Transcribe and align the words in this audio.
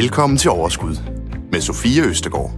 Velkommen 0.00 0.38
til 0.38 0.50
Overskud 0.50 0.96
med 1.52 1.60
Sofie 1.60 2.02
Østegård. 2.02 2.50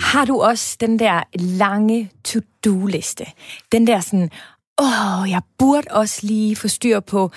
Har 0.00 0.24
du 0.24 0.40
også 0.40 0.76
den 0.80 0.98
der 0.98 1.22
lange 1.34 2.10
to-do-liste? 2.24 3.26
Den 3.72 3.86
der 3.86 4.00
sådan, 4.00 4.30
åh, 4.80 5.30
jeg 5.30 5.42
burde 5.58 5.86
også 5.90 6.26
lige 6.26 6.56
få 6.56 6.68
styr 6.68 7.00
på 7.00 7.30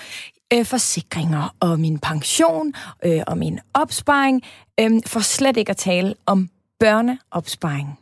øh, 0.52 0.64
forsikringer 0.64 1.54
og 1.60 1.80
min 1.80 1.98
pension 1.98 2.72
øh, 3.04 3.22
og 3.26 3.38
min 3.38 3.58
opsparing, 3.74 4.42
øh, 4.80 4.90
for 5.06 5.20
slet 5.20 5.56
ikke 5.56 5.70
at 5.70 5.76
tale 5.76 6.14
om 6.26 6.48
børneopsparing. 6.80 7.98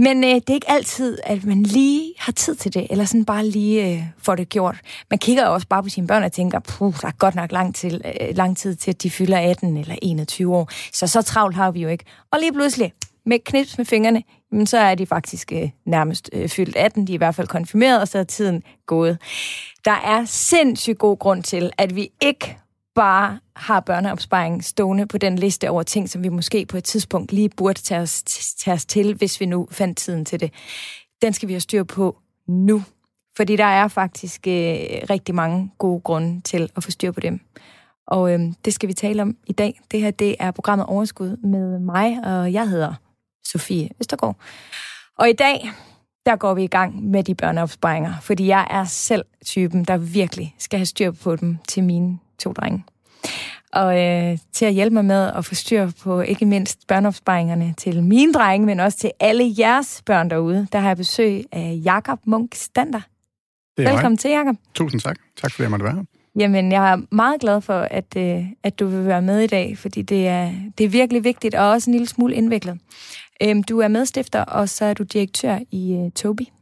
Men 0.00 0.24
øh, 0.24 0.34
det 0.34 0.50
er 0.50 0.54
ikke 0.54 0.70
altid, 0.70 1.18
at 1.22 1.44
man 1.44 1.62
lige 1.62 2.14
har 2.18 2.32
tid 2.32 2.54
til 2.54 2.74
det, 2.74 2.86
eller 2.90 3.04
sådan 3.04 3.24
bare 3.24 3.46
lige 3.46 3.88
øh, 3.88 4.02
får 4.18 4.34
det 4.34 4.48
gjort. 4.48 4.80
Man 5.10 5.18
kigger 5.18 5.46
også 5.46 5.66
bare 5.66 5.82
på 5.82 5.88
sine 5.88 6.06
børn 6.06 6.22
og 6.22 6.32
tænker, 6.32 6.58
puh, 6.58 6.94
der 7.02 7.08
er 7.08 7.12
godt 7.18 7.34
nok 7.34 7.52
lang, 7.52 7.74
til, 7.74 8.02
øh, 8.04 8.36
lang 8.36 8.56
tid 8.56 8.74
til, 8.74 8.90
at 8.90 9.02
de 9.02 9.10
fylder 9.10 9.38
18 9.38 9.76
eller 9.76 9.96
21 10.02 10.56
år. 10.56 10.68
Så 10.92 11.06
så 11.06 11.22
travlt 11.22 11.56
har 11.56 11.70
vi 11.70 11.80
jo 11.80 11.88
ikke. 11.88 12.04
Og 12.30 12.38
lige 12.40 12.52
pludselig, 12.52 12.92
med 13.26 13.38
knips 13.44 13.78
med 13.78 13.84
fingrene, 13.84 14.22
jamen, 14.52 14.66
så 14.66 14.78
er 14.78 14.94
de 14.94 15.06
faktisk 15.06 15.52
øh, 15.52 15.70
nærmest 15.86 16.30
øh, 16.32 16.48
fyldt 16.48 16.76
18. 16.76 17.06
De 17.06 17.12
er 17.12 17.14
i 17.14 17.16
hvert 17.16 17.34
fald 17.34 17.48
konfirmeret, 17.48 18.00
og 18.00 18.08
så 18.08 18.18
er 18.18 18.24
tiden 18.24 18.62
gået. 18.86 19.18
Der 19.84 20.00
er 20.04 20.24
sindssygt 20.24 20.98
god 20.98 21.18
grund 21.18 21.42
til, 21.42 21.70
at 21.78 21.96
vi 21.96 22.10
ikke 22.20 22.58
bare 22.94 23.38
har 23.56 23.80
børneopsparing 23.80 24.64
stående 24.64 25.06
på 25.06 25.18
den 25.18 25.36
liste 25.36 25.70
over 25.70 25.82
ting, 25.82 26.10
som 26.10 26.22
vi 26.22 26.28
måske 26.28 26.66
på 26.66 26.76
et 26.76 26.84
tidspunkt 26.84 27.32
lige 27.32 27.48
burde 27.48 27.80
tage 27.80 28.00
os, 28.00 28.22
tage 28.58 28.74
os 28.74 28.86
til, 28.86 29.14
hvis 29.14 29.40
vi 29.40 29.46
nu 29.46 29.68
fandt 29.70 29.98
tiden 29.98 30.24
til 30.24 30.40
det. 30.40 30.52
Den 31.22 31.32
skal 31.32 31.48
vi 31.48 31.52
have 31.52 31.60
styr 31.60 31.84
på 31.84 32.18
nu. 32.48 32.82
Fordi 33.36 33.56
der 33.56 33.64
er 33.64 33.88
faktisk 33.88 34.46
øh, 34.46 34.52
rigtig 35.10 35.34
mange 35.34 35.70
gode 35.78 36.00
grunde 36.00 36.40
til 36.40 36.70
at 36.76 36.84
få 36.84 36.90
styr 36.90 37.12
på 37.12 37.20
dem. 37.20 37.40
Og 38.06 38.32
øh, 38.32 38.40
det 38.64 38.74
skal 38.74 38.88
vi 38.88 38.94
tale 38.94 39.22
om 39.22 39.36
i 39.46 39.52
dag. 39.52 39.80
Det 39.90 40.00
her 40.00 40.10
det 40.10 40.36
er 40.38 40.50
programmet 40.50 40.86
Overskud 40.86 41.36
med 41.36 41.78
mig, 41.78 42.24
og 42.24 42.52
jeg 42.52 42.68
hedder 42.68 42.94
Sofie 43.44 43.88
Østergaard. 44.00 44.36
Og 45.18 45.28
i 45.28 45.32
dag, 45.32 45.70
der 46.26 46.36
går 46.36 46.54
vi 46.54 46.64
i 46.64 46.66
gang 46.66 47.10
med 47.10 47.24
de 47.24 47.34
børneopsparinger, 47.34 48.14
fordi 48.22 48.46
jeg 48.46 48.66
er 48.70 48.84
selv 48.84 49.24
typen, 49.44 49.84
der 49.84 49.96
virkelig 49.96 50.54
skal 50.58 50.78
have 50.78 50.86
styr 50.86 51.10
på 51.10 51.36
dem 51.36 51.58
til 51.68 51.84
mine 51.84 52.18
to 52.40 52.52
drenge. 52.52 52.84
Og 53.72 54.00
øh, 54.00 54.38
til 54.52 54.64
at 54.64 54.72
hjælpe 54.72 54.94
mig 54.94 55.04
med 55.04 55.32
at 55.36 55.44
få 55.44 55.54
styr 55.54 55.90
på 56.02 56.20
ikke 56.20 56.46
mindst 56.46 56.86
børneopsparingerne 56.86 57.74
til 57.78 58.02
mine 58.02 58.32
drenge, 58.32 58.66
men 58.66 58.80
også 58.80 58.98
til 58.98 59.10
alle 59.20 59.54
jeres 59.58 60.02
børn 60.06 60.30
derude, 60.30 60.66
der 60.72 60.78
har 60.78 60.88
jeg 60.88 60.96
besøg 60.96 61.44
af 61.52 61.80
Jakob 61.84 62.18
Munk 62.24 62.54
Stander. 62.54 63.00
Velkommen 63.76 64.12
mig. 64.12 64.18
til, 64.18 64.30
Jakob. 64.30 64.56
Tusind 64.74 65.00
tak. 65.00 65.16
Tak 65.36 65.52
fordi 65.52 65.62
jeg 65.62 65.70
måtte 65.70 65.84
være 65.84 65.94
her. 65.94 66.04
Jamen, 66.38 66.72
jeg 66.72 66.92
er 66.92 67.14
meget 67.14 67.40
glad 67.40 67.60
for, 67.60 67.80
at, 67.80 68.16
øh, 68.16 68.44
at 68.62 68.78
du 68.78 68.86
vil 68.86 69.06
være 69.06 69.22
med 69.22 69.40
i 69.40 69.46
dag, 69.46 69.78
fordi 69.78 70.02
det 70.02 70.28
er, 70.28 70.52
det 70.78 70.84
er 70.84 70.88
virkelig 70.88 71.24
vigtigt 71.24 71.54
og 71.54 71.70
også 71.70 71.90
en 71.90 71.94
lille 71.94 72.08
smule 72.08 72.34
indviklet. 72.34 72.78
Øhm, 73.42 73.62
du 73.62 73.78
er 73.78 73.88
medstifter, 73.88 74.44
og 74.44 74.68
så 74.68 74.84
er 74.84 74.94
du 74.94 75.02
direktør 75.02 75.58
i 75.70 75.94
øh, 75.94 76.10
Tobi. 76.10 76.52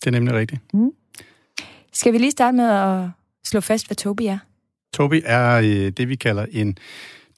Det 0.00 0.06
er 0.06 0.10
nemlig 0.10 0.34
rigtigt. 0.34 0.60
Mm. 0.74 0.90
Skal 1.92 2.12
vi 2.12 2.18
lige 2.18 2.30
starte 2.30 2.56
med 2.56 2.70
at 2.70 3.08
slå 3.44 3.60
fast, 3.60 3.86
hvad 3.86 3.96
Tobi 3.96 4.26
er? 4.26 4.38
Tobi 4.98 5.22
er 5.24 5.58
øh, 5.58 5.90
det, 5.90 6.08
vi 6.08 6.16
kalder 6.16 6.46
en 6.50 6.78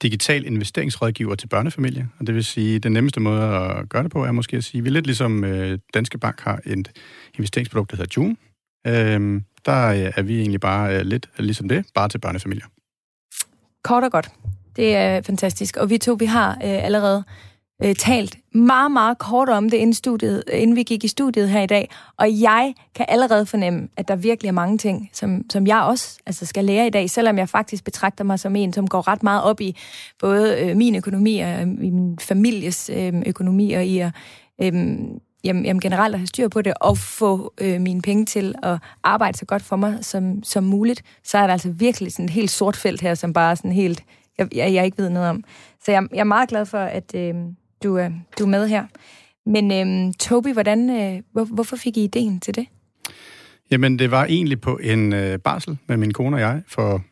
digital 0.01 0.45
investeringsrådgiver 0.45 1.35
til 1.35 1.47
børnefamilier. 1.47 2.05
Og 2.19 2.27
det 2.27 2.35
vil 2.35 2.45
sige, 2.45 2.75
at 2.75 2.83
den 2.83 2.91
nemmeste 2.91 3.19
måde 3.19 3.41
at 3.41 3.89
gøre 3.89 4.03
det 4.03 4.11
på 4.11 4.25
er 4.25 4.31
måske 4.31 4.57
at 4.57 4.63
sige, 4.63 4.79
at 4.79 4.83
vi 4.83 4.89
er 4.89 4.93
lidt 4.93 5.05
ligesom 5.05 5.43
øh, 5.43 5.79
Danske 5.93 6.17
Bank 6.17 6.39
har 6.39 6.59
et 6.65 6.91
investeringsprodukt, 7.37 7.91
der 7.91 7.97
hedder 7.97 8.13
June. 8.17 8.35
Øh, 8.87 9.41
der 9.65 9.87
øh, 9.87 10.13
er 10.15 10.21
vi 10.21 10.39
egentlig 10.39 10.59
bare 10.59 10.99
øh, 10.99 11.01
lidt 11.01 11.29
ligesom 11.39 11.69
det, 11.69 11.85
bare 11.95 12.09
til 12.09 12.17
børnefamilier. 12.17 12.65
Kort 13.83 14.03
og 14.03 14.11
godt. 14.11 14.29
Det 14.75 14.95
er 14.95 15.21
fantastisk. 15.21 15.77
Og 15.77 15.89
vi 15.89 15.97
to, 15.97 16.13
vi 16.19 16.25
har 16.25 16.51
øh, 16.51 16.85
allerede 16.85 17.23
øh, 17.83 17.95
talt 17.95 18.37
meget, 18.53 18.91
meget 18.91 19.17
kort 19.17 19.49
om 19.49 19.69
det, 19.69 19.77
inden, 19.77 19.93
studiet, 19.93 20.43
inden 20.53 20.75
vi 20.75 20.83
gik 20.83 21.03
i 21.03 21.07
studiet 21.07 21.49
her 21.49 21.61
i 21.61 21.65
dag. 21.65 21.89
Og 22.17 22.41
jeg 22.41 22.73
kan 22.95 23.05
allerede 23.09 23.45
fornemme, 23.45 23.87
at 23.97 24.07
der 24.07 24.15
virkelig 24.15 24.47
er 24.47 24.53
mange 24.53 24.77
ting, 24.77 25.09
som, 25.13 25.45
som 25.49 25.67
jeg 25.67 25.81
også 25.81 26.19
altså 26.25 26.45
skal 26.45 26.65
lære 26.65 26.87
i 26.87 26.89
dag, 26.89 27.09
selvom 27.09 27.37
jeg 27.37 27.49
faktisk 27.49 27.83
betragter 27.83 28.23
mig 28.23 28.39
som 28.39 28.55
en, 28.55 28.73
som 28.73 28.87
går 28.87 29.07
ret 29.07 29.23
meget 29.23 29.43
op 29.43 29.61
i 29.61 29.75
både 30.19 30.59
øh, 30.59 30.77
min 30.77 30.95
økonomi 30.95 31.39
og 31.39 31.49
øh, 31.49 31.61
i 31.61 31.89
min 31.89 32.19
families 32.19 32.89
øh, 32.93 33.13
økonomi 33.25 33.73
og 33.73 33.85
i 33.85 33.99
at 33.99 34.11
øh, 34.61 34.73
jamen, 35.43 35.65
jamen 35.65 35.79
generelt 35.79 36.15
at 36.15 36.19
have 36.19 36.27
styr 36.27 36.47
på 36.47 36.61
det, 36.61 36.73
og 36.81 36.97
få 36.97 37.53
øh, 37.61 37.81
mine 37.81 38.01
penge 38.01 38.25
til 38.25 38.55
at 38.63 38.77
arbejde 39.03 39.37
så 39.37 39.45
godt 39.45 39.61
for 39.61 39.75
mig 39.75 39.97
som, 40.01 40.43
som 40.43 40.63
muligt, 40.63 41.03
så 41.23 41.37
er 41.37 41.45
der 41.45 41.53
altså 41.53 41.69
virkelig 41.71 42.11
sådan 42.11 42.25
et 42.25 42.31
helt 42.31 42.51
sort 42.51 42.75
felt 42.75 43.01
her, 43.01 43.15
som 43.15 43.33
bare 43.33 43.55
sådan 43.55 43.71
helt, 43.71 44.03
jeg, 44.37 44.55
jeg, 44.55 44.73
jeg 44.73 44.85
ikke 44.85 44.97
ved 44.97 45.09
noget 45.09 45.29
om. 45.29 45.43
Så 45.85 45.91
jeg, 45.91 46.07
jeg 46.11 46.19
er 46.19 46.23
meget 46.23 46.49
glad 46.49 46.65
for, 46.65 46.77
at 46.77 47.15
øh, 47.15 47.35
du, 47.83 47.97
øh, 47.97 48.11
du 48.39 48.43
er 48.43 48.47
med 48.47 48.67
her. 48.67 48.85
Men 49.45 49.71
øh, 49.71 50.13
Toby, 50.13 50.53
hvordan, 50.53 50.89
øh, 50.89 51.23
hvor, 51.31 51.43
hvorfor 51.43 51.75
fik 51.75 51.97
I 51.97 52.03
ideen 52.03 52.39
til 52.39 52.55
det? 52.55 52.65
Jamen, 53.71 53.99
det 53.99 54.11
var 54.11 54.25
egentlig 54.25 54.61
på 54.61 54.79
en 54.83 55.13
øh, 55.13 55.39
barsel 55.39 55.77
med 55.87 55.97
min 55.97 56.13
kone 56.13 56.35
og 56.35 56.39
jeg 56.39 56.61
for 56.67 57.03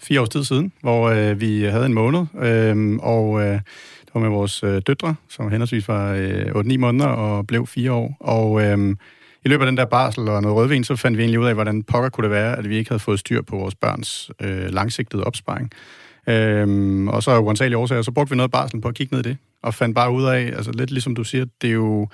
fire 0.00 0.20
års 0.20 0.28
tid 0.28 0.44
siden, 0.44 0.72
hvor 0.80 1.08
øh, 1.08 1.40
vi 1.40 1.62
havde 1.62 1.86
en 1.86 1.94
måned, 1.94 2.26
øh, 2.38 2.96
og 2.96 3.40
øh, 3.40 3.60
det 4.00 4.14
var 4.14 4.20
med 4.20 4.28
vores 4.28 4.62
øh, 4.62 4.82
døtre, 4.86 5.14
som 5.28 5.50
henholdsvis 5.50 5.88
var 5.88 6.12
øh, 6.12 6.46
8-9 6.46 6.76
måneder 6.76 7.06
og 7.06 7.46
blev 7.46 7.66
fire 7.66 7.92
år. 7.92 8.16
Og 8.20 8.62
øh, 8.62 8.96
i 9.44 9.48
løbet 9.48 9.64
af 9.64 9.70
den 9.70 9.76
der 9.76 9.84
barsel 9.84 10.28
og 10.28 10.42
noget 10.42 10.56
rødvin, 10.56 10.84
så 10.84 10.96
fandt 10.96 11.18
vi 11.18 11.22
egentlig 11.22 11.40
ud 11.40 11.46
af, 11.46 11.54
hvordan 11.54 11.82
pokker 11.82 12.08
kunne 12.08 12.24
det 12.24 12.30
være, 12.30 12.58
at 12.58 12.68
vi 12.68 12.76
ikke 12.76 12.90
havde 12.90 13.00
fået 13.00 13.18
styr 13.18 13.42
på 13.42 13.56
vores 13.56 13.74
børns 13.74 14.30
øh, 14.40 14.70
langsigtede 14.70 15.24
opsparing. 15.24 15.70
Øhm, 16.28 17.08
og 17.08 17.22
så 17.22 17.30
af 17.30 17.38
uansagelige 17.38 17.78
årsager, 17.78 18.02
så 18.02 18.12
brugte 18.12 18.30
vi 18.30 18.36
noget 18.36 18.50
barsel 18.50 18.80
på 18.80 18.88
at 18.88 18.94
kigge 18.94 19.16
ned 19.16 19.26
i 19.26 19.28
det, 19.28 19.36
og 19.62 19.74
fandt 19.74 19.94
bare 19.94 20.12
ud 20.12 20.24
af, 20.24 20.40
altså 20.56 20.72
lidt 20.72 20.90
ligesom 20.90 21.14
du 21.14 21.24
siger, 21.24 21.44
det 21.62 21.68
er 21.68 21.74
jo 21.74 22.08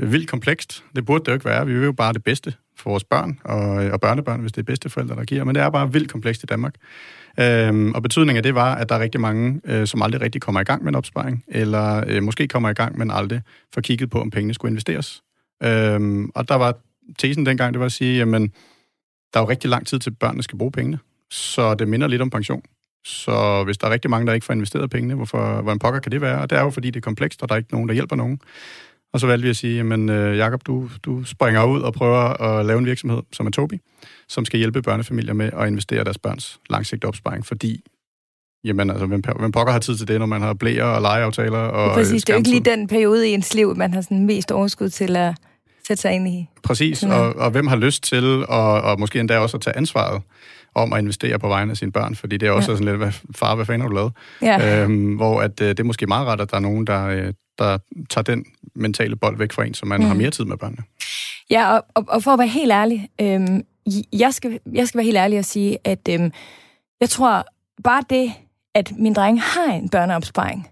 øh, 0.00 0.12
vildt 0.12 0.30
komplekst. 0.30 0.84
Det 0.96 1.04
burde 1.04 1.24
det 1.24 1.28
jo 1.28 1.32
ikke 1.32 1.44
være. 1.44 1.66
Vi 1.66 1.74
vil 1.74 1.84
jo 1.84 1.92
bare 1.92 2.12
det 2.12 2.24
bedste 2.24 2.54
for 2.76 2.90
vores 2.90 3.04
børn 3.04 3.38
og, 3.44 3.84
øh, 3.84 3.92
og 3.92 4.00
børnebørn, 4.00 4.40
hvis 4.40 4.52
det 4.52 4.60
er 4.60 4.64
bedste 4.64 4.88
forældre, 4.90 5.16
der 5.16 5.24
giver. 5.24 5.44
Men 5.44 5.54
det 5.54 5.62
er 5.62 5.70
bare 5.70 5.92
vildt 5.92 6.12
komplekst 6.12 6.42
i 6.42 6.46
Danmark. 6.46 6.74
Øhm, 7.40 7.92
og 7.92 8.02
betydningen 8.02 8.36
af 8.36 8.42
det 8.42 8.54
var, 8.54 8.74
at 8.74 8.88
der 8.88 8.94
er 8.94 9.00
rigtig 9.00 9.20
mange, 9.20 9.60
øh, 9.64 9.86
som 9.86 10.02
aldrig 10.02 10.20
rigtig 10.20 10.40
kommer 10.40 10.60
i 10.60 10.64
gang 10.64 10.82
med 10.82 10.92
en 10.92 10.96
opsparing, 10.96 11.44
eller 11.48 12.04
øh, 12.06 12.22
måske 12.22 12.48
kommer 12.48 12.70
i 12.70 12.72
gang, 12.72 12.98
men 12.98 13.10
aldrig 13.10 13.42
får 13.74 13.80
kigget 13.80 14.10
på, 14.10 14.20
om 14.20 14.30
pengene 14.30 14.54
skulle 14.54 14.70
investeres. 14.70 15.22
Øhm, 15.62 16.30
og 16.34 16.48
der 16.48 16.54
var 16.54 16.74
tesen 17.18 17.46
dengang, 17.46 17.74
det 17.74 17.80
var 17.80 17.86
at 17.86 17.92
sige, 17.92 18.18
jamen, 18.18 18.42
der 19.34 19.40
er 19.40 19.44
jo 19.44 19.48
rigtig 19.48 19.70
lang 19.70 19.86
tid 19.86 19.98
til, 19.98 20.10
børnene 20.10 20.42
skal 20.42 20.58
bruge 20.58 20.72
pengene, 20.72 20.98
så 21.30 21.74
det 21.74 21.88
minder 21.88 22.06
lidt 22.06 22.22
om 22.22 22.30
pension. 22.30 22.62
Så 23.04 23.64
hvis 23.64 23.78
der 23.78 23.86
er 23.86 23.90
rigtig 23.90 24.10
mange, 24.10 24.26
der 24.26 24.32
ikke 24.32 24.46
får 24.46 24.54
investeret 24.54 24.90
pengene, 24.90 25.14
hvorfor, 25.14 25.62
hvordan 25.62 25.78
pokker 25.78 26.00
kan 26.00 26.12
det 26.12 26.20
være? 26.20 26.40
Og 26.40 26.50
det 26.50 26.58
er 26.58 26.62
jo, 26.62 26.70
fordi 26.70 26.90
det 26.90 26.96
er 26.96 27.00
komplekst, 27.00 27.42
og 27.42 27.48
der 27.48 27.54
er 27.54 27.56
ikke 27.56 27.72
nogen, 27.72 27.88
der 27.88 27.94
hjælper 27.94 28.16
nogen. 28.16 28.40
Og 29.12 29.20
så 29.20 29.26
valgte 29.26 29.42
vi 29.42 29.50
at 29.50 29.56
sige, 29.56 29.76
jamen 29.76 30.08
øh, 30.08 30.36
Jakob, 30.36 30.66
du, 30.66 30.90
du 31.02 31.24
springer 31.24 31.64
ud 31.64 31.80
og 31.80 31.92
prøver 31.92 32.42
at 32.42 32.66
lave 32.66 32.78
en 32.78 32.86
virksomhed, 32.86 33.22
som 33.32 33.46
er 33.46 33.50
Tobi, 33.50 33.80
som 34.28 34.44
skal 34.44 34.58
hjælpe 34.58 34.82
børnefamilier 34.82 35.34
med 35.34 35.50
at 35.52 35.66
investere 35.66 36.04
deres 36.04 36.18
børns 36.18 36.60
langsigtede 36.70 37.08
opsparing, 37.08 37.46
fordi 37.46 37.82
Jamen 38.64 38.90
altså, 38.90 39.06
hvem, 39.06 39.22
hvem 39.38 39.52
pokker 39.52 39.72
har 39.72 39.80
tid 39.80 39.96
til 39.96 40.08
det, 40.08 40.18
når 40.18 40.26
man 40.26 40.42
har 40.42 40.54
blæer 40.54 40.84
og 40.84 41.02
legeaftaler 41.02 41.58
og 41.58 41.94
Præcis, 41.94 42.24
det 42.24 42.32
er 42.32 42.34
jo 42.34 42.38
ikke 42.38 42.50
lige 42.50 42.64
den 42.64 42.86
periode 42.86 43.28
i 43.28 43.32
ens 43.32 43.54
liv, 43.54 43.76
man 43.76 43.94
har 43.94 44.00
sådan 44.00 44.26
mest 44.26 44.52
overskud 44.52 44.88
til 44.88 45.16
at 45.16 45.34
sætte 45.86 46.00
sig 46.00 46.12
ind 46.12 46.28
i. 46.28 46.48
Præcis, 46.62 47.02
og, 47.02 47.36
og 47.36 47.50
hvem 47.50 47.66
har 47.66 47.76
lyst 47.76 48.02
til, 48.02 48.46
og, 48.48 48.82
og 48.82 49.00
måske 49.00 49.20
endda 49.20 49.38
også 49.38 49.56
at 49.56 49.60
tage 49.60 49.76
ansvaret 49.76 50.22
om 50.74 50.92
at 50.92 50.98
investere 50.98 51.38
på 51.38 51.48
vegne 51.48 51.70
af 51.70 51.76
sine 51.76 51.92
børn, 51.92 52.14
fordi 52.14 52.36
det 52.36 52.48
er 52.48 52.52
også 52.52 52.70
ja. 52.70 52.76
sådan 52.76 52.86
lidt, 52.86 52.96
hvad, 52.96 53.12
far, 53.34 53.54
hvad 53.54 53.66
fanden 53.66 53.80
har 53.80 53.88
du 53.88 53.94
lavet? 53.94 54.12
Ja. 54.42 54.82
Øhm, 54.82 55.16
hvor 55.16 55.40
at, 55.40 55.60
øh, 55.60 55.68
det 55.68 55.80
er 55.80 55.84
måske 55.84 56.06
meget 56.06 56.26
ret, 56.26 56.40
at 56.40 56.50
der 56.50 56.56
er 56.56 56.60
nogen, 56.60 56.86
der, 56.86 57.06
øh, 57.06 57.32
der 57.58 57.78
tager 58.10 58.22
den 58.22 58.44
mentale 58.74 59.16
bold 59.16 59.38
væk 59.38 59.52
fra 59.52 59.64
en, 59.64 59.74
så 59.74 59.86
man 59.86 60.00
mm. 60.00 60.06
har 60.06 60.14
mere 60.14 60.30
tid 60.30 60.44
med 60.44 60.56
børnene. 60.56 60.82
Ja, 61.50 61.76
og, 61.76 61.84
og, 61.94 62.04
og 62.08 62.22
for 62.22 62.30
at 62.30 62.38
være 62.38 62.48
helt 62.48 62.72
ærlig, 62.72 63.08
øhm, 63.20 63.62
jeg, 64.12 64.34
skal, 64.34 64.58
jeg 64.72 64.88
skal 64.88 64.98
være 64.98 65.04
helt 65.04 65.16
ærlig 65.16 65.38
og 65.38 65.44
sige, 65.44 65.78
at 65.84 66.08
øhm, 66.10 66.32
jeg 67.00 67.08
tror 67.08 67.46
bare 67.84 68.04
det, 68.10 68.32
at 68.74 68.92
min 68.98 69.14
dreng 69.14 69.42
har 69.42 69.72
en 69.72 69.88
børneopsparing, 69.88 70.68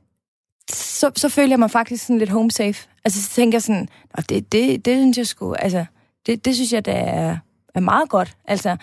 så, 0.70 1.10
så 1.16 1.28
føler 1.28 1.48
jeg 1.48 1.58
mig 1.58 1.70
faktisk 1.70 2.06
sådan 2.06 2.18
lidt 2.18 2.30
home 2.30 2.50
safe. 2.50 2.88
Altså, 3.04 3.22
så 3.22 3.30
tænker 3.30 3.56
jeg 3.56 3.62
sådan, 3.62 3.88
det, 4.28 4.52
det, 4.52 4.84
det 4.84 4.96
synes 4.96 5.18
jeg 5.18 5.26
sgu, 5.26 5.54
altså, 5.54 5.84
det, 6.26 6.44
det 6.44 6.54
synes 6.54 6.72
jeg, 6.72 6.84
der 6.84 6.92
er, 6.92 7.36
er 7.78 7.84
meget 7.84 8.08
godt. 8.08 8.36
Altså, 8.44 8.76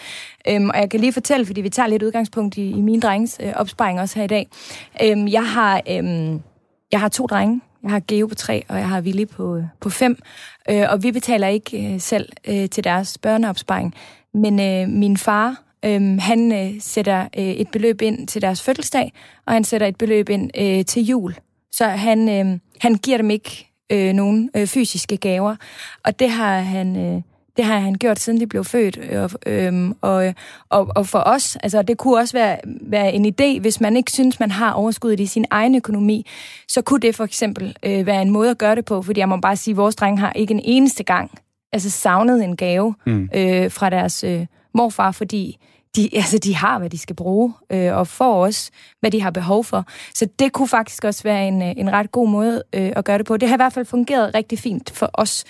øhm, 0.47 0.69
og 0.69 0.77
jeg 0.79 0.89
kan 0.89 0.99
lige 0.99 1.13
fortælle, 1.13 1.45
fordi 1.45 1.61
vi 1.61 1.69
tager 1.69 1.87
lidt 1.87 2.03
udgangspunkt 2.03 2.57
i, 2.57 2.69
i 2.69 2.81
mine 2.81 3.01
drenges 3.01 3.37
øh, 3.43 3.53
opsparing 3.55 3.99
også 3.99 4.19
her 4.19 4.23
i 4.23 4.27
dag. 4.27 4.47
Øhm, 5.03 5.27
jeg, 5.27 5.47
har, 5.47 5.81
øhm, 5.89 6.41
jeg 6.91 6.99
har 6.99 7.09
to 7.09 7.25
drenge. 7.25 7.61
Jeg 7.83 7.91
har 7.91 8.01
Geo 8.07 8.27
på 8.27 8.35
tre, 8.35 8.63
og 8.69 8.77
jeg 8.77 8.89
har 8.89 9.01
Willy 9.01 9.25
på, 9.27 9.55
øh, 9.55 9.63
på 9.79 9.89
fem. 9.89 10.17
Øh, 10.69 10.85
og 10.89 11.03
vi 11.03 11.11
betaler 11.11 11.47
ikke 11.47 11.93
øh, 11.93 12.01
selv 12.01 12.29
øh, 12.47 12.69
til 12.69 12.83
deres 12.83 13.17
børneopsparing. 13.17 13.93
Men 14.33 14.59
øh, 14.59 14.89
min 14.89 15.17
far, 15.17 15.61
øh, 15.85 16.17
han 16.19 16.51
øh, 16.51 16.81
sætter 16.81 17.27
øh, 17.37 17.43
et 17.43 17.67
beløb 17.71 18.01
ind 18.01 18.27
til 18.27 18.41
deres 18.41 18.61
fødselsdag, 18.61 19.13
og 19.45 19.53
han 19.53 19.63
sætter 19.63 19.87
et 19.87 19.97
beløb 19.97 20.29
ind 20.29 20.51
øh, 20.57 20.85
til 20.85 21.05
jul. 21.05 21.35
Så 21.71 21.85
han, 21.85 22.29
øh, 22.29 22.59
han 22.81 22.95
giver 22.95 23.17
dem 23.17 23.29
ikke 23.29 23.71
øh, 23.91 24.13
nogen 24.13 24.49
øh, 24.55 24.67
fysiske 24.67 25.17
gaver. 25.17 25.55
Og 26.05 26.19
det 26.19 26.29
har 26.29 26.59
han... 26.59 26.95
Øh, 26.95 27.21
det 27.57 27.65
har 27.65 27.77
han 27.77 27.93
gjort, 27.93 28.19
siden 28.19 28.39
de 28.39 28.47
blev 28.47 28.63
født. 28.63 28.97
Og, 28.97 29.29
øhm, 29.45 29.93
og, 30.01 30.33
og, 30.69 30.87
og 30.95 31.07
for 31.07 31.19
os, 31.25 31.55
altså 31.55 31.81
det 31.81 31.97
kunne 31.97 32.17
også 32.17 32.33
være, 32.33 32.57
være 32.81 33.13
en 33.13 33.25
idé, 33.25 33.59
hvis 33.59 33.81
man 33.81 33.97
ikke 33.97 34.11
synes, 34.11 34.39
man 34.39 34.51
har 34.51 34.71
overskuddet 34.71 35.19
i 35.19 35.25
sin 35.25 35.45
egen 35.49 35.75
økonomi, 35.75 36.25
så 36.67 36.81
kunne 36.81 36.99
det 36.99 37.15
for 37.15 37.23
eksempel 37.23 37.75
øh, 37.83 38.05
være 38.05 38.21
en 38.21 38.29
måde 38.29 38.49
at 38.49 38.57
gøre 38.57 38.75
det 38.75 38.85
på, 38.85 39.01
fordi 39.01 39.19
jeg 39.19 39.29
må 39.29 39.37
bare 39.37 39.55
sige, 39.55 39.73
at 39.73 39.77
vores 39.77 39.95
dreng 39.95 40.19
har 40.19 40.33
ikke 40.33 40.53
en 40.53 40.61
eneste 40.63 41.03
gang 41.03 41.31
altså 41.73 41.89
savnet 41.89 42.43
en 42.43 42.55
gave 42.55 42.95
mm. 43.05 43.29
øh, 43.35 43.71
fra 43.71 43.89
deres 43.89 44.23
øh, 44.23 44.45
morfar, 44.73 45.11
fordi 45.11 45.57
de, 45.95 46.09
altså, 46.13 46.37
de 46.37 46.55
har, 46.55 46.79
hvad 46.79 46.89
de 46.89 46.97
skal 46.97 47.15
bruge, 47.15 47.53
øh, 47.69 47.95
og 47.95 48.07
får 48.07 48.43
også, 48.43 48.71
hvad 48.99 49.11
de 49.11 49.21
har 49.21 49.31
behov 49.31 49.63
for. 49.63 49.85
Så 50.13 50.27
det 50.39 50.51
kunne 50.51 50.67
faktisk 50.67 51.03
også 51.03 51.23
være 51.23 51.47
en, 51.47 51.61
øh, 51.61 51.73
en 51.77 51.91
ret 51.91 52.11
god 52.11 52.29
måde 52.29 52.63
øh, 52.73 52.91
at 52.95 53.05
gøre 53.05 53.17
det 53.17 53.25
på. 53.25 53.37
Det 53.37 53.49
har 53.49 53.55
i 53.55 53.57
hvert 53.57 53.73
fald 53.73 53.85
fungeret 53.85 54.35
rigtig 54.35 54.59
fint 54.59 54.91
for 54.91 55.09
os. 55.13 55.43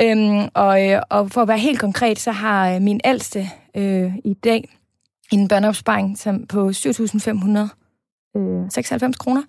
Øhm, 0.00 0.48
og, 0.54 0.90
øh, 0.90 1.02
og 1.10 1.30
for 1.30 1.42
at 1.42 1.48
være 1.48 1.58
helt 1.58 1.80
konkret, 1.80 2.18
så 2.18 2.32
har 2.32 2.74
øh, 2.74 2.82
min 2.82 3.00
ældste 3.04 3.50
øh, 3.76 4.12
i 4.24 4.34
dag 4.34 4.68
en 5.32 5.48
børneopsparing 5.48 6.18
som 6.18 6.46
på 6.46 6.68
7.596 6.68 6.74
øh, 9.04 9.14
kroner, 9.14 9.42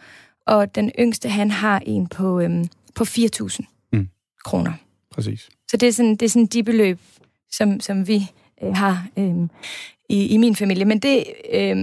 og 0.47 0.75
den 0.75 0.91
yngste, 0.99 1.29
han 1.29 1.51
har 1.51 1.81
en 1.85 2.07
på, 2.07 2.39
øh, 2.39 2.65
på 2.95 3.03
4.000 3.03 3.59
mm. 3.93 4.09
kroner. 4.45 4.73
Præcis. 5.11 5.49
Så 5.67 5.77
det 5.77 5.87
er 5.87 5.93
sådan, 5.93 6.11
det 6.11 6.21
er 6.21 6.29
sådan 6.29 6.45
de 6.45 6.63
beløb, 6.63 6.99
som, 7.51 7.79
som 7.79 8.07
vi 8.07 8.21
øh, 8.63 8.75
har 8.75 9.07
øh, 9.17 9.35
i, 10.09 10.27
i 10.27 10.37
min 10.37 10.55
familie. 10.55 10.85
Men 10.85 10.99
det, 10.99 11.23
øh, 11.53 11.77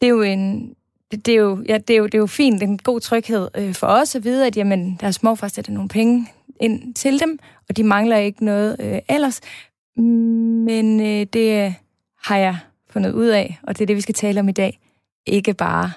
det 0.00 0.06
er 0.06 0.08
jo 0.08 0.22
en... 0.22 0.74
Det, 1.10 1.26
det, 1.26 1.34
er 1.34 1.38
jo, 1.38 1.64
ja, 1.68 1.78
det, 1.78 1.94
er 1.94 1.98
jo, 1.98 2.04
det 2.04 2.14
er 2.14 2.18
jo 2.18 2.26
fint, 2.26 2.62
en 2.62 2.78
god 2.78 3.00
tryghed 3.00 3.48
øh, 3.56 3.74
for 3.74 3.86
os 3.86 4.14
at 4.14 4.24
vide, 4.24 4.46
at 4.46 4.56
jamen, 4.56 4.98
deres 5.00 5.22
morfar 5.22 5.48
sætter 5.48 5.72
nogle 5.72 5.88
penge 5.88 6.26
ind 6.60 6.94
til 6.94 7.20
dem, 7.20 7.38
og 7.68 7.76
de 7.76 7.84
mangler 7.84 8.16
ikke 8.16 8.44
noget 8.44 8.76
øh, 8.80 8.98
ellers. 9.08 9.40
Men 9.96 11.00
øh, 11.00 11.26
det 11.32 11.74
har 12.22 12.36
jeg 12.36 12.58
fundet 12.90 13.12
ud 13.12 13.26
af, 13.26 13.58
og 13.62 13.78
det 13.78 13.84
er 13.84 13.86
det, 13.86 13.96
vi 13.96 14.00
skal 14.00 14.14
tale 14.14 14.40
om 14.40 14.48
i 14.48 14.52
dag. 14.52 14.78
Ikke 15.26 15.54
bare 15.54 15.92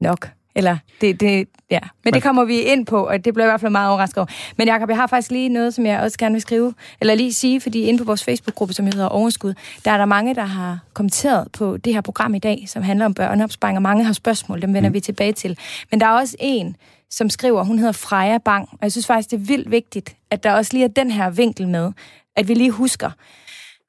nok. 0.00 0.39
Eller 0.60 0.78
det, 1.00 1.20
det, 1.20 1.48
ja. 1.70 1.78
Men, 1.80 1.90
Men 2.04 2.14
det 2.14 2.22
kommer 2.22 2.44
vi 2.44 2.60
ind 2.60 2.86
på, 2.86 3.06
og 3.06 3.24
det 3.24 3.34
blev 3.34 3.44
i 3.44 3.48
hvert 3.48 3.60
fald 3.60 3.72
meget 3.72 3.90
overrasket 3.90 4.18
over. 4.18 4.26
Men 4.56 4.68
Jacob, 4.68 4.88
jeg 4.88 4.96
har 4.96 5.06
faktisk 5.06 5.30
lige 5.30 5.48
noget, 5.48 5.74
som 5.74 5.86
jeg 5.86 6.00
også 6.00 6.18
gerne 6.18 6.32
vil 6.32 6.42
skrive, 6.42 6.74
eller 7.00 7.14
lige 7.14 7.32
sige, 7.32 7.60
fordi 7.60 7.82
inde 7.82 7.98
på 7.98 8.04
vores 8.04 8.24
Facebook-gruppe, 8.24 8.74
som 8.74 8.86
hedder 8.86 9.06
Overskud, 9.06 9.54
der 9.84 9.90
er 9.90 9.98
der 9.98 10.04
mange, 10.04 10.34
der 10.34 10.44
har 10.44 10.78
kommenteret 10.94 11.48
på 11.52 11.76
det 11.76 11.94
her 11.94 12.00
program 12.00 12.34
i 12.34 12.38
dag, 12.38 12.64
som 12.66 12.82
handler 12.82 13.04
om 13.04 13.14
børneopsparing, 13.14 13.78
og 13.78 13.82
mange 13.82 14.04
har 14.04 14.12
spørgsmål, 14.12 14.62
dem 14.62 14.74
vender 14.74 14.90
mm. 14.90 14.94
vi 14.94 15.00
tilbage 15.00 15.32
til. 15.32 15.58
Men 15.90 16.00
der 16.00 16.06
er 16.06 16.12
også 16.12 16.36
en, 16.38 16.76
som 17.10 17.30
skriver, 17.30 17.64
hun 17.64 17.78
hedder 17.78 17.92
Freja 17.92 18.38
Bang, 18.38 18.68
og 18.72 18.78
jeg 18.82 18.92
synes 18.92 19.06
faktisk, 19.06 19.30
det 19.30 19.36
er 19.36 19.44
vildt 19.44 19.70
vigtigt, 19.70 20.16
at 20.30 20.42
der 20.42 20.52
også 20.52 20.72
lige 20.72 20.84
er 20.84 20.88
den 20.88 21.10
her 21.10 21.30
vinkel 21.30 21.68
med, 21.68 21.92
at 22.36 22.48
vi 22.48 22.54
lige 22.54 22.70
husker. 22.70 23.10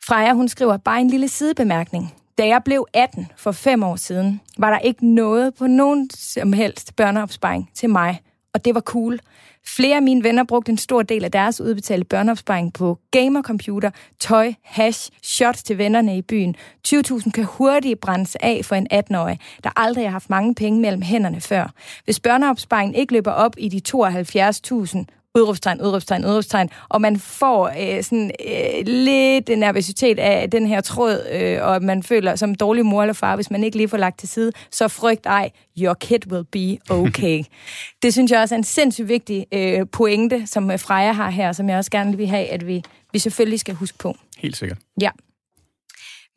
Freja, 0.07 0.33
hun 0.33 0.47
skriver 0.47 0.77
bare 0.77 1.01
en 1.01 1.09
lille 1.09 1.27
sidebemærkning. 1.27 2.13
Da 2.37 2.47
jeg 2.47 2.61
blev 2.65 2.87
18 2.93 3.27
for 3.37 3.51
fem 3.51 3.83
år 3.83 3.95
siden, 3.95 4.41
var 4.57 4.69
der 4.69 4.79
ikke 4.79 5.13
noget 5.13 5.53
på 5.55 5.67
nogen 5.67 6.09
som 6.09 6.53
helst 6.53 6.95
børneopsparing 6.95 7.69
til 7.73 7.89
mig, 7.89 8.21
og 8.53 8.65
det 8.65 8.75
var 8.75 8.81
cool. 8.81 9.19
Flere 9.67 9.95
af 9.95 10.01
mine 10.01 10.23
venner 10.23 10.43
brugte 10.43 10.71
en 10.71 10.77
stor 10.77 11.01
del 11.01 11.23
af 11.23 11.31
deres 11.31 11.61
udbetalte 11.61 12.05
børneopsparing 12.05 12.73
på 12.73 12.99
gamercomputer, 13.11 13.91
tøj, 14.19 14.53
hash, 14.63 15.11
shots 15.23 15.63
til 15.63 15.77
vennerne 15.77 16.17
i 16.17 16.21
byen. 16.21 16.55
20.000 16.87 17.31
kan 17.31 17.43
hurtigt 17.43 17.99
brændes 17.99 18.35
af 18.35 18.61
for 18.65 18.75
en 18.75 18.87
18-årig, 18.93 19.39
der 19.63 19.69
aldrig 19.75 20.05
har 20.05 20.11
haft 20.11 20.29
mange 20.29 20.55
penge 20.55 20.81
mellem 20.81 21.01
hænderne 21.01 21.41
før. 21.41 21.73
Hvis 22.05 22.19
børneopsparingen 22.19 22.95
ikke 22.95 23.13
løber 23.13 23.31
op 23.31 23.55
i 23.57 23.69
de 23.69 23.81
72.000 23.87 25.20
udråbstegn, 25.35 25.81
udråbstegn, 25.81 26.25
udråbstegn, 26.25 26.69
og 26.89 27.01
man 27.01 27.19
får 27.19 27.67
øh, 27.67 28.03
sådan 28.03 28.31
øh, 28.47 28.85
lidt 28.85 29.59
nervøsitet 29.59 30.19
af 30.19 30.49
den 30.49 30.67
her 30.67 30.81
tråd, 30.81 31.27
øh, 31.31 31.67
og 31.67 31.83
man 31.83 32.03
føler 32.03 32.35
som 32.35 32.55
dårlig 32.55 32.85
mor 32.85 33.01
eller 33.01 33.13
far, 33.13 33.35
hvis 33.35 33.51
man 33.51 33.63
ikke 33.63 33.77
lige 33.77 33.87
får 33.87 33.97
lagt 33.97 34.19
til 34.19 34.29
side, 34.29 34.51
så 34.71 34.87
frygt 34.87 35.25
ej, 35.25 35.51
your 35.79 35.93
kid 35.93 36.31
will 36.31 36.45
be 36.45 36.93
okay. 36.93 37.43
det 38.03 38.13
synes 38.13 38.31
jeg 38.31 38.41
også 38.41 38.55
er 38.55 38.57
en 38.57 38.63
sindssygt 38.63 39.07
vigtig 39.07 39.45
øh, 39.51 39.85
pointe, 39.91 40.47
som 40.47 40.79
Freja 40.79 41.11
har 41.11 41.29
her, 41.29 41.51
som 41.51 41.69
jeg 41.69 41.77
også 41.77 41.91
gerne 41.91 42.17
vil 42.17 42.27
have, 42.27 42.47
at 42.47 42.67
vi, 42.67 42.83
vi 43.13 43.19
selvfølgelig 43.19 43.59
skal 43.59 43.75
huske 43.75 43.97
på. 43.97 44.17
Helt 44.37 44.57
sikkert. 44.57 44.77
Ja. 45.01 45.09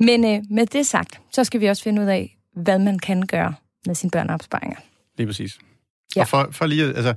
Men 0.00 0.25
øh, 0.25 0.43
med 0.50 0.67
det 0.67 0.87
sagt, 0.87 1.20
så 1.32 1.44
skal 1.44 1.61
vi 1.61 1.67
også 1.67 1.82
finde 1.82 2.02
ud 2.02 2.06
af, 2.06 2.37
hvad 2.56 2.79
man 2.79 2.99
kan 2.99 3.26
gøre 3.26 3.55
med 3.87 3.94
sine 3.94 4.11
børneopsparinger. 4.11 4.76
Lige 5.19 5.26
præcis. 5.26 5.58
Ja. 6.17 6.20
Og 6.20 6.29
for, 6.29 6.49
for 6.52 6.67
lige, 6.67 6.85
altså, 6.85 7.14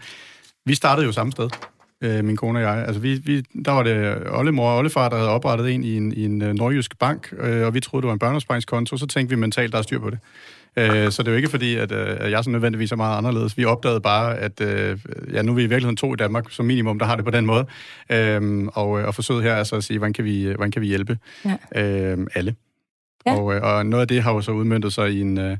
vi 0.67 0.75
startede 0.75 1.05
jo 1.05 1.11
samme 1.11 1.31
sted, 1.31 1.49
øh, 2.01 2.25
min 2.25 2.37
kone 2.37 2.59
og 2.59 2.63
jeg. 2.63 2.85
Altså, 2.87 3.01
vi, 3.01 3.13
vi, 3.15 3.41
der 3.65 3.71
var 3.71 3.83
det 3.83 4.17
oldemor 4.29 4.69
og 4.69 4.77
oldefar, 4.77 5.09
der 5.09 5.17
havde 5.17 5.29
oprettet 5.29 5.73
en 5.73 5.83
i 5.83 5.97
en, 5.97 6.13
i 6.13 6.25
en 6.25 6.41
øh, 6.41 6.53
nordjysk 6.53 6.99
bank, 6.99 7.33
øh, 7.39 7.65
og 7.65 7.73
vi 7.73 7.79
troede, 7.79 8.01
det 8.01 8.07
var 8.07 8.13
en 8.13 8.19
børneopsparingskonto, 8.19 8.97
så 8.97 9.07
tænkte 9.07 9.35
vi 9.35 9.39
mentalt, 9.39 9.71
der 9.71 9.77
er 9.77 9.81
styr 9.81 9.99
på 9.99 10.09
det. 10.09 10.19
Øh, 10.77 11.11
så 11.11 11.23
det 11.23 11.27
er 11.27 11.31
jo 11.31 11.37
ikke 11.37 11.49
fordi, 11.49 11.75
at, 11.75 11.91
at 11.91 12.31
jeg 12.31 12.43
så 12.43 12.49
nødvendigvis 12.49 12.91
er 12.91 12.95
meget 12.95 13.17
anderledes. 13.17 13.57
Vi 13.57 13.65
opdagede 13.65 14.01
bare, 14.01 14.37
at 14.37 14.61
ja, 15.33 15.41
nu 15.41 15.51
er 15.51 15.55
vi 15.55 15.63
i 15.63 15.67
virkeligheden 15.67 15.97
to 15.97 16.13
i 16.13 16.15
Danmark, 16.15 16.45
som 16.49 16.65
minimum, 16.65 16.99
der 16.99 17.05
har 17.05 17.15
det 17.15 17.25
på 17.25 17.31
den 17.31 17.45
måde. 17.45 17.65
Øh, 18.09 18.67
og, 18.73 18.89
og 18.89 19.15
forsøget 19.15 19.43
her 19.43 19.53
er 19.53 19.63
så 19.63 19.75
at 19.75 19.83
sige, 19.83 19.97
hvordan 19.97 20.13
kan 20.13 20.25
vi, 20.25 20.45
hvordan 20.55 20.71
kan 20.71 20.81
vi 20.81 20.87
hjælpe 20.87 21.17
ja. 21.45 21.81
øh, 21.81 22.27
alle? 22.35 22.55
Ja. 23.25 23.35
Og, 23.35 23.45
og 23.45 23.85
noget 23.85 24.01
af 24.01 24.07
det 24.07 24.23
har 24.23 24.33
jo 24.33 24.41
så 24.41 24.51
udmyndtet 24.51 24.93
sig 24.93 25.11
i 25.11 25.21
en 25.21 25.57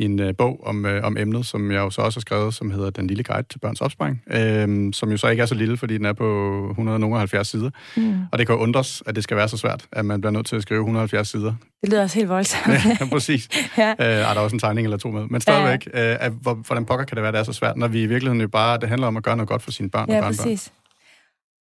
en 0.00 0.20
øh, 0.20 0.34
bog 0.36 0.60
om, 0.66 0.86
øh, 0.86 1.04
om 1.04 1.16
emnet, 1.16 1.46
som 1.46 1.70
jeg 1.70 1.78
jo 1.78 1.90
så 1.90 2.02
også 2.02 2.16
har 2.16 2.20
skrevet, 2.20 2.54
som 2.54 2.70
hedder 2.70 2.90
Den 2.90 3.06
lille 3.06 3.24
guide 3.24 3.48
til 3.48 3.58
børns 3.58 3.80
opsparing, 3.80 4.22
øh, 4.26 4.92
som 4.92 5.10
jo 5.10 5.16
så 5.16 5.28
ikke 5.28 5.42
er 5.42 5.46
så 5.46 5.54
lille, 5.54 5.76
fordi 5.76 5.98
den 5.98 6.04
er 6.04 6.12
på 6.12 6.66
170 6.70 7.48
sider. 7.48 7.70
Mm. 7.96 8.14
Og 8.32 8.38
det 8.38 8.46
kan 8.46 8.56
jo 8.56 8.62
undres, 8.62 9.02
at 9.06 9.16
det 9.16 9.24
skal 9.24 9.36
være 9.36 9.48
så 9.48 9.56
svært, 9.56 9.86
at 9.92 10.04
man 10.04 10.20
bliver 10.20 10.32
nødt 10.32 10.46
til 10.46 10.56
at 10.56 10.62
skrive 10.62 10.80
170 10.80 11.28
sider. 11.28 11.54
Det 11.80 11.90
lyder 11.90 12.02
også 12.02 12.18
helt 12.18 12.28
voldsomt. 12.28 12.66
ja, 13.00 13.06
præcis. 13.12 13.48
ja. 13.78 13.90
Øh, 13.90 13.96
er 13.98 14.34
der 14.34 14.40
også 14.40 14.56
en 14.56 14.60
tegning 14.60 14.86
eller 14.86 14.98
to 14.98 15.10
med. 15.10 15.26
Men 15.26 15.40
stadigvæk, 15.40 15.88
ja. 15.94 16.12
øh, 16.12 16.16
at, 16.20 16.32
hvordan 16.66 16.84
pokker 16.84 17.04
kan 17.04 17.16
det 17.16 17.22
være, 17.22 17.28
at 17.28 17.34
det 17.34 17.40
er 17.40 17.44
så 17.44 17.52
svært, 17.52 17.76
når 17.76 17.88
vi 17.88 18.02
i 18.02 18.06
virkeligheden 18.06 18.40
jo 18.40 18.48
bare, 18.48 18.78
det 18.78 18.88
handler 18.88 19.06
om 19.06 19.16
at 19.16 19.22
gøre 19.22 19.36
noget 19.36 19.48
godt 19.48 19.62
for 19.62 19.70
sine 19.70 19.90
børn 19.90 20.10
ja, 20.10 20.16
og 20.16 20.22
børnebørn. 20.22 20.46
præcis. 20.46 20.72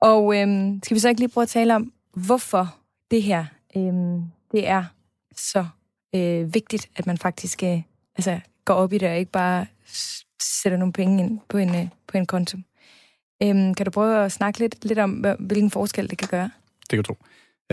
Og 0.01 0.37
øh, 0.37 0.47
skal 0.83 0.95
vi 0.95 0.99
så 0.99 1.09
ikke 1.09 1.21
lige 1.21 1.31
prøve 1.31 1.43
at 1.43 1.49
tale 1.49 1.75
om, 1.75 1.93
hvorfor 2.15 2.75
det 3.11 3.23
her, 3.23 3.45
øh, 3.77 3.93
det 4.53 4.69
er 4.69 4.85
så 5.37 5.65
øh, 6.15 6.55
vigtigt, 6.55 6.89
at 6.97 7.07
man 7.07 7.19
faktisk 7.19 7.63
øh, 7.63 7.83
altså, 8.19 8.41
går 8.65 8.75
op 8.75 8.93
i 8.93 8.99
det, 8.99 9.09
og 9.09 9.19
ikke 9.19 9.33
bare 9.33 9.67
sætter 10.43 10.79
nogle 10.79 10.93
penge 10.93 11.25
ind 11.25 11.41
på 11.49 11.59
en, 11.59 11.75
øh, 11.75 11.89
på 12.07 12.19
en 12.19 12.27
konto. 12.27 12.59
Øhm, 13.43 13.75
kan 13.75 13.87
du 13.87 13.91
prøve 13.91 14.25
at 14.25 14.33
snakke 14.33 14.59
lidt, 14.59 14.85
lidt 14.85 14.99
om, 14.99 15.25
hvilken 15.39 15.71
forskel 15.71 16.11
det 16.11 16.19
kan 16.19 16.29
gøre? 16.29 16.51
Det 16.81 16.89
kan 16.91 16.99
du 16.99 17.03
tro. 17.03 17.17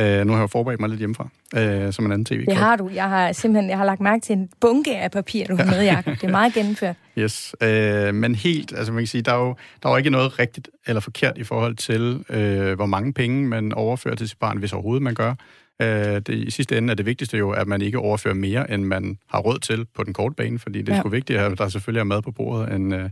Uh, 0.02 0.28
nu 0.28 0.34
har 0.34 0.40
jeg 0.40 0.50
forberedt 0.50 0.80
mig 0.80 0.90
lidt 0.90 1.00
hjemmefra, 1.00 1.28
uh, 1.58 1.94
som 1.94 2.06
en 2.06 2.12
anden 2.12 2.26
tv 2.26 2.46
Det 2.46 2.56
har 2.56 2.76
du. 2.76 2.90
Jeg 2.90 3.10
har 3.10 3.32
simpelthen 3.32 3.70
jeg 3.70 3.78
har 3.78 3.86
lagt 3.86 4.02
mærke 4.02 4.22
til 4.22 4.34
en 4.34 4.50
bunke 4.60 4.98
af 4.98 5.12
papir, 5.12 5.48
du 5.48 5.56
har 5.56 5.66
med, 5.66 5.84
Jacob. 5.94 6.14
Det 6.14 6.24
er 6.24 6.32
meget 6.32 6.54
gennemført. 6.54 6.96
Yes. 7.18 7.56
Uh, 7.62 8.16
men 8.16 8.36
helt, 8.36 8.74
altså 8.74 8.94
man 8.94 9.02
kan 9.02 9.08
sige, 9.08 9.22
der 9.22 9.34
er, 9.34 9.38
jo, 9.38 9.56
der 9.84 9.90
er 9.90 9.94
jo 9.94 9.98
ikke 9.98 10.10
noget 10.10 10.40
rigtigt 10.40 10.70
eller 10.88 11.00
forkert 11.00 11.38
i 11.38 11.44
forhold 11.44 11.76
til, 11.76 12.16
uh, 12.30 12.76
hvor 12.76 12.86
mange 12.86 13.14
penge 13.14 13.48
man 13.48 13.74
overfører 13.74 14.16
til 14.16 14.30
sit 14.30 14.40
barn, 14.40 14.58
hvis 14.58 14.74
overhovedet 14.74 15.04
man 15.04 15.14
gør. 15.14 15.34
Øh, 15.82 15.88
det, 15.88 16.30
I 16.30 16.52
sidste 16.52 16.78
ende 16.78 16.92
er 16.92 16.96
det 16.96 17.06
vigtigste 17.06 17.38
jo, 17.38 17.52
at 17.52 17.68
man 17.68 17.82
ikke 17.82 18.00
overfører 18.00 18.34
mere, 18.34 18.72
end 18.72 18.84
man 18.84 19.18
har 19.30 19.40
råd 19.40 19.60
til 19.60 19.86
på 19.96 20.04
den 20.04 20.14
korte 20.14 20.36
bane, 20.36 20.60
fordi 20.60 20.80
det 20.80 20.90
er 20.90 20.96
ja. 20.96 21.02
sgu 21.02 21.10
vigtigt, 21.10 21.40
at 21.40 21.58
der 21.58 21.70
selvfølgelig 21.70 22.00
er 22.00 22.04
mad 22.04 22.22
på 22.22 22.32
bordet, 22.32 22.74
end, 22.76 22.96
øh, 22.96 23.10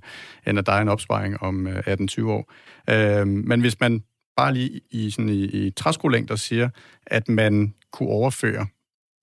end 0.48 0.60
at 0.60 0.65
der 0.65 0.72
er 0.72 0.82
en 0.82 0.89
opsparing 0.89 1.43
om 1.43 1.67
øh, 1.67 1.77
18-20 1.88 2.24
år. 2.25 2.51
Øh, 2.89 3.27
men 3.27 3.62
hvis 3.62 3.79
man 3.79 4.03
bare 4.38 4.53
lige 4.53 4.82
i, 4.91 5.10
sådan 5.10 5.29
i, 5.29 5.43
i 5.43 5.70
træskolængder 5.70 6.36
siger, 6.36 6.70
at 7.08 7.29
man 7.29 7.74
kunne 7.91 8.10
overføre 8.10 8.67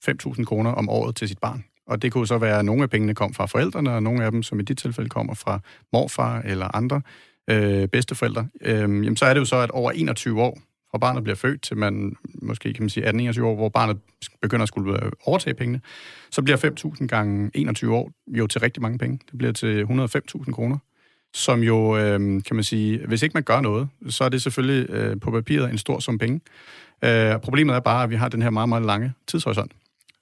5.000 0.09 0.44
kroner 0.44 0.70
om 0.70 0.88
året 0.88 1.16
til 1.16 1.28
sit 1.28 1.38
barn, 1.38 1.64
og 1.87 2.02
det 2.02 2.12
kunne 2.12 2.26
så 2.26 2.38
være, 2.38 2.59
at 2.59 2.64
nogle 2.64 2.82
af 2.82 2.90
pengene 2.90 3.14
kom 3.14 3.35
fra 3.35 3.47
forældrene, 3.47 3.92
og 3.92 4.02
nogle 4.02 4.25
af 4.25 4.30
dem, 4.30 4.42
som 4.42 4.61
i 4.61 4.62
dit 4.62 4.78
tilfælde 4.78 5.11
kommer 5.11 5.35
fra 5.35 5.61
morfar 5.92 6.42
eller 6.44 6.76
andre 6.76 7.02
øh, 7.50 7.88
bedsteforældre, 7.88 8.49
øh, 8.61 8.80
jamen 8.80 9.16
så 9.16 9.25
er 9.25 9.35
det 9.35 9.40
jo 9.40 9.44
så, 9.44 9.56
at 9.56 9.70
over 9.70 9.90
21 9.90 10.42
år, 10.42 10.59
fra 10.90 10.99
barnet 10.99 11.23
bliver 11.23 11.37
født, 11.37 11.62
til 11.62 11.76
man 11.76 12.16
måske 12.42 12.73
kan 12.73 12.82
man 12.82 12.90
sige 12.90 13.30
18-21 13.30 13.42
år, 13.42 13.54
hvor 13.54 13.68
barnet 13.68 13.99
begynder 14.42 14.62
at 14.62 14.68
skulle 14.68 15.04
øh, 15.04 15.12
overtage 15.25 15.54
pengene, 15.54 15.80
så 16.30 16.42
bliver 16.42 16.94
5.000 17.00 17.06
gange 17.06 17.50
21 17.54 17.97
år 17.97 18.11
jo 18.26 18.47
til 18.47 18.61
rigtig 18.61 18.82
mange 18.82 18.99
penge. 18.99 19.18
Det 19.30 19.38
bliver 19.38 19.52
til 19.52 19.85
105.000 19.85 20.52
kroner, 20.52 20.78
som 21.35 21.62
jo, 21.62 21.97
øh, 21.97 22.42
kan 22.42 22.56
man 22.56 22.64
sige, 22.64 23.06
hvis 23.06 23.23
ikke 23.23 23.35
man 23.35 23.42
gør 23.42 23.61
noget, 23.61 23.88
så 24.09 24.25
er 24.25 24.28
det 24.28 24.42
selvfølgelig 24.42 24.90
øh, 24.90 25.20
på 25.20 25.30
papiret 25.30 25.70
en 25.70 25.78
stor 25.78 25.99
sum 25.99 26.18
penge. 26.18 26.40
Øh, 27.04 27.38
problemet 27.38 27.76
er 27.76 27.80
bare, 27.80 28.02
at 28.02 28.11
vi 28.11 28.16
har 28.16 28.28
den 28.28 28.42
her 28.42 28.50
meget, 28.50 28.68
meget 28.68 28.87
lange 28.87 29.12
tidshorisont, 29.26 29.73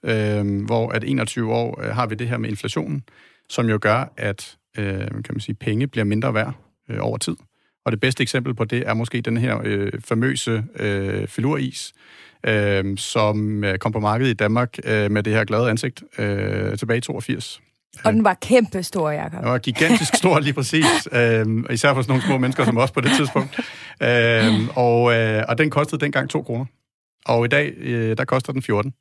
øh, 0.03 0.65
hvor 0.65 0.89
at 0.89 1.03
21 1.03 1.53
år 1.53 1.81
øh, 1.81 1.95
har 1.95 2.07
vi 2.07 2.15
det 2.15 2.27
her 2.27 2.37
med 2.37 2.49
inflationen, 2.49 3.03
som 3.49 3.69
jo 3.69 3.79
gør, 3.81 4.13
at 4.17 4.57
øh, 4.77 4.99
kan 5.07 5.25
man 5.29 5.39
sige, 5.39 5.55
penge 5.55 5.87
bliver 5.87 6.05
mindre 6.05 6.33
værd 6.33 6.53
øh, 6.89 6.97
over 7.01 7.17
tid. 7.17 7.35
Og 7.85 7.91
det 7.91 7.99
bedste 7.99 8.21
eksempel 8.23 8.53
på 8.53 8.65
det 8.65 8.87
er 8.87 8.93
måske 8.93 9.21
den 9.21 9.37
her 9.37 9.61
øh, 9.63 9.91
famøse 10.05 10.63
øh, 10.79 11.27
filuris, 11.27 11.93
øh, 12.45 12.97
som 12.97 13.63
øh, 13.63 13.77
kom 13.77 13.91
på 13.91 13.99
markedet 13.99 14.31
i 14.31 14.33
Danmark 14.33 14.77
øh, 14.83 15.11
med 15.11 15.23
det 15.23 15.33
her 15.33 15.43
glade 15.45 15.69
ansigt 15.69 16.03
øh, 16.17 16.77
tilbage 16.77 16.97
i 16.97 17.01
82. 17.01 17.61
Og 18.03 18.13
den 18.13 18.23
var 18.23 18.33
kæmpe 18.33 18.83
stor, 18.83 19.09
Jacob. 19.09 19.39
Den 19.41 19.49
var 19.49 19.57
gigantisk 19.57 20.15
stor, 20.15 20.39
lige 20.39 20.53
præcis. 20.53 21.07
Øh, 21.11 21.45
især 21.69 21.93
for 21.93 22.01
sådan 22.01 22.11
nogle 22.11 22.23
små 22.23 22.37
mennesker 22.37 22.65
som 22.65 22.77
os 22.77 22.91
på 22.91 23.01
det 23.01 23.11
tidspunkt. 23.17 23.59
øhm, 24.03 24.69
og, 24.75 25.13
øh, 25.13 25.43
og 25.49 25.57
den 25.57 25.69
kostede 25.69 26.01
dengang 26.01 26.29
2 26.29 26.41
kroner. 26.41 26.65
Og 27.25 27.45
i 27.45 27.47
dag, 27.47 27.73
øh, 27.77 28.17
der 28.17 28.25
koster 28.25 28.53
den 28.53 28.61
14. 28.61 28.93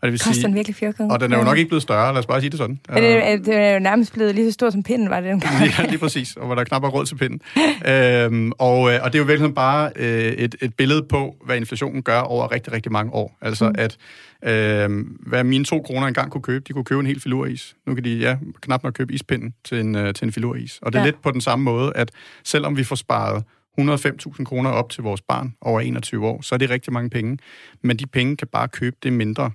Og 0.00 0.06
det 0.06 0.12
vil 0.12 0.20
Koster 0.20 0.32
sige, 0.32 0.44
den 0.44 0.54
virkelig 0.54 0.76
14 0.76 1.10
Og 1.10 1.20
den 1.20 1.32
er 1.32 1.38
jo 1.38 1.44
nok 1.44 1.58
ikke 1.58 1.68
blevet 1.68 1.82
større, 1.82 2.12
lad 2.12 2.18
os 2.18 2.26
bare 2.26 2.40
sige 2.40 2.50
det 2.50 2.58
sådan. 2.58 2.80
Men 2.88 3.02
det, 3.02 3.32
er, 3.32 3.36
det 3.36 3.54
er 3.54 3.72
jo 3.72 3.78
nærmest 3.78 4.12
blevet 4.12 4.34
lige 4.34 4.48
så 4.48 4.52
stor 4.52 4.70
som 4.70 4.82
pinden, 4.82 5.10
var 5.10 5.20
det 5.20 5.30
den 5.30 5.40
gang. 5.40 5.54
ja, 5.78 5.86
lige 5.86 5.98
præcis, 5.98 6.36
og 6.36 6.46
hvor 6.46 6.54
der 6.54 6.64
knap 6.64 6.84
er 6.84 6.88
råd 6.88 7.06
til 7.06 7.14
pinden. 7.14 7.40
øhm, 7.88 8.52
og, 8.58 8.92
øh, 8.92 9.00
og 9.02 9.12
det 9.12 9.18
er 9.18 9.22
jo 9.22 9.24
virkelig 9.24 9.54
bare 9.54 9.90
øh, 9.96 10.32
et, 10.32 10.54
et 10.62 10.74
billede 10.74 11.02
på, 11.08 11.36
hvad 11.46 11.56
inflationen 11.56 12.02
gør 12.02 12.20
over 12.20 12.52
rigtig, 12.52 12.72
rigtig 12.72 12.92
mange 12.92 13.12
år. 13.12 13.38
Altså 13.40 13.68
mm. 13.68 13.74
at 13.78 13.96
øh, 14.44 15.04
hvad 15.26 15.44
mine 15.44 15.64
to 15.64 15.82
kroner 15.82 16.06
engang 16.06 16.30
kunne 16.30 16.42
købe, 16.42 16.64
de 16.68 16.72
kunne 16.72 16.84
købe 16.84 17.00
en 17.00 17.06
helt 17.06 17.22
filuris. 17.22 17.76
Nu 17.86 17.94
kan 17.94 18.04
de 18.04 18.18
ja, 18.18 18.36
knap 18.60 18.82
nok 18.82 18.92
købe 18.92 19.12
ispinden 19.12 19.54
til 19.64 19.80
en, 19.80 19.96
øh, 19.96 20.14
til 20.14 20.26
en 20.26 20.32
filuris. 20.32 20.78
Og 20.82 20.92
det 20.92 20.98
er 20.98 21.02
ja. 21.02 21.06
lidt 21.06 21.22
på 21.22 21.30
den 21.30 21.40
samme 21.40 21.64
måde, 21.64 21.92
at 21.94 22.10
selvom 22.44 22.76
vi 22.76 22.84
får 22.84 22.96
sparet 22.96 23.44
105.000 23.80 24.44
kroner 24.44 24.70
op 24.70 24.90
til 24.90 25.02
vores 25.02 25.20
barn 25.20 25.54
over 25.60 25.80
21 25.80 26.26
år, 26.26 26.42
så 26.42 26.54
er 26.54 26.58
det 26.58 26.70
rigtig 26.70 26.92
mange 26.92 27.10
penge. 27.10 27.38
Men 27.82 27.96
de 27.96 28.06
penge 28.06 28.36
kan 28.36 28.48
bare 28.52 28.68
købe 28.68 28.96
det 29.02 29.12
mindre 29.12 29.50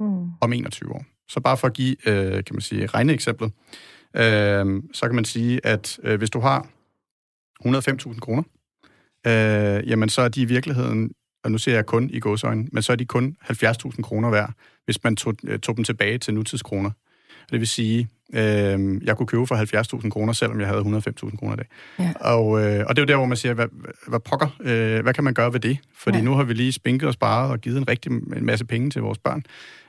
mm. 0.00 0.30
om 0.40 0.52
21 0.52 0.92
år. 0.92 1.04
Så 1.28 1.40
bare 1.40 1.56
for 1.56 1.66
at 1.66 1.72
give, 1.72 2.08
øh, 2.08 2.32
kan 2.32 2.54
man 2.54 2.60
sige, 2.60 2.86
regneeksemplet, 2.86 3.52
øh, 4.16 4.82
så 4.92 5.06
kan 5.06 5.14
man 5.14 5.24
sige, 5.24 5.66
at 5.66 5.98
øh, 6.02 6.18
hvis 6.18 6.30
du 6.30 6.40
har 6.40 6.66
105.000 7.64 8.20
kroner, 8.20 8.42
øh, 9.26 9.88
jamen 9.88 10.08
så 10.08 10.22
er 10.22 10.28
de 10.28 10.40
i 10.40 10.44
virkeligheden, 10.44 11.10
og 11.44 11.50
nu 11.50 11.58
ser 11.58 11.74
jeg 11.74 11.86
kun 11.86 12.10
i 12.10 12.20
gåsøjne, 12.20 12.68
men 12.72 12.82
så 12.82 12.92
er 12.92 12.96
de 12.96 13.04
kun 13.04 13.36
70.000 13.42 14.02
kroner 14.02 14.30
værd, 14.30 14.52
hvis 14.84 15.04
man 15.04 15.16
tog, 15.16 15.34
øh, 15.44 15.58
tog 15.58 15.76
dem 15.76 15.84
tilbage 15.84 16.18
til 16.18 16.34
nutidskroner. 16.34 16.90
Det 17.52 17.60
vil 17.60 17.68
sige, 17.68 18.08
øh, 18.34 19.06
jeg 19.06 19.16
kunne 19.16 19.26
købe 19.26 19.46
for 19.46 19.54
70.000 20.02 20.10
kroner, 20.10 20.32
selvom 20.32 20.60
jeg 20.60 20.68
havde 20.68 20.80
105.000 20.80 21.36
kroner 21.36 21.52
i 21.52 21.56
dag. 21.56 21.66
Ja. 21.98 22.12
Og, 22.20 22.64
øh, 22.64 22.84
og 22.88 22.96
det 22.96 23.02
er 23.02 23.02
jo 23.02 23.06
der, 23.06 23.16
hvor 23.16 23.26
man 23.26 23.36
siger, 23.36 23.54
hvad, 23.54 23.66
hvad 24.08 24.20
pokker, 24.20 24.56
øh, 24.60 25.02
hvad 25.02 25.14
kan 25.14 25.24
man 25.24 25.34
gøre 25.34 25.52
ved 25.52 25.60
det? 25.60 25.78
Fordi 25.96 26.18
ja. 26.18 26.24
nu 26.24 26.34
har 26.34 26.44
vi 26.44 26.54
lige 26.54 26.72
spinket 26.72 27.06
og 27.06 27.14
sparet 27.14 27.50
og 27.50 27.60
givet 27.60 27.78
en 27.78 27.88
rigtig 27.88 28.12
en 28.12 28.46
masse 28.46 28.64
penge 28.64 28.90
til 28.90 29.02
vores 29.02 29.18
børn. 29.18 29.44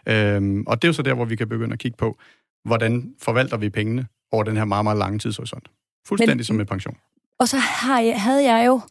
Øh, 0.08 0.64
og 0.68 0.82
det 0.82 0.88
er 0.88 0.90
jo 0.90 0.94
så 0.94 1.02
der, 1.02 1.14
hvor 1.14 1.26
vi 1.26 1.36
kan 1.36 1.50
begynde 1.50 1.74
at 1.74 1.80
kigge 1.80 1.98
på, 1.98 2.18
hvordan 2.66 3.14
forvalter 3.22 3.58
vi 3.58 3.70
pengene 3.70 4.08
over 4.32 4.44
den 4.44 4.58
her 4.58 4.66
meget, 4.66 4.86
meget 4.86 4.98
lange 4.98 5.20
tidshorisont. 5.20 5.68
Fuldstændig 6.08 6.38
Men, 6.38 6.44
som 6.44 6.56
med 6.56 6.66
pension. 6.66 6.98
Og 7.40 7.48
så 7.48 7.58
har 7.58 8.00
jeg, 8.00 8.22
havde 8.22 8.52
jeg 8.54 8.68
jo 8.68 8.82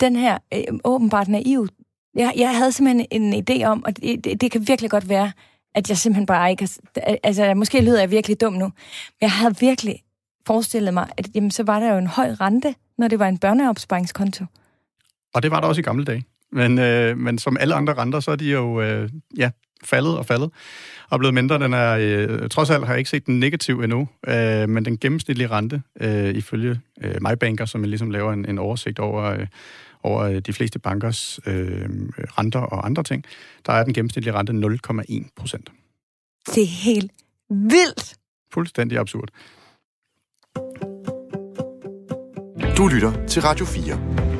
den 0.00 0.16
her 0.16 0.38
øh, 0.54 0.78
åbenbart 0.84 1.28
naiv... 1.28 1.68
Jeg, 2.14 2.32
jeg 2.36 2.56
havde 2.56 2.72
simpelthen 2.72 3.06
en 3.10 3.44
idé 3.50 3.64
om, 3.64 3.84
og 3.84 3.96
det, 3.96 4.24
det, 4.24 4.40
det 4.40 4.50
kan 4.50 4.68
virkelig 4.68 4.90
godt 4.90 5.08
være, 5.08 5.32
at 5.74 5.88
jeg 5.88 5.98
simpelthen 5.98 6.26
bare 6.26 6.50
ikke 6.50 6.68
har... 6.96 7.16
Altså, 7.22 7.54
måske 7.54 7.80
lyder 7.80 8.00
jeg 8.00 8.10
virkelig 8.10 8.40
dum 8.40 8.52
nu, 8.52 8.64
men 8.64 8.72
jeg 9.20 9.30
havde 9.30 9.54
virkelig 9.60 10.02
forestillet 10.46 10.94
mig, 10.94 11.08
at 11.16 11.28
jamen, 11.34 11.50
så 11.50 11.62
var 11.62 11.80
der 11.80 11.92
jo 11.92 11.98
en 11.98 12.06
høj 12.06 12.30
rente, 12.40 12.74
når 12.98 13.08
det 13.08 13.18
var 13.18 13.28
en 13.28 13.38
børneopsparingskonto. 13.38 14.44
Og 15.34 15.42
det 15.42 15.50
var 15.50 15.60
der 15.60 15.68
også 15.68 15.80
i 15.80 15.82
gamle 15.82 16.04
dage. 16.04 16.24
Men, 16.52 16.78
øh, 16.78 17.18
men 17.18 17.38
som 17.38 17.56
alle 17.60 17.74
andre 17.74 17.94
renter, 17.94 18.20
så 18.20 18.30
er 18.30 18.36
de 18.36 18.50
jo 18.50 18.80
øh, 18.80 19.08
ja, 19.36 19.50
faldet 19.84 20.18
og 20.18 20.26
faldet 20.26 20.50
og 21.10 21.18
blevet 21.18 21.34
mindre. 21.34 21.58
Den 21.58 21.72
er, 21.72 21.96
øh, 22.00 22.48
trods 22.48 22.70
alt 22.70 22.86
har 22.86 22.92
jeg 22.92 22.98
ikke 22.98 23.10
set 23.10 23.26
den 23.26 23.40
negativ 23.40 23.80
endnu, 23.80 24.08
øh, 24.28 24.68
men 24.68 24.84
den 24.84 24.98
gennemsnitlige 24.98 25.48
rente, 25.48 25.82
øh, 26.00 26.34
ifølge 26.34 26.80
øh, 27.02 27.14
MyBanker, 27.20 27.64
som 27.64 27.80
jeg 27.80 27.88
ligesom 27.88 28.10
laver 28.10 28.32
en, 28.32 28.48
en 28.48 28.58
oversigt 28.58 28.98
over, 28.98 29.24
øh, 29.24 29.46
over 30.02 30.22
øh, 30.22 30.38
de 30.38 30.52
fleste 30.52 30.78
bankers 30.78 31.40
øh, 31.46 31.88
renter 32.38 32.60
og 32.60 32.86
andre 32.86 33.02
ting, 33.02 33.24
der 33.66 33.72
er 33.72 33.84
den 33.84 33.94
gennemsnitlige 33.94 34.34
rente 34.34 34.52
0,1 34.52 35.28
procent. 35.36 35.72
Det 36.54 36.62
er 36.62 36.66
helt 36.66 37.12
vildt! 37.50 38.14
Fuldstændig 38.52 38.98
absurd. 38.98 39.28
Du 42.76 42.88
lytter 42.88 43.26
til 43.26 43.42
Radio 43.42 43.64
4. 43.64 44.39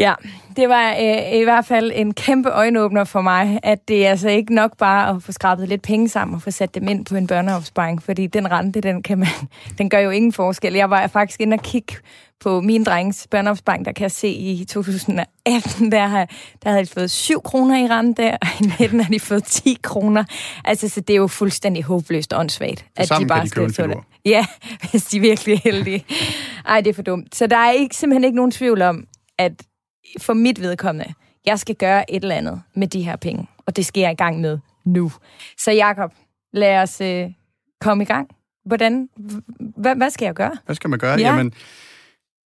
Ja, 0.00 0.14
det 0.56 0.68
var 0.68 0.90
øh, 0.90 1.40
i 1.40 1.42
hvert 1.44 1.66
fald 1.66 1.92
en 1.94 2.14
kæmpe 2.14 2.50
øjenåbner 2.50 3.04
for 3.04 3.20
mig, 3.20 3.60
at 3.62 3.88
det 3.88 4.06
er 4.06 4.10
altså 4.10 4.28
ikke 4.28 4.54
nok 4.54 4.76
bare 4.76 5.08
at 5.08 5.22
få 5.22 5.32
skrabet 5.32 5.68
lidt 5.68 5.82
penge 5.82 6.08
sammen 6.08 6.34
og 6.34 6.42
få 6.42 6.50
sat 6.50 6.74
dem 6.74 6.88
ind 6.88 7.04
på 7.04 7.16
en 7.16 7.26
børneopsparing, 7.26 8.02
fordi 8.02 8.26
den 8.26 8.50
rente, 8.50 8.80
den, 8.80 9.02
kan 9.02 9.18
man, 9.18 9.28
den 9.78 9.90
gør 9.90 9.98
jo 9.98 10.10
ingen 10.10 10.32
forskel. 10.32 10.74
Jeg 10.74 10.90
var 10.90 11.06
faktisk 11.06 11.40
inde 11.40 11.54
og 11.54 11.60
kigge 11.60 11.94
på 12.40 12.60
min 12.60 12.84
drengs 12.84 13.26
børneopsparing, 13.30 13.84
der 13.84 13.92
kan 13.92 14.02
jeg 14.02 14.10
se 14.10 14.28
i 14.28 14.64
2018, 14.64 15.92
der, 15.92 16.06
har, 16.06 16.28
der 16.62 16.70
havde 16.70 16.84
de 16.84 16.90
fået 16.90 17.10
7 17.10 17.42
kroner 17.42 17.76
i 17.84 17.86
rente, 17.86 18.30
og 18.30 18.48
i 18.60 18.64
19 18.80 19.00
har 19.00 19.12
de 19.12 19.20
fået 19.20 19.44
10 19.44 19.78
kroner. 19.82 20.24
Altså, 20.64 20.88
så 20.88 21.00
det 21.00 21.14
er 21.14 21.18
jo 21.18 21.26
fuldstændig 21.26 21.84
håbløst 21.84 22.32
og 22.32 22.40
åndssvagt, 22.40 22.84
at 22.96 23.12
de 23.18 23.26
bare 23.26 23.46
skal 23.46 23.74
få 23.74 23.86
det. 23.86 23.98
Ja, 24.24 24.46
hvis 24.90 25.04
de 25.04 25.16
er 25.16 25.20
virkelig 25.20 25.60
heldige. 25.64 26.04
Ej, 26.66 26.80
det 26.80 26.90
er 26.90 26.94
for 26.94 27.02
dumt. 27.02 27.36
Så 27.36 27.46
der 27.46 27.56
er 27.56 27.70
ikke, 27.70 27.96
simpelthen 27.96 28.24
ikke 28.24 28.36
nogen 28.36 28.50
tvivl 28.50 28.82
om, 28.82 29.04
at 29.38 29.52
for 30.18 30.32
mit 30.34 30.60
vedkommende, 30.60 31.14
jeg 31.46 31.58
skal 31.58 31.74
gøre 31.74 32.10
et 32.10 32.22
eller 32.22 32.34
andet 32.34 32.62
med 32.74 32.88
de 32.88 33.02
her 33.02 33.16
penge, 33.16 33.48
og 33.66 33.76
det 33.76 33.86
skal 33.86 34.00
jeg 34.00 34.12
i 34.12 34.14
gang 34.14 34.40
med 34.40 34.58
nu. 34.84 35.12
Så 35.58 35.72
Jakob, 35.72 36.12
lad 36.52 36.82
os 36.82 37.00
øh, 37.00 37.30
komme 37.80 38.02
i 38.02 38.06
gang. 38.06 38.28
Hvordan, 38.64 39.08
hvad, 39.76 39.96
hvad 39.96 40.10
skal 40.10 40.26
jeg 40.26 40.34
gøre? 40.34 40.56
Hvad 40.66 40.76
skal 40.76 40.90
man 40.90 40.98
gøre? 40.98 41.18
Ja. 41.18 41.30
Jamen, 41.30 41.52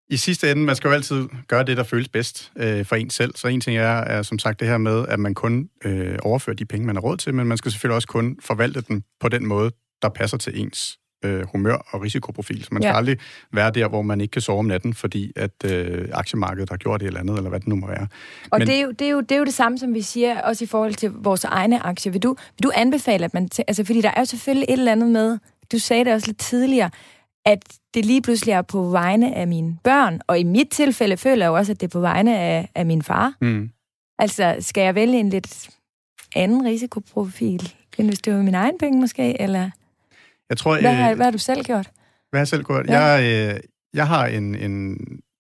i 0.10 0.18
sidste 0.18 0.52
ende, 0.52 0.64
man 0.64 0.76
skal 0.76 0.88
jo 0.88 0.94
altid 0.94 1.28
gøre 1.48 1.64
det, 1.64 1.78
der 1.78 1.84
føles 1.84 2.10
bedst 2.10 2.52
øh, 2.56 2.86
for 2.86 2.96
en 2.96 3.10
selv. 3.10 3.36
Så 3.36 3.48
en 3.48 3.62
ting 3.62 3.78
er, 3.78 3.84
er 3.84 4.22
som 4.22 4.40
sagt 4.40 4.60
det 4.60 4.68
her 4.68 4.78
med, 4.78 5.08
at 5.08 5.20
man 5.20 5.34
kun 5.34 5.70
øh, 5.86 6.20
overfører 6.22 6.56
de 6.56 6.66
penge, 6.66 6.86
man 6.88 6.96
har 6.96 7.02
råd 7.02 7.18
til, 7.18 7.34
men 7.34 7.48
man 7.48 7.58
skal 7.58 7.72
selvfølgelig 7.72 7.96
også 7.96 8.08
kun 8.08 8.38
forvalte 8.42 8.82
dem 8.82 9.04
på 9.20 9.30
den 9.30 9.46
måde, 9.46 9.72
der 10.02 10.10
passer 10.10 10.38
til 10.38 10.62
ens 10.62 10.98
øh, 11.24 11.46
humør 11.52 11.88
og 11.90 12.02
risikoprofil. 12.02 12.64
Så 12.64 12.70
man 12.72 12.82
skal 12.82 12.90
ja. 12.90 12.98
aldrig 12.98 13.18
være 13.52 13.72
der, 13.72 13.88
hvor 13.88 14.02
man 14.02 14.22
ikke 14.22 14.32
kan 14.32 14.42
sove 14.42 14.60
om 14.60 14.66
natten, 14.66 14.94
fordi 14.94 15.32
at 15.36 15.52
øh, 15.72 16.08
aktiemarkedet 16.14 16.70
har 16.70 16.78
gjort 16.78 17.00
det 17.00 17.08
eller 17.08 17.20
andet, 17.20 17.38
eller 17.38 17.50
hvad 17.50 17.60
det 17.60 17.68
nu 17.68 17.76
må 17.76 17.88
være. 17.88 18.08
Og 18.52 18.60
Men, 18.60 18.68
det, 18.68 18.76
er 18.76 18.82
jo, 18.82 18.92
det, 18.92 19.08
er 19.08 19.12
jo, 19.12 19.22
det 19.22 19.32
er 19.32 19.38
jo 19.40 19.46
det 19.46 19.54
samme, 19.54 19.78
som 19.78 19.94
vi 19.94 20.02
siger, 20.02 20.42
også 20.42 20.64
i 20.64 20.68
forhold 20.68 20.94
til 20.94 21.12
vores 21.12 21.44
egne 21.44 21.80
aktier. 21.80 22.12
Vil 22.12 22.24
du, 22.24 22.36
vil 22.58 22.64
du 22.64 22.72
anbefale, 22.76 23.26
at 23.26 23.34
man... 23.34 23.50
Altså, 23.68 23.84
fordi 23.84 24.02
der 24.02 24.10
er 24.10 24.22
jo 24.22 24.26
selvfølgelig 24.26 24.66
et 24.70 24.80
eller 24.80 24.92
andet 24.92 25.10
med... 25.10 25.38
Du 25.72 25.80
sagde 25.80 26.06
det 26.06 26.14
også 26.14 26.28
lidt 26.28 26.40
tidligere, 26.40 26.90
at 27.46 27.64
det 27.94 28.06
lige 28.06 28.22
pludselig 28.22 28.52
er 28.52 28.62
på 28.62 28.84
vegne 28.84 29.36
af 29.36 29.48
mine 29.48 29.78
børn, 29.84 30.22
og 30.28 30.40
i 30.40 30.44
mit 30.44 30.68
tilfælde 30.72 31.18
føler 31.18 31.46
jeg 31.46 31.50
jo 31.50 31.56
også, 31.56 31.72
at 31.72 31.82
det 31.82 31.88
er 31.88 31.92
på 31.92 32.00
vegne 32.00 32.40
af, 32.40 32.70
af 32.76 32.86
min 32.86 33.02
far. 33.02 33.34
Mm. 33.42 33.70
Altså, 34.20 34.56
skal 34.60 34.82
jeg 34.82 34.96
vælge 34.96 35.20
en 35.20 35.30
lidt 35.30 35.70
anden 36.36 36.66
risikoprofil, 36.66 37.74
end 37.98 38.08
hvis 38.08 38.20
det 38.20 38.34
var 38.34 38.42
min 38.42 38.56
egen 38.56 38.78
penge 38.80 39.00
måske, 39.00 39.42
eller... 39.42 39.70
Jeg 40.54 40.58
tror, 40.58 40.82
hvad, 40.82 40.94
har, 40.94 41.10
øh, 41.10 41.16
hvad 41.16 41.26
har 41.26 41.32
du 41.32 41.38
selv 41.38 41.64
gjort? 41.64 41.90
Hvad 42.30 42.38
har 42.38 42.42
jeg 42.42 42.48
selv 42.48 42.64
gjort? 42.64 42.88
Ja. 42.88 43.00
Jeg, 43.00 43.54
øh, 43.54 43.60
jeg 43.94 44.08
har 44.08 44.26
en, 44.26 44.56
en... 44.56 44.98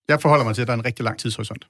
Jeg 0.07 0.21
forholder 0.21 0.45
mig 0.45 0.55
til, 0.55 0.61
at 0.61 0.67
der 0.67 0.73
er 0.73 0.77
en 0.77 0.85
rigtig 0.85 1.03
lang 1.03 1.19
tidshorisont. 1.19 1.67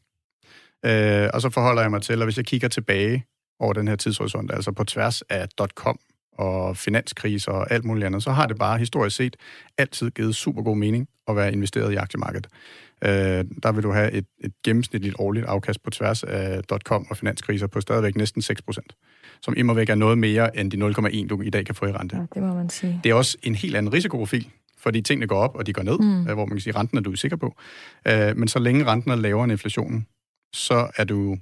Øh, 0.85 1.29
og 1.33 1.41
så 1.41 1.49
forholder 1.49 1.81
jeg 1.81 1.91
mig 1.91 2.01
til, 2.01 2.13
at 2.13 2.25
hvis 2.25 2.37
jeg 2.37 2.45
kigger 2.45 2.67
tilbage 2.67 3.25
over 3.59 3.73
den 3.73 3.87
her 3.87 3.95
tidshorisont, 3.95 4.51
altså 4.51 4.71
på 4.71 4.83
tværs 4.83 5.21
af 5.21 5.47
.com 5.75 5.99
og 6.37 6.77
finanskrise 6.77 7.51
og 7.51 7.71
alt 7.71 7.85
muligt 7.85 8.05
andet, 8.05 8.23
så 8.23 8.31
har 8.31 8.47
det 8.47 8.57
bare 8.57 8.77
historisk 8.77 9.15
set 9.15 9.35
altid 9.77 10.11
givet 10.11 10.35
super 10.35 10.61
god 10.61 10.77
mening 10.77 11.07
at 11.27 11.35
være 11.35 11.53
investeret 11.53 11.93
i 11.93 11.95
aktiemarkedet. 11.95 12.47
Øh, 13.03 13.45
der 13.63 13.71
vil 13.71 13.83
du 13.83 13.91
have 13.91 14.11
et, 14.11 14.25
et 14.43 14.53
gennemsnitligt 14.65 15.15
årligt 15.19 15.45
afkast 15.45 15.83
på 15.83 15.89
tværs 15.89 16.23
af 16.23 16.61
.com 16.83 17.07
og 17.09 17.17
finanskriser 17.17 17.67
på 17.67 17.81
stadigvæk 17.81 18.15
næsten 18.15 18.41
6 18.41 18.61
procent 18.61 18.93
som 19.41 19.53
immer 19.57 19.73
væk 19.73 19.89
er 19.89 19.95
noget 19.95 20.17
mere 20.17 20.57
end 20.57 20.71
de 20.71 20.77
0,1, 20.77 21.27
du 21.27 21.41
i 21.41 21.49
dag 21.49 21.65
kan 21.65 21.75
få 21.75 21.85
i 21.85 21.91
rente. 21.91 22.15
Ja, 22.15 22.25
det 22.33 22.43
må 22.43 22.53
man 22.53 22.69
sige. 22.69 23.01
Det 23.03 23.09
er 23.09 23.13
også 23.13 23.37
en 23.43 23.55
helt 23.55 23.75
anden 23.75 23.93
risikoprofil, 23.93 24.49
fordi 24.77 25.01
tingene 25.01 25.27
går 25.27 25.37
op, 25.37 25.55
og 25.55 25.67
de 25.67 25.73
går 25.73 25.83
ned, 25.83 25.99
mm. 25.99 26.27
Øh, 26.27 26.33
hvor 26.33 26.45
man 26.45 26.49
kan 26.49 26.61
sige, 26.61 26.71
at 26.71 26.79
renten 26.79 26.97
er 26.97 27.01
du 27.01 27.15
sikker 27.15 27.37
på. 27.37 27.55
Øh, 28.07 28.37
men 28.37 28.47
så 28.47 28.59
længe 28.59 28.85
renten 28.85 29.11
er 29.11 29.15
lavere 29.15 29.43
end 29.43 29.51
inflationen, 29.51 30.07
så 30.53 30.87
er 30.97 31.03
du 31.03 31.37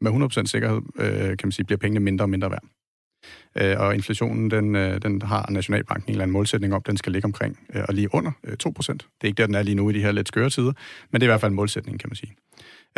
med 0.00 0.10
100% 0.10 0.46
sikkerhed, 0.46 0.80
øh, 0.98 1.28
kan 1.28 1.38
man 1.44 1.52
sige, 1.52 1.66
bliver 1.66 1.78
pengene 1.78 2.00
mindre 2.00 2.24
og 2.24 2.30
mindre 2.30 2.50
værd. 2.50 2.64
Og 3.78 3.94
inflationen, 3.94 4.50
den, 4.50 4.74
den 4.74 5.22
har 5.22 5.50
Nationalbanken 5.50 6.08
en 6.08 6.12
eller 6.12 6.22
anden 6.22 6.32
målsætning 6.32 6.74
om, 6.74 6.82
den 6.82 6.96
skal 6.96 7.12
ligge 7.12 7.26
omkring 7.26 7.58
og 7.88 7.94
lige 7.94 8.14
under 8.14 8.30
2%. 8.30 8.92
Det 8.92 9.02
er 9.22 9.26
ikke 9.26 9.36
der, 9.36 9.46
den 9.46 9.54
er 9.54 9.62
lige 9.62 9.74
nu 9.74 9.90
i 9.90 9.92
de 9.92 10.00
her 10.00 10.12
lidt 10.12 10.28
skøre 10.28 10.50
tider, 10.50 10.72
men 11.10 11.20
det 11.20 11.22
er 11.22 11.30
i 11.30 11.32
hvert 11.32 11.40
fald 11.40 11.52
en 11.52 11.56
målsætning, 11.56 12.00
kan 12.00 12.08
man 12.08 12.16
sige. 12.16 12.34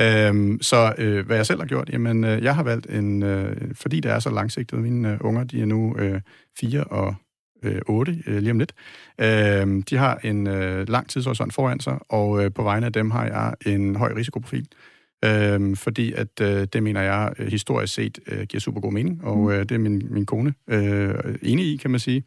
Øhm, 0.00 0.58
så 0.62 0.94
øh, 0.98 1.26
hvad 1.26 1.36
jeg 1.36 1.46
selv 1.46 1.60
har 1.60 1.66
gjort, 1.66 1.90
jamen 1.92 2.24
øh, 2.24 2.42
jeg 2.42 2.54
har 2.54 2.62
valgt 2.62 2.86
en, 2.86 3.22
øh, 3.22 3.74
fordi 3.74 4.00
det 4.00 4.10
er 4.10 4.18
så 4.18 4.30
langsigtet, 4.30 4.78
mine 4.78 5.12
øh, 5.12 5.18
unger, 5.20 5.44
de 5.44 5.60
er 5.60 5.66
nu 5.66 5.96
øh, 5.98 6.20
4 6.58 6.84
og 6.84 7.14
øh, 7.62 7.80
8 7.86 8.22
øh, 8.26 8.38
lige 8.38 8.50
om 8.50 8.58
lidt. 8.58 8.72
Øh, 9.20 9.82
de 9.90 9.96
har 9.96 10.20
en 10.24 10.46
øh, 10.46 10.88
lang 10.88 11.08
tidshorisont 11.08 11.54
foran 11.54 11.80
sig, 11.80 11.98
og 12.08 12.44
øh, 12.44 12.50
på 12.52 12.62
vegne 12.62 12.86
af 12.86 12.92
dem 12.92 13.10
har 13.10 13.26
jeg 13.26 13.74
en 13.74 13.96
høj 13.96 14.12
risikoprofil. 14.16 14.68
Øh, 15.24 15.76
fordi 15.76 16.12
at 16.12 16.40
øh, 16.40 16.66
det 16.72 16.82
mener 16.82 17.02
jeg 17.02 17.32
øh, 17.38 17.46
historisk 17.46 17.94
set 17.94 18.18
øh, 18.26 18.46
giver 18.46 18.60
super 18.60 18.80
god 18.80 18.92
mening, 18.92 19.24
og 19.24 19.38
mm. 19.38 19.48
øh, 19.48 19.58
det 19.58 19.72
er 19.72 19.78
min, 19.78 20.02
min 20.10 20.26
kone 20.26 20.54
øh, 20.68 21.14
enig 21.42 21.66
i, 21.66 21.76
kan 21.76 21.90
man 21.90 22.00
sige. 22.00 22.24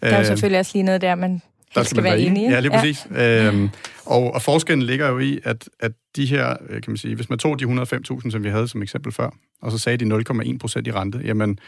Der 0.00 0.06
er 0.06 0.14
jo 0.14 0.20
øh, 0.20 0.26
selvfølgelig 0.26 0.58
også 0.58 0.72
lige 0.74 0.82
noget 0.82 1.00
der, 1.00 1.14
man 1.14 1.42
der 1.74 1.82
skal, 1.82 1.86
skal 1.86 2.04
være 2.04 2.20
enige. 2.20 2.50
Ja, 2.50 2.60
lige 2.60 2.70
præcis. 2.70 3.06
Ja. 3.10 3.48
Øhm, 3.48 3.70
og, 4.06 4.34
og 4.34 4.42
forskellen 4.42 4.86
ligger 4.86 5.08
jo 5.08 5.18
i, 5.18 5.40
at, 5.44 5.68
at 5.80 5.92
de 6.16 6.26
her, 6.26 6.56
øh, 6.68 6.82
kan 6.82 6.90
man 6.90 6.96
sige, 6.96 7.14
hvis 7.14 7.30
man 7.30 7.38
tog 7.38 7.60
de 7.60 7.64
105.000, 7.64 8.30
som 8.30 8.44
vi 8.44 8.48
havde 8.48 8.68
som 8.68 8.82
eksempel 8.82 9.12
før, 9.12 9.30
og 9.62 9.72
så 9.72 9.78
sagde 9.78 10.04
de 10.04 10.24
0,1 10.52 10.58
procent 10.58 10.86
i 10.86 10.92
rente, 10.92 11.20
jamen 11.24 11.58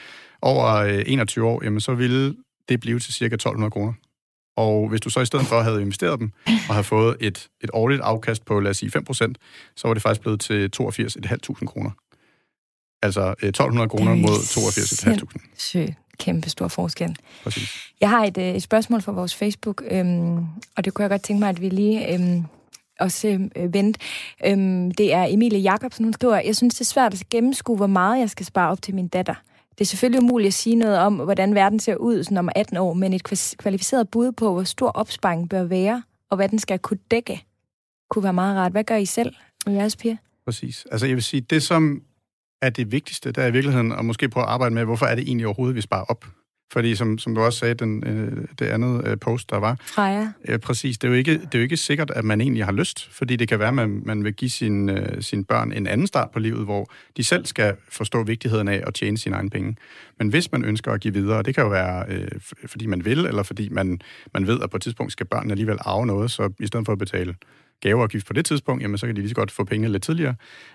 over 0.42 0.82
21 1.06 1.44
øh, 1.44 1.52
år, 1.52 1.64
jamen 1.64 1.80
så 1.80 1.94
ville 1.94 2.34
det 2.68 2.80
blive 2.80 2.98
til 2.98 3.14
cirka 3.14 3.36
1.200 3.48 3.68
kroner 3.68 3.92
Og 4.56 4.88
hvis 4.88 5.00
du 5.00 5.10
så 5.10 5.20
i 5.20 5.26
stedet 5.26 5.46
for 5.46 5.60
havde 5.60 5.80
investeret 5.80 6.20
dem, 6.20 6.32
og 6.46 6.74
havde 6.74 6.84
fået 6.84 7.16
et, 7.20 7.48
et 7.64 7.70
årligt 7.72 8.00
afkast 8.00 8.44
på, 8.44 8.60
lad 8.60 8.70
os 8.70 8.76
sige, 8.76 8.92
5%, 8.98 9.32
så 9.76 9.88
var 9.88 9.94
det 9.94 10.02
faktisk 10.02 10.20
blevet 10.20 10.40
til 10.40 10.70
82.500 10.76 11.64
kroner. 11.64 11.90
Altså 13.02 13.34
1.200 13.42 13.86
kroner 13.86 14.14
mod 14.14 14.38
82.500. 14.38 15.54
Sygt. 15.56 16.03
Kæmpe 16.18 16.50
stor 16.50 16.68
forskel. 16.68 17.16
Præcis. 17.44 17.76
Jeg 18.00 18.10
har 18.10 18.24
et, 18.24 18.38
et 18.38 18.62
spørgsmål 18.62 19.02
fra 19.02 19.12
vores 19.12 19.34
Facebook, 19.34 19.82
øhm, 19.90 20.36
og 20.76 20.84
det 20.84 20.94
kunne 20.94 21.02
jeg 21.02 21.10
godt 21.10 21.22
tænke 21.22 21.40
mig, 21.40 21.48
at 21.48 21.60
vi 21.60 21.68
lige 21.68 22.14
øhm, 22.14 22.44
også 23.00 23.48
øh, 23.56 23.74
vendte. 23.74 24.00
Øhm, 24.46 24.90
det 24.90 25.12
er 25.12 25.26
Emilie 25.28 25.60
Jacobsen, 25.60 26.04
hun 26.04 26.12
skriver, 26.12 26.40
jeg 26.40 26.56
synes, 26.56 26.74
det 26.74 26.80
er 26.80 26.84
svært 26.84 27.14
at 27.14 27.28
gennemskue, 27.30 27.76
hvor 27.76 27.86
meget 27.86 28.20
jeg 28.20 28.30
skal 28.30 28.46
spare 28.46 28.70
op 28.70 28.82
til 28.82 28.94
min 28.94 29.08
datter. 29.08 29.34
Det 29.70 29.80
er 29.80 29.84
selvfølgelig 29.84 30.22
umuligt 30.22 30.48
at 30.48 30.54
sige 30.54 30.76
noget 30.76 30.98
om, 30.98 31.14
hvordan 31.14 31.54
verden 31.54 31.80
ser 31.80 31.96
ud 31.96 32.24
sådan 32.24 32.38
om 32.38 32.48
18 32.56 32.76
år, 32.76 32.94
men 32.94 33.12
et 33.12 33.22
kvalificeret 33.58 34.08
bud 34.08 34.32
på, 34.32 34.52
hvor 34.52 34.64
stor 34.64 34.88
opsparing 34.88 35.48
bør 35.48 35.64
være, 35.64 36.02
og 36.30 36.36
hvad 36.36 36.48
den 36.48 36.58
skal 36.58 36.78
kunne 36.78 36.98
dække, 37.10 37.44
kunne 38.10 38.22
være 38.22 38.32
meget 38.32 38.56
rart. 38.56 38.72
Hvad 38.72 38.84
gør 38.84 38.96
I 38.96 39.04
selv 39.04 39.34
med 39.66 39.74
jeres 39.74 39.96
piger? 39.96 40.16
Præcis. 40.44 40.86
Altså 40.90 41.06
jeg 41.06 41.14
vil 41.14 41.22
sige, 41.22 41.40
det 41.40 41.62
som 41.62 42.02
er 42.66 42.70
det 42.70 42.92
vigtigste, 42.92 43.32
der 43.32 43.42
er 43.42 43.46
i 43.46 43.52
virkeligheden 43.52 43.92
at 43.92 44.04
måske 44.04 44.28
prøve 44.28 44.46
at 44.46 44.50
arbejde 44.50 44.74
med, 44.74 44.84
hvorfor 44.84 45.06
er 45.06 45.14
det 45.14 45.24
egentlig 45.28 45.46
overhovedet, 45.46 45.76
vi 45.76 45.80
sparer 45.80 46.04
op? 46.04 46.24
Fordi 46.72 46.94
som, 46.94 47.18
som 47.18 47.34
du 47.34 47.40
også 47.40 47.58
sagde, 47.58 47.74
den, 47.74 48.04
øh, 48.06 48.44
det 48.58 48.66
andet 48.66 49.06
øh, 49.06 49.18
post, 49.18 49.50
der 49.50 49.56
var. 49.56 49.76
Freja. 49.80 50.28
Øh, 50.48 50.58
præcis. 50.58 50.98
Det 50.98 51.08
er, 51.08 51.12
jo 51.12 51.18
ikke, 51.18 51.32
det 51.32 51.54
er 51.54 51.58
jo 51.58 51.62
ikke 51.62 51.76
sikkert, 51.76 52.10
at 52.10 52.24
man 52.24 52.40
egentlig 52.40 52.64
har 52.64 52.72
lyst, 52.72 53.08
fordi 53.12 53.36
det 53.36 53.48
kan 53.48 53.58
være, 53.58 53.68
at 53.68 53.74
man, 53.74 54.02
man 54.04 54.24
vil 54.24 54.34
give 54.34 54.50
sin, 54.50 54.88
øh, 54.88 55.22
sine 55.22 55.44
børn 55.44 55.72
en 55.72 55.86
anden 55.86 56.06
start 56.06 56.30
på 56.30 56.38
livet, 56.38 56.64
hvor 56.64 56.90
de 57.16 57.24
selv 57.24 57.46
skal 57.46 57.74
forstå 57.88 58.22
vigtigheden 58.22 58.68
af 58.68 58.82
at 58.86 58.94
tjene 58.94 59.18
sine 59.18 59.36
egne 59.36 59.50
penge. 59.50 59.76
Men 60.18 60.28
hvis 60.28 60.52
man 60.52 60.64
ønsker 60.64 60.92
at 60.92 61.00
give 61.00 61.14
videre, 61.14 61.42
det 61.42 61.54
kan 61.54 61.64
jo 61.64 61.70
være, 61.70 62.04
øh, 62.08 62.28
fordi 62.66 62.86
man 62.86 63.04
vil, 63.04 63.26
eller 63.26 63.42
fordi 63.42 63.68
man, 63.68 64.00
man 64.34 64.46
ved, 64.46 64.60
at 64.62 64.70
på 64.70 64.76
et 64.76 64.82
tidspunkt 64.82 65.12
skal 65.12 65.26
børnene 65.26 65.52
alligevel 65.52 65.78
arve 65.80 66.06
noget, 66.06 66.30
så 66.30 66.52
i 66.60 66.66
stedet 66.66 66.86
for 66.86 66.92
at 66.92 66.98
betale 66.98 67.34
gaveafgift 67.84 68.26
på 68.26 68.32
det 68.32 68.46
tidspunkt, 68.46 68.82
jamen 68.82 68.98
så 68.98 69.06
kan 69.06 69.16
de 69.16 69.20
lige 69.20 69.28
så 69.28 69.34
godt 69.34 69.50
få 69.50 69.64
penge 69.64 69.88
lidt 69.88 70.02
tidligere. 70.02 70.34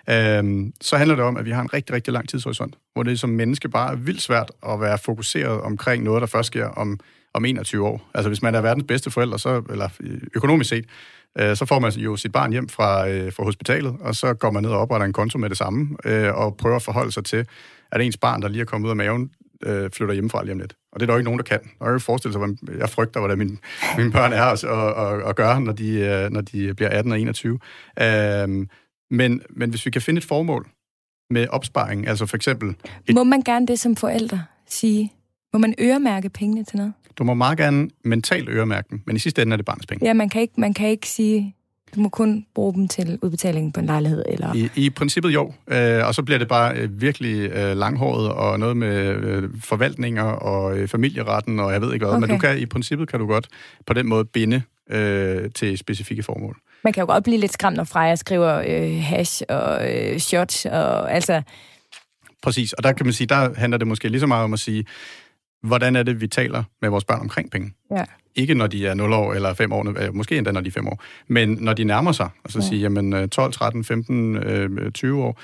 Øhm, 0.10 0.74
så 0.82 0.98
handler 0.98 1.16
det 1.16 1.26
om, 1.26 1.38
at 1.38 1.46
vi 1.46 1.52
har 1.52 1.62
en 1.62 1.74
rigtig, 1.74 1.96
rigtig 1.96 2.14
lang 2.14 2.30
tidshorisont, 2.30 2.76
hvor 2.94 3.04
det 3.04 3.20
som 3.20 3.30
menneske 3.30 3.70
bare 3.70 3.92
er 3.92 3.96
vildt 3.96 4.22
svært 4.22 4.52
at 4.68 4.82
være 4.82 4.98
fokuseret 4.98 5.62
omkring 5.62 6.04
noget, 6.04 6.22
der 6.22 6.28
først 6.28 6.48
sker 6.48 6.66
om, 6.66 7.00
om 7.34 7.46
21 7.46 7.88
år. 7.88 8.10
Altså 8.14 8.30
hvis 8.30 8.42
man 8.42 8.56
er 8.56 8.62
verdens 8.62 8.86
bedste 8.88 9.12
forældre, 9.12 9.40
så, 9.40 9.64
eller 9.70 9.90
øh, 10.00 10.22
økonomisk 10.36 10.70
set, 10.70 10.86
øh, 11.40 11.56
så 11.56 11.66
får 11.66 11.80
man 11.80 11.92
jo 11.92 12.16
sit 12.16 12.32
barn 12.32 12.52
hjem 12.52 12.70
fra, 12.70 13.10
øh, 13.10 13.34
fra 13.34 13.44
hospitalet, 13.44 13.96
og 14.00 14.16
så 14.16 14.34
går 14.34 14.52
man 14.52 14.64
ned 14.64 14.72
og 14.72 14.80
opretter 14.80 15.06
en 15.06 15.14
konto 15.14 15.38
med 15.38 15.50
det 15.50 15.58
samme, 15.58 15.98
øh, 16.06 16.36
og 16.36 16.58
prøver 16.58 16.76
at 16.76 16.82
forholde 16.82 17.12
sig 17.12 17.26
til, 17.26 17.48
at 17.92 18.02
ens 18.02 18.18
barn, 18.18 18.42
der 18.42 18.48
lige 18.48 18.62
er 18.62 18.66
kommet 18.66 18.86
ud 18.86 18.90
af 18.90 18.96
maven, 18.96 19.32
øh, 19.66 19.90
flytter 19.92 20.14
hjemmefra 20.14 20.44
lige 20.44 20.54
om 20.54 20.60
lidt. 20.60 20.76
Og 20.92 21.00
det 21.00 21.04
er 21.04 21.08
der 21.08 21.14
jo 21.14 21.18
ikke 21.18 21.26
nogen, 21.26 21.38
der 21.38 21.44
kan. 21.44 21.60
Og 21.80 21.88
jeg 21.88 21.94
kan 21.94 22.00
forestille 22.00 22.34
sig, 22.34 22.42
hvad 22.62 22.76
jeg 22.76 22.90
frygter, 22.90 23.20
hvordan 23.20 23.38
mine, 23.38 23.58
mine 23.98 24.12
børn 24.12 24.34
er 24.34 24.44
at, 24.44 24.64
at, 24.64 25.08
at, 25.08 25.30
at 25.30 25.36
gøre, 25.36 25.62
når 25.62 25.74
de, 25.74 25.90
øh, 26.00 26.32
når 26.32 26.42
de 26.42 26.74
bliver 26.74 26.90
18 26.90 27.12
og 27.12 27.20
21. 27.20 27.60
Øhm, 28.02 28.70
men, 29.12 29.42
men 29.50 29.70
hvis 29.70 29.86
vi 29.86 29.92
kan 29.92 30.02
finde 30.02 30.18
et 30.18 30.26
formål 30.26 30.68
med 31.30 31.48
opsparing, 31.48 32.08
altså 32.08 32.26
for 32.26 32.36
eksempel... 32.36 32.76
Et, 33.08 33.16
må 33.16 33.24
man 33.24 33.42
gerne 33.42 33.68
det 33.68 33.80
som 33.80 33.96
forældre 33.96 34.44
sige? 34.68 35.14
Må 35.54 35.60
man 35.60 35.76
øremærke 35.80 36.30
pengene 36.30 36.64
til 36.64 36.78
noget? 36.78 36.94
Du 37.18 37.24
må 37.24 37.34
meget 37.34 37.58
gerne 37.58 37.90
mentalt 38.06 38.50
øremærke 38.50 38.88
dem, 38.90 39.02
men 39.06 39.16
i 39.16 39.20
sidste 39.20 39.42
ende 39.42 39.54
er 39.54 39.58
det 39.58 39.66
barnets 39.66 39.86
penge. 39.86 40.06
Ja, 40.06 40.14
man 40.14 40.30
kan 40.30 40.42
ikke, 40.42 40.54
man 40.58 40.74
kan 40.74 40.90
ikke 40.90 41.08
sige, 41.08 41.56
du 41.96 42.00
må 42.00 42.10
kun 42.10 42.46
bruge 42.56 42.74
dem 42.74 42.88
til 42.88 43.20
udbetaling 43.22 43.74
på 43.74 43.80
en 43.80 43.86
lejlighed, 43.86 44.24
eller... 44.28 44.56
I, 44.56 44.70
i 44.76 44.90
princippet 44.90 45.30
jo, 45.30 45.54
øh, 45.68 46.08
og 46.08 46.16
så 46.16 46.24
bliver 46.24 46.38
det 46.38 46.48
bare 46.48 46.76
øh, 46.78 47.02
virkelig 47.02 47.52
øh, 47.52 47.78
langhåret 47.78 48.32
og 48.32 48.60
noget 48.60 48.78
med 48.78 49.16
øh, 49.16 49.50
forvaltninger 49.64 50.24
og 50.24 50.78
øh, 50.78 50.88
familieretten 50.88 51.60
og 51.60 51.74
jeg 51.74 51.82
ved 51.82 51.94
ikke 51.94 52.06
hvad, 52.06 52.16
okay. 52.16 52.28
men 52.28 52.36
du 52.36 52.38
kan 52.38 52.60
i 52.60 52.66
princippet 52.66 53.10
kan 53.10 53.20
du 53.20 53.28
godt 53.28 53.48
på 53.86 53.94
den 53.94 54.08
måde 54.08 54.26
binde 54.26 54.62
øh, 54.90 55.52
til 55.56 55.78
specifikke 55.78 56.24
formål. 56.24 56.58
Man 56.84 56.94
kan 56.94 57.02
jo 57.02 57.08
godt 57.08 57.24
blive 57.24 57.38
lidt 57.38 57.54
skræmt, 57.54 57.78
når 57.78 57.84
Freja 57.84 58.16
skriver 58.16 58.64
øh, 58.68 59.04
hash 59.04 59.42
og 59.50 59.96
øh, 59.96 60.20
shots, 60.20 60.66
og 60.66 61.14
altså... 61.14 61.42
Præcis, 62.44 62.74
og 62.74 62.84
der 62.84 62.92
kan 62.92 63.06
man 63.06 63.14
sige, 63.14 63.28
der 63.28 63.54
handler 63.56 63.78
det 63.78 63.88
måske 63.88 64.10
lige 64.10 64.20
så 64.20 64.28
meget 64.28 64.44
om 64.44 64.54
at 64.54 64.60
sige, 64.60 64.86
hvordan 65.64 65.96
er 65.96 66.04
det, 66.04 66.22
vi 66.22 66.28
taler 66.28 66.64
med 66.82 66.90
vores 66.90 67.04
børn 67.04 67.20
omkring 67.20 67.52
penge. 67.52 67.74
Ja. 67.92 68.04
Ikke 68.40 68.54
når 68.54 68.68
de 68.68 68.88
er 68.88 68.94
0 68.94 69.14
år 69.14 69.34
eller 69.34 69.54
5 69.54 69.72
år, 69.72 70.12
måske 70.12 70.38
endda 70.38 70.52
når 70.52 70.62
de 70.62 70.68
er 70.68 70.72
5 70.72 70.88
år, 70.88 71.04
men 71.28 71.58
når 71.62 71.74
de 71.74 71.84
nærmer 71.84 72.12
sig, 72.12 72.30
og 72.44 72.52
så 72.52 72.60
ja. 72.60 72.66
sige, 72.66 72.82
jamen 72.82 73.30
12, 73.30 73.54
13, 73.54 73.84
15, 73.84 74.92
20 74.94 75.24
år, 75.24 75.40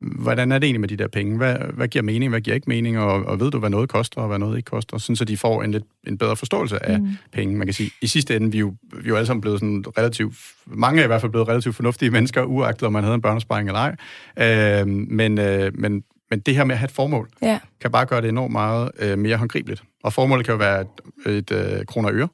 hvordan 0.00 0.52
er 0.52 0.58
det 0.58 0.66
egentlig 0.66 0.80
med 0.80 0.88
de 0.88 0.96
der 0.96 1.08
penge? 1.08 1.36
Hvad, 1.36 1.56
hvad 1.74 1.88
giver 1.88 2.02
mening, 2.02 2.30
hvad 2.30 2.40
giver 2.40 2.54
ikke 2.54 2.68
mening, 2.68 2.98
og, 2.98 3.24
og 3.26 3.40
ved 3.40 3.50
du, 3.50 3.58
hvad 3.58 3.70
noget 3.70 3.88
koster, 3.88 4.20
og 4.20 4.28
hvad 4.28 4.38
noget 4.38 4.56
ikke 4.56 4.70
koster, 4.70 4.98
sådan 4.98 5.16
så 5.16 5.24
de 5.24 5.36
får 5.36 5.62
en 5.62 5.70
lidt 5.70 5.84
en 6.06 6.18
bedre 6.18 6.36
forståelse 6.36 6.86
af 6.86 7.00
mm. 7.00 7.08
penge. 7.32 7.56
Man 7.56 7.66
kan 7.66 7.74
sige, 7.74 7.90
i 8.02 8.06
sidste 8.06 8.36
ende, 8.36 8.52
vi 8.52 8.56
er 8.56 8.60
jo, 8.60 8.74
vi 8.82 9.04
er 9.04 9.08
jo 9.08 9.16
alle 9.16 9.26
sammen 9.26 9.40
blevet 9.40 9.60
sådan 9.60 9.84
relativt, 9.98 10.34
mange 10.66 11.00
er 11.00 11.04
i 11.04 11.06
hvert 11.06 11.20
fald 11.20 11.32
blevet 11.32 11.48
relativt 11.48 11.76
fornuftige 11.76 12.10
mennesker, 12.10 12.42
uagtet 12.42 12.86
om 12.86 12.92
man 12.92 13.04
havde 13.04 13.14
en 13.14 13.22
børnesparing 13.22 13.68
eller 13.68 13.96
ej. 14.36 14.80
Øh, 14.80 14.86
men, 14.86 15.38
øh, 15.38 15.72
men 15.74 16.04
men 16.30 16.40
det 16.40 16.56
her 16.56 16.64
med 16.64 16.74
at 16.74 16.78
have 16.78 16.84
et 16.84 16.90
formål, 16.90 17.28
ja. 17.42 17.58
kan 17.80 17.90
bare 17.90 18.06
gøre 18.06 18.22
det 18.22 18.28
enormt 18.28 18.52
meget 18.52 18.90
øh, 18.98 19.18
mere 19.18 19.36
håndgribeligt. 19.36 19.82
Og 20.02 20.12
formålet 20.12 20.46
kan 20.46 20.52
jo 20.52 20.58
være 20.58 20.80
et, 20.80 21.36
et 21.38 21.52
øh, 21.52 21.84
kroner 21.84 22.08
og 22.08 22.14
øre, 22.14 22.28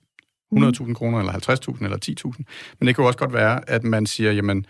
100.000 0.56 0.94
kroner, 0.94 1.18
eller 1.18 1.32
50.000, 1.32 1.84
eller 1.84 1.98
10.000. 2.04 2.42
Men 2.78 2.86
det 2.86 2.94
kan 2.94 3.02
jo 3.02 3.06
også 3.06 3.18
godt 3.18 3.32
være, 3.32 3.70
at 3.70 3.84
man 3.84 4.06
siger, 4.06 4.32
jamen, 4.32 4.66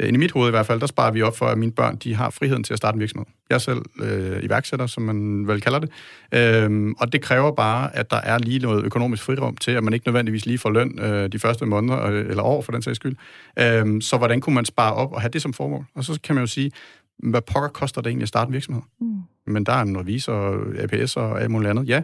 øh, 0.00 0.08
i 0.08 0.16
mit 0.16 0.32
hoved 0.32 0.48
i 0.48 0.50
hvert 0.50 0.66
fald, 0.66 0.80
der 0.80 0.86
sparer 0.86 1.10
vi 1.10 1.22
op 1.22 1.36
for, 1.36 1.46
at 1.46 1.58
mine 1.58 1.72
børn, 1.72 1.96
de 1.96 2.14
har 2.14 2.30
friheden 2.30 2.64
til 2.64 2.72
at 2.72 2.76
starte 2.76 2.96
en 2.96 3.00
virksomhed. 3.00 3.26
Jeg 3.50 3.54
er 3.54 3.58
selv 3.58 3.82
øh, 4.02 4.44
iværksætter, 4.44 4.86
som 4.86 5.02
man 5.02 5.46
vel 5.46 5.60
kalder 5.60 5.78
det. 5.78 5.90
Øhm, 6.34 6.94
og 6.98 7.12
det 7.12 7.22
kræver 7.22 7.52
bare, 7.52 7.96
at 7.96 8.10
der 8.10 8.16
er 8.16 8.38
lige 8.38 8.58
noget 8.58 8.84
økonomisk 8.84 9.22
frirum 9.22 9.56
til, 9.56 9.70
at 9.70 9.84
man 9.84 9.92
ikke 9.92 10.08
nødvendigvis 10.08 10.46
lige 10.46 10.58
får 10.58 10.70
løn 10.70 10.98
øh, 10.98 11.32
de 11.32 11.38
første 11.38 11.66
måneder, 11.66 12.06
øh, 12.06 12.26
eller 12.26 12.42
år 12.42 12.62
for 12.62 12.72
den 12.72 12.82
sags 12.82 12.96
skyld. 12.96 13.16
Øhm, 13.58 14.00
så 14.00 14.16
hvordan 14.16 14.40
kunne 14.40 14.54
man 14.54 14.64
spare 14.64 14.94
op 14.94 15.12
og 15.12 15.20
have 15.20 15.30
det 15.30 15.42
som 15.42 15.52
formål? 15.52 15.84
Og 15.94 16.04
så 16.04 16.20
kan 16.24 16.34
man 16.34 16.42
jo 16.42 16.46
sige, 16.46 16.70
hvad 17.18 17.40
pokker 17.42 17.68
koster 17.68 18.00
det 18.00 18.08
egentlig 18.08 18.24
at 18.24 18.28
starte 18.28 18.48
en 18.48 18.52
virksomhed? 18.52 18.82
Mm. 19.00 19.20
Men 19.50 19.64
der 19.64 19.72
er 19.72 19.82
en 19.82 19.98
revisor, 19.98 20.64
APS 20.78 21.16
og 21.16 21.40
alt 21.40 21.50
muligt 21.50 21.70
andet. 21.70 21.88
Ja, 21.88 22.02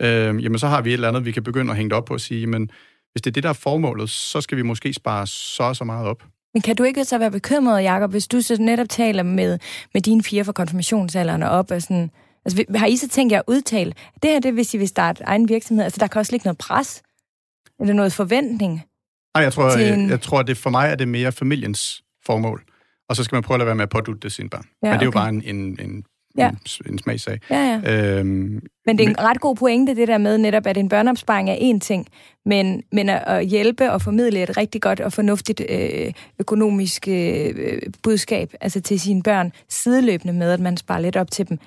øh, 0.00 0.44
jamen 0.44 0.58
så 0.58 0.66
har 0.66 0.82
vi 0.82 0.90
et 0.90 0.94
eller 0.94 1.08
andet, 1.08 1.24
vi 1.24 1.32
kan 1.32 1.42
begynde 1.42 1.70
at 1.70 1.76
hænge 1.76 1.90
det 1.90 1.96
op 1.96 2.04
på 2.04 2.14
og 2.14 2.20
sige, 2.20 2.46
men 2.46 2.70
hvis 3.12 3.22
det 3.22 3.30
er 3.30 3.32
det, 3.32 3.42
der 3.42 3.48
er 3.48 3.52
formålet, 3.52 4.10
så 4.10 4.40
skal 4.40 4.56
vi 4.56 4.62
måske 4.62 4.92
spare 4.92 5.26
så 5.26 5.62
og 5.62 5.76
så 5.76 5.84
meget 5.84 6.06
op. 6.06 6.24
Men 6.54 6.62
kan 6.62 6.76
du 6.76 6.82
ikke 6.82 7.04
så 7.04 7.18
være 7.18 7.30
bekymret, 7.30 7.82
Jacob, 7.82 8.10
hvis 8.10 8.28
du 8.28 8.40
så 8.40 8.56
netop 8.60 8.88
taler 8.88 9.22
med, 9.22 9.58
med 9.94 10.02
dine 10.02 10.22
fire 10.22 10.44
fra 10.44 10.52
konfirmationsalderen 10.52 11.42
og 11.42 11.50
op 11.50 11.70
og 11.70 11.82
sådan... 11.82 12.10
Altså, 12.44 12.64
har 12.74 12.86
I 12.86 12.96
så 12.96 13.08
tænkt 13.08 13.32
jer 13.32 13.38
at 13.38 13.44
udtale, 13.48 13.92
det 14.22 14.30
her 14.30 14.40
det 14.40 14.52
hvis 14.52 14.74
I 14.74 14.76
vil 14.76 14.88
starte 14.88 15.24
egen 15.24 15.48
virksomhed? 15.48 15.84
Altså, 15.84 15.98
der 16.00 16.06
kan 16.06 16.18
også 16.18 16.32
ligge 16.32 16.44
noget 16.44 16.58
pres? 16.58 17.02
Eller 17.80 17.94
noget 17.94 18.12
forventning? 18.12 18.82
Nej, 19.34 19.42
jeg 19.42 19.52
tror, 19.52 19.70
en... 19.70 20.02
jeg, 20.02 20.10
jeg 20.10 20.20
tror, 20.20 20.40
at 20.40 20.46
det 20.46 20.56
for 20.56 20.70
mig 20.70 20.88
er 20.90 20.94
det 20.94 21.08
mere 21.08 21.32
familiens 21.32 22.02
formål 22.26 22.62
og 23.08 23.16
så 23.16 23.24
skal 23.24 23.36
man 23.36 23.42
prøve 23.42 23.54
at 23.54 23.58
lade 23.58 23.66
være 23.66 23.74
med 23.74 23.82
at 23.82 23.88
pådutte 23.88 24.20
det 24.20 24.32
sine 24.32 24.48
børn. 24.48 24.66
Ja, 24.82 24.90
men 24.90 25.00
det 25.00 25.06
er 25.06 25.08
okay. 25.08 25.18
jo 25.18 25.20
bare 25.20 25.28
en, 25.28 25.42
en, 25.42 25.78
en, 25.80 26.04
ja. 26.38 26.48
en, 26.48 26.92
en 26.92 26.98
smagsag. 26.98 27.40
Ja, 27.50 27.80
ja. 27.84 28.18
Øhm, 28.18 28.62
men 28.86 28.98
det 28.98 29.04
er 29.04 29.10
en 29.10 29.20
ret 29.20 29.40
god 29.40 29.56
pointe, 29.56 29.94
det 29.94 30.08
der 30.08 30.18
med 30.18 30.38
netop, 30.38 30.66
at 30.66 30.76
en 30.76 30.88
børneopsparing 30.88 31.50
er 31.50 31.56
én 31.56 31.78
ting, 31.78 32.06
men, 32.46 32.82
men 32.92 33.08
at 33.08 33.46
hjælpe 33.46 33.92
og 33.92 34.02
formidle 34.02 34.42
et 34.42 34.56
rigtig 34.56 34.82
godt 34.82 35.00
og 35.00 35.12
fornuftigt 35.12 35.62
øh, 35.68 36.12
økonomisk 36.38 37.08
øh, 37.08 37.78
budskab 38.02 38.54
altså 38.60 38.80
til 38.80 39.00
sine 39.00 39.22
børn, 39.22 39.52
sideløbende 39.68 40.32
med, 40.32 40.52
at 40.52 40.60
man 40.60 40.76
sparer 40.76 41.00
lidt 41.00 41.16
op 41.16 41.30
til 41.30 41.48
dem, 41.48 41.58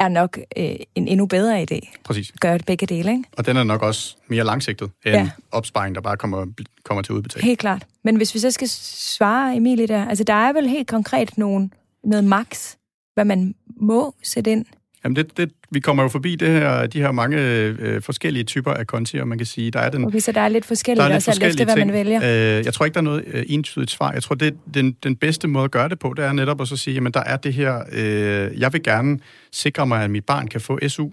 er 0.00 0.08
nok 0.08 0.38
øh, 0.56 0.76
en 0.94 1.08
endnu 1.08 1.26
bedre 1.26 1.62
idé. 1.62 2.02
Præcis. 2.04 2.32
Gør 2.40 2.56
det 2.56 2.66
begge 2.66 2.86
dele, 2.86 3.10
ikke? 3.10 3.24
Og 3.32 3.46
den 3.46 3.56
er 3.56 3.64
nok 3.64 3.82
også 3.82 4.16
mere 4.28 4.44
langsigtet 4.44 4.90
end 5.06 5.14
ja. 5.14 5.30
opsparing, 5.52 5.94
der 5.94 6.00
bare 6.00 6.16
kommer, 6.16 6.46
kommer 6.84 7.02
til 7.02 7.14
udbetaling. 7.14 7.46
Helt 7.46 7.58
klart. 7.58 7.86
Men 8.04 8.16
hvis 8.16 8.34
vi 8.34 8.38
så 8.38 8.50
skal 8.50 8.68
svare 8.68 9.56
Emilie 9.56 9.86
der, 9.86 10.08
altså 10.08 10.24
der 10.24 10.34
er 10.34 10.52
vel 10.52 10.68
helt 10.68 10.88
konkret 10.88 11.38
nogen, 11.38 11.72
noget 12.04 12.24
max, 12.24 12.74
hvad 13.14 13.24
man 13.24 13.54
må 13.80 14.14
sætte 14.22 14.52
ind? 14.52 14.64
Jamen 15.04 15.16
det, 15.16 15.36
det, 15.36 15.50
vi 15.70 15.80
kommer 15.80 16.02
jo 16.02 16.08
forbi 16.08 16.36
det 16.36 16.48
her, 16.48 16.86
de 16.86 17.00
her 17.00 17.12
mange 17.12 17.36
øh, 17.40 18.02
forskellige 18.02 18.44
typer 18.44 18.72
af 18.72 18.86
konti, 18.86 19.16
og 19.16 19.28
man 19.28 19.38
kan 19.38 19.46
sige, 19.46 19.70
der 19.70 19.78
er 19.80 19.90
den... 19.90 20.04
Okay, 20.04 20.18
så 20.18 20.32
der 20.32 20.40
er 20.40 20.48
lidt 20.48 20.64
forskelligt, 20.64 21.02
der 21.02 21.08
er 21.08 21.12
lidt 21.12 21.24
forskellige 21.24 21.62
efter, 21.62 21.74
hvad 21.74 21.84
man 21.84 21.94
vælger? 21.94 22.20
Øh, 22.58 22.64
jeg 22.64 22.74
tror 22.74 22.84
ikke, 22.84 22.94
der 22.94 23.00
er 23.00 23.04
noget 23.04 23.24
øh, 23.26 23.44
entydigt 23.48 23.90
svar. 23.90 24.12
Jeg 24.12 24.22
tror, 24.22 24.34
det 24.34 24.56
den, 24.74 24.92
den 24.92 25.16
bedste 25.16 25.48
måde 25.48 25.64
at 25.64 25.70
gøre 25.70 25.88
det 25.88 25.98
på, 25.98 26.14
det 26.16 26.24
er 26.24 26.32
netop 26.32 26.60
at 26.60 26.68
så 26.68 26.76
sige, 26.76 26.94
jamen 26.94 27.12
der 27.12 27.22
er 27.22 27.36
det 27.36 27.54
her, 27.54 27.82
øh, 27.92 28.60
jeg 28.60 28.72
vil 28.72 28.82
gerne 28.82 29.18
sikre 29.52 29.86
mig, 29.86 30.04
at 30.04 30.10
mit 30.10 30.24
barn 30.24 30.48
kan 30.48 30.60
få 30.60 30.78
SU, 30.88 31.08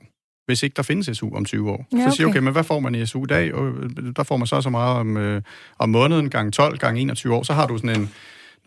hvis 0.46 0.64
ikke 0.64 0.74
der 0.76 0.84
findes 0.84 1.18
SU 1.18 1.36
om 1.36 1.46
20 1.46 1.72
år. 1.72 1.86
Ja, 1.92 1.98
okay. 1.98 2.10
Så 2.10 2.16
siger 2.16 2.28
okay, 2.28 2.40
men 2.40 2.54
hvad 2.54 2.64
får 2.64 2.80
man 2.80 2.96
i 2.96 3.06
SU 3.06 3.24
i 3.24 3.28
dag? 3.28 3.54
Og 3.54 3.68
øh, 3.68 3.90
der 4.16 4.24
får 4.24 4.38
man 4.38 4.48
så 4.48 4.62
så 4.62 4.70
meget 4.70 4.98
om, 4.98 5.18
øh, 5.18 5.42
om 5.80 5.90
måneden, 5.90 6.30
gang 6.30 6.54
12, 6.54 6.78
gang 6.78 7.00
21 7.00 7.36
år. 7.36 7.44
Så 7.44 7.54
har 7.54 7.68
du 7.68 7.78
sådan 7.78 8.02
en, 8.02 8.10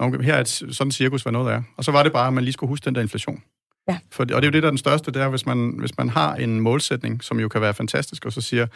her 0.00 0.34
er 0.34 0.40
et 0.40 0.48
sådan 0.48 0.90
cirkus, 0.90 1.22
hvad 1.22 1.32
noget 1.32 1.54
er. 1.54 1.62
Og 1.76 1.84
så 1.84 1.92
var 1.92 2.02
det 2.02 2.12
bare, 2.12 2.26
at 2.26 2.32
man 2.32 2.44
lige 2.44 2.52
skulle 2.52 2.68
huske 2.68 2.84
den 2.84 2.94
der 2.94 3.00
inflation. 3.00 3.42
Ja. 3.88 3.98
For, 4.12 4.22
og 4.22 4.28
det 4.28 4.34
er 4.34 4.46
jo 4.46 4.50
det, 4.50 4.62
der 4.62 4.68
er 4.68 4.70
den 4.70 4.78
største, 4.78 5.10
det 5.10 5.22
er, 5.22 5.28
hvis 5.28 5.46
man, 5.46 5.74
hvis 5.78 5.98
man 5.98 6.08
har 6.08 6.34
en 6.34 6.60
målsætning, 6.60 7.24
som 7.24 7.40
jo 7.40 7.48
kan 7.48 7.60
være 7.60 7.74
fantastisk, 7.74 8.24
og 8.26 8.32
så 8.32 8.40
siger, 8.40 8.66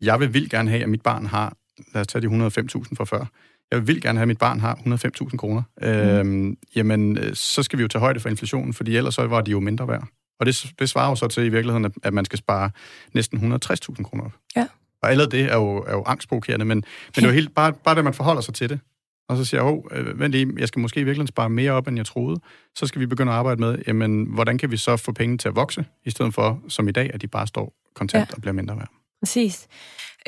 jeg 0.00 0.20
vil 0.20 0.34
vildt 0.34 0.50
gerne 0.50 0.70
have, 0.70 0.82
at 0.82 0.88
mit 0.88 1.02
barn 1.02 1.26
har, 1.26 1.56
lad 1.94 2.00
os 2.00 2.06
tage 2.06 2.22
de 2.22 2.46
105.000 2.46 2.94
fra 2.94 3.04
før, 3.04 3.26
jeg 3.70 3.86
vil 3.86 4.02
gerne 4.02 4.18
have, 4.18 4.22
at 4.22 4.28
mit 4.28 4.38
barn 4.38 4.60
har 4.60 4.74
105.000 4.74 5.36
kroner, 5.36 5.62
mm. 5.80 5.86
øhm, 5.86 6.56
jamen, 6.76 7.18
øh, 7.18 7.34
så 7.34 7.62
skal 7.62 7.78
vi 7.78 7.82
jo 7.82 7.88
tage 7.88 8.00
højde 8.00 8.20
for 8.20 8.28
inflationen, 8.28 8.74
fordi 8.74 8.96
ellers 8.96 9.14
så 9.14 9.26
var 9.26 9.40
de 9.40 9.50
jo 9.50 9.60
mindre 9.60 9.88
værd. 9.88 10.08
Og 10.40 10.46
det, 10.46 10.72
det 10.78 10.88
svarer 10.88 11.08
jo 11.08 11.14
så 11.14 11.28
til 11.28 11.44
i 11.44 11.48
virkeligheden, 11.48 11.84
at, 11.84 11.92
at 12.02 12.14
man 12.14 12.24
skal 12.24 12.38
spare 12.38 12.70
næsten 13.12 13.54
160.000 13.54 14.02
kroner 14.02 14.24
op. 14.24 14.32
Ja. 14.56 14.66
Og 15.02 15.10
allerede 15.10 15.30
det 15.30 15.44
er 15.44 15.56
jo, 15.56 15.76
er 15.76 15.92
jo 15.92 16.02
angstprovokerende, 16.06 16.64
men, 16.64 16.76
men 16.76 16.84
det 17.14 17.22
er 17.22 17.26
jo 17.26 17.32
helt, 17.40 17.54
bare, 17.54 17.72
bare 17.72 17.94
det, 17.94 18.04
man 18.04 18.14
forholder 18.14 18.42
sig 18.42 18.54
til 18.54 18.68
det. 18.68 18.80
Og 19.28 19.36
så 19.36 19.44
siger 19.44 19.64
jeg, 19.64 19.72
oh, 19.72 20.20
vent 20.20 20.32
lige, 20.32 20.52
jeg 20.58 20.68
skal 20.68 20.80
måske 20.80 21.04
virkelig 21.04 21.28
spare 21.28 21.50
mere 21.50 21.72
op, 21.72 21.88
end 21.88 21.96
jeg 21.96 22.06
troede. 22.06 22.40
Så 22.74 22.86
skal 22.86 23.00
vi 23.00 23.06
begynde 23.06 23.32
at 23.32 23.38
arbejde 23.38 23.60
med, 23.60 23.78
jamen, 23.86 24.24
hvordan 24.24 24.58
kan 24.58 24.70
vi 24.70 24.76
så 24.76 24.96
få 24.96 25.12
penge 25.12 25.38
til 25.38 25.48
at 25.48 25.56
vokse, 25.56 25.84
i 26.04 26.10
stedet 26.10 26.34
for, 26.34 26.60
som 26.68 26.88
i 26.88 26.92
dag, 26.92 27.10
at 27.14 27.22
de 27.22 27.28
bare 27.28 27.46
står 27.46 27.72
kontant 27.94 28.28
ja. 28.30 28.34
og 28.34 28.40
bliver 28.40 28.54
mindre 28.54 28.76
værd. 28.76 28.88
Præcis. 29.22 29.66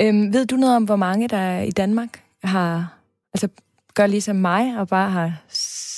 Øhm, 0.01 0.33
ved 0.33 0.45
du 0.45 0.55
noget 0.55 0.75
om, 0.75 0.83
hvor 0.83 0.95
mange 0.95 1.27
der 1.27 1.59
i 1.59 1.71
Danmark 1.71 2.23
har, 2.43 2.97
altså 3.33 3.47
gør 3.93 4.07
ligesom 4.07 4.35
mig, 4.35 4.79
og 4.79 4.87
bare 4.87 5.09
har 5.09 5.33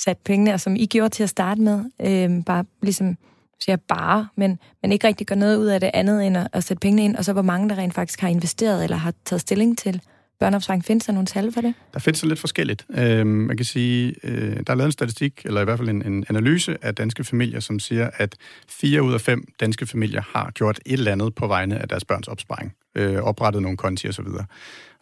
sat 0.04 0.18
pengene, 0.18 0.54
og 0.54 0.60
som 0.60 0.76
I 0.76 0.86
gjorde 0.86 1.08
til 1.08 1.22
at 1.22 1.28
starte 1.28 1.60
med, 1.60 1.84
øhm, 2.06 2.42
bare 2.42 2.64
ligesom, 2.82 3.16
siger 3.60 3.76
bare, 3.76 4.28
men, 4.36 4.58
men 4.82 4.92
ikke 4.92 5.06
rigtig 5.06 5.26
gør 5.26 5.34
noget 5.34 5.56
ud 5.56 5.66
af 5.66 5.80
det 5.80 5.90
andet, 5.94 6.26
end 6.26 6.36
at, 6.36 6.48
at 6.52 6.64
sætte 6.64 6.80
pengene 6.80 7.04
ind, 7.04 7.16
og 7.16 7.24
så 7.24 7.32
hvor 7.32 7.42
mange, 7.42 7.68
der 7.68 7.78
rent 7.78 7.94
faktisk 7.94 8.20
har 8.20 8.28
investeret, 8.28 8.84
eller 8.84 8.96
har 8.96 9.14
taget 9.24 9.40
stilling 9.40 9.78
til 9.78 10.02
børneopsparing. 10.40 10.84
Findes 10.84 11.06
der 11.06 11.12
nogle 11.12 11.26
tal 11.26 11.52
for 11.52 11.60
det? 11.60 11.74
Der 11.94 12.00
findes 12.00 12.24
lidt 12.24 12.38
forskelligt. 12.38 12.86
Øh, 12.90 13.26
man 13.26 13.56
kan 13.56 13.66
sige, 13.66 14.14
øh, 14.22 14.56
der 14.56 14.72
er 14.72 14.74
lavet 14.74 14.88
en 14.88 14.92
statistik, 14.92 15.42
eller 15.44 15.60
i 15.60 15.64
hvert 15.64 15.78
fald 15.78 15.88
en, 15.88 16.06
en 16.06 16.24
analyse 16.28 16.76
af 16.82 16.94
danske 16.94 17.24
familier, 17.24 17.60
som 17.60 17.78
siger, 17.78 18.10
at 18.14 18.36
fire 18.68 19.02
ud 19.02 19.14
af 19.14 19.20
fem 19.20 19.44
danske 19.60 19.86
familier 19.86 20.22
har 20.32 20.50
gjort 20.50 20.80
et 20.86 20.92
eller 20.92 21.12
andet 21.12 21.34
på 21.34 21.46
vegne 21.46 21.78
af 21.78 21.88
deres 21.88 22.04
børns 22.04 22.28
opsparing. 22.28 22.74
Øh, 22.94 23.16
oprettet 23.16 23.62
nogle 23.62 23.76
konti 23.76 24.08
osv. 24.08 24.26
Og, 24.26 24.44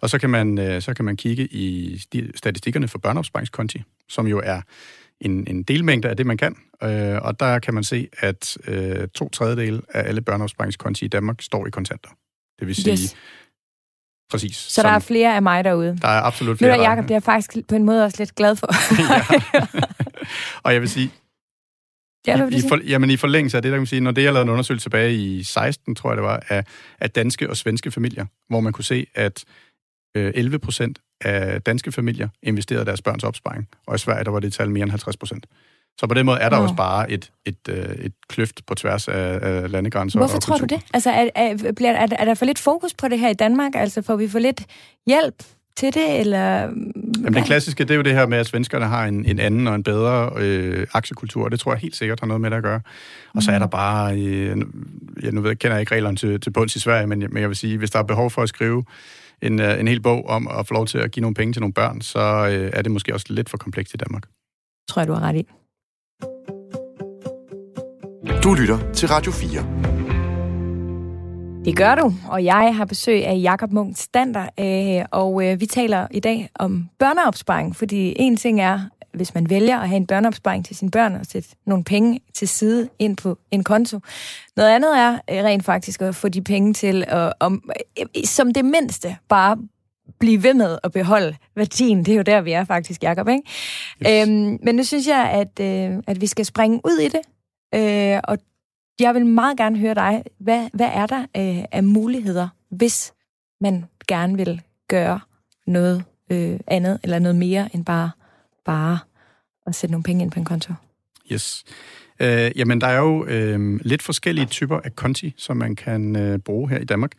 og 0.00 0.10
så 0.10 0.18
kan 0.18 0.30
man, 0.30 0.58
øh, 0.58 0.82
så 0.82 0.94
kan 0.94 1.04
man 1.04 1.16
kigge 1.16 1.46
i 1.46 1.98
statistikkerne 2.34 2.88
for 2.88 2.98
børneopsparingskonti, 2.98 3.82
som 4.08 4.26
jo 4.26 4.40
er 4.44 4.60
en, 5.20 5.46
en 5.46 5.62
delmængde 5.62 6.08
af 6.08 6.16
det, 6.16 6.26
man 6.26 6.36
kan. 6.36 6.56
Øh, 6.82 7.22
og 7.22 7.40
der 7.40 7.58
kan 7.58 7.74
man 7.74 7.84
se, 7.84 8.08
at 8.18 8.56
øh, 8.68 9.08
to 9.14 9.28
tredjedel 9.28 9.82
af 9.94 10.08
alle 10.08 10.20
børneopsparingskonti 10.20 11.04
i 11.04 11.08
Danmark 11.08 11.42
står 11.42 11.66
i 11.66 11.70
kontanter. 11.70 12.10
Det 12.58 12.66
vil 12.66 12.74
sige, 12.74 12.92
yes. 12.92 13.16
Præcis. 14.30 14.56
Så 14.56 14.74
som, 14.74 14.84
der 14.84 14.90
er 14.90 14.98
flere 14.98 15.34
af 15.36 15.42
mig 15.42 15.64
derude. 15.64 15.98
Der 16.02 16.08
er 16.08 16.22
absolut 16.22 16.58
flere. 16.58 16.76
Nu 16.76 16.82
er 16.82 16.88
Jacob, 16.88 17.04
det 17.04 17.10
er 17.10 17.14
jeg 17.14 17.22
faktisk 17.22 17.56
på 17.68 17.74
en 17.74 17.84
måde 17.84 18.04
også 18.04 18.16
lidt 18.18 18.34
glad 18.34 18.56
for. 18.56 18.68
ja. 19.12 19.66
Og 20.64 20.72
jeg 20.72 20.80
vil 20.80 20.88
sige, 20.88 21.10
Ja, 22.26 22.48
I, 22.48 22.56
i, 22.56 22.60
for, 22.68 22.78
jamen, 22.88 23.10
i 23.10 23.16
forlængelse 23.16 23.56
af 23.56 23.62
det, 23.62 23.70
der 23.70 23.76
kan 23.76 23.80
man 23.80 23.86
sige, 23.86 24.00
når 24.00 24.10
det 24.10 24.24
jeg 24.24 24.32
lavede 24.32 24.42
en 24.46 24.52
undersøgelse 24.52 24.84
tilbage 24.84 25.14
i 25.14 25.42
16, 25.42 25.94
tror 25.94 26.10
jeg 26.10 26.16
det 26.16 26.24
var, 26.24 26.42
af, 26.48 26.64
af 27.00 27.10
danske 27.10 27.50
og 27.50 27.56
svenske 27.56 27.90
familier, 27.90 28.26
hvor 28.48 28.60
man 28.60 28.72
kunne 28.72 28.84
se, 28.84 29.06
at 29.14 29.44
øh, 30.16 30.32
11 30.34 30.58
procent 30.58 30.98
af 31.20 31.62
danske 31.62 31.92
familier 31.92 32.28
investerede 32.42 32.84
deres 32.84 33.02
børns 33.02 33.24
opsparing, 33.24 33.68
og 33.86 33.94
i 33.94 33.98
Sverige 33.98 34.24
der 34.24 34.30
var 34.30 34.40
det 34.40 34.52
tal 34.52 34.70
mere 34.70 34.82
end 34.82 34.90
50 34.90 35.16
procent. 35.16 35.46
Så 36.00 36.06
på 36.06 36.14
den 36.14 36.26
måde 36.26 36.38
er 36.38 36.48
der 36.48 36.56
oh. 36.56 36.62
også 36.62 36.74
bare 36.74 37.10
et, 37.10 37.30
et, 37.44 37.58
øh, 37.68 37.76
et 37.76 38.12
kløft 38.28 38.66
på 38.66 38.74
tværs 38.74 39.08
af, 39.08 39.38
af 39.42 39.70
landegrænser. 39.70 40.18
Hvorfor 40.18 40.36
og 40.36 40.42
tror 40.42 40.56
du 40.56 40.64
det? 40.64 40.80
Altså, 40.94 41.10
er, 41.10 41.28
er, 41.34 41.72
bliver, 41.72 41.92
er, 41.92 42.06
er 42.18 42.24
der 42.24 42.34
for 42.34 42.44
lidt 42.44 42.58
fokus 42.58 42.94
på 42.94 43.08
det 43.08 43.18
her 43.18 43.28
i 43.28 43.34
Danmark? 43.34 43.72
Altså, 43.74 44.02
får 44.02 44.16
vi 44.16 44.28
for 44.28 44.38
lidt 44.38 44.66
hjælp 45.06 45.42
til 45.76 45.94
det, 45.94 46.20
eller... 46.20 46.38
Jamen, 46.38 47.34
det 47.34 47.44
klassiske, 47.44 47.84
det 47.84 47.90
er 47.90 47.94
jo 47.94 48.02
det 48.02 48.12
her 48.12 48.26
med, 48.26 48.38
at 48.38 48.46
svenskerne 48.46 48.84
har 48.84 49.06
en, 49.06 49.24
en 49.24 49.38
anden 49.38 49.66
og 49.66 49.74
en 49.74 49.82
bedre 49.82 50.30
øh, 50.36 50.86
aktiekultur, 50.92 51.44
og 51.44 51.50
det 51.50 51.60
tror 51.60 51.72
jeg 51.72 51.80
helt 51.80 51.96
sikkert 51.96 52.20
har 52.20 52.26
noget 52.26 52.40
med 52.40 52.50
det 52.50 52.56
at 52.56 52.62
gøre. 52.62 52.74
Og 52.74 53.30
mm. 53.34 53.40
så 53.40 53.52
er 53.52 53.58
der 53.58 53.66
bare... 53.66 54.18
Øh, 54.18 54.56
ja, 55.22 55.30
nu 55.30 55.40
ved, 55.40 55.56
kender 55.56 55.76
jeg 55.76 55.80
ikke 55.80 55.94
reglerne 55.94 56.16
til, 56.16 56.40
til 56.40 56.50
bunds 56.50 56.76
i 56.76 56.80
Sverige, 56.80 57.06
men, 57.06 57.18
men 57.18 57.36
jeg 57.36 57.48
vil 57.48 57.56
sige, 57.56 57.78
hvis 57.78 57.90
der 57.90 57.98
er 57.98 58.02
behov 58.02 58.30
for 58.30 58.42
at 58.42 58.48
skrive 58.48 58.84
en, 59.42 59.60
øh, 59.60 59.80
en 59.80 59.88
hel 59.88 60.00
bog 60.00 60.28
om 60.28 60.48
at 60.58 60.66
få 60.66 60.74
lov 60.74 60.86
til 60.86 60.98
at 60.98 61.10
give 61.10 61.20
nogle 61.20 61.34
penge 61.34 61.52
til 61.52 61.60
nogle 61.60 61.72
børn, 61.72 62.00
så 62.00 62.18
øh, 62.18 62.70
er 62.72 62.82
det 62.82 62.92
måske 62.92 63.14
også 63.14 63.26
lidt 63.28 63.50
for 63.50 63.56
komplekst 63.56 63.94
i 63.94 63.96
Danmark. 63.96 64.22
Tror 64.88 65.00
jeg, 65.00 65.08
du 65.08 65.12
har 65.12 65.20
ret 65.20 65.36
i. 65.36 65.46
Du 68.42 68.54
lytter 68.54 68.92
til 68.92 69.08
Radio 69.08 69.32
4. 69.32 69.64
Det 71.64 71.76
gør 71.76 71.94
du, 71.94 72.12
og 72.28 72.44
jeg 72.44 72.76
har 72.76 72.84
besøg 72.84 73.26
af 73.26 73.40
Jakob 73.42 73.72
Munk 73.72 73.96
Stander, 73.96 74.48
øh, 74.60 75.04
og 75.10 75.46
øh, 75.46 75.60
vi 75.60 75.66
taler 75.66 76.06
i 76.10 76.20
dag 76.20 76.50
om 76.54 76.88
børneopsparing, 76.98 77.76
fordi 77.76 78.14
en 78.16 78.36
ting 78.36 78.60
er, 78.60 78.80
hvis 79.14 79.34
man 79.34 79.50
vælger 79.50 79.78
at 79.78 79.88
have 79.88 79.96
en 79.96 80.06
børneopsparing 80.06 80.64
til 80.64 80.76
sine 80.76 80.90
børn 80.90 81.14
og 81.14 81.26
sætte 81.26 81.48
nogle 81.66 81.84
penge 81.84 82.20
til 82.34 82.48
side 82.48 82.88
ind 82.98 83.16
på 83.16 83.38
en 83.50 83.64
konto. 83.64 84.00
Noget 84.56 84.70
andet 84.70 84.98
er 84.98 85.12
øh, 85.12 85.44
rent 85.44 85.64
faktisk 85.64 86.02
at 86.02 86.14
få 86.14 86.28
de 86.28 86.42
penge 86.42 86.74
til 86.74 87.04
at, 87.08 87.32
om, 87.40 87.70
som 88.24 88.52
det 88.52 88.64
mindste, 88.64 89.16
bare 89.28 89.56
blive 90.18 90.42
ved 90.42 90.54
med 90.54 90.78
at 90.84 90.92
beholde 90.92 91.36
værdien. 91.56 91.98
Det 92.04 92.12
er 92.12 92.16
jo 92.16 92.22
der, 92.22 92.40
vi 92.40 92.52
er 92.52 92.64
faktisk, 92.64 93.02
Jacob, 93.02 93.28
ikke? 93.28 93.42
Yes. 94.06 94.28
Øhm, 94.28 94.58
men 94.62 94.74
nu 94.74 94.84
synes 94.84 95.06
jeg, 95.06 95.30
at, 95.30 95.60
øh, 95.60 96.02
at 96.06 96.20
vi 96.20 96.26
skal 96.26 96.44
springe 96.44 96.80
ud 96.84 96.98
i 96.98 97.08
det, 97.08 97.20
øh, 97.74 98.20
og 98.24 98.38
jeg 99.00 99.14
vil 99.14 99.26
meget 99.26 99.58
gerne 99.58 99.78
høre 99.78 99.94
dig. 99.94 100.22
Hvad, 100.38 100.68
hvad 100.72 100.90
er 100.92 101.06
der 101.06 101.20
øh, 101.20 101.64
af 101.72 101.84
muligheder, 101.84 102.48
hvis 102.70 103.12
man 103.60 103.84
gerne 104.08 104.36
vil 104.36 104.62
gøre 104.88 105.20
noget 105.66 106.04
øh, 106.30 106.60
andet, 106.66 107.00
eller 107.02 107.18
noget 107.18 107.36
mere 107.36 107.68
end 107.74 107.84
bare, 107.84 108.10
bare 108.64 108.98
at 109.66 109.74
sætte 109.74 109.92
nogle 109.92 110.02
penge 110.02 110.22
ind 110.22 110.30
på 110.30 110.38
en 110.38 110.44
konto? 110.44 110.72
Yes. 111.32 111.64
Øh, 112.20 112.50
jamen, 112.56 112.80
der 112.80 112.86
er 112.86 112.98
jo 112.98 113.26
øh, 113.26 113.80
lidt 113.82 114.02
forskellige 114.02 114.46
typer 114.46 114.80
af 114.80 114.96
konti, 114.96 115.34
som 115.36 115.56
man 115.56 115.76
kan 115.76 116.16
øh, 116.16 116.38
bruge 116.38 116.70
her 116.70 116.78
i 116.78 116.84
Danmark. 116.84 117.12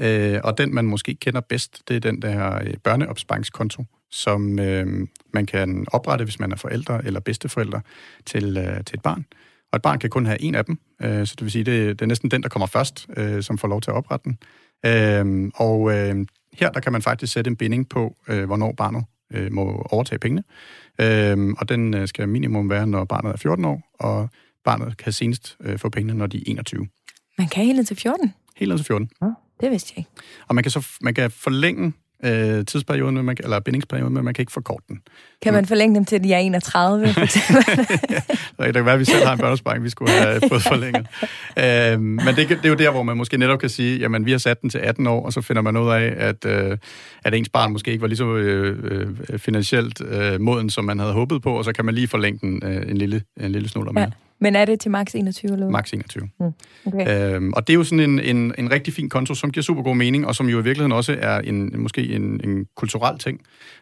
Øh, 0.00 0.40
og 0.44 0.58
den, 0.58 0.74
man 0.74 0.84
måske 0.84 1.14
kender 1.14 1.40
bedst, 1.40 1.82
det 1.88 1.96
er 1.96 2.00
den 2.00 2.22
der 2.22 2.54
øh, 2.62 2.74
børneopsparingskonto, 2.84 3.84
som 4.10 4.58
øh, 4.58 5.06
man 5.32 5.46
kan 5.46 5.86
oprette, 5.92 6.24
hvis 6.24 6.40
man 6.40 6.52
er 6.52 6.56
forældre 6.56 7.04
eller 7.04 7.20
bedsteforældre 7.20 7.80
til, 8.26 8.56
øh, 8.56 8.84
til 8.84 8.96
et 8.96 9.02
barn. 9.02 9.26
Og 9.76 9.78
et 9.78 9.82
barn 9.82 9.98
kan 9.98 10.10
kun 10.10 10.26
have 10.26 10.42
en 10.42 10.54
af 10.54 10.64
dem, 10.64 10.78
øh, 11.02 11.26
så 11.26 11.34
det 11.38 11.44
vil 11.44 11.50
sige, 11.50 11.64
det, 11.64 11.98
det 11.98 12.02
er 12.02 12.06
næsten 12.06 12.30
den, 12.30 12.42
der 12.42 12.48
kommer 12.48 12.66
først, 12.66 13.06
øh, 13.16 13.42
som 13.42 13.58
får 13.58 13.68
lov 13.68 13.80
til 13.80 13.90
at 13.90 13.94
oprette 13.94 14.24
den. 14.24 14.38
Øh, 14.86 15.50
og 15.54 15.92
øh, 15.96 16.26
her 16.52 16.70
der 16.70 16.80
kan 16.80 16.92
man 16.92 17.02
faktisk 17.02 17.32
sætte 17.32 17.48
en 17.48 17.56
binding 17.56 17.88
på, 17.88 18.16
øh, 18.28 18.44
hvornår 18.44 18.72
barnet 18.72 19.04
øh, 19.32 19.52
må 19.52 19.86
overtage 19.90 20.18
pengene. 20.18 20.42
Øh, 21.00 21.54
og 21.58 21.68
den 21.68 21.94
øh, 21.94 22.08
skal 22.08 22.28
minimum 22.28 22.70
være, 22.70 22.86
når 22.86 23.04
barnet 23.04 23.32
er 23.32 23.36
14 23.36 23.64
år, 23.64 23.90
og 23.94 24.28
barnet 24.64 24.96
kan 24.96 25.12
senest 25.12 25.56
øh, 25.60 25.78
få 25.78 25.88
pengene, 25.88 26.18
når 26.18 26.26
de 26.26 26.38
er 26.38 26.42
21. 26.46 26.86
Man 27.38 27.48
kan 27.48 27.64
helt 27.64 27.88
til 27.88 27.96
14? 27.96 28.34
Helt 28.56 28.76
til 28.76 28.86
14. 28.86 29.10
Ja. 29.22 29.26
Det 29.60 29.70
vidste 29.70 29.92
jeg 29.96 29.98
ikke. 29.98 30.10
Og 30.48 30.54
man 30.54 30.64
kan 30.64 30.70
så 30.70 30.86
man 31.00 31.14
kan 31.14 31.30
forlænge 31.30 31.92
øh, 32.24 32.64
tidsperioden, 32.64 33.14
men 33.14 33.24
man, 33.24 33.36
eller 33.42 33.60
bindingsperioden, 33.60 34.14
men 34.14 34.24
man 34.24 34.34
kan 34.34 34.42
ikke 34.42 34.52
forkorte 34.52 34.84
den. 34.88 35.00
Kan 35.42 35.52
man 35.52 35.66
forlænge 35.66 35.94
dem 35.94 36.04
til, 36.04 36.24
de 36.24 36.32
er 36.32 36.38
31, 36.38 37.12
for 37.12 37.20
eksempel? 37.20 37.86
ja, 38.58 38.66
det 38.66 38.74
kan 38.74 38.84
være, 38.84 38.94
at 38.94 39.00
vi 39.00 39.04
selv 39.04 39.26
har 39.26 39.32
en 39.32 39.38
børnesparing, 39.38 39.84
vi 39.84 39.90
skulle 39.90 40.10
have 40.10 40.40
fået 40.48 40.62
forlænget. 40.62 41.06
øh, 41.58 42.00
men 42.00 42.26
det, 42.26 42.48
det 42.48 42.64
er 42.64 42.68
jo 42.68 42.74
der, 42.74 42.90
hvor 42.90 43.02
man 43.02 43.16
måske 43.16 43.38
netop 43.38 43.58
kan 43.58 43.68
sige, 43.68 43.98
jamen 43.98 44.26
vi 44.26 44.30
har 44.30 44.38
sat 44.38 44.62
den 44.62 44.70
til 44.70 44.78
18 44.78 45.06
år, 45.06 45.26
og 45.26 45.32
så 45.32 45.40
finder 45.40 45.62
man 45.62 45.76
ud 45.76 45.90
af, 45.90 46.14
at, 46.16 46.44
øh, 46.44 46.78
at 47.24 47.34
ens 47.34 47.48
barn 47.48 47.72
måske 47.72 47.90
ikke 47.90 48.02
var 48.02 48.08
lige 48.08 48.18
så 48.18 48.34
øh, 48.34 48.78
øh, 49.30 49.38
finansielt 49.38 50.00
øh, 50.00 50.40
moden, 50.40 50.70
som 50.70 50.84
man 50.84 50.98
havde 50.98 51.12
håbet 51.12 51.42
på, 51.42 51.58
og 51.58 51.64
så 51.64 51.72
kan 51.72 51.84
man 51.84 51.94
lige 51.94 52.08
forlænge 52.08 52.38
den 52.42 52.62
øh, 52.64 52.90
en 52.90 52.96
lille, 52.96 53.22
en 53.40 53.52
lille 53.52 53.68
snuller 53.68 53.92
mere. 53.92 54.04
Ja. 54.04 54.25
Men 54.38 54.56
er 54.56 54.64
det 54.64 54.80
til 54.80 54.90
max 54.90 55.14
21? 55.14 55.52
Eller? 55.52 55.70
Max 55.70 55.92
21. 55.92 56.28
Mm. 56.40 56.52
Okay. 56.86 57.34
Øhm, 57.34 57.52
og 57.52 57.66
det 57.66 57.72
er 57.72 57.74
jo 57.74 57.84
sådan 57.84 58.10
en, 58.10 58.20
en, 58.20 58.54
en 58.58 58.70
rigtig 58.70 58.94
fin 58.94 59.08
konto, 59.08 59.34
som 59.34 59.50
giver 59.50 59.62
super 59.62 59.82
god 59.82 59.96
mening, 59.96 60.26
og 60.26 60.34
som 60.34 60.48
jo 60.48 60.58
i 60.58 60.62
virkeligheden 60.62 60.92
også 60.92 61.16
er 61.20 61.38
en, 61.38 61.82
måske 61.82 62.08
en, 62.08 62.40
en 62.44 62.66
kulturel 62.74 63.18
ting. 63.18 63.40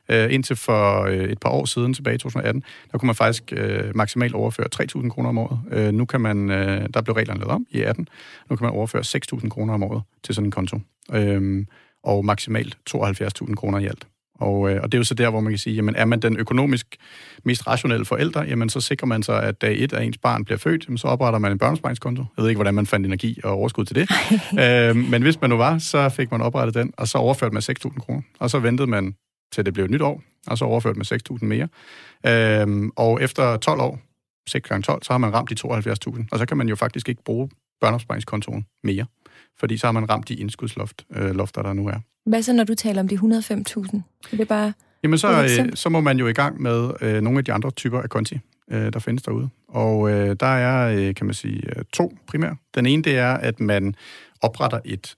Øh, 0.08 0.34
indtil 0.34 0.56
for 0.56 1.02
øh, 1.02 1.24
et 1.24 1.40
par 1.40 1.50
år 1.50 1.64
siden, 1.64 1.94
tilbage 1.94 2.14
i 2.14 2.18
2018, 2.18 2.62
der 2.92 2.98
kunne 2.98 3.06
man 3.06 3.14
faktisk 3.14 3.52
øh, 3.56 3.96
maksimalt 3.96 4.34
overføre 4.34 4.66
3.000 4.74 5.08
kroner 5.08 5.28
om 5.28 5.38
året. 5.38 5.60
Øh, 5.70 5.92
nu 5.92 6.04
kan 6.04 6.20
man, 6.20 6.50
øh, 6.50 6.88
der 6.94 7.02
blev 7.02 7.14
reglerne 7.14 7.40
lavet 7.40 7.52
om 7.52 7.66
i 7.70 7.82
18, 7.82 8.08
nu 8.50 8.56
kan 8.56 8.64
man 8.64 8.72
overføre 8.72 9.02
6.000 9.02 9.48
kroner 9.48 9.74
om 9.74 9.82
året 9.82 10.02
til 10.22 10.34
sådan 10.34 10.46
en 10.46 10.50
konto. 10.50 10.78
Øh, 11.12 11.66
og 12.02 12.24
maksimalt 12.24 12.78
72.000 12.90 13.54
kroner 13.54 13.78
i 13.78 13.86
alt. 13.86 14.06
Og, 14.40 14.70
øh, 14.70 14.80
og 14.82 14.92
det 14.92 14.98
er 14.98 15.00
jo 15.00 15.04
så 15.04 15.14
der, 15.14 15.30
hvor 15.30 15.40
man 15.40 15.52
kan 15.52 15.58
sige, 15.58 15.76
jamen 15.76 15.96
er 15.96 16.04
man 16.04 16.20
den 16.20 16.36
økonomisk 16.36 16.96
mest 17.44 17.66
rationelle 17.66 18.04
forælder, 18.04 18.44
jamen 18.44 18.68
så 18.68 18.80
sikrer 18.80 19.06
man 19.06 19.22
sig, 19.22 19.42
at 19.42 19.60
dag 19.62 19.82
et 19.82 19.92
af 19.92 20.04
ens 20.04 20.18
barn 20.18 20.44
bliver 20.44 20.58
født, 20.58 20.86
jamen, 20.86 20.98
så 20.98 21.08
opretter 21.08 21.38
man 21.38 21.52
en 21.52 21.58
børnesparingskonto. 21.58 22.24
Jeg 22.36 22.42
ved 22.42 22.48
ikke, 22.48 22.58
hvordan 22.58 22.74
man 22.74 22.86
fandt 22.86 23.06
energi 23.06 23.40
og 23.44 23.52
overskud 23.52 23.84
til 23.84 23.96
det. 23.96 24.10
øh, 24.64 24.96
men 24.96 25.22
hvis 25.22 25.40
man 25.40 25.50
nu 25.50 25.56
var, 25.56 25.78
så 25.78 26.08
fik 26.08 26.30
man 26.30 26.40
oprettet 26.40 26.74
den, 26.74 26.92
og 26.96 27.08
så 27.08 27.18
overført 27.18 27.52
med 27.52 27.62
6.000 27.62 27.98
kroner. 27.98 28.22
Og 28.38 28.50
så 28.50 28.58
ventede 28.58 28.90
man 28.90 29.14
til 29.52 29.66
det 29.66 29.74
blev 29.74 29.84
et 29.84 29.90
nyt 29.90 30.02
år, 30.02 30.22
og 30.46 30.58
så 30.58 30.64
overført 30.64 30.96
med 30.96 31.12
6.000 31.12 31.44
mere. 31.44 31.68
Øh, 32.26 32.90
og 32.96 33.22
efter 33.22 33.56
12 33.56 33.80
år, 33.80 34.00
6 34.48 34.68
gange 34.68 34.82
12, 34.82 35.02
så 35.02 35.12
har 35.12 35.18
man 35.18 35.34
ramt 35.34 35.50
de 35.50 35.54
72.000. 35.54 36.26
Og 36.32 36.38
så 36.38 36.46
kan 36.46 36.56
man 36.56 36.68
jo 36.68 36.76
faktisk 36.76 37.08
ikke 37.08 37.24
bruge 37.24 37.50
børneopsparingskontoen 37.80 38.66
mere, 38.84 39.06
fordi 39.60 39.76
så 39.76 39.86
har 39.86 39.92
man 39.92 40.10
ramt 40.10 40.28
de 40.28 40.34
indskudsloft, 40.34 41.04
øh, 41.14 41.34
lofter, 41.34 41.62
der 41.62 41.72
nu 41.72 41.88
er. 41.88 42.00
Hvad 42.26 42.42
så, 42.42 42.52
når 42.52 42.64
du 42.64 42.74
taler 42.74 43.00
om 43.00 43.08
de 43.08 43.14
105.000? 43.14 44.00
Er 44.32 44.36
det 44.36 44.48
bare... 44.48 44.72
Jamen, 45.02 45.18
så, 45.18 45.42
øh, 45.42 45.72
så 45.74 45.88
må 45.88 46.00
man 46.00 46.18
jo 46.18 46.26
i 46.26 46.32
gang 46.32 46.62
med 46.62 46.90
øh, 47.00 47.20
nogle 47.20 47.38
af 47.38 47.44
de 47.44 47.52
andre 47.52 47.70
typer 47.70 48.00
af 48.00 48.10
konti, 48.10 48.38
øh, 48.70 48.92
der 48.92 48.98
findes 48.98 49.22
derude. 49.22 49.48
Og 49.68 50.10
øh, 50.10 50.36
der 50.40 50.46
er, 50.46 50.96
øh, 50.96 51.14
kan 51.14 51.26
man 51.26 51.34
sige, 51.34 51.62
øh, 51.76 51.84
to 51.92 52.16
primære. 52.26 52.56
Den 52.74 52.86
ene, 52.86 53.02
det 53.02 53.18
er, 53.18 53.34
at 53.34 53.60
man 53.60 53.94
opretter 54.42 54.80
et 54.84 55.16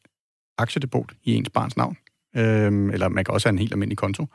aktiedepot 0.59 1.13
i 1.25 1.35
ens 1.35 1.51
barns 1.51 1.77
navn. 1.77 1.97
Øh, 2.37 2.93
eller 2.93 3.09
man 3.09 3.25
kan 3.25 3.35
også 3.35 3.49
have 3.49 3.53
en 3.53 3.59
helt 3.59 3.73
almindelig 3.73 3.99
konto. 3.99 4.27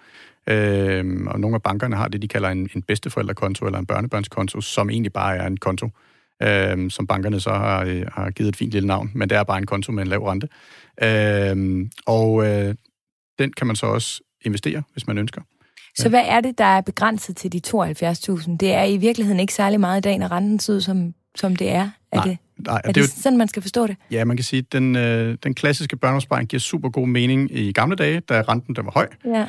Øh, 0.47 1.27
og 1.27 1.39
nogle 1.39 1.55
af 1.55 1.61
bankerne 1.61 1.95
har 1.95 2.07
det, 2.07 2.21
de 2.21 2.27
kalder 2.27 2.49
en, 2.49 2.69
en 2.75 2.81
bedsteforældrekonto 2.81 3.65
eller 3.65 3.79
en 3.79 3.85
børnebørnskonto, 3.85 4.61
som 4.61 4.89
egentlig 4.89 5.13
bare 5.13 5.37
er 5.37 5.47
en 5.47 5.57
konto, 5.57 5.89
øh, 6.43 6.91
som 6.91 7.07
bankerne 7.07 7.39
så 7.39 7.49
har, 7.49 7.83
øh, 7.85 8.03
har 8.13 8.31
givet 8.31 8.49
et 8.49 8.55
fint 8.55 8.71
lille 8.71 8.87
navn, 8.87 9.11
men 9.15 9.29
det 9.29 9.37
er 9.37 9.43
bare 9.43 9.57
en 9.57 9.65
konto 9.65 9.91
med 9.91 10.03
en 10.03 10.09
lav 10.09 10.23
rente. 10.23 10.47
Øh, 11.03 11.85
og 12.05 12.45
øh, 12.47 12.75
den 13.39 13.53
kan 13.53 13.67
man 13.67 13.75
så 13.75 13.85
også 13.85 14.21
investere, 14.45 14.83
hvis 14.93 15.07
man 15.07 15.17
ønsker. 15.17 15.41
Så 15.97 16.09
hvad 16.09 16.23
er 16.25 16.41
det, 16.41 16.57
der 16.57 16.65
er 16.65 16.81
begrænset 16.81 17.37
til 17.37 17.51
de 17.51 17.61
72.000? 17.67 18.57
Det 18.57 18.73
er 18.73 18.83
i 18.83 18.97
virkeligheden 18.97 19.39
ikke 19.39 19.53
særlig 19.53 19.79
meget 19.79 19.97
i 19.97 20.01
dag, 20.01 20.17
når 20.17 20.31
renten 20.31 20.59
ser 20.59 20.73
ud, 20.73 20.81
som, 20.81 21.13
som 21.35 21.55
det 21.55 21.69
er. 21.71 21.89
Er 22.11 22.15
Nej, 22.15 22.23
det, 22.25 22.37
nej, 22.57 22.81
er 22.83 22.87
det 22.87 22.95
det, 22.95 23.01
jo- 23.01 23.07
sådan, 23.07 23.37
man 23.37 23.47
skal 23.47 23.61
forstå 23.61 23.87
det? 23.87 23.95
Ja, 24.11 24.25
man 24.25 24.37
kan 24.37 24.43
sige, 24.43 24.59
at 24.59 24.71
den, 24.71 24.95
øh, 24.95 25.37
den 25.43 25.53
klassiske 25.53 25.97
børneopsparing 25.97 26.49
giver 26.49 26.59
super 26.59 26.89
god 26.89 27.07
mening 27.07 27.51
i 27.57 27.71
gamle 27.71 27.95
dage, 27.95 28.19
da 28.19 28.41
renten 28.41 28.75
den 28.75 28.85
var 28.85 28.91
høj. 28.91 29.07
Ja. 29.25 29.45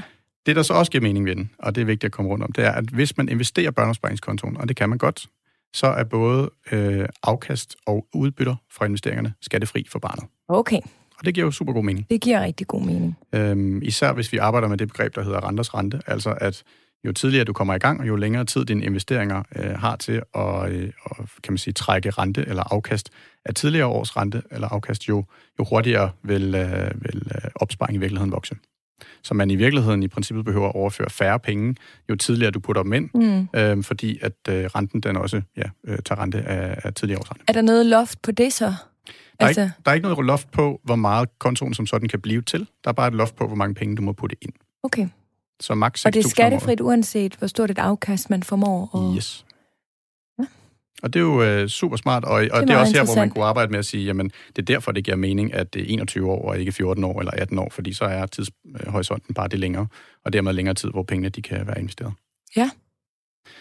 Det, 0.46 0.56
der 0.56 0.62
så 0.62 0.74
også 0.74 0.92
giver 0.92 1.02
mening 1.02 1.24
ved 1.26 1.36
den, 1.36 1.50
og 1.58 1.74
det 1.74 1.80
er 1.80 1.84
vigtigt 1.84 2.04
at 2.04 2.12
komme 2.12 2.30
rundt 2.30 2.44
om, 2.44 2.52
det 2.52 2.64
er, 2.64 2.70
at 2.72 2.84
hvis 2.84 3.16
man 3.16 3.28
investerer 3.28 3.70
børneopsparingskontoen, 3.70 4.56
og 4.56 4.68
det 4.68 4.76
kan 4.76 4.88
man 4.88 4.98
godt, 4.98 5.26
så 5.74 5.86
er 5.86 6.04
både 6.04 6.50
øh, 6.72 7.08
afkast 7.22 7.76
og 7.86 8.06
udbytter 8.14 8.56
fra 8.72 8.84
investeringerne 8.84 9.34
skattefri 9.40 9.86
for 9.90 9.98
barnet. 9.98 10.24
Okay, 10.48 10.80
Og 11.18 11.24
det 11.24 11.34
giver 11.34 11.46
jo 11.46 11.50
super 11.50 11.72
god 11.72 11.84
mening. 11.84 12.06
det 12.10 12.20
giver 12.20 12.40
rigtig 12.40 12.66
god 12.66 12.82
mening. 12.82 13.16
Øhm, 13.34 13.82
især 13.82 14.12
hvis 14.12 14.32
vi 14.32 14.38
arbejder 14.38 14.68
med 14.68 14.78
det 14.78 14.88
begreb, 14.88 15.14
der 15.14 15.22
hedder 15.22 15.48
renters 15.48 15.74
rente, 15.74 16.00
altså 16.06 16.34
at 16.40 16.62
jo 17.04 17.12
tidligere 17.12 17.44
du 17.44 17.52
kommer 17.52 17.74
i 17.74 17.78
gang, 17.78 18.00
og 18.00 18.08
jo 18.08 18.16
længere 18.16 18.44
tid 18.44 18.64
dine 18.64 18.84
investeringer 18.84 19.42
øh, 19.56 19.70
har 19.70 19.96
til 19.96 20.22
at, 20.34 20.72
øh, 20.72 20.90
at 21.10 21.16
kan 21.42 21.52
man 21.52 21.58
sige, 21.58 21.74
trække 21.74 22.10
rente 22.10 22.44
eller 22.48 22.62
afkast 22.72 23.10
af 23.44 23.54
tidligere 23.54 23.86
års 23.86 24.16
rente 24.16 24.42
eller 24.50 24.68
afkast, 24.68 25.08
jo, 25.08 25.24
jo 25.58 25.64
hurtigere 25.70 26.10
vil, 26.22 26.54
øh, 26.54 26.90
vil 27.04 27.22
øh, 27.34 27.50
opsparing 27.54 27.96
i 27.96 27.98
virkeligheden 27.98 28.32
vokse. 28.32 28.56
Så 29.22 29.34
man 29.34 29.50
i 29.50 29.56
virkeligheden 29.56 30.02
i 30.02 30.08
princippet 30.08 30.44
behøver 30.44 30.68
at 30.68 30.74
overføre 30.74 31.10
færre 31.10 31.38
penge, 31.38 31.74
jo 32.10 32.16
tidligere 32.16 32.50
du 32.50 32.60
putter 32.60 32.82
dem 32.82 32.92
ind, 32.92 33.10
Mm. 33.14 33.48
øh, 33.60 33.82
fordi 33.84 34.18
at 34.22 34.32
øh, 34.48 34.64
renten 34.64 35.00
den 35.00 35.16
også 35.16 35.42
ja, 35.56 35.62
øh, 35.86 35.98
tager 36.04 36.22
rente 36.22 36.38
af, 36.42 36.78
af 36.84 36.94
tidligere 36.94 37.20
års 37.20 37.30
rente. 37.30 37.44
Er 37.48 37.52
der 37.52 37.62
noget 37.62 37.86
loft 37.86 38.22
på 38.22 38.30
det 38.30 38.52
så? 38.52 38.64
Der 38.64 38.72
er, 39.38 39.46
Altså, 39.46 39.60
ikke, 39.62 39.72
der 39.84 39.90
er 39.90 39.94
ikke 39.94 40.08
noget 40.08 40.26
loft 40.26 40.50
på, 40.50 40.80
hvor 40.84 40.96
meget 40.96 41.38
kontoen 41.38 41.74
som 41.74 41.86
sådan 41.86 42.08
kan 42.08 42.20
blive 42.20 42.42
til. 42.42 42.60
Der 42.84 42.88
er 42.90 42.92
bare 42.92 43.08
et 43.08 43.14
loft 43.14 43.36
på, 43.36 43.46
hvor 43.46 43.56
mange 43.56 43.74
penge 43.74 43.96
du 43.96 44.02
må 44.02 44.12
putte 44.12 44.36
ind. 44.42 44.52
okay. 44.82 45.08
Så 45.60 45.74
maks 45.74 46.00
6.000 46.00 46.06
Og 46.08 46.14
det 46.14 46.24
er 46.24 46.28
skattefrit, 46.28 46.80
uanset 46.80 47.34
hvor 47.34 47.46
stort 47.46 47.70
et 47.70 47.78
afkast 47.78 48.30
man 48.30 48.42
formår. 48.42 48.88
Og... 48.92 49.14
Yes. 49.16 49.44
Og 51.02 51.12
det 51.12 51.20
er 51.20 51.24
jo 51.24 51.42
øh, 51.42 51.68
super 51.68 51.96
smart, 51.96 52.24
og, 52.24 52.32
og 52.32 52.40
det 52.42 52.50
er, 52.52 52.60
det 52.60 52.70
er 52.70 52.76
også 52.76 52.96
her, 52.96 53.04
hvor 53.04 53.14
man 53.14 53.30
kunne 53.30 53.44
arbejde 53.44 53.70
med 53.70 53.78
at 53.78 53.86
sige, 53.86 54.04
jamen, 54.04 54.30
det 54.48 54.58
er 54.58 54.62
derfor, 54.62 54.92
det 54.92 55.04
giver 55.04 55.16
mening, 55.16 55.54
at 55.54 55.74
det 55.74 55.82
er 55.82 55.86
21 55.88 56.30
år, 56.30 56.48
og 56.48 56.58
ikke 56.58 56.72
14 56.72 57.04
år 57.04 57.18
eller 57.20 57.32
18 57.32 57.58
år, 57.58 57.68
fordi 57.70 57.92
så 57.92 58.04
er 58.04 58.26
tidshorisonten 58.26 59.34
bare 59.34 59.48
det 59.48 59.58
længere, 59.58 59.86
og 60.24 60.32
dermed 60.32 60.52
længere 60.52 60.74
tid, 60.74 60.90
hvor 60.90 61.02
pengene 61.02 61.28
de 61.28 61.42
kan 61.42 61.66
være 61.66 61.78
investeret. 61.78 62.12
Ja. 62.56 62.70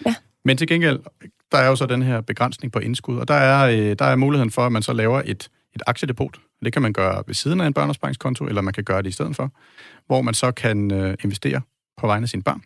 Ja. 0.06 0.16
Men 0.46 0.58
til 0.58 0.68
gengæld, 0.68 1.00
der 1.52 1.58
er 1.58 1.68
jo 1.68 1.76
så 1.76 1.86
den 1.86 2.02
her 2.02 2.22
begrænsning 2.22 2.74
på 2.74 2.80
indskud, 2.80 3.18
og 3.18 3.28
der 3.28 3.34
er, 3.34 3.68
øh, 3.68 3.96
der 4.00 4.06
er 4.06 4.16
muligheden 4.16 4.52
for, 4.52 4.66
at 4.66 4.72
man 4.72 4.82
så 4.82 4.94
laver 4.94 5.22
et, 5.26 5.50
et 5.76 5.82
aktiedepot. 5.88 6.38
Det 6.66 6.74
kan 6.74 6.82
man 6.82 6.94
gøre 6.94 7.24
ved 7.28 7.36
siden 7.36 7.62
af 7.62 7.68
en 7.68 7.74
børneopsparingskonto, 7.74 8.46
eller 8.46 8.62
man 8.62 8.74
kan 8.74 8.84
gøre 8.84 9.02
det 9.02 9.10
i 9.10 9.12
stedet 9.12 9.36
for, 9.36 9.52
hvor 10.08 10.22
man 10.22 10.34
så 10.34 10.52
kan 10.52 10.92
øh, 10.92 11.18
investere 11.24 11.62
på 11.98 12.08
vegne 12.08 12.24
af 12.24 12.30
sine 12.30 12.44
børn. 12.44 12.62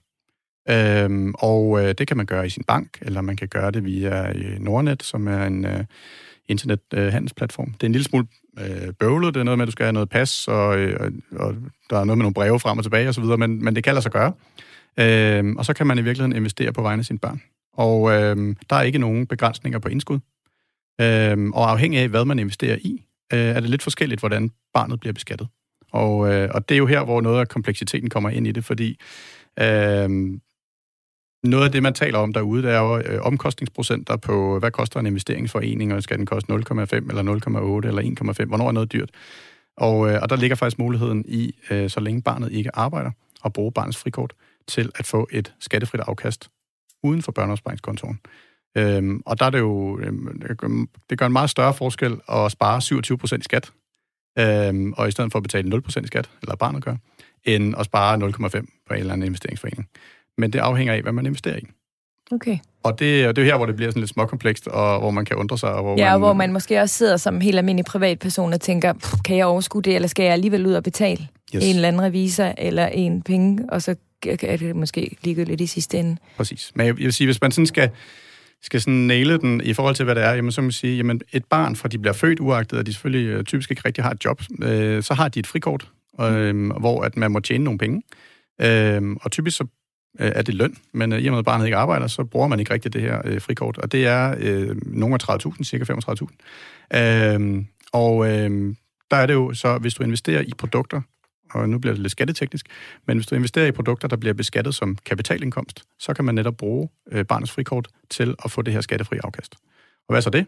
Øhm, 0.70 1.34
og 1.38 1.84
øh, 1.84 1.96
det 1.98 2.08
kan 2.08 2.18
man 2.18 2.26
gøre 2.26 2.46
i 2.46 2.50
sin 2.50 2.64
bank, 2.64 2.98
eller 3.02 3.22
man 3.22 3.36
kan 3.36 3.48
gøre 3.48 3.72
det 3.72 3.86
via 3.86 4.32
øh, 4.38 4.60
Nordnet, 4.60 5.04
som 5.04 5.28
er 5.28 5.46
en 5.46 5.66
øh, 5.66 5.84
internethandelsplatform. 6.48 7.68
Øh, 7.68 7.74
det 7.74 7.84
er 7.84 7.88
en 7.88 7.92
lille 7.92 8.06
smule 8.06 8.28
øh, 8.60 8.94
bøvlet, 9.00 9.34
det 9.34 9.40
er 9.40 9.44
noget 9.44 9.58
med, 9.58 9.64
at 9.64 9.68
du 9.68 9.72
skal 9.72 9.84
have 9.84 9.94
noget 9.94 10.10
pas, 10.10 10.48
og, 10.48 10.80
øh, 10.80 11.00
og, 11.00 11.12
og 11.48 11.56
der 11.90 12.00
er 12.00 12.04
noget 12.04 12.18
med 12.18 12.24
nogle 12.24 12.34
breve 12.34 12.60
frem 12.60 12.78
og 12.78 12.84
tilbage 12.84 13.10
osv., 13.10 13.24
men, 13.24 13.64
men 13.64 13.76
det 13.76 13.84
kan 13.84 13.94
lade 13.94 14.04
sig 14.04 14.12
gøre. 14.12 14.34
Øhm, 15.00 15.58
og 15.58 15.66
så 15.66 15.74
kan 15.74 15.88
man 15.88 15.98
i 15.98 16.02
virkeligheden 16.02 16.36
investere 16.36 16.74
på 16.74 16.82
vegne 16.82 17.00
af 17.00 17.06
sine 17.06 17.20
børn. 17.20 17.42
Og 17.74 18.12
øhm, 18.12 18.58
der 18.70 18.76
er 18.76 18.82
ikke 18.82 19.00
nogen 19.00 19.28
begrænsninger 19.28 19.80
på 19.80 19.90
indskud. 19.90 20.20
Øhm, 21.02 21.52
og 21.54 21.72
afhængig 21.72 22.00
af, 22.00 22.10
hvad 22.10 22.26
man 22.26 22.40
investerer 22.40 22.78
i, 22.82 23.04
øh, 23.34 23.40
er 23.40 23.60
det 23.60 23.70
lidt 23.70 23.84
forskelligt, 23.84 24.20
hvordan 24.20 24.52
barnet 24.74 25.00
bliver 25.00 25.14
beskattet. 25.14 25.48
Og, 25.92 26.34
øh, 26.34 26.50
og 26.54 26.70
det 26.70 26.76
er 26.76 26.80
jo 26.80 26.86
her, 26.86 27.04
hvor 27.04 27.22
noget 27.22 27.40
af 27.40 27.48
kompleksiteten 27.48 28.10
kommer 28.10 28.30
ind 28.30 28.48
i 28.48 28.52
det, 28.52 28.66
fordi 28.66 29.00
øh, 29.60 30.10
noget 31.50 31.66
af 31.66 31.72
det, 31.72 31.84
man 31.84 31.94
taler 31.94 32.20
om 32.20 32.34
derude, 32.34 32.64
det 32.64 32.72
er 32.72 32.80
jo 32.80 32.98
øh, 32.98 33.22
omkostningsprocenter 33.22 34.16
på, 34.16 34.60
hvad 34.60 34.72
koster 34.72 35.00
en 35.00 35.06
investeringsforening, 35.06 35.94
og 35.94 36.04
skal 36.04 36.18
den 36.18 36.26
koste 36.26 36.54
0,5 36.54 36.56
eller 36.56 37.82
0,8 37.84 37.88
eller 37.88 38.36
1,5, 38.42 38.46
hvornår 38.46 38.68
er 38.68 38.72
noget 38.72 38.92
dyrt? 38.92 39.10
Og, 39.78 40.12
øh, 40.12 40.20
og 40.22 40.30
der 40.30 40.36
ligger 40.36 40.56
faktisk 40.56 40.80
muligheden 40.80 41.26
i, 41.28 41.56
øh, 41.70 41.90
så 41.90 42.00
længe 42.00 42.22
barnet 42.22 42.52
ikke 42.52 42.76
arbejder, 42.76 43.12
at 43.46 43.54
bruge 43.54 43.72
barnets 43.72 43.98
frikort 43.98 44.34
til 44.68 44.92
at 44.96 45.06
få 45.06 45.28
et 45.32 45.54
skattefrit 45.60 46.02
afkast 46.02 46.50
uden 47.04 47.22
for 47.22 47.32
børneopsparingskontoen. 47.32 48.20
Øhm, 48.78 49.22
og 49.26 49.40
der 49.40 49.46
er 49.46 49.50
det 49.50 49.60
jo, 49.60 50.00
øhm, 50.00 50.40
det 51.10 51.18
gør- 51.18 51.26
en 51.26 51.34
meget 51.34 51.50
større 51.50 51.74
forskel 51.74 52.18
at 52.30 52.52
spare 52.52 52.82
27% 52.82 53.42
i 53.42 53.44
skat, 53.44 53.72
øhm, 54.40 54.94
og 54.94 55.08
i 55.08 55.12
stedet 55.12 55.32
for 55.32 55.40
at 55.40 55.44
betale 55.44 55.70
0% 55.70 56.04
i 56.04 56.08
skat, 56.08 56.30
eller 56.42 56.56
barnet 56.56 56.84
gør, 56.84 56.96
end 57.44 57.76
at 57.78 57.86
spare 57.86 58.18
0,5 58.18 58.68
på 58.88 58.94
en 58.94 59.00
eller 59.00 59.14
anden 59.14 59.26
investeringsforening. 59.26 59.88
Men 60.38 60.54
det 60.54 60.60
afhænger 60.60 60.94
af, 60.94 61.02
hvad 61.02 61.12
man 61.12 61.26
investerer 61.26 61.58
i. 61.58 61.64
Okay. 62.32 62.58
Og 62.84 63.00
det, 63.00 63.28
og 63.28 63.36
det 63.36 63.42
er 63.42 63.46
her, 63.46 63.58
hvor 63.58 63.66
det 63.66 63.76
bliver 63.76 63.92
sådan 63.92 64.00
lidt 64.02 64.10
småkomplekst, 64.12 64.68
og 64.68 65.00
hvor 65.00 65.12
man 65.12 65.26
kan 65.26 65.36
undre 65.38 65.58
sig. 65.58 65.74
Og 65.74 65.82
hvor 65.82 65.98
Ja, 65.98 66.04
man, 66.06 66.14
og 66.14 66.20
hvor 66.20 66.34
man 66.34 66.54
måske 66.54 66.82
også 66.82 66.96
sidder 66.96 67.18
som 67.18 67.42
helt 67.42 67.58
almindelig 67.58 67.86
privatperson 67.86 68.54
og 68.54 68.62
tænker, 68.62 68.94
"Pff, 68.94 69.14
kan 69.26 69.38
jeg 69.38 69.46
overskue 69.46 69.82
det, 69.82 69.96
eller 69.96 70.08
skal 70.08 70.24
jeg 70.24 70.34
alligevel 70.34 70.66
ud 70.68 70.74
og 70.74 70.84
betale 70.84 71.28
Yes, 71.56 71.64
en 71.64 71.76
eller 71.76 71.88
anden 71.88 72.02
revisor 72.02 72.54
eller 72.58 72.88
en 72.88 73.22
penge, 73.22 73.66
og 73.70 73.82
så 73.82 73.96
er 74.44 74.58
det 74.58 74.76
måske 74.76 75.18
ligegyldigt 75.24 75.62
i 75.62 75.68
sidste 75.68 75.98
ende. 75.98 76.18
præcis. 76.38 76.72
Men 76.76 76.88
jeg, 76.88 76.96
jeg 77.00 77.06
vil 77.06 77.14
sige, 77.14 77.28
hvis 77.28 77.42
man 77.42 77.52
sådan 77.52 77.66
skal, 77.68 77.90
skal 78.64 78.82
sådan 78.82 78.94
næle 78.94 79.38
den 79.38 79.62
i 79.64 79.74
forhold 79.74 79.96
til, 79.96 80.06
hvad 80.06 80.16
det 80.16 80.24
er, 80.24 80.34
jamen, 80.34 80.52
så 80.52 80.62
må 80.62 80.64
man 80.66 80.72
sige, 80.72 80.98
jamen, 80.98 81.22
et 81.34 81.46
barn, 81.46 81.76
fra 81.76 81.88
de 81.88 81.98
bliver 82.00 82.14
født 82.14 82.40
uagtet, 82.40 82.80
og 82.80 82.86
de 82.86 82.94
selvfølgelig 82.94 83.28
øh, 83.30 83.44
typisk 83.44 83.72
ikke 83.72 83.82
rigtig 83.86 84.04
har 84.04 84.12
et 84.12 84.26
job, 84.26 84.42
øh, 84.62 85.04
så 85.04 85.14
har 85.14 85.28
de 85.28 85.40
et 85.40 85.48
frikort, 85.48 85.88
øh, 86.22 86.70
hvor 86.70 87.02
at 87.02 87.18
man 87.18 87.32
må 87.32 87.40
tjene 87.40 87.64
nogle 87.64 87.78
penge. 87.78 88.02
Øh, 88.62 89.02
og 89.22 89.32
typisk 89.32 89.58
så 89.58 89.66
øh, 90.20 90.32
er 90.36 90.42
det 90.42 90.56
løn, 90.56 90.78
men 90.92 91.14
øh, 91.14 91.20
i 91.20 91.28
og 91.28 91.32
med, 91.32 91.40
at 91.40 91.46
barnet 91.46 91.66
ikke 91.66 91.78
arbejder, 91.78 92.08
så 92.08 92.24
bruger 92.24 92.48
man 92.48 92.60
ikke 92.60 92.74
rigtig 92.74 92.94
det 92.94 93.02
her 93.02 93.22
øh, 93.26 93.42
frikort, 93.42 93.78
og 93.78 93.92
det 93.92 94.06
er 94.06 94.36
øh, 94.40 94.76
nogle 94.86 95.18
af 95.30 95.46
30.000, 95.46 95.64
cirka 95.64 95.94
35.000. 95.94 96.98
Øh, 97.00 97.64
og 97.94 98.28
øh, 98.28 98.76
der 99.12 99.18
er 99.18 99.26
det 99.26 99.34
jo 99.34 99.54
så, 99.54 99.78
hvis 99.78 99.94
du 99.94 100.04
investerer 100.04 100.42
i 100.42 100.52
produkter, 100.58 101.02
og 101.52 101.70
nu 101.70 101.80
bliver 101.80 101.94
det 101.94 102.02
lidt 102.02 102.12
skatteteknisk, 102.12 102.66
men 103.08 103.18
hvis 103.18 103.28
du 103.28 103.36
investerer 103.36 103.68
i 103.68 103.72
produkter, 103.72 104.08
der 104.08 104.16
bliver 104.16 104.34
beskattet 104.34 104.76
som 104.76 104.98
kapitalindkomst, 105.06 105.84
så 106.00 106.14
kan 106.14 106.26
man 106.26 106.36
netop 106.36 106.58
bruge 106.58 106.90
øh, 107.12 107.26
barnets 107.26 107.52
frikort 107.52 107.88
til 108.10 108.36
at 108.46 108.52
få 108.52 108.62
det 108.62 108.74
her 108.74 108.82
skattefri 108.82 109.18
afkast. 109.24 109.56
Og 110.08 110.14
hvad 110.14 110.18
er 110.18 110.22
så 110.22 110.30
det? 110.30 110.46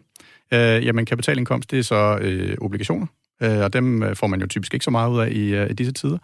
Øh, 0.52 0.86
jamen, 0.86 1.06
kapitalindkomst, 1.06 1.70
det 1.70 1.78
er 1.78 1.82
så 1.82 2.18
øh, 2.20 2.56
obligationer, 2.60 3.06
øh, 3.42 3.58
og 3.58 3.72
dem 3.72 4.02
øh, 4.02 4.16
får 4.16 4.26
man 4.26 4.40
jo 4.40 4.46
typisk 4.46 4.74
ikke 4.74 4.84
så 4.84 4.90
meget 4.90 5.10
ud 5.10 5.20
af 5.20 5.28
i, 5.30 5.54
øh, 5.54 5.70
i 5.70 5.72
disse 5.72 5.92
tider. 5.92 6.18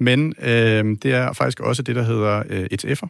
Men 0.00 0.34
øh, 0.38 0.84
det 1.02 1.04
er 1.04 1.32
faktisk 1.32 1.60
også 1.60 1.82
det, 1.82 1.96
der 1.96 2.02
hedder 2.02 2.42
øh, 2.50 2.66
ETF'er. 2.72 3.08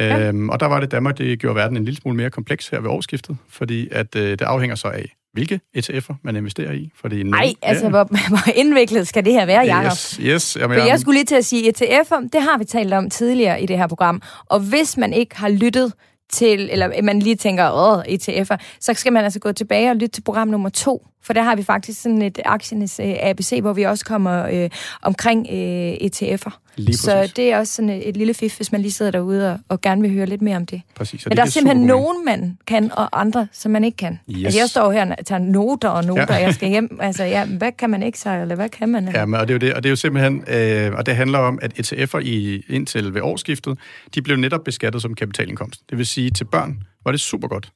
Ja. 0.00 0.28
Øhm, 0.28 0.48
og 0.48 0.60
der 0.60 0.66
var 0.66 0.80
det 0.80 0.90
Danmark, 0.90 1.18
det 1.18 1.38
gjorde 1.38 1.56
verden 1.56 1.76
en 1.76 1.84
lille 1.84 2.00
smule 2.00 2.16
mere 2.16 2.30
kompleks 2.30 2.68
her 2.68 2.80
ved 2.80 2.90
årsskiftet, 2.90 3.36
fordi 3.48 3.88
at 3.92 4.16
øh, 4.16 4.30
det 4.30 4.42
afhænger 4.42 4.76
så 4.76 4.88
af, 4.88 5.16
hvilke 5.32 5.60
ETF'er 5.78 6.14
man 6.22 6.36
investerer 6.36 6.72
i. 6.72 6.90
Fordi 6.94 7.22
Nej, 7.22 7.52
altså, 7.62 7.88
hvor, 7.88 8.04
hvor 8.28 8.52
indviklet 8.54 9.08
skal 9.08 9.24
det 9.24 9.32
her 9.32 9.46
være, 9.46 9.60
Jacob? 9.60 9.92
Yes, 9.92 10.20
yes. 10.22 10.56
Jamen, 10.60 10.78
For 10.78 10.86
jeg 10.86 11.00
skulle 11.00 11.16
lige 11.16 11.24
til 11.24 11.34
at 11.34 11.44
sige, 11.44 11.72
ETF'er, 11.72 12.28
det 12.32 12.42
har 12.42 12.58
vi 12.58 12.64
talt 12.64 12.92
om 12.92 13.10
tidligere 13.10 13.62
i 13.62 13.66
det 13.66 13.78
her 13.78 13.86
program. 13.86 14.22
Og 14.46 14.60
hvis 14.60 14.96
man 14.96 15.12
ikke 15.12 15.36
har 15.36 15.48
lyttet 15.48 15.92
til, 16.32 16.68
eller 16.72 17.02
man 17.02 17.18
lige 17.18 17.36
tænker, 17.36 17.70
åh, 17.70 17.98
ETF'er, 17.98 18.56
så 18.80 18.94
skal 18.94 19.12
man 19.12 19.24
altså 19.24 19.40
gå 19.40 19.52
tilbage 19.52 19.90
og 19.90 19.96
lytte 19.96 20.08
til 20.08 20.22
program 20.22 20.48
nummer 20.48 20.68
to. 20.68 21.06
For 21.26 21.32
der 21.32 21.42
har 21.42 21.56
vi 21.56 21.62
faktisk 21.62 22.02
sådan 22.02 22.22
et 22.22 22.38
aktiernes 22.44 23.00
øh, 23.00 23.14
ABC, 23.22 23.58
hvor 23.60 23.72
vi 23.72 23.82
også 23.82 24.04
kommer 24.04 24.46
øh, 24.46 24.70
omkring 25.02 25.46
øh, 25.52 25.92
ETF'er. 25.92 26.58
Så 26.92 27.32
det 27.36 27.52
er 27.52 27.58
også 27.58 27.72
sådan 27.74 27.88
et, 27.90 28.08
et 28.08 28.16
lille 28.16 28.34
fif, 28.34 28.56
hvis 28.56 28.72
man 28.72 28.80
lige 28.82 28.92
sidder 28.92 29.10
derude 29.10 29.52
og, 29.52 29.58
og 29.68 29.80
gerne 29.80 30.02
vil 30.02 30.12
høre 30.12 30.26
lidt 30.26 30.42
mere 30.42 30.56
om 30.56 30.66
det. 30.66 30.82
præcis. 30.94 31.26
Men 31.26 31.30
det 31.30 31.36
der 31.36 31.42
er 31.42 31.46
simpelthen 31.46 31.86
nogen, 31.86 32.24
man 32.24 32.58
kan, 32.66 32.90
og 32.92 33.20
andre, 33.20 33.48
som 33.52 33.70
man 33.72 33.84
ikke 33.84 33.96
kan. 33.96 34.18
Yes. 34.30 34.44
Altså, 34.44 34.60
jeg 34.60 34.68
står 34.68 34.92
her 34.92 35.14
og 35.18 35.26
tager 35.26 35.38
noter 35.38 35.88
og 35.88 36.04
noter, 36.04 36.34
Ja. 36.34 36.34
jeg 36.34 36.54
skal 36.54 36.68
hjem. 36.68 36.98
Altså, 37.02 37.24
ja, 37.24 37.44
hvad 37.46 37.72
kan 37.78 37.90
man 37.90 38.02
ikke 38.02 38.18
sige, 38.18 38.40
eller 38.42 38.54
hvad 38.54 38.68
kan 38.68 38.88
man? 38.88 39.08
Ja, 39.14 39.24
men, 39.26 39.40
og 39.40 39.48
det 39.48 39.54
er 39.54 39.54
jo 39.54 39.58
det, 39.58 39.74
og 39.74 39.82
det 39.82 39.88
er 39.88 39.90
jo 39.90 39.96
simpelthen, 39.96 40.44
øh, 40.48 40.92
og 40.92 41.06
det 41.06 41.16
handler 41.16 41.38
om, 41.38 41.58
at 41.62 41.80
ETF'er 41.80 42.18
i, 42.18 42.62
indtil 42.68 43.14
ved 43.14 43.20
årsskiftet, 43.22 43.78
de 44.14 44.22
blev 44.22 44.36
netop 44.36 44.64
beskattet 44.64 45.02
som 45.02 45.14
kapitalindkomst. 45.14 45.80
Det 45.90 45.98
vil 45.98 46.06
sige, 46.06 46.30
til 46.30 46.44
børn 46.44 46.78
var 47.04 47.10
det 47.10 47.20
super 47.20 47.48
godt 47.48 47.70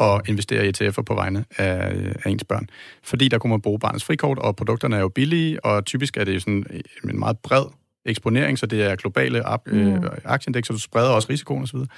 at 0.00 0.20
investere 0.28 0.66
i 0.66 0.68
ETF'er 0.68 1.02
på 1.02 1.14
vegne 1.14 1.44
af, 1.58 1.96
af 2.24 2.30
ens 2.30 2.44
børn. 2.44 2.66
Fordi 3.02 3.28
der 3.28 3.38
kunne 3.38 3.50
man 3.50 3.60
bruge 3.60 3.78
barnets 3.78 4.04
frikort, 4.04 4.38
og 4.38 4.56
produkterne 4.56 4.96
er 4.96 5.00
jo 5.00 5.08
billige, 5.08 5.64
og 5.64 5.84
typisk 5.84 6.16
er 6.16 6.24
det 6.24 6.34
jo 6.34 6.40
sådan 6.40 6.66
en 7.10 7.18
meget 7.18 7.38
bred 7.38 7.64
eksponering, 8.06 8.58
så 8.58 8.66
det 8.66 8.82
er 8.82 8.96
globale 8.96 9.48
ap- 9.48 9.62
Mm. 9.72 9.92
øh, 10.04 10.10
aktieindekser, 10.24 10.74
du 10.74 10.80
spreder 10.80 11.08
også 11.08 11.28
risikoen 11.30 11.62
osv. 11.62 11.78
Det, 11.78 11.88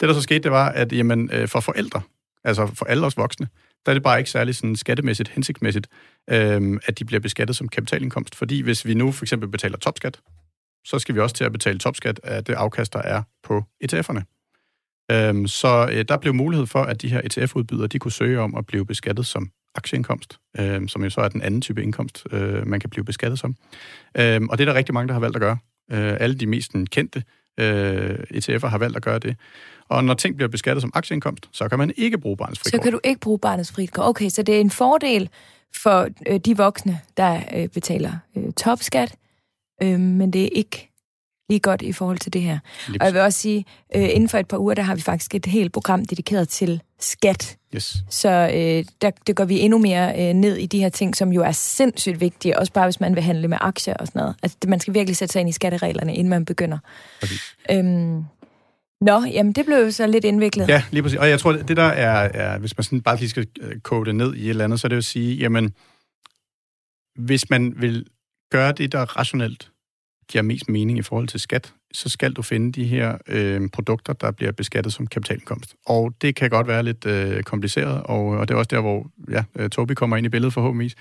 der 0.00 0.12
så 0.14 0.20
skete, 0.22 0.38
det 0.40 0.50
var, 0.50 0.68
at 0.68 0.92
jamen, 0.92 1.30
øh, 1.32 1.48
for 1.48 1.60
forældre, 1.60 2.00
altså 2.44 2.66
for 2.74 2.84
alle 2.84 3.06
os 3.06 3.16
voksne, 3.16 3.48
der 3.86 3.92
er 3.92 3.94
det 3.94 4.02
bare 4.02 4.18
ikke 4.18 4.30
særlig 4.30 4.54
sådan 4.54 4.76
skattemæssigt, 4.76 5.28
hensigtsmæssigt, 5.28 5.86
øh, 6.30 6.80
at 6.86 6.98
de 6.98 7.04
bliver 7.04 7.20
beskattet 7.20 7.56
som 7.56 7.68
kapitalindkomst. 7.68 8.34
Fordi 8.34 8.60
hvis 8.60 8.86
vi 8.86 8.94
nu 8.94 9.12
for 9.12 9.24
eksempel 9.24 9.48
betaler 9.48 9.76
topskat, 9.78 10.20
så 10.84 10.98
skal 10.98 11.14
vi 11.14 11.20
også 11.20 11.34
til 11.36 11.44
at 11.44 11.52
betale 11.52 11.78
topskat 11.78 12.20
af 12.22 12.44
det 12.44 12.54
afkast, 12.54 12.92
der 12.92 13.02
er 13.02 13.22
på 13.42 13.64
ETF'erne. 13.84 14.22
Øhm, 15.10 15.46
så 15.46 15.88
øh, 15.92 16.04
der 16.08 16.16
blev 16.16 16.34
mulighed 16.34 16.66
for, 16.66 16.82
at 16.82 17.02
de 17.02 17.08
her 17.08 17.20
ETF-udbydere, 17.24 17.86
de 17.86 17.98
kunne 17.98 18.12
søge 18.12 18.40
om 18.40 18.54
at 18.54 18.66
blive 18.66 18.86
beskattet 18.86 19.26
som 19.26 19.50
aktieindkomst, 19.74 20.38
øh, 20.58 20.88
som 20.88 21.04
jo 21.04 21.10
så 21.10 21.20
er 21.20 21.28
den 21.28 21.42
anden 21.42 21.60
type 21.60 21.82
indkomst, 21.82 22.26
øh, 22.32 22.66
man 22.66 22.80
kan 22.80 22.90
blive 22.90 23.04
beskattet 23.04 23.38
som. 23.38 23.56
Øh, 24.18 24.40
og 24.50 24.58
det 24.58 24.64
er 24.64 24.72
der 24.72 24.74
rigtig 24.74 24.94
mange, 24.94 25.08
der 25.08 25.12
har 25.12 25.20
valgt 25.20 25.36
at 25.36 25.40
gøre. 25.40 25.58
Øh, 25.92 26.16
alle 26.20 26.34
de 26.34 26.46
mest 26.46 26.72
kendte 26.90 27.22
øh, 27.60 28.18
ETF'er 28.34 28.66
har 28.66 28.78
valgt 28.78 28.96
at 28.96 29.02
gøre 29.02 29.18
det. 29.18 29.36
Og 29.88 30.04
når 30.04 30.14
ting 30.14 30.36
bliver 30.36 30.48
beskattet 30.48 30.82
som 30.82 30.90
aktieindkomst, 30.94 31.48
så 31.52 31.68
kan 31.68 31.78
man 31.78 31.92
ikke 31.96 32.18
bruge 32.18 32.36
barnets 32.36 32.60
frikort. 32.60 32.80
Så 32.80 32.82
kan 32.82 32.92
du 32.92 33.00
ikke 33.04 33.20
bruge 33.20 33.38
barnets 33.38 33.72
frikort. 33.72 34.08
Okay, 34.08 34.28
så 34.28 34.42
det 34.42 34.56
er 34.56 34.60
en 34.60 34.70
fordel 34.70 35.28
for 35.76 36.08
øh, 36.26 36.40
de 36.40 36.56
voksne, 36.56 37.00
der 37.16 37.40
øh, 37.54 37.68
betaler 37.68 38.12
øh, 38.36 38.52
topskat, 38.52 39.14
øh, 39.82 40.00
men 40.00 40.32
det 40.32 40.44
er 40.44 40.48
ikke 40.52 40.93
lige 41.48 41.60
godt 41.60 41.82
i 41.82 41.92
forhold 41.92 42.18
til 42.18 42.32
det 42.32 42.42
her. 42.42 42.58
Lige 42.88 43.00
og 43.00 43.06
jeg 43.06 43.14
vil 43.14 43.22
også 43.22 43.38
sige, 43.38 43.64
øh, 43.96 44.02
inden 44.02 44.28
for 44.28 44.38
et 44.38 44.48
par 44.48 44.58
uger, 44.58 44.74
der 44.74 44.82
har 44.82 44.94
vi 44.94 45.00
faktisk 45.00 45.34
et 45.34 45.46
helt 45.46 45.72
program 45.72 46.04
dedikeret 46.04 46.48
til 46.48 46.82
skat. 47.00 47.56
Yes. 47.74 47.96
Så 48.10 48.28
øh, 48.28 48.84
der, 49.00 49.10
der 49.26 49.32
går 49.32 49.44
vi 49.44 49.60
endnu 49.60 49.78
mere 49.78 50.28
øh, 50.28 50.34
ned 50.34 50.56
i 50.56 50.66
de 50.66 50.78
her 50.78 50.88
ting, 50.88 51.16
som 51.16 51.32
jo 51.32 51.42
er 51.42 51.52
sindssygt 51.52 52.20
vigtige, 52.20 52.58
også 52.58 52.72
bare 52.72 52.86
hvis 52.86 53.00
man 53.00 53.14
vil 53.14 53.22
handle 53.22 53.48
med 53.48 53.58
aktier 53.60 53.94
og 53.94 54.06
sådan 54.06 54.18
noget. 54.18 54.34
Altså, 54.42 54.58
man 54.66 54.80
skal 54.80 54.94
virkelig 54.94 55.16
sætte 55.16 55.32
sig 55.32 55.40
ind 55.40 55.48
i 55.48 55.52
skattereglerne, 55.52 56.14
inden 56.14 56.30
man 56.30 56.44
begynder. 56.44 56.78
Øhm, 57.70 58.24
Nå, 59.00 59.24
jamen 59.24 59.52
det 59.52 59.66
blev 59.66 59.76
jo 59.76 59.90
så 59.90 60.06
lidt 60.06 60.24
indviklet. 60.24 60.68
Ja, 60.68 60.82
lige 60.90 61.02
præcis. 61.02 61.18
Og 61.18 61.28
jeg 61.28 61.40
tror, 61.40 61.52
det 61.52 61.76
der 61.76 61.82
er, 61.82 62.28
er 62.34 62.58
hvis 62.58 62.76
man 62.76 62.84
sådan 62.84 63.00
bare 63.00 63.16
lige 63.16 63.28
skal 63.28 63.46
øh, 63.60 63.80
kode 63.80 64.06
det 64.06 64.14
ned 64.14 64.34
i 64.34 64.44
et 64.44 64.50
eller 64.50 64.64
andet, 64.64 64.80
så 64.80 64.86
er 64.86 64.88
det 64.88 64.96
at 64.96 65.04
sige, 65.04 65.36
jamen, 65.36 65.74
hvis 67.18 67.50
man 67.50 67.74
vil 67.76 68.06
gøre 68.50 68.72
det, 68.72 68.92
der 68.92 68.98
er 68.98 69.16
rationelt, 69.16 69.70
giver 70.28 70.42
mest 70.42 70.68
mening 70.68 70.98
i 70.98 71.02
forhold 71.02 71.28
til 71.28 71.40
skat, 71.40 71.72
så 71.92 72.08
skal 72.08 72.32
du 72.32 72.42
finde 72.42 72.72
de 72.72 72.84
her 72.84 73.18
øh, 73.28 73.68
produkter, 73.72 74.12
der 74.12 74.30
bliver 74.30 74.52
beskattet 74.52 74.92
som 74.92 75.06
kapitalindkomst. 75.06 75.74
Og 75.86 76.14
det 76.22 76.34
kan 76.34 76.50
godt 76.50 76.66
være 76.66 76.82
lidt 76.82 77.06
øh, 77.06 77.42
kompliceret, 77.42 78.02
og, 78.02 78.26
og 78.26 78.48
det 78.48 78.54
er 78.54 78.58
også 78.58 78.68
der, 78.70 78.80
hvor 78.80 79.10
ja, 79.30 79.44
øh, 79.56 79.70
Tobi 79.70 79.94
kommer 79.94 80.16
ind 80.16 80.26
i 80.26 80.28
billedet 80.28 80.52
forhåbentlig. 80.54 80.92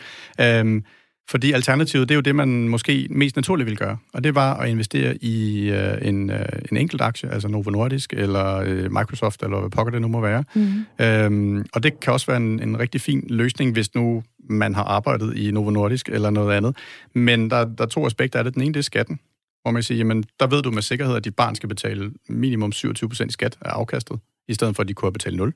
Øh, 0.42 0.82
fordi 1.30 1.52
alternativet, 1.52 2.10
det 2.10 2.14
er 2.14 2.18
jo 2.18 2.22
det, 2.22 2.36
man 2.36 2.68
måske 2.70 3.08
mest 3.10 3.36
naturligt 3.36 3.68
vil 3.68 3.78
gøre. 3.78 3.98
Og 4.14 4.24
det 4.24 4.36
var 4.36 4.54
at 4.54 4.70
investere 4.70 5.18
i 5.24 5.70
øh, 5.72 5.98
en, 6.02 6.30
øh, 6.30 6.46
en 6.72 6.78
enkelt 6.78 7.02
aktie, 7.02 7.32
altså 7.32 7.48
Novo 7.48 7.70
Nordisk, 7.70 8.14
eller 8.14 8.56
øh, 8.56 8.92
Microsoft, 8.92 9.44
eller 9.44 9.60
hvad 9.60 9.70
pokker 9.70 9.92
det 9.92 10.02
nu 10.02 10.08
må 10.08 10.22
være. 10.22 10.44
Mm. 10.56 11.06
Øhm, 11.06 11.66
og 11.74 11.84
det 11.84 12.00
kan 12.00 12.14
også 12.14 12.28
være 12.28 12.38
en, 12.38 12.60
en 12.60 12.80
rigtig 12.80 13.02
fin 13.02 13.24
løsning, 13.30 13.74
hvis 13.74 13.96
nu 13.96 14.24
man 14.50 14.76
har 14.76 14.84
arbejdet 14.84 15.38
i 15.38 15.52
Novo 15.52 15.70
Nordisk, 15.70 16.10
eller 16.10 16.30
noget 16.30 16.56
andet. 16.58 16.78
Men 17.16 17.50
der, 17.50 17.66
der 17.66 17.84
er 17.84 17.90
to 17.90 18.06
aspekter 18.06 18.40
af 18.40 18.46
det. 18.46 18.54
Den 18.54 18.62
ene, 18.62 18.74
det 18.74 18.80
er 18.80 18.84
skatten. 18.84 19.20
Hvor 19.62 19.72
man 19.72 19.84
siger, 19.84 19.98
jamen, 19.98 20.24
der 20.40 20.48
ved 20.48 20.62
du 20.62 20.72
med 20.72 20.82
sikkerhed, 20.82 21.16
at 21.16 21.26
dit 21.26 21.36
barn 21.36 21.56
skal 21.56 21.70
betale 21.70 22.12
minimum 22.30 22.72
27% 22.76 23.26
i 23.26 23.32
skat 23.32 23.58
af 23.62 23.70
afkastet, 23.70 24.20
i 24.48 24.54
stedet 24.54 24.76
for, 24.76 24.84
at 24.84 24.90
de 24.90 24.94
kunne 24.94 25.08
have 25.08 25.14
betalt 25.14 25.38
0. 25.38 25.54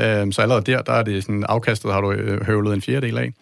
Øhm, 0.00 0.32
så 0.32 0.42
allerede 0.42 0.72
der, 0.72 0.82
der 0.82 0.92
er 0.92 1.02
det 1.02 1.22
sådan, 1.24 1.44
afkastet 1.48 1.92
har 1.92 2.00
du 2.00 2.12
øh, 2.12 2.46
høvlet 2.46 2.74
en 2.74 2.82
fjerdedel 2.82 3.18
af. 3.18 3.32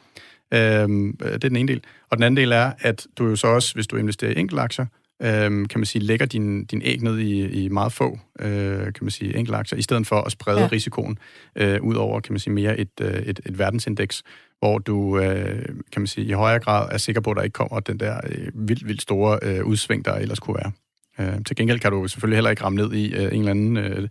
Øhm, 0.55 1.17
det 1.17 1.45
er 1.45 1.49
den 1.49 1.57
ene 1.57 1.69
del. 1.69 1.83
Og 2.11 2.17
den 2.17 2.25
anden 2.25 2.37
del 2.37 2.53
er, 2.53 2.73
at 2.79 3.07
du 3.19 3.27
jo 3.27 3.37
så 3.37 3.47
også, 3.47 3.75
hvis 3.75 3.87
du 3.87 3.97
investerer 3.97 4.33
i 4.33 4.41
enkeltaktier, 4.41 4.87
øhm, 5.23 5.67
kan 5.67 5.81
man 5.81 5.87
sige, 5.87 6.03
lægger 6.03 6.27
din, 6.27 6.65
din 6.65 6.83
æg 6.85 7.03
ned 7.03 7.19
i, 7.19 7.65
i 7.65 7.69
meget 7.69 7.93
få, 7.93 8.19
øh, 8.41 8.85
kan 8.85 8.95
man 9.01 9.11
sige, 9.11 9.37
enkeltaktier, 9.37 9.79
i 9.79 9.83
stedet 9.83 10.07
for 10.07 10.17
at 10.17 10.33
sprede 10.33 10.61
ja. 10.61 10.69
risikoen 10.73 11.19
øh, 11.57 11.83
ud 11.83 11.95
over, 11.95 12.21
kan 12.21 12.33
man 12.33 12.41
sige, 12.41 12.53
mere 12.53 12.79
et, 12.79 12.91
øh, 13.01 13.15
et, 13.15 13.41
et 13.47 13.59
verdensindeks, 13.59 14.23
hvor 14.59 14.79
du, 14.79 15.19
øh, 15.19 15.65
kan 15.93 16.03
man 16.03 16.07
sige, 16.07 16.27
i 16.27 16.33
højere 16.33 16.59
grad 16.61 16.89
er 16.93 16.99
sikker 16.99 17.21
på, 17.21 17.31
at 17.31 17.37
der 17.37 17.43
ikke 17.43 17.55
kommer 17.55 17.81
den 17.81 18.01
der 18.01 18.21
øh, 18.31 18.49
vildt, 18.55 18.89
vildt 18.89 19.03
store 19.03 19.39
øh, 19.43 19.65
udsving, 19.65 20.05
der 20.05 20.15
ellers 20.15 20.39
kunne 20.41 20.57
være. 20.57 20.73
Øh, 21.21 21.45
til 21.45 21.57
gengæld 21.57 21.81
kan 21.81 21.93
du 21.93 22.09
selvfølgelig 22.09 22.37
heller 22.37 22.51
ikke 22.51 22.65
ramme 22.65 22.77
ned 22.77 22.93
i 22.93 23.15
øh, 23.15 23.33
en 23.33 23.39
eller 23.39 23.51
anden 23.51 23.77
øh, 23.77 24.09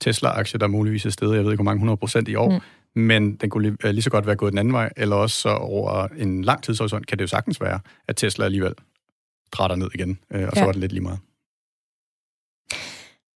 Tesla-aktie, 0.00 0.58
der 0.60 0.66
muligvis 0.66 1.06
er 1.06 1.10
stedet, 1.10 1.36
jeg 1.36 1.44
ved 1.44 1.52
ikke, 1.52 1.62
hvor 1.62 1.70
mange 1.70 1.78
100 1.78 1.96
procent 1.96 2.28
i 2.28 2.34
år, 2.34 2.50
mm 2.50 2.60
men 2.98 3.36
den 3.36 3.50
kunne 3.50 3.70
lige, 3.70 3.92
lige 3.92 4.02
så 4.02 4.10
godt 4.10 4.26
være 4.26 4.36
gået 4.36 4.52
den 4.52 4.58
anden 4.58 4.74
vej, 4.74 4.90
eller 4.96 5.16
også 5.16 5.40
så 5.40 5.48
over 5.48 6.08
en 6.16 6.44
lang 6.44 6.62
tidshorisont 6.62 7.06
kan 7.06 7.18
det 7.18 7.22
jo 7.22 7.28
sagtens 7.28 7.60
være, 7.60 7.80
at 8.08 8.16
Tesla 8.16 8.44
alligevel 8.44 8.74
drætter 9.52 9.76
ned 9.76 9.88
igen, 9.94 10.18
øh, 10.30 10.42
og 10.42 10.52
ja. 10.54 10.60
så 10.60 10.64
var 10.64 10.72
det 10.72 10.80
lidt 10.80 10.92
lige 10.92 11.02
meget. 11.02 11.18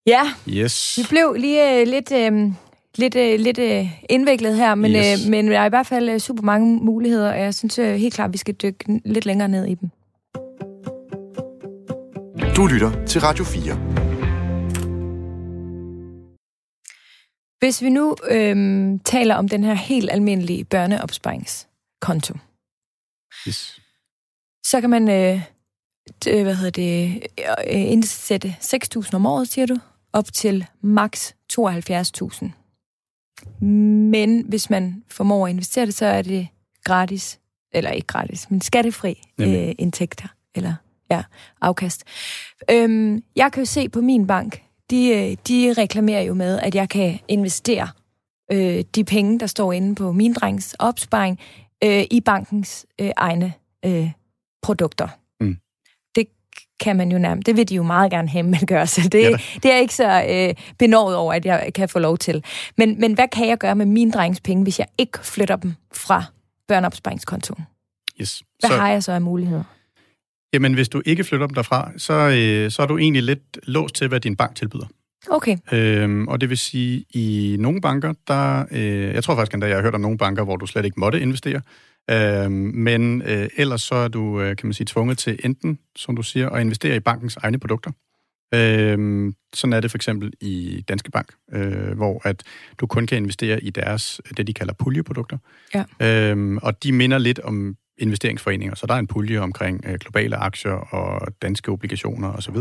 Ja, 0.06 0.22
yes. 0.48 0.98
vi 0.98 1.06
blev 1.08 1.34
lige 1.38 1.80
øh, 1.80 1.86
lidt, 1.86 2.12
øh, 2.12 2.52
lidt, 2.96 3.16
øh, 3.16 3.40
lidt 3.40 3.58
øh, 3.58 3.86
indviklet 4.10 4.56
her, 4.56 4.74
men, 4.74 4.92
yes. 4.92 5.24
øh, 5.24 5.30
men 5.30 5.48
der 5.48 5.60
er 5.60 5.66
i 5.66 5.68
hvert 5.68 5.86
fald 5.86 6.08
øh, 6.08 6.18
super 6.18 6.42
mange 6.42 6.76
muligheder, 6.84 7.32
og 7.32 7.40
jeg 7.40 7.54
synes 7.54 7.78
øh, 7.78 7.94
helt 7.94 8.14
klart, 8.14 8.28
at 8.28 8.32
vi 8.32 8.38
skal 8.38 8.54
dykke 8.54 9.00
lidt 9.04 9.26
længere 9.26 9.48
ned 9.48 9.66
i 9.66 9.74
dem. 9.74 9.90
Du 12.56 12.66
lytter 12.66 13.04
til 13.06 13.20
Radio 13.20 13.44
4. 13.44 14.11
Hvis 17.62 17.82
vi 17.82 17.88
nu 17.88 18.16
øhm, 18.30 18.98
taler 18.98 19.34
om 19.34 19.48
den 19.48 19.64
her 19.64 19.74
helt 19.74 20.10
almindelige 20.10 20.64
børneopsparingskonto, 20.64 22.34
yes. 23.48 23.80
så 24.66 24.80
kan 24.80 24.90
man 24.90 25.08
øh, 25.08 25.42
det, 26.24 26.42
hvad 26.42 26.54
hedder 26.54 26.70
det, 26.70 27.22
øh, 27.38 27.92
indsætte 27.92 28.56
6.000 28.60 29.14
om 29.14 29.26
året, 29.26 29.48
siger 29.48 29.66
du, 29.66 29.78
op 30.12 30.32
til 30.32 30.66
maks 30.80 31.34
72.000. 31.52 32.46
Men 33.64 34.44
hvis 34.48 34.70
man 34.70 35.04
formår 35.08 35.46
at 35.46 35.50
investere 35.50 35.86
det, 35.86 35.94
så 35.94 36.06
er 36.06 36.22
det 36.22 36.48
gratis, 36.84 37.40
eller 37.72 37.90
ikke 37.90 38.06
gratis, 38.06 38.50
men 38.50 38.60
skattefri 38.60 39.22
øh, 39.40 39.74
indtægter, 39.78 40.28
eller 40.54 40.74
ja, 41.10 41.22
afkast. 41.60 42.04
Øhm, 42.70 43.22
jeg 43.36 43.52
kan 43.52 43.60
jo 43.60 43.66
se 43.66 43.88
på 43.88 44.00
min 44.00 44.26
bank, 44.26 44.62
de, 44.92 45.08
øh, 45.08 45.36
de 45.48 45.74
reklamerer 45.78 46.22
jo 46.22 46.34
med, 46.34 46.58
at 46.58 46.74
jeg 46.74 46.88
kan 46.88 47.18
investere 47.28 47.88
øh, 48.52 48.84
de 48.94 49.04
penge, 49.04 49.40
der 49.40 49.46
står 49.46 49.72
inde 49.72 49.94
på 49.94 50.12
min 50.12 50.32
drengs 50.32 50.74
opsparing, 50.78 51.38
øh, 51.84 52.04
i 52.10 52.20
bankens 52.20 52.86
øh, 53.00 53.10
egne 53.16 53.52
øh, 53.84 54.10
produkter. 54.62 55.08
Mm. 55.40 55.56
Det 56.14 56.26
kan 56.80 56.96
man 56.96 57.12
jo 57.12 57.18
nærmest. 57.18 57.46
Det 57.46 57.56
vil 57.56 57.68
de 57.68 57.74
jo 57.74 57.82
meget 57.82 58.10
gerne 58.10 58.28
have, 58.28 58.42
man 58.42 58.66
gør, 58.66 58.84
så 58.84 59.08
det, 59.12 59.22
ja, 59.22 59.36
det 59.62 59.72
er 59.72 59.76
ikke 59.76 59.94
så 59.94 60.24
øh, 60.28 60.54
benådet 60.78 61.16
over, 61.16 61.32
at 61.32 61.46
jeg 61.46 61.70
kan 61.74 61.88
få 61.88 61.98
lov 61.98 62.18
til. 62.18 62.44
Men, 62.78 63.00
men 63.00 63.12
hvad 63.12 63.28
kan 63.28 63.48
jeg 63.48 63.58
gøre 63.58 63.74
med 63.74 63.86
min 63.86 64.10
drengs 64.10 64.40
penge, 64.40 64.62
hvis 64.62 64.78
jeg 64.78 64.86
ikke 64.98 65.18
flytter 65.18 65.56
dem 65.56 65.74
fra 65.92 66.24
børneopsparingskontoen? 66.68 67.66
Yes. 68.20 68.42
Hvad 68.60 68.70
så... 68.70 68.76
har 68.76 68.88
jeg 68.88 69.02
så 69.02 69.12
af 69.12 69.22
muligheder? 69.22 69.64
Jamen, 70.52 70.74
hvis 70.74 70.88
du 70.88 71.02
ikke 71.04 71.24
flytter 71.24 71.46
dem 71.46 71.54
derfra, 71.54 71.90
så, 71.96 72.12
øh, 72.12 72.70
så 72.70 72.82
er 72.82 72.86
du 72.86 72.98
egentlig 72.98 73.22
lidt 73.22 73.58
låst 73.62 73.94
til, 73.94 74.08
hvad 74.08 74.20
din 74.20 74.36
bank 74.36 74.56
tilbyder. 74.56 74.86
Okay. 75.30 75.56
Øhm, 75.72 76.28
og 76.28 76.40
det 76.40 76.50
vil 76.50 76.58
sige, 76.58 77.04
i 77.14 77.56
nogle 77.60 77.80
banker, 77.80 78.12
der... 78.28 78.64
Øh, 78.70 79.14
jeg 79.14 79.24
tror 79.24 79.34
faktisk 79.34 79.54
endda, 79.54 79.66
jeg 79.66 79.76
har 79.76 79.82
hørt 79.82 79.94
om 79.94 80.00
nogle 80.00 80.18
banker, 80.18 80.44
hvor 80.44 80.56
du 80.56 80.66
slet 80.66 80.84
ikke 80.84 81.00
måtte 81.00 81.20
investere. 81.20 81.60
Øhm, 82.10 82.52
men 82.74 83.22
øh, 83.22 83.48
ellers 83.56 83.82
så 83.82 83.94
er 83.94 84.08
du, 84.08 84.40
øh, 84.40 84.56
kan 84.56 84.66
man 84.66 84.74
sige, 84.74 84.86
tvunget 84.86 85.18
til 85.18 85.38
enten, 85.44 85.78
som 85.96 86.16
du 86.16 86.22
siger, 86.22 86.50
at 86.50 86.60
investere 86.60 86.96
i 86.96 87.00
bankens 87.00 87.36
egne 87.36 87.58
produkter. 87.58 87.90
Øhm, 88.54 89.34
sådan 89.54 89.72
er 89.72 89.80
det 89.80 89.90
for 89.90 89.98
eksempel 89.98 90.32
i 90.40 90.84
Danske 90.88 91.10
Bank, 91.10 91.32
øh, 91.52 91.96
hvor 91.96 92.20
at 92.24 92.42
du 92.78 92.86
kun 92.86 93.06
kan 93.06 93.18
investere 93.18 93.64
i 93.64 93.70
deres, 93.70 94.20
det 94.36 94.46
de 94.46 94.54
kalder 94.54 94.74
puljeprodukter. 94.74 95.38
Ja. 95.74 95.84
Øhm, 96.00 96.58
og 96.58 96.82
de 96.82 96.92
minder 96.92 97.18
lidt 97.18 97.38
om 97.38 97.76
investeringsforeninger. 98.02 98.74
Så 98.74 98.86
der 98.86 98.94
er 98.94 98.98
en 98.98 99.06
pulje 99.06 99.38
omkring 99.38 99.84
øh, 99.86 99.94
globale 99.94 100.36
aktier 100.36 100.72
og 100.72 101.28
danske 101.42 101.70
obligationer 101.70 102.32
osv. 102.32 102.56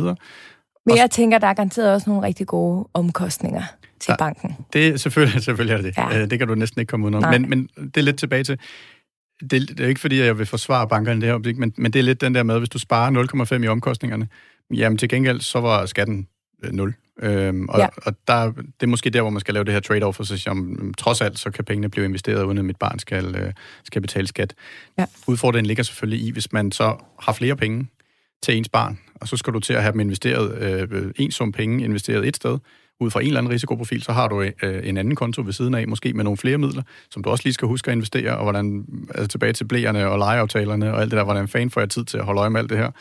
Men 0.85 0.97
jeg 0.97 1.11
tænker, 1.11 1.37
der 1.37 1.47
er 1.47 1.53
garanteret 1.53 1.93
også 1.93 2.09
nogle 2.09 2.27
rigtig 2.27 2.47
gode 2.47 2.87
omkostninger 2.93 3.63
til 3.99 4.09
der, 4.09 4.17
banken. 4.17 4.55
Det 4.73 5.01
selvfølgelig, 5.01 5.43
selvfølgelig 5.47 5.73
er 5.73 5.81
det. 5.81 5.97
Ja. 5.97 6.21
Øh, 6.21 6.29
det 6.29 6.39
kan 6.39 6.47
du 6.47 6.55
næsten 6.55 6.79
ikke 6.79 6.89
komme 6.89 7.05
udenom. 7.05 7.23
Men, 7.31 7.49
men 7.49 7.69
det 7.77 7.97
er 7.97 8.01
lidt 8.01 8.19
tilbage 8.19 8.43
til, 8.43 8.59
det, 9.41 9.69
det 9.69 9.79
er 9.79 9.87
ikke 9.87 10.01
fordi, 10.01 10.19
jeg 10.19 10.37
vil 10.37 10.45
forsvare 10.45 10.87
bankerne 10.87 11.21
det 11.21 11.29
her 11.29 11.53
men, 11.59 11.73
men 11.77 11.93
det 11.93 11.99
er 11.99 12.03
lidt 12.03 12.21
den 12.21 12.35
der 12.35 12.43
med, 12.43 12.59
hvis 12.59 12.69
du 12.69 12.79
sparer 12.79 13.55
0,5 13.57 13.63
i 13.63 13.67
omkostningerne, 13.67 14.27
jamen 14.73 14.97
til 14.97 15.09
gengæld, 15.09 15.41
så 15.41 15.59
var 15.59 15.85
skatten 15.85 16.27
0. 16.71 16.93
Øhm, 17.19 17.69
og, 17.69 17.79
ja. 17.79 17.87
og 18.05 18.13
der, 18.27 18.51
det 18.51 18.83
er 18.83 18.87
måske 18.87 19.09
der, 19.09 19.21
hvor 19.21 19.29
man 19.29 19.39
skal 19.39 19.53
lave 19.53 19.63
det 19.63 19.73
her 19.73 19.79
trade-off, 19.79 20.19
og 20.19 20.25
så 20.25 20.37
sige, 20.37 20.51
om 20.51 20.93
trods 20.97 21.21
alt, 21.21 21.39
så 21.39 21.51
kan 21.51 21.65
pengene 21.65 21.89
blive 21.89 22.05
investeret, 22.05 22.43
uden 22.43 22.57
at 22.57 22.65
mit 22.65 22.77
barn 22.77 22.99
skal, 22.99 23.35
øh, 23.35 23.53
skal 23.83 24.01
betale 24.01 24.27
skat. 24.27 24.53
Ja. 24.97 25.05
Udfordringen 25.27 25.67
ligger 25.67 25.83
selvfølgelig 25.83 26.27
i, 26.27 26.31
hvis 26.31 26.53
man 26.53 26.71
så 26.71 26.95
har 27.19 27.33
flere 27.33 27.55
penge 27.55 27.87
til 28.43 28.57
ens 28.57 28.69
barn, 28.69 28.99
og 29.15 29.27
så 29.27 29.37
skal 29.37 29.53
du 29.53 29.59
til 29.59 29.73
at 29.73 29.81
have 29.81 29.91
dem 29.91 29.99
investeret, 29.99 30.61
øh, 30.61 31.11
en 31.15 31.31
sum 31.31 31.51
penge 31.51 31.83
investeret 31.83 32.27
et 32.27 32.35
sted, 32.35 32.57
ud 32.99 33.11
fra 33.11 33.21
en 33.21 33.27
eller 33.27 33.39
anden 33.39 33.53
risikoprofil, 33.53 34.03
så 34.03 34.11
har 34.11 34.27
du 34.27 34.41
øh, 34.41 34.51
en 34.63 34.97
anden 34.97 35.15
konto 35.15 35.41
ved 35.41 35.53
siden 35.53 35.73
af, 35.73 35.87
måske 35.87 36.13
med 36.13 36.23
nogle 36.23 36.37
flere 36.37 36.57
midler, 36.57 36.83
som 37.11 37.23
du 37.23 37.29
også 37.29 37.41
lige 37.45 37.53
skal 37.53 37.67
huske 37.67 37.91
at 37.91 37.95
investere, 37.95 38.37
og 38.37 38.43
hvordan, 38.43 38.85
altså 39.15 39.27
tilbage 39.27 39.53
til 39.53 39.65
blæerne 39.65 40.07
og 40.07 40.17
legeaftalerne 40.17 40.93
og 40.93 41.01
alt 41.01 41.11
det 41.11 41.17
der, 41.17 41.23
hvordan 41.23 41.47
fanden 41.47 41.69
får 41.69 41.81
jeg 41.81 41.89
tid 41.89 42.05
til 42.05 42.17
at 42.17 42.25
holde 42.25 42.41
øje 42.41 42.49
med 42.49 42.59
alt 42.59 42.69
det 42.69 42.77
her 42.77 42.91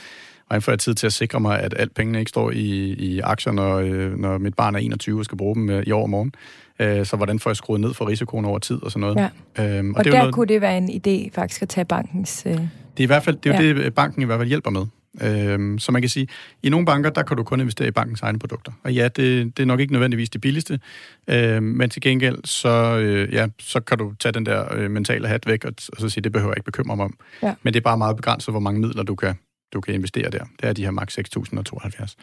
hvordan 0.51 0.63
får 0.63 0.73
jeg 0.73 0.79
tid 0.79 0.95
til 0.95 1.07
at 1.07 1.13
sikre 1.13 1.41
mig, 1.41 1.61
at 1.61 1.75
alt 1.79 1.95
pengene 1.95 2.19
ikke 2.19 2.29
står 2.29 2.51
i, 2.51 2.93
i 2.93 3.21
aktier, 3.21 3.53
når, 3.53 3.77
øh, 3.77 4.19
når 4.19 4.39
mit 4.39 4.55
barn 4.55 4.75
er 4.75 4.79
21 4.79 5.21
og 5.21 5.25
skal 5.25 5.39
bruge 5.39 5.55
dem 5.55 5.71
øh, 5.71 5.83
i 5.87 5.91
år 5.91 6.03
og 6.03 6.11
morgen? 6.11 6.33
Øh, 6.81 7.07
så 7.07 7.17
hvordan 7.17 7.39
får 7.39 7.51
jeg 7.51 7.57
skruet 7.57 7.81
ned 7.81 7.95
for 7.95 8.09
risikoen 8.09 8.45
over 8.45 8.59
tid 8.59 8.83
og 8.83 8.91
sådan 8.91 9.01
noget? 9.01 9.31
Ja. 9.59 9.79
Øhm, 9.79 9.91
og, 9.91 9.99
og 9.99 10.05
det 10.05 10.13
der 10.13 10.19
noget, 10.19 10.35
kunne 10.35 10.47
det 10.47 10.61
være 10.61 10.79
en 10.79 10.91
idé 10.91 11.31
faktisk 11.35 11.63
at 11.63 11.69
tage 11.69 11.85
bankens... 11.85 12.43
Øh... 12.47 12.53
Det 12.53 12.61
er 12.99 13.03
i 13.03 13.07
hvert 13.07 13.23
fald 13.23 13.37
det 13.37 13.55
er 13.55 13.63
ja. 13.63 13.75
det, 13.75 13.95
banken 13.95 14.23
i 14.23 14.25
hvert 14.25 14.39
fald 14.39 14.49
hjælper 14.49 14.71
med. 14.71 14.87
Øhm, 15.23 15.79
så 15.79 15.93
man 15.93 16.03
kan 16.03 16.09
sige, 16.09 16.27
i 16.63 16.69
nogle 16.69 16.87
banker, 16.87 17.11
der 17.11 17.23
kan 17.23 17.37
du 17.37 17.43
kun 17.43 17.61
investere 17.61 17.89
i 17.89 17.91
bankens 17.91 18.21
egne 18.23 18.39
produkter. 18.39 18.73
Og 18.85 18.93
ja, 18.95 19.05
det, 19.05 19.57
det 19.57 19.63
er 19.63 19.67
nok 19.67 19.81
ikke 19.81 19.93
nødvendigvis 19.93 20.31
det 20.31 20.41
billigste, 20.41 20.81
øhm, 21.29 21.63
men 21.63 21.91
til 21.91 22.03
gengæld, 22.03 22.39
så, 22.45 22.99
øh, 22.99 23.35
ja, 23.35 23.47
så 23.59 23.81
kan 23.81 23.99
du 23.99 24.15
tage 24.21 24.33
den 24.33 24.47
der 24.47 24.75
øh, 24.75 24.91
mentale 24.91 25.29
hat 25.29 25.47
væk, 25.47 25.65
og, 25.65 25.73
og 25.93 26.01
så 26.01 26.09
sige, 26.09 26.23
det 26.23 26.33
behøver 26.33 26.51
jeg 26.51 26.59
ikke 26.59 26.65
bekymre 26.65 26.97
mig 26.97 27.05
om. 27.05 27.15
Ja. 27.43 27.55
Men 27.63 27.75
det 27.75 27.81
er 27.81 27.85
bare 27.85 27.99
meget 27.99 28.17
begrænset, 28.17 28.53
hvor 28.53 28.61
mange 28.61 28.81
midler 28.81 29.03
du 29.03 29.15
kan, 29.15 29.35
du 29.73 29.81
kan 29.81 29.95
investere 29.95 30.31
der. 30.31 30.45
Det 30.61 30.69
er 30.69 30.73
de 30.73 30.85
her 30.85 30.91
maks 30.91 31.19
6.072. 31.19 32.15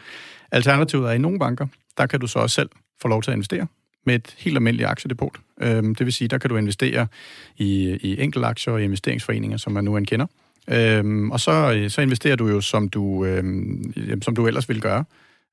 Alternativet 0.52 1.08
er, 1.08 1.12
i 1.12 1.18
nogle 1.18 1.38
banker, 1.38 1.66
der 1.98 2.06
kan 2.06 2.20
du 2.20 2.26
så 2.26 2.38
også 2.38 2.54
selv 2.54 2.70
få 3.02 3.08
lov 3.08 3.22
til 3.22 3.30
at 3.30 3.34
investere 3.34 3.66
med 4.06 4.14
et 4.14 4.34
helt 4.38 4.56
almindeligt 4.56 4.88
aktiedepot. 4.88 5.38
Øhm, 5.60 5.94
det 5.94 6.06
vil 6.06 6.12
sige, 6.12 6.28
der 6.28 6.38
kan 6.38 6.50
du 6.50 6.56
investere 6.56 7.06
i, 7.56 7.98
i 8.00 8.20
enkeltaktier 8.20 8.74
og 8.74 8.82
investeringsforeninger, 8.82 9.56
som 9.56 9.72
man 9.72 9.84
nu 9.84 9.96
end 9.96 10.06
kender. 10.06 10.26
Øhm, 10.70 11.30
og 11.30 11.40
så, 11.40 11.72
øh, 11.76 11.90
så 11.90 12.00
investerer 12.00 12.36
du 12.36 12.48
jo, 12.48 12.60
som 12.60 12.88
du, 12.88 13.24
øhm, 13.24 14.22
som 14.22 14.34
du 14.34 14.46
ellers 14.46 14.68
ville 14.68 14.82
gøre. 14.82 15.04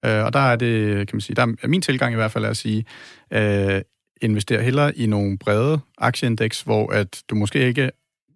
Øh, 0.06 0.24
og 0.24 0.34
der 0.34 0.40
er 0.40 0.56
det, 0.56 1.08
kan 1.08 1.16
man 1.16 1.22
sige, 1.22 1.36
der 1.36 1.56
er 1.64 1.68
min 1.68 1.82
tilgang 1.82 2.14
i 2.14 2.16
hvert 2.16 2.32
fald 2.32 2.46
er 2.46 2.50
at 2.50 2.58
sige, 2.58 2.86
øh, 3.34 3.82
investere 4.22 4.62
hellere 4.64 4.98
i 4.98 5.06
nogle 5.06 5.38
brede 5.38 5.80
aktieindeks, 5.98 6.62
hvor 6.62 6.92
at 6.92 7.24
du 7.30 7.36
måske 7.36 7.68
ikke 7.68 7.92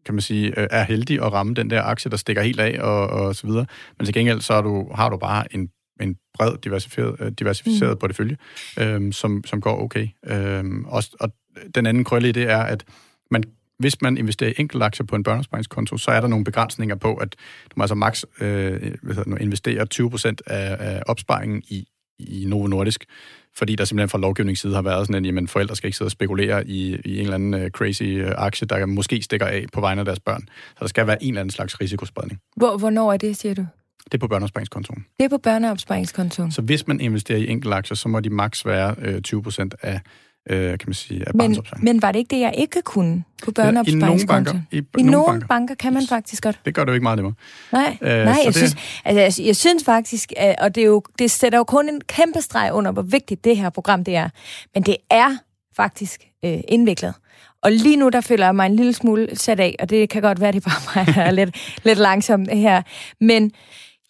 kan 0.06 0.16
man 0.16 0.22
sige, 0.22 0.60
øh, 0.60 0.68
er 0.72 0.84
heldig 0.84 1.26
at 1.26 1.34
ramme 1.34 1.54
den 1.54 1.70
der 1.70 1.84
aktie, 1.84 2.12
der 2.12 2.18
stikker 2.18 2.42
helt 2.42 2.60
af 2.60 2.82
og, 2.82 3.08
og 3.08 3.36
så 3.36 3.48
videre. 3.48 3.66
Men 3.98 4.06
til 4.06 4.14
gengæld 4.14 4.42
så 4.42 4.54
er 4.54 4.62
du, 4.62 4.92
har 4.96 5.10
du 5.10 5.18
bare 5.18 5.56
en 5.56 5.70
en 6.02 6.16
bred 6.34 6.58
diversificeret, 6.58 7.16
øh, 7.20 7.32
diversificeret 7.32 7.92
mm. 7.92 8.00
portefølje, 8.00 8.38
øhm, 8.80 9.12
som, 9.12 9.44
som 9.46 9.62
går 9.62 9.84
okay. 9.84 10.08
Øhm, 10.26 10.86
og, 10.86 11.04
og 11.20 11.32
den 11.76 11.86
anden 11.86 12.04
krølle 12.04 12.30
i 12.30 12.32
det 12.32 12.50
er, 12.50 12.64
at 12.64 12.86
man, 13.32 13.44
hvis 13.80 14.02
man 14.02 14.18
investerer 14.18 14.50
i 14.50 14.54
enkeltaktier 14.58 15.06
på 15.06 15.16
en 15.16 15.24
børneopsparingskonto, 15.24 15.98
så 15.98 16.12
er 16.12 16.22
der 16.22 16.28
nogle 16.28 16.46
begrænsninger 16.46 16.96
på, 16.96 17.16
at 17.16 17.36
du 17.64 17.74
må 17.76 17.84
altså 17.84 17.96
maks 17.96 18.26
øh, 18.42 18.96
investere 19.40 19.88
20% 19.96 20.36
af, 20.48 20.78
af 20.80 21.04
opsparingen 21.06 21.64
i, 21.68 21.88
i 22.20 22.46
Novo 22.48 22.68
Nordisk, 22.68 23.06
fordi 23.58 23.76
der 23.76 23.86
simpelthen 23.86 24.10
fra 24.10 24.18
lovgivningsside 24.18 24.76
har 24.76 24.82
været 24.82 25.08
sådan, 25.08 25.16
at 25.16 25.28
jamen, 25.28 25.48
forældre 25.48 25.76
skal 25.76 25.88
ikke 25.88 25.98
sidde 25.98 26.08
og 26.08 26.12
spekulere 26.12 26.68
i, 26.68 26.96
i 27.06 27.18
en 27.18 27.24
eller 27.24 27.36
anden 27.36 27.54
uh, 27.54 27.70
crazy 27.70 28.04
uh, 28.04 28.32
aktie, 28.38 28.68
der 28.68 28.86
måske 28.86 29.22
stikker 29.22 29.46
af 29.46 29.66
på 29.74 29.82
vegne 29.82 30.00
af 30.00 30.06
deres 30.06 30.20
børn. 30.20 30.42
Så 30.70 30.78
der 30.80 30.88
skal 30.88 31.08
være 31.08 31.24
en 31.24 31.30
eller 31.30 31.42
anden 31.42 31.52
slags 31.52 31.82
risikospredning. 31.82 32.42
Hvor, 32.56 32.78
hvornår 32.78 33.14
er 33.14 33.18
det, 33.18 33.38
siger 33.38 33.54
du? 33.54 33.66
Det 34.04 34.14
er 34.14 34.18
på 34.18 34.28
børneopsparingskontoen. 34.28 35.06
Det 35.20 35.26
er 35.26 35.30
på 35.30 35.38
børneopsparingskontoen. 35.38 36.52
Så 36.52 36.62
hvis 36.62 36.88
man 36.88 37.02
investerer 37.02 37.40
i 37.40 37.48
enkeltaktier, 37.48 37.96
så 37.96 38.10
må 38.10 38.20
de 38.20 38.30
maks 38.30 38.66
være 38.66 38.96
øh, 39.02 39.22
20 39.22 39.44
procent 39.44 39.76
af 39.82 40.02
øh, 40.50 40.70
kan 40.70 40.80
man 40.86 40.94
sige, 40.94 41.24
af 41.28 41.36
men, 41.36 41.58
men 41.78 42.02
var 42.02 42.12
det 42.12 42.20
ikke 42.20 42.36
det, 42.36 42.42
jeg 42.42 42.54
ikke 42.58 42.82
kunne 42.82 43.24
på 43.44 43.52
børneopsparingskontoen? 43.52 44.68
Ja, 44.72 44.78
I 44.78 44.82
nogle 44.82 44.88
banker. 44.88 45.00
I, 45.00 45.02
I 45.02 45.12
nogle, 45.12 45.26
banker. 45.26 45.48
banker 45.48 45.76
kan 45.76 45.94
man 45.94 46.02
yes. 46.02 46.10
faktisk 46.10 46.44
godt. 46.44 46.60
Det 46.66 46.76
gør 46.76 46.84
det 46.84 46.90
jo 46.90 46.94
ikke 46.94 47.04
meget 47.04 47.18
nemmere. 47.18 47.34
Nej, 47.72 47.98
øh, 48.02 48.10
nej 48.10 48.26
jeg, 48.26 48.38
det... 48.46 48.56
synes, 48.56 48.76
altså, 49.06 49.42
jeg, 49.42 49.48
jeg 49.48 49.56
synes 49.56 49.84
faktisk, 49.84 50.34
og 50.62 50.76
det, 50.76 50.82
er 50.82 50.88
jo, 50.88 51.04
det 51.20 51.32
sætter 51.32 51.58
jo 51.58 51.64
kun 51.64 51.90
en 51.90 52.02
kæmpe 52.02 52.42
streg 52.42 52.74
under, 52.74 52.92
hvor 52.92 53.02
vigtigt 53.02 53.44
det 53.44 53.58
her 53.58 53.70
program 53.70 54.04
det 54.04 54.16
er. 54.16 54.30
Men 54.74 54.84
det 54.84 54.98
er 55.10 55.38
faktisk 55.76 56.22
øh, 56.46 56.60
indviklet. 56.68 57.14
Og 57.64 57.72
lige 57.72 57.98
nu, 57.98 58.10
der 58.10 58.22
føler 58.22 58.46
jeg 58.46 58.56
mig 58.56 58.66
en 58.66 58.76
lille 58.76 58.94
smule 58.94 59.28
sat 59.34 59.60
af, 59.60 59.76
og 59.80 59.90
det 59.90 60.10
kan 60.10 60.22
godt 60.22 60.42
være, 60.42 60.52
det 60.52 60.66
er 60.66 60.70
bare 60.70 61.06
mig, 61.06 61.16
der 61.16 61.22
er 61.22 61.32
lidt, 61.32 61.56
lidt 61.84 62.00
langsom 62.00 62.46
her. 62.52 62.82
Men 63.22 63.52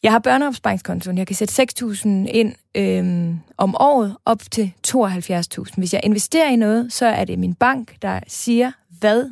jeg 0.04 0.12
har 0.12 0.20
børneopsparingskontoen. 0.20 1.18
Jeg 1.18 1.28
kan 1.28 1.36
sætte 1.36 1.64
6.000 1.82 2.08
ind 2.10 2.56
øhm, 2.76 3.40
om 3.58 3.76
året 3.80 4.18
op 4.26 4.42
til 4.52 4.74
72.000. 4.88 5.74
Hvis 5.78 5.94
jeg 5.94 6.02
investerer 6.04 6.50
i 6.50 6.56
noget, 6.56 6.94
så 6.94 7.06
er 7.06 7.26
det 7.26 7.40
min 7.40 7.56
bank, 7.56 8.02
der 8.02 8.20
siger, 8.28 8.72
hvad, 9.00 9.30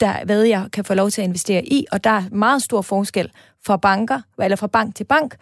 der, 0.00 0.24
hvad 0.24 0.42
jeg 0.42 0.68
kan 0.72 0.84
få 0.84 0.94
lov 0.94 1.10
til 1.10 1.20
at 1.20 1.26
investere 1.26 1.64
i. 1.64 1.86
Og 1.92 2.04
der 2.04 2.10
er 2.10 2.22
meget 2.32 2.62
stor 2.62 2.82
forskel 2.82 3.30
fra 3.66 3.76
banker, 3.76 4.20
eller 4.42 4.56
fra 4.56 4.66
bank 4.66 4.94
til 4.94 5.04
bank, 5.04 5.36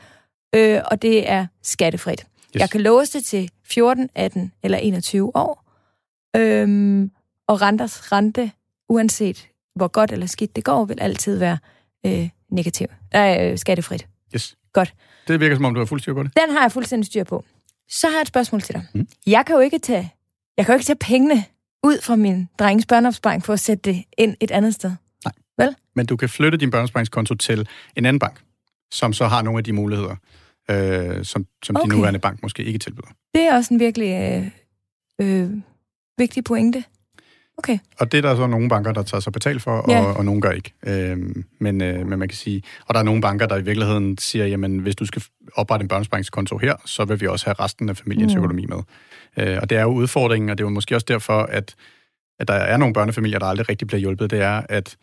øh, 0.54 0.80
og 0.90 1.02
det 1.02 1.30
er 1.30 1.46
skattefrit. 1.62 2.20
Yes. 2.20 2.60
Jeg 2.60 2.70
kan 2.70 2.80
låse 2.80 3.18
det 3.18 3.24
til 3.24 3.50
14, 3.64 4.08
18 4.14 4.52
eller 4.62 4.78
21 4.78 5.36
år. 5.36 5.64
Øhm, 6.36 7.10
og 7.48 7.62
renters 7.62 8.12
rente, 8.12 8.52
uanset 8.88 9.48
hvor 9.74 9.88
godt 9.88 10.12
eller 10.12 10.26
skidt 10.26 10.56
det 10.56 10.64
går, 10.64 10.84
vil 10.84 11.00
altid 11.00 11.38
være 11.38 11.58
øh, 12.06 12.28
negativ. 12.48 12.86
Øh, 13.16 13.58
skattefrit. 13.58 14.06
Yes. 14.34 14.56
Godt. 14.74 14.94
Det 15.28 15.40
virker 15.40 15.56
som 15.56 15.64
om, 15.64 15.74
du 15.74 15.80
har 15.80 15.86
fuld 15.86 16.00
styr 16.00 16.14
på 16.14 16.22
det. 16.22 16.32
Den 16.36 16.50
har 16.50 16.60
jeg 16.60 16.72
fuldstændig 16.72 17.06
styr 17.06 17.24
på. 17.24 17.44
Så 17.88 18.06
har 18.06 18.14
jeg 18.14 18.22
et 18.22 18.28
spørgsmål 18.28 18.60
til 18.60 18.74
dig. 18.74 18.86
Mm. 18.94 19.08
Jeg 19.26 19.46
kan 19.46 19.54
jo 19.54 19.60
ikke 19.60 19.78
tage, 19.78 20.12
jeg 20.56 20.66
kan 20.66 20.72
jo 20.72 20.76
ikke 20.76 20.86
tage 20.86 20.98
pengene 21.00 21.44
ud 21.82 21.98
fra 22.02 22.16
min 22.16 22.48
drengens 22.58 22.86
børneopsparing 22.86 23.44
for 23.44 23.52
at 23.52 23.60
sætte 23.60 23.92
det 23.92 24.04
ind 24.18 24.36
et 24.40 24.50
andet 24.50 24.74
sted. 24.74 24.92
Nej. 25.24 25.32
Vel? 25.58 25.76
Men 25.96 26.06
du 26.06 26.16
kan 26.16 26.28
flytte 26.28 26.58
din 26.58 26.70
børneopsparingskonto 26.70 27.34
til 27.34 27.68
en 27.96 28.06
anden 28.06 28.18
bank, 28.18 28.40
som 28.90 29.12
så 29.12 29.26
har 29.26 29.42
nogle 29.42 29.58
af 29.58 29.64
de 29.64 29.72
muligheder, 29.72 30.16
øh, 30.70 31.24
som, 31.24 31.46
som 31.64 31.76
okay. 31.76 31.84
din 31.84 31.96
nuværende 31.96 32.20
bank 32.20 32.42
måske 32.42 32.64
ikke 32.64 32.78
tilbyder. 32.78 33.08
Det 33.34 33.42
er 33.42 33.56
også 33.56 33.74
en 33.74 33.80
virkelig 33.80 34.10
øh, 35.20 35.42
øh, 35.42 35.50
vigtig 36.18 36.44
pointe. 36.44 36.84
Okay. 37.58 37.78
Og 37.98 38.12
det 38.12 38.18
er 38.18 38.22
der 38.22 38.36
så 38.36 38.46
nogle 38.46 38.68
banker, 38.68 38.92
der 38.92 39.02
tager 39.02 39.20
sig 39.20 39.32
betalt 39.32 39.62
for, 39.62 39.70
og, 39.70 39.90
ja. 39.90 40.02
og 40.02 40.24
nogle 40.24 40.40
gør 40.40 40.50
ikke. 40.50 40.72
Øhm, 40.86 41.44
men, 41.60 41.82
øh, 41.82 42.06
men 42.06 42.18
man 42.18 42.28
kan 42.28 42.36
sige, 42.36 42.62
og 42.86 42.94
der 42.94 43.00
er 43.00 43.04
nogle 43.04 43.20
banker, 43.20 43.46
der 43.46 43.56
i 43.56 43.62
virkeligheden 43.62 44.18
siger, 44.18 44.46
jamen 44.46 44.78
hvis 44.78 44.96
du 44.96 45.06
skal 45.06 45.22
oprette 45.54 45.82
en 45.82 45.88
børnesparingskonto 45.88 46.58
her, 46.58 46.76
så 46.84 47.04
vil 47.04 47.20
vi 47.20 47.26
også 47.26 47.46
have 47.46 47.54
resten 47.54 47.88
af 47.88 47.96
familiens 47.96 48.34
mm. 48.34 48.38
økonomi 48.38 48.66
med. 48.66 48.78
Øh, 49.36 49.58
og 49.62 49.70
det 49.70 49.78
er 49.78 49.82
jo 49.82 49.88
udfordringen, 49.88 50.50
og 50.50 50.58
det 50.58 50.64
er 50.64 50.66
jo 50.66 50.70
måske 50.70 50.94
også 50.94 51.06
derfor, 51.08 51.42
at, 51.42 51.74
at 52.40 52.48
der 52.48 52.54
er 52.54 52.76
nogle 52.76 52.94
børnefamilier, 52.94 53.38
der 53.38 53.46
aldrig 53.46 53.68
rigtig 53.68 53.86
bliver 53.86 54.00
hjulpet, 54.00 54.30
det 54.30 54.40
er, 54.40 54.62
at 54.68 54.96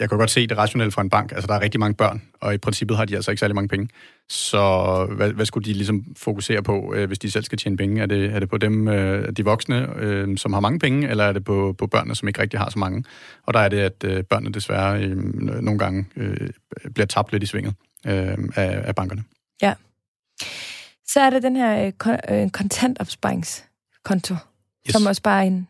jeg 0.00 0.08
kan 0.08 0.18
godt 0.18 0.30
se 0.30 0.46
det 0.46 0.58
rationelle 0.58 0.90
fra 0.90 1.02
en 1.02 1.10
bank. 1.10 1.32
Altså, 1.32 1.46
der 1.46 1.54
er 1.54 1.60
rigtig 1.60 1.80
mange 1.80 1.94
børn, 1.94 2.22
og 2.40 2.54
i 2.54 2.58
princippet 2.58 2.96
har 2.96 3.04
de 3.04 3.16
altså 3.16 3.30
ikke 3.30 3.40
særlig 3.40 3.54
mange 3.54 3.68
penge. 3.68 3.88
Så 4.28 5.06
hvad, 5.16 5.32
hvad 5.32 5.46
skulle 5.46 5.64
de 5.64 5.72
ligesom 5.72 6.04
fokusere 6.16 6.62
på, 6.62 6.94
øh, 6.94 7.06
hvis 7.06 7.18
de 7.18 7.30
selv 7.30 7.44
skal 7.44 7.58
tjene 7.58 7.76
penge? 7.76 8.02
Er 8.02 8.06
det, 8.06 8.34
er 8.34 8.40
det 8.40 8.48
på 8.48 8.58
dem, 8.58 8.88
øh, 8.88 9.32
de 9.36 9.44
voksne, 9.44 9.88
øh, 9.96 10.38
som 10.38 10.52
har 10.52 10.60
mange 10.60 10.78
penge, 10.78 11.08
eller 11.08 11.24
er 11.24 11.32
det 11.32 11.44
på, 11.44 11.74
på 11.78 11.86
børnene, 11.86 12.14
som 12.14 12.28
ikke 12.28 12.42
rigtig 12.42 12.60
har 12.60 12.70
så 12.70 12.78
mange? 12.78 13.04
Og 13.42 13.54
der 13.54 13.60
er 13.60 13.68
det, 13.68 13.78
at 13.78 14.04
øh, 14.04 14.24
børnene 14.24 14.52
desværre 14.52 15.02
øh, 15.02 15.16
nogle 15.62 15.78
gange 15.78 16.04
øh, 16.16 16.50
bliver 16.94 17.06
tabt 17.06 17.32
lidt 17.32 17.42
i 17.42 17.46
svinget 17.46 17.74
øh, 18.06 18.38
af, 18.56 18.82
af 18.84 18.94
bankerne. 18.94 19.24
Ja. 19.62 19.74
Så 21.06 21.20
er 21.20 21.30
der 21.30 21.40
den 21.40 21.56
her 21.56 21.92
øh, 22.30 22.50
kontantopsparingskonto, 22.50 24.34
yes. 24.34 24.92
som 24.92 25.06
også 25.06 25.22
bare 25.22 25.42
er 25.42 25.46
en, 25.46 25.68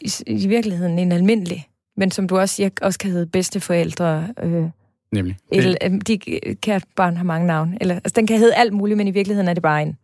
i, 0.00 0.10
i 0.26 0.46
virkeligheden 0.46 0.98
en 0.98 1.12
almindelig 1.12 1.68
men 1.96 2.10
som 2.10 2.28
du 2.28 2.38
også 2.38 2.54
siger, 2.54 2.70
også 2.82 2.98
kan 2.98 3.10
hedde 3.10 3.26
bedsteforældre. 3.26 4.28
Øh, 4.42 4.64
Nemlig. 5.12 5.36
Eller, 5.52 5.76
øh, 5.84 5.90
de 6.06 6.18
kært 6.62 6.84
barn 6.96 7.16
har 7.16 7.24
mange 7.24 7.46
navne. 7.46 7.78
Eller, 7.80 7.94
altså, 7.94 8.12
den 8.16 8.26
kan 8.26 8.38
hedde 8.38 8.54
alt 8.54 8.72
muligt, 8.72 8.96
men 8.96 9.08
i 9.08 9.10
virkeligheden 9.10 9.48
er 9.48 9.54
det 9.54 9.62
bare 9.62 9.82
en 9.82 9.96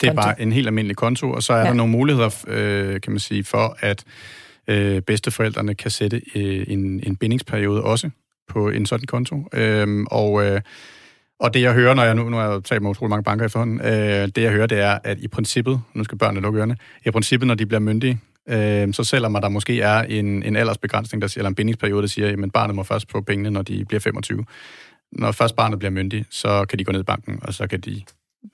Det 0.00 0.06
er 0.06 0.12
konto. 0.12 0.22
bare 0.22 0.40
en 0.40 0.52
helt 0.52 0.66
almindelig 0.66 0.96
konto, 0.96 1.30
og 1.30 1.42
så 1.42 1.52
er 1.52 1.58
ja. 1.58 1.64
der 1.64 1.72
nogle 1.72 1.92
muligheder, 1.92 2.44
øh, 2.48 3.00
kan 3.00 3.12
man 3.12 3.18
sige, 3.18 3.44
for 3.44 3.76
at 3.80 4.04
øh, 4.68 5.02
bedsteforældrene 5.02 5.74
kan 5.74 5.90
sætte 5.90 6.22
øh, 6.34 6.64
en, 6.68 7.00
en 7.06 7.16
bindingsperiode 7.16 7.82
også 7.82 8.10
på 8.48 8.68
en 8.68 8.86
sådan 8.86 9.06
konto. 9.06 9.48
Øh, 9.52 10.04
og 10.10 10.44
øh, 10.46 10.60
og 11.40 11.54
det 11.54 11.62
jeg 11.62 11.72
hører, 11.72 11.94
når 11.94 12.04
jeg 12.04 12.14
nu, 12.14 12.28
nu 12.28 12.36
har 12.36 12.50
jeg 12.52 12.64
talt 12.64 12.82
med 12.82 12.90
utrolig 12.90 13.10
mange 13.10 13.24
banker 13.24 13.44
i 13.46 13.48
forhånden, 13.48 13.80
øh, 13.80 14.28
det 14.28 14.38
jeg 14.38 14.52
hører, 14.52 14.66
det 14.66 14.80
er, 14.80 14.98
at 15.04 15.18
i 15.18 15.28
princippet, 15.28 15.80
nu 15.94 16.04
skal 16.04 16.18
børnene 16.18 16.40
lukke 16.40 16.58
ørerne, 16.58 16.76
i 17.06 17.10
princippet, 17.10 17.46
når 17.46 17.54
de 17.54 17.66
bliver 17.66 17.80
myndige, 17.80 18.20
øh, 18.48 18.94
så 18.94 19.04
selvom 19.04 19.32
der 19.32 19.48
måske 19.48 19.80
er 19.80 20.02
en, 20.02 20.42
en 20.42 20.56
aldersbegrænsning, 20.56 21.22
der 21.22 21.28
siger, 21.28 21.40
eller 21.40 21.48
en 21.48 21.54
bindingsperiode, 21.54 22.02
der 22.02 22.08
siger, 22.08 22.42
at 22.44 22.52
barnet 22.52 22.76
må 22.76 22.82
først 22.82 23.10
få 23.10 23.20
pengene, 23.20 23.50
når 23.50 23.62
de 23.62 23.84
bliver 23.84 24.00
25. 24.00 24.44
Når 25.12 25.32
først 25.32 25.56
barnet 25.56 25.78
bliver 25.78 25.92
myndig, 25.92 26.24
så 26.30 26.64
kan 26.64 26.78
de 26.78 26.84
gå 26.84 26.92
ned 26.92 27.00
i 27.00 27.04
banken, 27.04 27.38
og 27.42 27.54
så 27.54 27.66
kan 27.66 27.80
de 27.80 28.02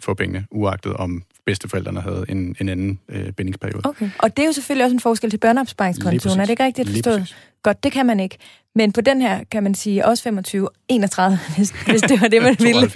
få 0.00 0.14
pengene, 0.14 0.46
uagtet 0.50 0.92
om 0.92 1.22
bedsteforældrene 1.46 2.00
havde 2.00 2.24
en, 2.28 2.56
en 2.60 2.68
anden 2.68 3.00
øh, 3.08 3.32
bindingsperiode. 3.32 3.82
Okay. 3.84 4.10
Og 4.18 4.36
det 4.36 4.42
er 4.42 4.46
jo 4.46 4.52
selvfølgelig 4.52 4.84
også 4.84 4.94
en 4.94 5.00
forskel 5.00 5.30
til 5.30 5.38
børneopsparingskontoen, 5.38 6.40
er 6.40 6.44
det 6.44 6.50
ikke 6.50 6.64
rigtigt 6.64 6.90
forstået? 6.90 7.36
Godt, 7.62 7.84
det 7.84 7.92
kan 7.92 8.06
man 8.06 8.20
ikke. 8.20 8.38
Men 8.74 8.92
på 8.92 9.00
den 9.00 9.22
her 9.22 9.44
kan 9.50 9.62
man 9.62 9.74
sige 9.74 10.06
også 10.06 10.22
25, 10.22 10.68
31, 10.88 11.38
hvis, 11.56 11.70
hvis 11.70 12.00
det 12.00 12.20
var 12.20 12.28
det, 12.28 12.42
man 12.42 12.56
ville. 12.68 12.90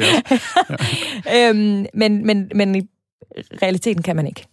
øhm, 1.36 1.86
men, 1.94 2.26
men, 2.26 2.50
men 2.54 2.74
i 2.74 2.88
realiteten 3.62 4.02
kan 4.02 4.16
man 4.16 4.26
ikke. 4.26 4.46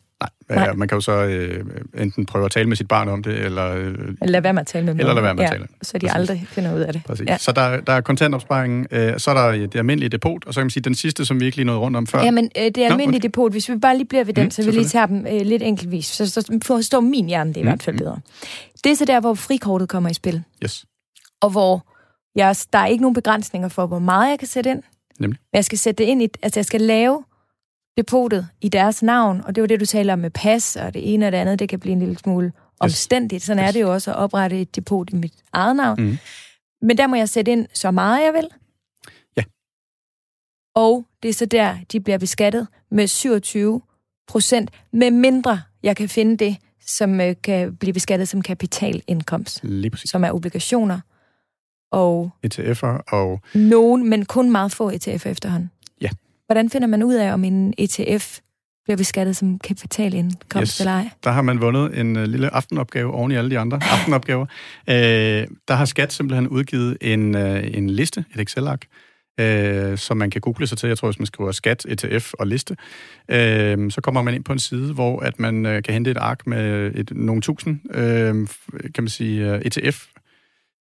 Nej. 0.49 0.65
Nej. 0.65 0.73
Man 0.73 0.87
kan 0.87 0.95
jo 0.95 1.01
så 1.01 1.11
øh, 1.11 1.65
enten 1.97 2.25
prøve 2.25 2.45
at 2.45 2.51
tale 2.51 2.69
med 2.69 2.75
sit 2.77 2.87
barn 2.87 3.09
om 3.09 3.23
det, 3.23 3.39
eller... 3.39 3.75
Øh, 3.75 3.95
lade 4.21 4.43
være 4.43 4.53
med 4.53 4.61
at 4.61 4.67
tale 4.67 4.85
med 4.85 4.93
dem. 4.93 4.99
Eller 4.99 5.13
lade 5.13 5.23
være 5.23 5.35
med 5.35 5.43
ja, 5.43 5.49
at 5.49 5.51
tale. 5.51 5.67
Så 5.81 5.97
de 5.97 5.99
Præcis. 5.99 6.15
aldrig 6.15 6.45
finder 6.47 6.75
ud 6.75 6.79
af 6.79 6.93
det. 6.93 7.01
Præcis. 7.05 7.27
Ja. 7.27 7.37
Så 7.37 7.51
der, 7.51 7.81
der 7.81 7.93
er 7.93 8.01
kontantopsparingen, 8.01 8.87
øh, 8.91 9.19
så 9.19 9.31
er 9.31 9.33
der 9.33 9.51
det 9.51 9.75
almindelige 9.75 10.09
depot, 10.09 10.45
og 10.45 10.53
så 10.53 10.59
kan 10.59 10.65
man 10.65 10.69
sige, 10.69 10.83
den 10.83 10.95
sidste, 10.95 11.25
som 11.25 11.39
vi 11.39 11.45
ikke 11.45 11.57
lige 11.57 11.65
nåede 11.65 11.79
rundt 11.79 11.97
om 11.97 12.07
før. 12.07 12.23
Jamen, 12.23 12.49
øh, 12.57 12.63
det 12.63 12.77
almindelige 12.77 13.19
Nå, 13.19 13.23
depot, 13.23 13.51
hvis 13.51 13.69
vi 13.69 13.77
bare 13.77 13.97
lige 13.97 14.07
bliver 14.07 14.23
ved 14.23 14.33
den, 14.33 14.43
mm, 14.43 14.51
så 14.51 14.65
vi 14.65 14.71
lige 14.71 14.85
tager 14.85 15.05
dem 15.05 15.27
øh, 15.31 15.41
lidt 15.41 15.63
enkeltvis, 15.63 16.05
så, 16.05 16.29
så 16.29 16.59
forstår 16.63 16.99
min 16.99 17.25
hjerne 17.25 17.49
det 17.49 17.57
i 17.57 17.63
mm, 17.63 17.67
hvert 17.67 17.83
fald 17.83 17.93
mm. 17.93 17.99
bedre. 17.99 18.19
Det 18.83 18.91
er 18.91 18.95
så 18.95 19.05
der, 19.05 19.19
hvor 19.19 19.33
frikortet 19.33 19.89
kommer 19.89 20.09
i 20.09 20.13
spil. 20.13 20.43
Yes. 20.63 20.85
Og 21.41 21.49
hvor 21.49 21.85
jeg, 22.35 22.55
der 22.73 22.79
er 22.79 22.85
ikke 22.85 23.01
nogen 23.01 23.15
begrænsninger 23.15 23.67
for, 23.67 23.85
hvor 23.85 23.99
meget 23.99 24.29
jeg 24.29 24.39
kan 24.39 24.47
sætte 24.47 24.69
ind. 24.69 24.83
Nemlig. 25.19 25.39
Men 25.51 25.57
jeg 25.57 25.65
skal 25.65 25.77
sætte 25.77 26.03
det 26.03 26.09
ind 26.09 26.21
i, 26.21 26.27
altså 26.41 26.59
jeg 26.59 26.65
skal 26.65 26.81
lave 26.81 27.23
depotet 27.97 28.47
i 28.61 28.69
deres 28.69 29.03
navn, 29.03 29.41
og 29.45 29.55
det 29.55 29.61
var 29.61 29.67
det, 29.67 29.79
du 29.79 29.85
taler 29.85 30.13
om 30.13 30.19
med 30.19 30.29
pas, 30.29 30.75
og 30.75 30.93
det 30.93 31.13
ene 31.13 31.25
og 31.25 31.31
det 31.31 31.37
andet, 31.37 31.59
det 31.59 31.69
kan 31.69 31.79
blive 31.79 31.93
en 31.93 31.99
lille 31.99 32.17
smule 32.17 32.51
omstændigt. 32.79 33.43
Sådan 33.43 33.63
yes. 33.63 33.67
er 33.67 33.71
det 33.71 33.81
jo 33.81 33.93
også 33.93 34.11
at 34.11 34.17
oprette 34.17 34.61
et 34.61 34.75
depot 34.75 35.09
i 35.09 35.15
mit 35.15 35.33
eget 35.53 35.75
navn. 35.75 36.01
Mm. 36.01 36.17
Men 36.81 36.97
der 36.97 37.07
må 37.07 37.15
jeg 37.15 37.29
sætte 37.29 37.51
ind 37.51 37.67
så 37.73 37.91
meget, 37.91 38.23
jeg 38.23 38.33
vil. 38.33 38.47
Ja. 39.37 39.43
og 40.75 41.05
det 41.23 41.29
er 41.29 41.33
så 41.33 41.45
der, 41.45 41.77
de 41.91 41.99
bliver 41.99 42.17
beskattet 42.17 42.67
med 42.91 43.07
27 43.07 43.81
procent, 44.27 44.71
med 44.91 45.11
mindre 45.11 45.61
jeg 45.83 45.95
kan 45.95 46.09
finde 46.09 46.37
det, 46.37 46.57
som 46.87 47.21
øh, 47.21 47.35
kan 47.43 47.75
blive 47.75 47.93
beskattet 47.93 48.27
som 48.27 48.41
kapitalindkomst, 48.41 49.63
Lige 49.63 49.89
præcis. 49.89 50.09
som 50.09 50.23
er 50.23 50.31
obligationer 50.31 50.99
og 51.91 52.31
ETF'er 52.47 53.03
og... 53.11 53.41
nogen, 53.55 54.09
men 54.09 54.25
kun 54.25 54.51
meget 54.51 54.71
få 54.71 54.91
ETF'er 54.91 55.29
efterhånden. 55.29 55.71
Hvordan 56.53 56.69
finder 56.69 56.87
man 56.87 57.03
ud 57.03 57.13
af, 57.13 57.33
om 57.33 57.43
en 57.43 57.73
ETF 57.77 58.39
bliver 58.83 58.97
beskattet 58.97 59.37
som 59.37 59.59
kapitalindkomst 59.59 60.71
Yes. 60.71 60.79
eller 60.79 60.91
ej? 60.91 61.09
Der 61.23 61.31
har 61.31 61.41
man 61.41 61.61
vundet 61.61 61.99
en 61.99 62.15
uh, 62.15 62.23
lille 62.23 62.53
aftenopgave 62.53 63.13
oven 63.13 63.31
i 63.31 63.35
alle 63.35 63.49
de 63.49 63.59
andre 63.59 63.79
aftenopgaver. 63.93 64.45
Øh, 64.89 64.95
der 65.67 65.73
har 65.73 65.85
Skat 65.85 66.13
simpelthen 66.13 66.47
udgivet 66.47 66.97
en, 67.01 67.35
uh, 67.35 67.77
en 67.77 67.89
liste, 67.89 68.25
et 68.35 68.41
Excel-ark, 68.41 68.85
øh, 69.39 69.97
som 69.97 70.17
man 70.17 70.29
kan 70.29 70.41
google 70.41 70.67
sig 70.67 70.77
til. 70.77 70.87
Jeg 70.87 70.97
tror, 70.97 71.07
hvis 71.07 71.19
man 71.19 71.25
skriver 71.25 71.51
skat, 71.51 71.85
ETF 71.89 72.33
og 72.33 72.47
liste, 72.47 72.75
øh, 73.31 73.91
så 73.91 74.01
kommer 74.03 74.21
man 74.21 74.33
ind 74.33 74.43
på 74.43 74.53
en 74.53 74.59
side, 74.59 74.93
hvor 74.93 75.19
at 75.19 75.39
man 75.39 75.65
øh, 75.65 75.83
kan 75.83 75.93
hente 75.93 76.11
et 76.11 76.17
ark 76.17 76.47
med 76.47 76.91
et, 76.95 77.11
nogle 77.15 77.41
tusind, 77.41 77.79
øh, 77.95 78.47
kan 78.95 79.03
man 79.03 79.09
sige, 79.09 79.65
ETF, 79.65 80.05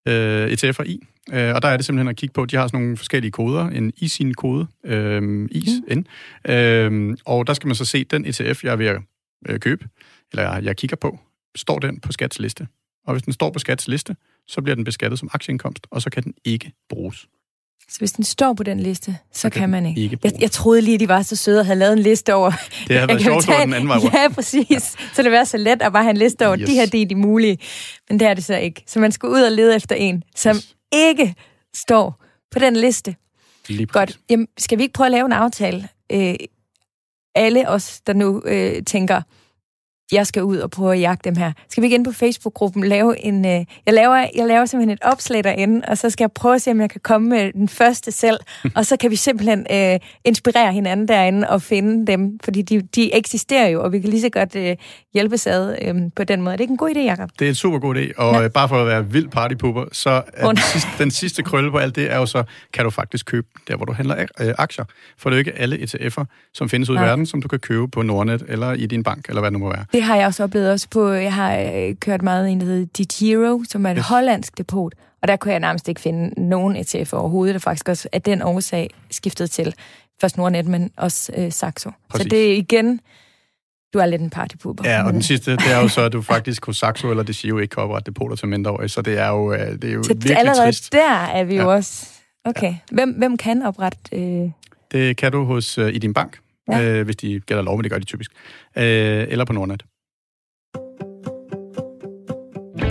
øh, 0.09 0.53
ETF'er 0.53 0.85
i. 0.85 1.07
Øh, 1.31 1.55
og 1.55 1.62
der 1.62 1.68
er 1.68 1.77
det 1.77 1.87
simpelthen 1.87 2.09
at 2.09 2.16
kigge 2.16 2.33
på, 2.33 2.47
de 2.47 2.57
har 2.57 2.66
sådan 2.66 2.81
nogle 2.81 2.97
forskellige 2.97 3.31
koder, 3.31 3.68
en 3.68 3.93
ISIN-kode, 3.97 4.66
øh, 4.85 5.49
ISN, 5.51 6.01
øh, 6.49 7.16
og 7.25 7.47
der 7.47 7.55
skal 7.55 7.66
man 7.66 7.77
så 7.77 7.85
se, 7.85 8.05
den 8.05 8.27
ETF, 8.27 8.64
jeg 8.64 8.73
er 8.73 8.77
ved 8.77 8.87
at 8.87 9.01
øh, 9.49 9.61
købe, 9.61 9.89
eller 10.33 10.43
jeg, 10.43 10.64
jeg 10.64 10.77
kigger 10.77 10.97
på, 10.97 11.18
står 11.57 11.79
den 11.79 12.01
på 12.01 12.12
skats 12.12 12.39
liste. 12.39 12.66
Og 13.07 13.12
hvis 13.14 13.23
den 13.23 13.33
står 13.33 13.51
på 13.51 13.59
skats 13.59 13.89
liste, 13.89 14.16
så 14.47 14.62
bliver 14.62 14.75
den 14.75 14.85
beskattet 14.85 15.18
som 15.18 15.29
aktieindkomst, 15.33 15.87
og 15.91 16.03
så 16.03 16.11
kan 16.11 16.23
den 16.23 16.35
ikke 16.45 16.73
bruges. 16.89 17.27
Så 17.89 17.99
hvis 17.99 18.12
den 18.12 18.25
står 18.25 18.53
på 18.55 18.62
den 18.62 18.81
liste, 18.81 19.16
så, 19.33 19.41
så 19.41 19.51
kan 19.51 19.70
man 19.70 19.87
ikke. 19.87 20.01
ikke 20.01 20.18
Jeg, 20.25 20.33
jeg 20.41 20.51
troede 20.51 20.81
lige, 20.81 20.99
de 20.99 21.09
var 21.09 21.23
så 21.23 21.37
søde 21.37 21.61
og 21.61 21.66
havde 21.66 21.79
lavet 21.79 21.93
en 21.93 21.99
liste 21.99 22.35
over... 22.35 22.51
Det 22.89 22.97
havde 22.97 23.09
været 23.09 23.20
kan 23.20 23.20
sjovt, 23.20 23.49
at 23.49 23.64
den 23.64 23.75
anden 23.75 23.89
vej. 23.89 23.99
Ja, 24.14 24.29
præcis. 24.29 24.97
Så 25.14 25.23
det 25.23 25.33
var 25.33 25.45
så 25.45 25.57
let 25.57 25.83
at 25.83 25.93
bare 25.93 26.03
have 26.03 26.11
en 26.11 26.16
liste 26.16 26.47
over, 26.47 26.59
yes. 26.59 26.68
de 26.68 26.75
her 26.75 26.87
det 26.87 27.03
er 27.03 27.07
de 27.07 27.14
mulige. 27.14 27.59
Men 28.09 28.20
det 28.20 28.29
er 28.29 28.35
det 28.35 28.45
så 28.45 28.57
ikke. 28.57 28.85
Så 28.87 29.01
man 29.01 29.12
skal 29.12 29.29
ud 29.29 29.41
og 29.41 29.53
lede 29.53 29.77
efter 29.77 29.95
en, 29.95 30.23
som 30.37 30.57
Yes. 30.57 30.77
Ikke 30.93 31.34
står 31.74 32.24
på 32.51 32.59
den 32.59 32.76
liste. 32.76 33.16
Lige. 33.68 33.86
Godt. 33.86 34.18
Jamen, 34.30 34.49
skal 34.59 34.78
vi 34.78 34.82
ikke 34.82 34.93
prøve 34.93 35.07
at 35.07 35.12
lave 35.12 35.26
en 35.26 35.32
aftale? 35.32 35.88
Øh, 36.12 36.34
alle 37.34 37.68
os, 37.68 38.01
der 38.01 38.12
nu 38.12 38.43
øh, 38.45 38.84
tænker, 38.84 39.22
jeg 40.12 40.26
skal 40.26 40.42
ud 40.42 40.57
og 40.59 40.70
prøve 40.70 40.92
at 40.94 41.00
jagte 41.00 41.30
dem 41.30 41.36
her. 41.36 41.53
Skal 41.68 41.80
vi 41.82 41.86
ikke 41.86 41.94
ind 41.94 42.05
på 42.05 42.12
Facebook-gruppen 42.12 42.84
lave 42.84 43.24
en... 43.24 43.44
Øh, 43.44 43.64
jeg, 43.86 43.94
laver, 43.94 44.16
jeg 44.36 44.46
laver 44.46 44.66
simpelthen 44.66 44.92
et 44.92 45.03
opslag 45.03 45.44
derinde, 45.44 45.84
og 45.88 45.98
så 45.98 46.11
skal 46.11 46.24
jeg 46.24 46.32
prøve 46.32 46.55
at 46.55 46.62
se, 46.62 46.70
om 46.70 46.80
jeg 46.80 46.90
kan 46.90 47.00
komme 47.05 47.28
med 47.28 47.53
den 47.53 47.68
første 47.68 48.12
selv. 48.12 48.36
og 48.76 48.86
så 48.86 48.96
kan 48.96 49.11
vi 49.11 49.16
simpelthen 49.16 49.66
øh, 49.70 50.00
inspirere 50.24 50.72
hinanden 50.72 51.09
derinde 51.09 51.50
og 51.50 51.62
finde 51.62 52.07
dem, 52.12 52.38
fordi 52.44 52.62
de, 52.62 52.80
de 52.80 53.14
eksisterer 53.14 53.68
jo, 53.68 53.82
og 53.82 53.92
vi 53.92 54.00
kan 54.00 54.11
lige 54.11 54.20
så 54.20 54.28
godt 54.28 54.57
øh, 54.57 54.76
hjælpes 55.14 55.46
ad 55.46 55.76
øh, 55.82 55.94
på 56.16 56.24
den 56.24 56.42
måde. 56.42 56.53
Er 56.53 56.57
det 56.57 56.64
ikke 56.64 56.72
en 56.72 56.76
god 56.76 56.90
idé, 56.90 56.98
Jacob? 56.98 57.30
Det 57.38 57.44
er 57.44 57.48
en 57.48 57.55
super 57.55 57.78
god 57.78 57.96
idé, 57.96 58.12
og 58.16 58.42
ja. 58.42 58.48
bare 58.48 58.68
for 58.68 58.80
at 58.80 58.86
være 58.86 59.11
vild 59.11 59.28
partypooper, 59.28 59.84
så 59.92 60.22
er 60.32 60.48
den 60.48 60.57
sidste, 60.57 60.88
den 60.98 61.11
sidste 61.11 61.42
krølle 61.42 61.70
på 61.70 61.78
alt 61.78 61.96
det 61.96 62.12
er 62.12 62.16
jo 62.16 62.26
så, 62.26 62.44
kan 62.72 62.84
du 62.84 62.90
faktisk 62.90 63.26
købe 63.26 63.46
der, 63.68 63.76
hvor 63.76 63.84
du 63.84 63.92
handler 63.92 64.26
øh, 64.40 64.55
aktier. 64.59 64.84
For 65.18 65.30
det 65.30 65.34
er 65.34 65.38
jo 65.38 65.38
ikke 65.38 65.59
alle 65.59 65.76
ETF'er, 65.76 66.24
som 66.55 66.68
findes 66.68 66.90
ud 66.90 66.96
i 66.96 66.98
verden, 66.98 67.26
som 67.26 67.42
du 67.42 67.48
kan 67.48 67.59
købe 67.59 67.88
på 67.88 68.03
Nordnet 68.03 68.42
eller 68.48 68.72
i 68.72 68.86
din 68.86 69.03
bank, 69.03 69.28
eller 69.28 69.40
hvad 69.40 69.50
det 69.50 69.53
nu 69.53 69.59
må 69.59 69.72
være. 69.72 69.84
Det 69.93 70.03
har 70.03 70.16
jeg 70.16 70.26
også 70.26 70.45
oplevet 70.45 70.70
også 70.70 70.88
på, 70.90 71.09
jeg 71.11 71.34
har 71.34 71.57
øh, 71.59 71.95
kørt 72.01 72.22
meget 72.22 72.49
en, 72.51 72.61
der 72.61 72.66
hedder 72.66 72.86
DiGiro, 72.99 73.62
som 73.68 73.86
er 73.86 73.90
et 73.90 73.97
yes. 73.99 74.07
Hollandsk 74.07 74.59
depot, 74.59 74.93
og 75.22 75.28
der 75.28 75.36
kunne 75.36 75.53
jeg 75.53 75.61
nærmest 75.61 75.88
ikke 75.88 76.01
finde 76.01 76.40
nogen 76.49 76.76
ETF 76.76 77.12
overhovedet, 77.12 77.55
der 77.55 77.59
faktisk 77.61 77.88
også 77.88 78.09
af 78.12 78.22
den 78.22 78.43
årsag 78.43 78.90
skiftet 79.11 79.51
til 79.51 79.74
først 80.20 80.36
Nordnet, 80.36 80.66
men 80.66 80.90
også 80.97 81.32
øh, 81.36 81.53
Saxo. 81.53 81.90
Så 81.90 81.95
Præcis. 82.11 82.30
det 82.30 82.53
er 82.53 82.57
igen, 82.57 83.01
du 83.95 83.99
er 83.99 84.07
lidt 84.07 84.22
en 84.22 84.30
partypuber. 84.30 84.88
Ja, 84.90 85.03
og 85.07 85.12
den 85.12 85.22
sidste, 85.22 85.51
det 85.53 85.72
er 85.72 85.80
jo 85.82 85.88
så, 85.88 86.01
at 86.01 86.12
du 86.12 86.22
faktisk 86.22 86.66
hos 86.66 86.76
Saxo 86.76 87.11
eller 87.11 87.22
Desio 87.22 87.59
ikke 87.59 87.72
kan 87.74 87.82
oprette 87.82 88.11
depoter 88.11 88.36
til 88.36 88.49
mindreårige, 88.49 88.88
så 88.88 89.03
det 89.03 89.18
er 89.18 89.28
jo, 89.28 89.53
øh, 89.53 89.59
det 89.72 89.84
er 89.84 89.93
jo 89.93 90.03
så 90.03 90.09
virkelig 90.09 90.38
allerede 90.38 90.66
trist. 90.66 90.93
der 90.93 91.12
er 91.24 91.45
vi 91.45 91.55
jo 91.57 91.61
Ja. 91.62 91.66
også... 91.66 92.07
Okay. 92.45 92.74
Hvem, 92.93 93.11
hvem 93.18 93.36
kan 93.36 93.62
oprette... 93.62 93.99
Øh, 94.12 94.51
Det 94.93 95.16
kan 95.16 95.32
du 95.32 95.45
hos 95.45 95.78
øh, 95.78 95.95
i 95.95 95.99
din 95.99 96.14
bank, 96.14 96.38
Ja. 96.79 96.83
øh, 96.83 97.05
hvis 97.05 97.16
de 97.16 97.41
gælder 97.41 97.62
lov, 97.62 97.77
men 97.77 97.83
det 97.85 97.91
gør 97.91 97.99
de 97.99 98.05
typisk. 98.05 98.31
Øh, 98.77 99.27
eller 99.29 99.45
på 99.45 99.53
Nordnet. 99.53 99.83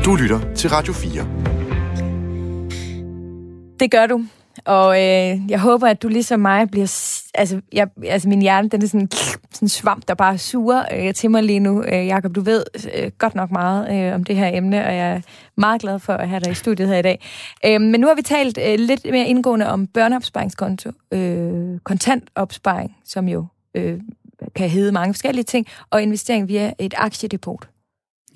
Du 0.05 0.15
lytter 0.15 0.53
til 0.55 0.69
Radio 0.69 0.93
4. 0.93 1.27
Det 3.79 3.91
gør 3.91 4.05
du. 4.05 4.25
Og 4.65 4.95
øh, 4.95 5.39
jeg 5.49 5.59
håber, 5.59 5.87
at 5.87 6.01
du 6.01 6.07
ligesom 6.07 6.39
mig 6.39 6.69
bliver... 6.71 7.17
Altså, 7.33 7.61
jeg, 7.73 7.87
altså 8.03 8.29
min 8.29 8.41
hjerne, 8.41 8.69
den 8.69 8.83
er 8.83 8.87
sådan, 8.87 9.11
sådan 9.11 9.65
en 9.65 9.69
svamp, 9.69 10.07
der 10.07 10.13
bare 10.13 10.37
suger 10.37 10.83
øh, 10.95 11.13
til 11.13 11.31
mig 11.31 11.43
lige 11.43 11.59
nu. 11.59 11.83
Øh, 11.83 12.07
Jakob, 12.07 12.35
du 12.35 12.41
ved 12.41 12.63
øh, 12.95 13.11
godt 13.17 13.35
nok 13.35 13.51
meget 13.51 14.07
øh, 14.07 14.15
om 14.15 14.23
det 14.23 14.35
her 14.35 14.57
emne, 14.57 14.85
og 14.85 14.95
jeg 14.95 15.11
er 15.11 15.21
meget 15.57 15.81
glad 15.81 15.99
for 15.99 16.13
at 16.13 16.29
have 16.29 16.39
dig 16.39 16.51
i 16.51 16.55
studiet 16.55 16.87
her 16.87 16.97
i 16.97 17.01
dag. 17.01 17.25
Øh, 17.65 17.81
men 17.81 17.99
nu 17.99 18.07
har 18.07 18.15
vi 18.15 18.21
talt 18.21 18.59
øh, 18.67 18.79
lidt 18.79 19.05
mere 19.11 19.27
indgående 19.27 19.69
om 19.69 19.87
børneopsparingskonto, 19.87 20.91
øh, 21.11 21.79
kontantopsparing, 21.83 22.97
som 23.05 23.27
jo 23.27 23.45
øh, 23.75 23.99
kan 24.55 24.69
hedde 24.69 24.91
mange 24.91 25.13
forskellige 25.13 25.43
ting, 25.43 25.67
og 25.89 26.01
investering 26.03 26.47
via 26.47 26.73
et 26.79 26.93
aktiedepot. 26.97 27.69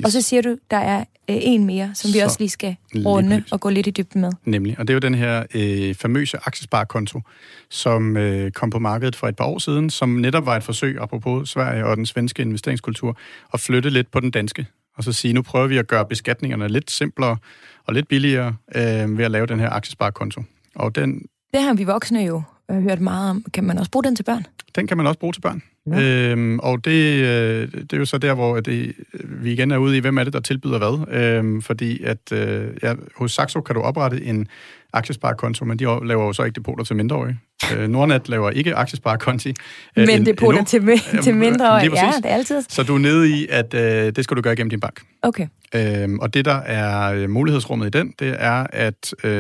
Yes. 0.02 0.06
Og 0.06 0.12
så 0.12 0.22
siger 0.22 0.42
du, 0.42 0.58
der 0.72 0.78
er 0.78 1.00
øh, 1.00 1.06
en 1.28 1.64
mere, 1.66 1.92
som 1.94 2.08
vi 2.14 2.20
Så, 2.20 2.24
også 2.24 2.38
lige 2.40 2.50
skal 2.50 2.76
lige 2.94 3.06
runde 3.08 3.30
præcis. 3.30 3.52
og 3.52 3.60
gå 3.60 3.70
lidt 3.70 3.88
i 3.88 3.92
dybden 3.92 4.22
med. 4.22 4.32
Nemlig. 4.46 4.80
Og 4.80 4.88
det 4.88 4.94
er 4.94 4.96
jo 4.96 5.00
den 5.00 5.16
her 5.16 5.44
øh, 5.56 5.96
famøse 5.96 6.38
aktiesparekonto, 6.46 7.22
som 7.70 8.18
øh, 8.18 8.52
kom 8.52 8.70
på 8.70 8.80
markedet 8.80 9.16
for 9.16 9.28
et 9.28 9.36
par 9.36 9.46
år 9.46 9.60
siden, 9.60 9.90
som 9.90 10.10
netop 10.10 10.46
var 10.46 10.56
et 10.58 10.64
forsøg, 10.64 10.98
apropos 11.02 11.50
Sverige 11.50 11.86
og 11.86 11.98
den 11.98 12.06
svenske 12.06 12.42
investeringskultur, 12.42 13.18
at 13.54 13.60
flytte 13.60 13.90
lidt 13.90 14.12
på 14.12 14.20
den 14.20 14.32
danske. 14.32 14.68
Og 14.98 15.04
så 15.04 15.12
sige, 15.14 15.34
nu 15.34 15.42
prøver 15.42 15.68
vi 15.68 15.78
at 15.78 15.88
gøre 15.88 16.06
beskatningerne 16.06 16.68
lidt 16.68 16.92
simplere 16.92 17.38
og 17.86 17.94
lidt 17.94 18.08
billigere 18.08 18.56
øh, 18.76 19.18
ved 19.18 19.26
at 19.26 19.32
lave 19.32 19.46
den 19.46 19.60
her 19.60 19.70
aktiesparekonto. 19.70 20.42
Og 20.76 20.96
den, 20.96 21.22
Det 21.54 21.62
har 21.64 21.74
vi 21.74 21.84
voksne 21.84 22.20
jo 22.22 22.42
øh, 22.72 22.82
hørt 22.82 23.02
meget 23.02 23.30
om. 23.30 23.46
Kan 23.54 23.64
man 23.64 23.78
også 23.78 23.92
bruge 23.92 24.04
den 24.04 24.16
til 24.16 24.24
børn? 24.24 24.46
Den 24.76 24.88
kan 24.88 24.98
man 24.98 25.08
også 25.08 25.20
bruge 25.20 25.34
til 25.34 25.42
børn. 25.42 25.62
Ja. 25.92 26.02
Øhm, 26.32 26.60
og 26.60 26.86
det, 26.86 27.22
øh, 27.24 27.68
det 27.72 27.94
er 27.94 27.98
jo 27.98 28.06
så 28.06 28.18
der, 28.18 28.34
hvor 28.34 28.60
det, 28.60 28.94
vi 29.24 29.52
igen 29.54 29.72
er 29.72 29.78
ude 29.78 29.98
i, 29.98 30.00
hvem 30.00 30.18
er 30.18 30.24
det, 30.24 30.34
der 30.34 30.40
tilbyder 30.40 30.78
hvad. 30.78 31.22
Øhm, 31.22 31.62
fordi 31.62 32.04
at 32.04 32.32
øh, 32.32 32.68
ja, 32.84 32.94
hos 33.16 33.32
Saxo 33.32 33.62
kan 33.62 33.76
du 33.76 33.82
oprette 33.82 34.24
en 34.24 34.48
aktiesparekonto, 34.94 35.66
men 35.66 35.80
de 35.80 35.84
laver 35.84 36.26
jo 36.26 36.34
så 36.34 36.44
ikke 36.44 36.56
depoter 36.56 36.84
til 36.84 36.96
mindreårige. 36.96 37.40
Øh, 37.78 37.88
Nordnet 37.90 38.30
laver 38.30 38.50
ikke 38.50 38.76
aktiesparekonti. 38.76 39.50
øh, 39.50 39.54
Men 39.96 40.10
en- 40.10 40.28
endnu. 40.28 40.64
til, 40.68 40.78
mi- 40.80 41.10
til 41.22 41.26
Jamen, 41.26 41.40
mindre. 41.40 41.82
lige 41.84 42.06
Ja, 42.06 42.12
det 42.18 42.26
er 42.32 42.36
altid. 42.36 42.62
Så 42.70 42.84
du 42.84 42.96
er 42.96 43.00
nede 43.00 43.30
i, 43.30 43.48
at 43.50 43.74
øh, 43.74 43.82
det 44.16 44.24
skal 44.24 44.38
du 44.38 44.42
gøre 44.42 44.56
gennem 44.56 44.70
din 44.70 44.80
bank. 44.80 45.02
Okay. 45.22 45.48
Øhm, 45.76 46.20
og 46.20 46.34
det, 46.34 46.46
der 46.46 46.56
er 46.56 47.14
øh, 47.14 47.30
mulighedsrummet 47.30 47.88
i 47.96 47.98
den, 47.98 48.14
det 48.20 48.36
er, 48.40 48.68
at 48.74 49.14
øh, 49.24 49.32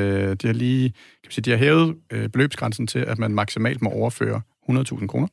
de 0.41 0.47
har 0.47 0.53
lige 0.53 0.89
kan 0.89 0.95
man 1.27 1.31
sige, 1.31 1.43
de 1.43 1.49
har 1.49 1.57
hævet 1.57 1.95
øh, 2.11 2.29
beløbsgrænsen 2.29 2.88
til, 2.88 2.99
at 2.99 3.19
man 3.19 3.31
maksimalt 3.31 3.81
må 3.81 3.89
overføre 3.89 4.41
100.000 4.70 5.07
kroner 5.07 5.28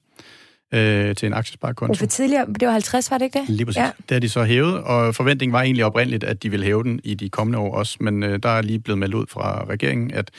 øh, 0.75 1.15
til 1.15 1.27
en 1.27 1.33
aktiesparekonto. 1.33 1.95
For 1.95 2.07
tidligere, 2.07 2.47
det 2.61 2.67
var 2.67 2.73
50, 2.73 3.11
var 3.11 3.19
det 3.19 3.25
ikke 3.25 3.39
det? 3.39 3.49
Lige 3.49 3.67
præcis. 3.67 3.79
Ja. 3.79 3.91
Det 3.99 4.11
har 4.11 4.21
de 4.21 4.29
så 4.29 4.45
hævet, 4.45 4.83
og 4.83 5.15
forventningen 5.15 5.53
var 5.53 5.63
egentlig 5.63 5.85
oprindeligt, 5.85 6.25
at 6.25 6.43
de 6.43 6.51
ville 6.51 6.67
hæve 6.67 6.83
den 6.83 7.01
i 7.05 7.15
de 7.15 7.29
kommende 7.29 7.59
år 7.59 7.75
også, 7.75 7.97
men 8.01 8.23
øh, 8.23 8.39
der 8.43 8.49
er 8.49 8.63
lige 8.63 8.79
blevet 8.79 8.99
meldt 8.99 9.15
ud 9.15 9.27
fra 9.29 9.65
regeringen, 9.65 10.11
at 10.11 10.31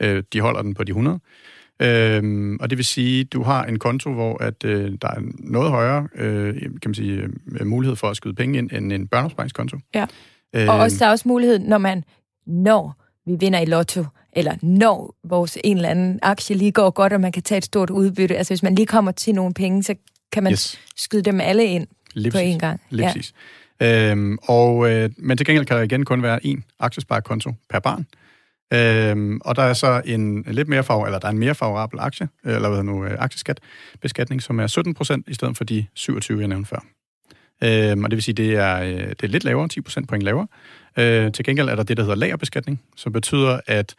øh, 0.00 0.22
de 0.32 0.40
holder 0.40 0.62
den 0.62 0.74
på 0.74 0.84
de 0.84 0.90
100. 0.90 1.20
Øhm, 1.82 2.56
og 2.60 2.70
det 2.70 2.78
vil 2.78 2.84
sige, 2.84 3.20
at 3.20 3.32
du 3.32 3.42
har 3.42 3.64
en 3.64 3.78
konto, 3.78 4.12
hvor 4.12 4.42
at, 4.42 4.64
øh, 4.64 4.92
der 5.02 5.08
er 5.08 5.20
noget 5.38 5.70
højere 5.70 6.08
øh, 6.14 6.60
kan 6.60 6.80
man 6.86 6.94
sige, 6.94 7.28
øh, 7.60 7.66
mulighed 7.66 7.96
for 7.96 8.08
at 8.08 8.16
skyde 8.16 8.34
penge 8.34 8.58
ind, 8.58 8.70
end 8.72 8.92
en 8.92 9.06
børneopsparingskonto. 9.06 9.78
Ja. 9.94 10.06
Og 10.54 10.78
også, 10.78 10.96
der 10.98 11.06
er 11.06 11.10
også 11.10 11.28
mulighed, 11.28 11.58
når 11.58 11.78
man, 11.78 12.04
når 12.46 12.96
vi 13.26 13.36
vinder 13.40 13.58
i 13.58 13.64
lotto, 13.64 14.04
eller 14.32 14.54
når 14.62 15.14
vores 15.24 15.58
en 15.64 15.76
eller 15.76 15.88
anden 15.88 16.18
aktie 16.22 16.56
lige 16.56 16.72
går 16.72 16.90
godt, 16.90 17.12
og 17.12 17.20
man 17.20 17.32
kan 17.32 17.42
tage 17.42 17.56
et 17.58 17.64
stort 17.64 17.90
udbytte. 17.90 18.36
Altså 18.36 18.50
hvis 18.54 18.62
man 18.62 18.74
lige 18.74 18.86
kommer 18.86 19.12
til 19.12 19.34
nogle 19.34 19.54
penge, 19.54 19.82
så 19.82 19.94
kan 20.32 20.42
man 20.42 20.52
Yes. 20.52 20.80
skyde 20.96 21.22
dem 21.22 21.40
alle 21.40 21.64
ind 21.64 21.86
Lige 22.14 22.32
på 22.32 22.38
én 22.38 22.58
gang. 22.58 22.80
Lige 22.90 23.06
Ja. 23.06 23.12
præcis. 23.12 23.32
Øhm, 23.82 24.38
og, 24.42 24.90
øh, 24.90 25.10
men 25.18 25.36
til 25.36 25.46
gengæld 25.46 25.66
kan 25.66 25.76
der 25.76 25.82
igen 25.82 26.04
kun 26.04 26.22
være 26.22 26.40
én 26.46 26.60
aktiesparekonto 26.80 27.52
per 27.70 27.78
barn. 27.78 28.06
Øhm, 28.74 29.40
og 29.44 29.56
der 29.56 29.62
er 29.62 29.72
så 29.72 30.02
en 30.04 30.44
lidt 30.46 30.68
mere 30.68 30.84
favor, 30.84 31.06
eller 31.06 31.18
der 31.18 31.26
er 31.26 31.32
en 31.32 31.38
mere 31.38 31.54
favorabel 31.54 32.00
aktie, 32.00 32.28
eller 32.44 32.68
hvad 32.68 32.82
nu, 32.82 33.04
øh, 33.04 33.16
aktieskat, 33.18 33.60
beskatning, 34.02 34.42
som 34.42 34.60
er 34.60 34.66
17 34.66 34.94
procent 34.94 35.28
i 35.28 35.34
stedet 35.34 35.56
for 35.56 35.64
de 35.64 35.86
27, 35.94 36.38
jeg 36.40 36.48
nævnte 36.48 36.68
før. 36.68 36.84
Øhm, 37.64 38.04
og 38.04 38.10
det 38.10 38.16
vil 38.16 38.22
sige, 38.22 38.34
det 38.34 38.54
er, 38.56 38.80
øh, 38.82 38.90
det 39.08 39.22
er 39.22 39.26
lidt 39.28 39.44
lavere, 39.44 39.68
10 39.68 39.80
procent 39.80 40.08
point 40.08 40.22
lavere. 40.22 40.46
Øh, 40.96 41.32
til 41.32 41.44
gengæld 41.44 41.68
er 41.68 41.74
der 41.74 41.82
det, 41.82 41.96
der 41.96 42.02
hedder 42.02 42.16
lagerbeskatning, 42.16 42.82
som 42.96 43.12
betyder, 43.12 43.60
at 43.66 43.94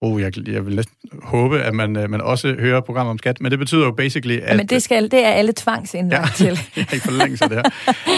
Oh, 0.00 0.20
jeg, 0.20 0.48
jeg 0.48 0.66
vil 0.66 0.76
næsten 0.76 0.96
håbe, 1.22 1.62
at 1.62 1.74
man, 1.74 1.96
øh, 1.96 2.10
man 2.10 2.20
også 2.20 2.54
hører 2.58 2.80
programmer 2.80 3.10
om 3.10 3.18
skat, 3.18 3.40
men 3.40 3.50
det 3.50 3.58
betyder 3.58 3.84
jo 3.84 3.90
basically, 3.90 4.38
at... 4.42 4.56
Men 4.56 4.66
det, 4.66 4.82
skal, 4.82 5.10
det 5.10 5.24
er 5.24 5.28
alle 5.28 5.52
tvangsindlagt 5.56 6.40
ja. 6.40 6.46
til. 6.46 6.58
jeg 6.76 6.86
er 6.90 6.96
i 6.96 6.98
forlængelse 6.98 7.44
af 7.44 7.50
det 7.50 7.62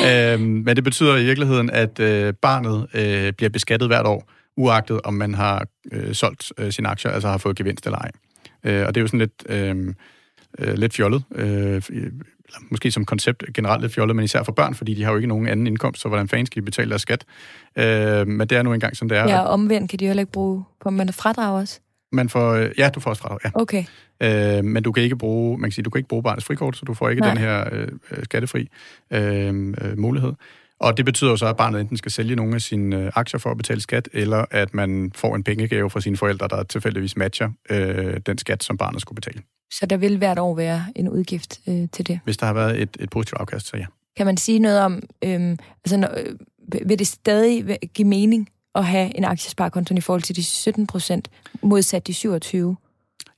her. 0.04 0.32
øhm, 0.34 0.42
men 0.42 0.76
det 0.76 0.84
betyder 0.84 1.16
i 1.16 1.24
virkeligheden, 1.24 1.70
at 1.70 2.00
øh, 2.00 2.34
barnet 2.34 2.86
øh, 2.94 3.32
bliver 3.32 3.50
beskattet 3.50 3.88
hvert 3.88 4.06
år, 4.06 4.30
uagtet 4.56 5.00
om 5.04 5.14
man 5.14 5.34
har 5.34 5.66
øh, 5.92 6.14
solgt 6.14 6.52
øh, 6.58 6.72
sine 6.72 6.88
aktier, 6.88 7.10
altså 7.10 7.28
har 7.28 7.38
fået 7.38 7.56
gevinst 7.56 7.86
eller 7.86 7.98
ej. 7.98 8.10
Øh, 8.64 8.86
og 8.86 8.94
det 8.94 9.00
er 9.00 9.02
jo 9.02 9.06
sådan 9.06 9.20
lidt... 9.20 9.42
Øh, 9.48 9.94
øh, 10.58 10.74
lidt 10.74 10.94
fjollet. 10.94 11.22
Øh, 11.34 11.82
eller 12.46 12.58
måske 12.70 12.90
som 12.90 13.04
koncept 13.04 13.44
generelt 13.54 13.82
lidt 13.82 13.94
fjollet, 13.94 14.16
men 14.16 14.24
især 14.24 14.42
for 14.42 14.52
børn, 14.52 14.74
fordi 14.74 14.94
de 14.94 15.04
har 15.04 15.10
jo 15.10 15.16
ikke 15.16 15.28
nogen 15.28 15.48
anden 15.48 15.66
indkomst, 15.66 16.00
så 16.00 16.08
hvordan 16.08 16.28
fanden 16.28 16.46
skal 16.46 16.60
de 16.60 16.64
betale 16.64 16.90
deres 16.90 17.02
skat? 17.02 17.24
Øh, 17.78 18.26
men 18.26 18.48
det 18.48 18.58
er 18.58 18.62
nu 18.62 18.72
engang, 18.72 18.96
som 18.96 19.08
det 19.08 19.18
er. 19.18 19.28
Ja, 19.28 19.40
og 19.40 19.48
omvendt 19.48 19.90
kan 19.90 19.98
de 19.98 20.04
jo 20.04 20.08
heller 20.08 20.20
ikke 20.20 20.32
bruge 20.32 20.64
på, 20.80 20.90
man 20.90 21.12
fradrag 21.12 21.60
også. 21.60 21.80
Man 22.12 22.28
får, 22.28 22.52
øh, 22.52 22.70
ja, 22.78 22.88
du 22.94 23.00
får 23.00 23.10
også 23.10 23.22
fradrag, 23.22 23.38
ja. 23.44 23.50
Okay. 23.54 23.84
Øh, 24.22 24.64
men 24.64 24.82
du 24.82 24.92
kan 24.92 25.02
ikke 25.02 25.16
bruge, 25.16 25.58
man 25.58 25.70
kan 25.70 25.72
sige, 25.72 25.82
du 25.82 25.90
kan 25.90 25.98
ikke 25.98 26.08
bruge 26.08 26.22
barnets 26.22 26.46
frikort, 26.46 26.76
så 26.76 26.84
du 26.84 26.94
får 26.94 27.08
ikke 27.08 27.20
Nej. 27.20 27.28
den 27.28 27.38
her 27.38 27.64
øh, 27.72 27.88
skattefri 28.22 28.68
øh, 29.10 29.74
øh, 29.80 29.98
mulighed. 29.98 30.32
Og 30.80 30.96
det 30.96 31.04
betyder 31.04 31.30
jo 31.30 31.36
så, 31.36 31.46
at 31.46 31.56
barnet 31.56 31.80
enten 31.80 31.96
skal 31.96 32.12
sælge 32.12 32.36
nogle 32.36 32.54
af 32.54 32.60
sine 32.60 32.96
øh, 32.96 33.12
aktier 33.14 33.38
for 33.38 33.50
at 33.50 33.56
betale 33.56 33.80
skat, 33.80 34.08
eller 34.12 34.44
at 34.50 34.74
man 34.74 35.12
får 35.14 35.36
en 35.36 35.44
pengegave 35.44 35.90
fra 35.90 36.00
sine 36.00 36.16
forældre, 36.16 36.48
der 36.48 36.62
tilfældigvis 36.62 37.16
matcher 37.16 37.50
øh, 37.70 38.20
den 38.26 38.38
skat, 38.38 38.64
som 38.64 38.78
barnet 38.78 39.00
skulle 39.00 39.16
betale. 39.16 39.42
Så 39.72 39.86
der 39.86 39.96
vil 39.96 40.18
hvert 40.18 40.38
år 40.38 40.54
være 40.54 40.84
en 40.96 41.08
udgift 41.08 41.60
øh, 41.68 41.88
til 41.92 42.06
det? 42.06 42.20
Hvis 42.24 42.36
der 42.36 42.46
har 42.46 42.52
været 42.52 42.82
et, 42.82 42.96
et 43.00 43.10
positivt 43.10 43.40
afkast, 43.40 43.66
så 43.66 43.76
ja. 43.76 43.84
Kan 44.16 44.26
man 44.26 44.36
sige 44.36 44.58
noget 44.58 44.80
om, 44.80 45.02
øh, 45.24 45.56
altså, 45.84 45.96
når, 45.96 46.08
øh, 46.16 46.88
vil 46.88 46.98
det 46.98 47.06
stadig 47.06 47.78
give 47.94 48.08
mening 48.08 48.48
at 48.74 48.84
have 48.84 49.16
en 49.16 49.24
aktiesparekonto 49.24 49.94
i 49.94 50.00
forhold 50.00 50.22
til 50.22 50.36
de 50.36 50.44
17 50.44 50.86
procent, 50.86 51.30
modsat 51.62 52.06
de 52.06 52.14
27? 52.14 52.76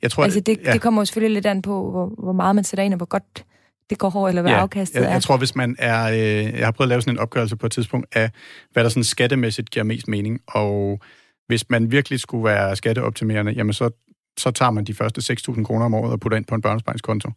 Jeg 0.03 0.11
tror, 0.11 0.25
altså 0.25 0.41
det, 0.41 0.59
ja. 0.65 0.73
det 0.73 0.81
kommer 0.81 1.01
jo 1.01 1.05
selvfølgelig 1.05 1.35
lidt 1.35 1.47
an 1.47 1.63
på, 1.63 1.91
hvor, 1.91 2.07
hvor 2.19 2.33
meget 2.33 2.55
man 2.55 2.65
sætter 2.65 2.85
ind, 2.85 2.95
og 2.95 2.97
hvor 2.97 3.07
godt 3.07 3.45
det 3.91 3.99
går 3.99 4.09
hårdt, 4.09 4.29
eller 4.29 4.43
hvad 4.43 4.53
ja, 4.53 4.59
afkastet 4.59 5.01
jeg, 5.01 5.09
er. 5.09 5.13
Jeg 5.13 5.23
tror, 5.23 5.37
hvis 5.37 5.55
man 5.55 5.77
er... 5.79 6.13
Øh, 6.13 6.59
jeg 6.59 6.67
har 6.67 6.71
prøvet 6.71 6.87
at 6.87 6.89
lave 6.89 7.03
sådan 7.03 7.15
en 7.15 7.19
opgørelse 7.19 7.57
på 7.57 7.67
et 7.67 7.73
tidspunkt 7.73 8.07
af, 8.13 8.31
hvad 8.73 8.83
der 8.83 8.89
sådan 8.89 9.05
skattemæssigt 9.05 9.71
giver 9.71 9.85
mest 9.85 10.09
mening, 10.09 10.41
og 10.49 11.01
hvis 11.47 11.71
man 11.71 11.91
virkelig 11.91 12.21
skulle 12.21 12.45
være 12.45 12.77
skatteoptimerende, 12.77 13.53
jamen 13.53 13.73
så, 13.73 13.91
så 14.39 14.51
tager 14.51 14.71
man 14.71 14.85
de 14.85 14.95
første 14.95 15.35
6.000 15.51 15.65
kroner 15.65 15.85
om 15.85 15.95
året 15.95 16.13
og 16.13 16.21
putter 16.21 16.39
ind 16.39 16.45
på 16.45 16.55
en 16.55 16.63
børnespangskonto. 16.63 17.31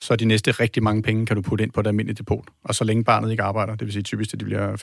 Så 0.00 0.16
de 0.16 0.24
næste 0.24 0.50
rigtig 0.50 0.82
mange 0.82 1.02
penge 1.02 1.26
kan 1.26 1.36
du 1.36 1.42
putte 1.42 1.64
ind 1.64 1.72
på 1.72 1.80
et 1.80 1.86
almindeligt 1.86 2.18
depot. 2.18 2.44
Og 2.64 2.74
så 2.74 2.84
længe 2.84 3.04
barnet 3.04 3.30
ikke 3.30 3.42
arbejder, 3.42 3.74
det 3.74 3.84
vil 3.86 3.92
sige 3.92 4.02
typisk, 4.02 4.34
at 4.34 4.40
de 4.40 4.44
bliver 4.44 4.76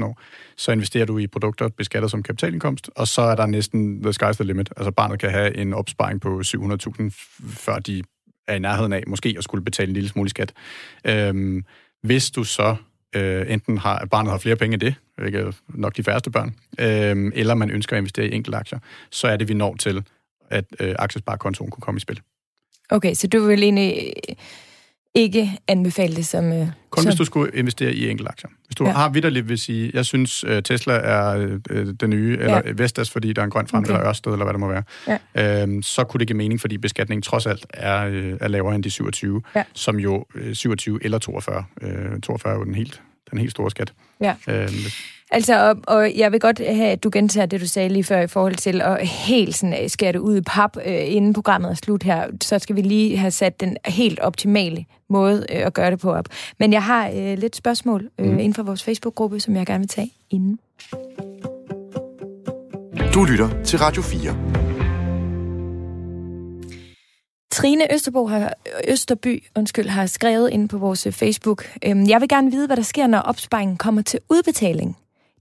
15-16 0.00 0.04
år, 0.04 0.20
så 0.56 0.72
investerer 0.72 1.06
du 1.06 1.18
i 1.18 1.26
produkter 1.26 1.68
beskatter 1.68 2.08
som 2.08 2.22
kapitalindkomst, 2.22 2.90
og 2.96 3.08
så 3.08 3.22
er 3.22 3.34
der 3.34 3.46
næsten 3.46 4.02
the 4.02 4.10
sky's 4.10 4.32
the 4.32 4.44
limit. 4.44 4.70
Altså 4.76 4.90
barnet 4.90 5.20
kan 5.20 5.30
have 5.30 5.56
en 5.56 5.74
opsparing 5.74 6.20
på 6.20 6.40
700.000, 6.40 7.10
før 7.48 7.78
de 7.78 8.02
er 8.48 8.54
i 8.54 8.58
nærheden 8.58 8.92
af 8.92 9.02
måske 9.06 9.34
at 9.38 9.44
skulle 9.44 9.64
betale 9.64 9.88
en 9.88 9.94
lille 9.94 10.08
smule 10.08 10.30
skat. 10.30 10.52
Øhm, 11.04 11.64
hvis 12.02 12.30
du 12.30 12.44
så 12.44 12.76
øh, 13.16 13.52
enten 13.52 13.78
har, 13.78 14.06
barnet 14.10 14.30
har 14.30 14.38
flere 14.38 14.56
penge 14.56 14.74
end 14.74 14.80
det, 14.80 14.94
hvilket 15.16 15.56
nok 15.68 15.96
de 15.96 16.02
færreste 16.02 16.30
børn, 16.30 16.54
øh, 16.78 17.32
eller 17.34 17.54
man 17.54 17.70
ønsker 17.70 17.96
at 17.96 18.00
investere 18.00 18.26
i 18.26 18.34
enkelte 18.34 18.58
aktier, 18.58 18.78
så 19.10 19.28
er 19.28 19.36
det, 19.36 19.48
vi 19.48 19.54
når 19.54 19.76
til, 19.76 20.04
at 20.50 20.64
øh, 20.80 20.94
aktiesparekontoen 20.98 21.70
kunne 21.70 21.82
komme 21.82 21.98
i 21.98 22.00
spil. 22.00 22.20
Okay, 22.90 23.14
så 23.14 23.26
du 23.26 23.46
vil 23.46 23.62
egentlig 23.62 24.12
ikke 25.14 25.58
anbefale 25.68 26.16
det 26.16 26.26
som... 26.26 26.52
Øh, 26.52 26.66
Kun 26.90 27.02
som... 27.02 27.10
hvis 27.10 27.18
du 27.18 27.24
skulle 27.24 27.50
investere 27.54 27.92
i 27.92 28.10
enkelte 28.10 28.30
aktier. 28.30 28.50
Hvis 28.66 28.76
du 28.76 28.84
ja. 28.84 28.90
har 28.90 29.08
vidderligt 29.08 29.48
vil 29.48 29.58
sige, 29.58 29.90
jeg 29.94 30.06
synes 30.06 30.44
uh, 30.44 30.50
Tesla 30.64 30.94
er 30.94 31.46
uh, 31.46 31.86
den 32.00 32.10
nye, 32.10 32.38
eller 32.40 32.62
ja. 32.66 32.72
Vestas, 32.74 33.10
fordi 33.10 33.32
der 33.32 33.42
er 33.42 33.44
en 33.44 33.50
grøn 33.50 33.66
frem, 33.66 33.84
okay. 33.84 33.92
eller 33.92 34.08
Ørsted, 34.08 34.32
eller 34.32 34.44
hvad 34.44 34.52
det 34.52 34.60
må 34.60 34.68
være, 34.68 34.82
ja. 35.34 35.66
uh, 35.66 35.82
så 35.82 36.04
kunne 36.04 36.18
det 36.18 36.26
give 36.26 36.36
mening, 36.36 36.60
fordi 36.60 36.78
beskatningen 36.78 37.22
trods 37.22 37.46
alt 37.46 37.66
er, 37.74 38.08
uh, 38.08 38.38
er 38.40 38.48
lavere 38.48 38.74
end 38.74 38.82
de 38.82 38.90
27, 38.90 39.42
ja. 39.54 39.62
som 39.74 39.96
jo 39.96 40.24
uh, 40.34 40.52
27 40.52 40.98
eller 41.04 41.18
42. 41.18 41.64
Uh, 41.82 42.20
42 42.20 42.52
er 42.52 42.56
jo 42.56 42.64
den 42.64 42.74
helt, 42.74 43.02
den 43.30 43.38
helt 43.38 43.50
store 43.50 43.70
skat. 43.70 43.92
Ja. 44.20 44.34
Uh, 44.48 44.54
Altså, 45.30 45.68
og, 45.68 45.76
og 45.86 46.16
jeg 46.16 46.32
vil 46.32 46.40
godt 46.40 46.58
have, 46.58 46.88
at 46.88 47.04
du 47.04 47.10
gentager 47.12 47.46
det, 47.46 47.60
du 47.60 47.66
sagde 47.66 47.88
lige 47.88 48.04
før 48.04 48.20
i 48.20 48.26
forhold 48.26 48.54
til 48.54 48.82
at 48.82 49.06
helt 49.06 49.54
sådan, 49.54 49.82
øh, 49.82 49.90
skære 49.90 50.12
det 50.12 50.18
ud 50.18 50.36
i 50.36 50.40
pap, 50.40 50.76
øh, 50.76 51.14
inden 51.14 51.32
programmet 51.32 51.70
er 51.70 51.74
slut 51.74 52.02
her. 52.02 52.26
Så 52.42 52.58
skal 52.58 52.76
vi 52.76 52.82
lige 52.82 53.16
have 53.16 53.30
sat 53.30 53.60
den 53.60 53.76
helt 53.86 54.18
optimale 54.20 54.84
måde 55.08 55.46
øh, 55.52 55.66
at 55.66 55.74
gøre 55.74 55.90
det 55.90 56.00
på 56.00 56.12
op. 56.12 56.28
Men 56.58 56.72
jeg 56.72 56.82
har 56.82 57.08
øh, 57.08 57.38
lidt 57.38 57.56
spørgsmål 57.56 58.08
øh, 58.18 58.26
mm. 58.26 58.38
inden 58.38 58.54
for 58.54 58.62
vores 58.62 58.82
Facebook-gruppe, 58.82 59.40
som 59.40 59.56
jeg 59.56 59.66
gerne 59.66 59.78
vil 59.78 59.88
tage 59.88 60.12
inden. 60.30 60.58
Du 63.14 63.24
lytter 63.24 63.62
til 63.64 63.78
Radio 63.78 64.02
4. 64.02 64.36
Trine 67.50 67.94
Østerbo 67.94 68.26
har, 68.26 68.54
Østerby 68.88 69.44
undskyld, 69.56 69.88
har 69.88 70.06
skrevet 70.06 70.50
ind 70.50 70.68
på 70.68 70.78
vores 70.78 71.08
Facebook. 71.10 71.64
Øhm, 71.84 72.08
jeg 72.08 72.20
vil 72.20 72.28
gerne 72.28 72.50
vide, 72.50 72.66
hvad 72.66 72.76
der 72.76 72.82
sker, 72.82 73.06
når 73.06 73.18
opsparingen 73.18 73.76
kommer 73.76 74.02
til 74.02 74.20
udbetaling. 74.30 74.96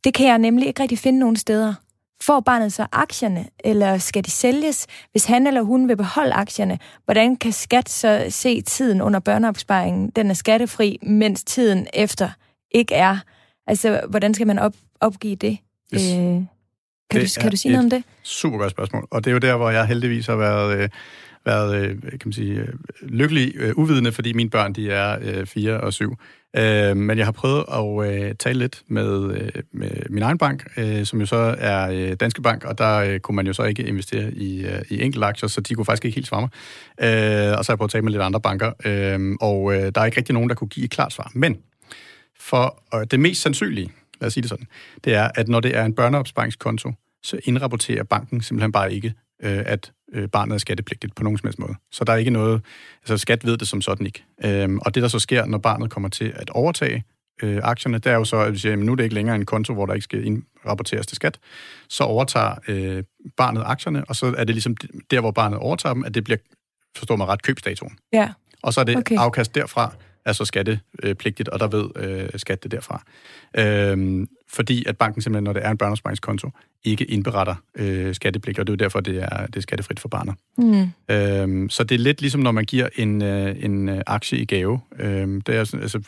Det 0.07 0.13
kan 0.13 0.27
jeg 0.27 0.37
nemlig 0.37 0.67
ikke 0.67 0.81
rigtig 0.81 0.99
finde 0.99 1.19
nogen 1.19 1.35
steder. 1.35 1.73
Får 2.21 2.39
barnet 2.39 2.73
så 2.73 2.87
aktierne, 2.91 3.45
eller 3.59 3.97
skal 3.97 4.25
de 4.25 4.31
sælges? 4.31 4.87
Hvis 5.11 5.25
han 5.25 5.47
eller 5.47 5.61
hun 5.61 5.87
vil 5.87 5.97
beholde 5.97 6.33
aktierne, 6.33 6.79
hvordan 7.05 7.35
kan 7.35 7.51
skat 7.51 7.89
så 7.89 8.25
se 8.29 8.61
tiden 8.61 9.01
under 9.01 9.19
børneopsparingen? 9.19 10.09
Den 10.09 10.29
er 10.29 10.33
skattefri, 10.33 10.99
mens 11.01 11.43
tiden 11.43 11.87
efter 11.93 12.29
ikke 12.71 12.95
er. 12.95 13.17
Altså, 13.67 14.01
hvordan 14.09 14.33
skal 14.33 14.47
man 14.47 14.59
op, 14.59 14.73
opgive 14.99 15.35
det? 15.35 15.57
Yes. 15.93 16.01
Øh, 16.01 16.17
kan, 16.17 16.45
det 17.11 17.35
du, 17.35 17.41
kan 17.41 17.51
du 17.51 17.57
sige 17.57 17.71
noget 17.71 17.85
om 17.85 17.89
det? 17.89 18.03
super 18.23 18.57
godt 18.57 18.71
spørgsmål, 18.71 19.07
og 19.11 19.23
det 19.23 19.31
er 19.31 19.33
jo 19.33 19.39
der, 19.39 19.55
hvor 19.55 19.69
jeg 19.69 19.87
heldigvis 19.87 20.25
har 20.27 20.35
været... 20.35 20.77
Øh, 20.77 20.89
været 21.45 21.75
øh, 21.75 22.01
kan 22.01 22.19
man 22.25 22.33
sige, 22.33 22.53
øh, 22.53 22.67
lykkelig 23.01 23.53
øh, 23.55 23.77
uvidende, 23.77 24.11
fordi 24.11 24.33
mine 24.33 24.49
børn 24.49 24.73
de 24.73 24.91
er 24.91 25.17
øh, 25.21 25.45
4 25.45 25.79
og 25.79 25.93
7. 25.93 26.17
Øh, 26.55 26.97
men 26.97 27.17
jeg 27.17 27.25
har 27.25 27.31
prøvet 27.31 27.65
at 27.73 28.11
øh, 28.11 28.35
tale 28.35 28.59
lidt 28.59 28.81
med, 28.87 29.33
øh, 29.33 29.63
med 29.71 29.91
min 30.09 30.23
egen 30.23 30.37
bank, 30.37 30.67
øh, 30.77 31.05
som 31.05 31.19
jo 31.19 31.25
så 31.25 31.55
er 31.57 31.91
øh, 31.91 32.13
Danske 32.13 32.41
Bank, 32.41 32.63
og 32.63 32.77
der 32.77 32.97
øh, 32.97 33.19
kunne 33.19 33.35
man 33.35 33.47
jo 33.47 33.53
så 33.53 33.63
ikke 33.63 33.83
investere 33.83 34.33
i, 34.33 34.65
øh, 34.65 34.81
i 34.89 35.01
enkelte 35.01 35.25
aktier, 35.25 35.49
så 35.49 35.61
de 35.61 35.75
kunne 35.75 35.85
faktisk 35.85 36.05
ikke 36.05 36.15
helt 36.15 36.27
svare 36.27 36.41
mig. 36.41 36.49
Øh, 36.99 37.57
og 37.57 37.65
så 37.65 37.71
har 37.71 37.73
jeg 37.73 37.77
prøvet 37.77 37.89
at 37.89 37.91
tale 37.91 38.01
med 38.01 38.11
lidt 38.11 38.23
andre 38.23 38.41
banker, 38.41 38.71
øh, 38.85 39.35
og 39.41 39.73
øh, 39.73 39.91
der 39.95 40.01
er 40.01 40.05
ikke 40.05 40.17
rigtig 40.17 40.33
nogen, 40.33 40.49
der 40.49 40.55
kunne 40.55 40.67
give 40.67 40.83
et 40.83 40.91
klart 40.91 41.13
svar. 41.13 41.31
Men 41.35 41.57
for 42.39 42.83
øh, 42.95 43.07
det 43.11 43.19
mest 43.19 43.41
sandsynlige, 43.41 43.91
lad 44.21 44.27
os 44.27 44.33
sige 44.33 44.41
det 44.41 44.49
sådan, 44.49 44.67
det 45.03 45.13
er, 45.13 45.29
at 45.35 45.47
når 45.47 45.59
det 45.59 45.75
er 45.77 45.85
en 45.85 45.93
børneopsparingskonto, 45.93 46.91
så 47.23 47.39
indrapporterer 47.43 48.03
banken 48.03 48.41
simpelthen 48.41 48.71
bare 48.71 48.93
ikke, 48.93 49.13
øh, 49.43 49.63
at 49.65 49.91
øh, 50.13 50.29
barnet 50.29 50.53
er 50.53 50.57
skattepligtigt 50.57 51.15
på 51.15 51.23
nogen 51.23 51.37
som 51.37 51.47
helst 51.47 51.59
måde. 51.59 51.75
Så 51.91 52.03
der 52.03 52.13
er 52.13 52.17
ikke 52.17 52.31
noget, 52.31 52.61
altså 53.01 53.17
skat 53.17 53.45
ved 53.45 53.57
det 53.57 53.67
som 53.67 53.81
sådan 53.81 54.05
ikke. 54.05 54.23
Øhm, 54.45 54.79
og 54.79 54.95
det, 54.95 55.03
der 55.03 55.09
så 55.09 55.19
sker, 55.19 55.45
når 55.45 55.57
barnet 55.57 55.89
kommer 55.89 56.09
til 56.09 56.33
at 56.35 56.49
overtage 56.49 57.03
øh, 57.43 57.59
aktierne, 57.63 57.97
det 57.97 58.11
er 58.11 58.15
jo 58.15 58.25
så, 58.25 58.37
at 58.37 58.53
vi 58.53 58.57
siger, 58.57 58.73
at 58.73 58.79
nu 58.79 58.91
er 58.91 58.95
det 58.95 59.03
ikke 59.03 59.15
længere 59.15 59.35
en 59.35 59.45
konto, 59.45 59.73
hvor 59.73 59.85
der 59.85 59.93
ikke 59.93 60.03
skal 60.03 60.25
indrapporteres 60.25 61.07
til 61.07 61.15
skat. 61.15 61.39
Så 61.89 62.03
overtager 62.03 62.55
øh, 62.67 63.03
barnet 63.37 63.63
aktierne, 63.65 64.05
og 64.05 64.15
så 64.15 64.35
er 64.37 64.43
det 64.43 64.55
ligesom 64.55 64.75
der, 65.11 65.19
hvor 65.19 65.31
barnet 65.31 65.59
overtager 65.59 65.93
dem, 65.93 66.03
at 66.03 66.13
det 66.13 66.23
bliver, 66.23 66.37
forstår 66.97 67.15
man 67.15 67.27
ret, 67.27 67.41
købsdatoen. 67.41 67.97
Ja. 68.13 68.29
Og 68.63 68.73
så 68.73 68.79
er 68.79 68.85
det 68.85 68.97
okay. 68.97 69.15
afkast 69.17 69.55
derfra, 69.55 69.93
er 70.27 70.33
så 70.33 70.45
skattepligtigt, 70.45 71.49
og 71.49 71.59
der 71.59 71.67
ved 71.67 71.89
øh, 71.95 72.29
skat 72.35 72.63
det 72.63 72.71
derfra. 72.71 73.03
Øhm, 73.57 74.27
fordi 74.49 74.85
at 74.87 74.97
banken 74.97 75.21
simpelthen, 75.21 75.43
når 75.43 75.53
det 75.53 75.65
er 75.65 75.71
en 75.71 75.77
børneopsparingskonto, 75.77 76.49
ikke 76.83 77.05
indberetter 77.05 77.55
øh, 77.75 78.15
skattepligt, 78.15 78.59
og 78.59 78.67
det 78.67 78.73
er 78.73 78.75
jo 78.75 78.77
derfor, 78.85 78.99
det 78.99 79.23
er, 79.23 79.45
det 79.45 79.55
er 79.55 79.61
skattefrit 79.61 79.99
for 79.99 80.09
barnet. 80.09 80.35
Mm. 80.57 81.15
Øhm, 81.15 81.69
så 81.69 81.83
det 81.83 81.95
er 81.95 81.99
lidt 81.99 82.21
ligesom, 82.21 82.41
når 82.41 82.51
man 82.51 82.65
giver 82.65 82.89
en, 82.95 83.21
øh, 83.21 83.55
en 83.59 83.89
øh, 83.89 84.01
aktie 84.07 84.39
i 84.39 84.45
gave. 84.45 84.79
Øhm, 84.99 85.41
det 85.41 85.55
er, 85.55 85.59
altså, 85.59 86.01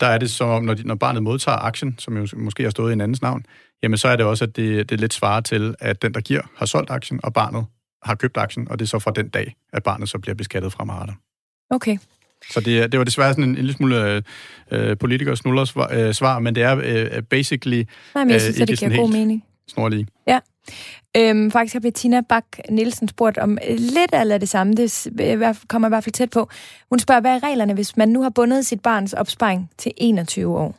der 0.00 0.06
er 0.06 0.18
det 0.18 0.30
som 0.30 0.48
om, 0.48 0.64
når, 0.64 0.74
de, 0.74 0.86
når 0.86 0.94
barnet 0.94 1.22
modtager 1.22 1.58
aktien, 1.58 1.94
som 1.98 2.16
jo 2.16 2.26
måske 2.36 2.62
har 2.62 2.70
stået 2.70 2.90
i 2.90 2.92
en 2.92 3.00
andens 3.00 3.22
navn, 3.22 3.46
jamen 3.82 3.98
så 3.98 4.08
er 4.08 4.16
det 4.16 4.26
også, 4.26 4.44
at 4.44 4.56
det, 4.56 4.90
det 4.90 5.00
lidt 5.00 5.14
svarer 5.14 5.40
til, 5.40 5.74
at 5.80 6.02
den, 6.02 6.14
der 6.14 6.20
giver, 6.20 6.42
har 6.56 6.66
solgt 6.66 6.90
aktien, 6.90 7.20
og 7.22 7.32
barnet 7.32 7.66
har 8.02 8.14
købt 8.14 8.36
aktien, 8.36 8.68
og 8.68 8.78
det 8.78 8.84
er 8.84 8.88
så 8.88 8.98
fra 8.98 9.10
den 9.10 9.28
dag, 9.28 9.56
at 9.72 9.82
barnet 9.82 10.08
så 10.08 10.18
bliver 10.18 10.34
beskattet 10.34 10.72
fremadrettet. 10.72 11.16
Okay. 11.70 11.98
Så 12.50 12.60
det, 12.60 12.92
det 12.92 12.98
var 12.98 13.04
desværre 13.04 13.32
sådan 13.32 13.44
en, 13.44 13.50
en 13.50 13.56
lille 13.56 13.72
smule 13.72 14.22
øh, 14.70 14.98
politikers 14.98 15.38
snuller 15.38 15.64
svar, 15.64 15.90
øh, 15.92 16.14
svar, 16.14 16.38
men 16.38 16.54
det 16.54 16.62
er 16.62 16.80
øh, 16.84 17.22
basically 17.22 17.82
Nej, 18.14 18.24
men 18.24 18.32
jeg 18.32 18.40
synes, 18.40 18.60
øh, 18.60 18.66
det 18.68 18.78
giver 18.78 18.96
god 18.96 19.12
mening. 19.12 19.44
Snorlige. 19.68 20.06
Ja. 20.26 20.38
Øhm, 21.16 21.50
faktisk 21.50 21.72
har 21.72 21.80
Bettina 21.80 22.20
Bak 22.28 22.44
Nielsen 22.70 23.08
spurgt 23.08 23.38
om 23.38 23.58
lidt 23.78 24.14
af 24.14 24.40
det 24.40 24.48
samme. 24.48 24.72
Det 24.72 25.08
kommer 25.68 25.88
i 25.88 25.90
hvert 25.90 26.04
fald 26.04 26.12
tæt 26.12 26.30
på. 26.30 26.48
Hun 26.90 26.98
spørger, 26.98 27.20
hvad 27.20 27.34
er 27.34 27.42
reglerne, 27.42 27.74
hvis 27.74 27.96
man 27.96 28.08
nu 28.08 28.22
har 28.22 28.30
bundet 28.30 28.66
sit 28.66 28.80
barns 28.80 29.12
opsparing 29.12 29.70
til 29.78 29.92
21 29.96 30.58
år? 30.58 30.74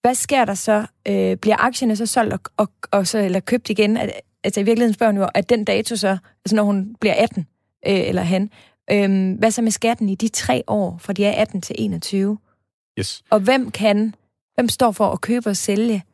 Hvad 0.00 0.14
sker 0.14 0.44
der 0.44 0.54
så? 0.54 0.86
Øh, 1.08 1.36
bliver 1.36 1.56
aktierne 1.64 1.96
så 1.96 2.06
solgt 2.06 2.32
og, 2.32 2.40
og, 2.56 2.68
og 2.90 3.06
så, 3.06 3.18
eller 3.18 3.40
købt 3.40 3.70
igen? 3.70 3.98
Altså 4.44 4.60
i 4.60 4.62
virkeligheden 4.62 4.94
spørger 4.94 5.12
hun 5.12 5.20
jo, 5.20 5.28
at 5.34 5.50
den 5.50 5.64
dato 5.64 5.96
så, 5.96 6.18
altså 6.44 6.56
når 6.56 6.62
hun 6.62 6.96
bliver 7.00 7.14
18, 7.14 7.46
øh, 7.86 8.08
eller 8.08 8.22
han, 8.22 8.50
Øhm, 8.92 9.32
hvad 9.32 9.50
så 9.50 9.62
med 9.62 9.70
skatten 9.70 10.08
i 10.08 10.14
de 10.14 10.28
tre 10.28 10.62
år, 10.66 10.98
fra 11.00 11.12
de 11.12 11.24
er 11.24 11.40
18 11.42 11.62
til 11.62 11.76
21? 11.78 12.38
Yes. 12.98 13.22
Og 13.30 13.40
hvem 13.40 13.70
kan, 13.70 14.14
hvem 14.54 14.68
står 14.68 14.92
for 14.92 15.12
at 15.12 15.20
købe 15.20 15.48
og 15.48 15.56
sælge 15.56 16.04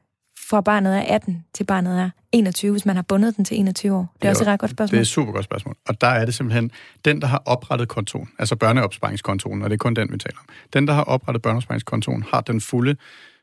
fra 0.49 0.61
barnet 0.61 0.97
er 0.97 1.03
18 1.15 1.45
til 1.55 1.65
barnet 1.65 2.01
er 2.01 2.11
21, 2.33 2.71
hvis 2.71 2.87
man 2.87 2.97
har 2.97 3.03
bundet 3.03 3.37
den 3.37 3.45
til 3.45 3.59
21 3.61 3.97
år? 3.97 4.15
Det 4.15 4.25
er 4.25 4.29
jo, 4.29 4.31
også 4.31 4.45
et 4.45 4.49
ret 4.49 4.61
godt 4.61 4.71
spørgsmål. 4.71 4.95
Det 4.95 4.99
er 4.99 5.03
et 5.03 5.09
super 5.09 5.33
godt 5.33 5.45
spørgsmål. 5.45 5.77
Og 5.89 6.01
der 6.01 6.07
er 6.07 6.25
det 6.25 6.35
simpelthen 6.35 6.71
den, 7.05 7.21
der 7.21 7.27
har 7.27 7.43
oprettet 7.47 7.89
kontoen, 7.89 8.29
altså 8.39 8.57
børneopsparingskontoen, 8.57 9.63
og 9.63 9.71
det 9.71 9.75
er 9.75 9.79
kun 9.79 9.95
den, 9.95 10.13
vi 10.13 10.19
taler 10.19 10.39
om. 10.39 10.47
Den, 10.73 10.87
der 10.87 10.95
har 10.95 11.03
oprettet 11.03 11.43
børneopsparingskontoen, 11.43 12.23
har 12.23 12.41
den 12.41 12.61
fulde, 12.61 12.97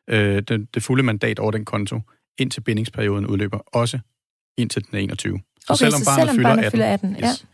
øh, 0.09 0.41
den, 0.41 0.67
det 0.73 0.83
fulde 0.83 1.03
mandat 1.03 1.39
over 1.39 1.51
den 1.51 1.65
konto, 1.65 1.99
indtil 2.37 2.61
bindingsperioden 2.61 3.27
udløber, 3.27 3.57
også 3.57 3.99
indtil 4.57 4.85
den 4.85 4.97
er 4.97 4.99
21. 4.99 5.39
Så 5.59 5.73
okay, 5.73 5.77
selvom 5.77 5.99
så 5.99 6.05
barnet, 6.05 6.19
selvom 6.19 6.35
fylder, 6.35 6.49
barnet 6.49 6.65
18, 6.65 6.71
fylder 6.71 6.93
18 6.93 7.15
yes, 7.23 7.45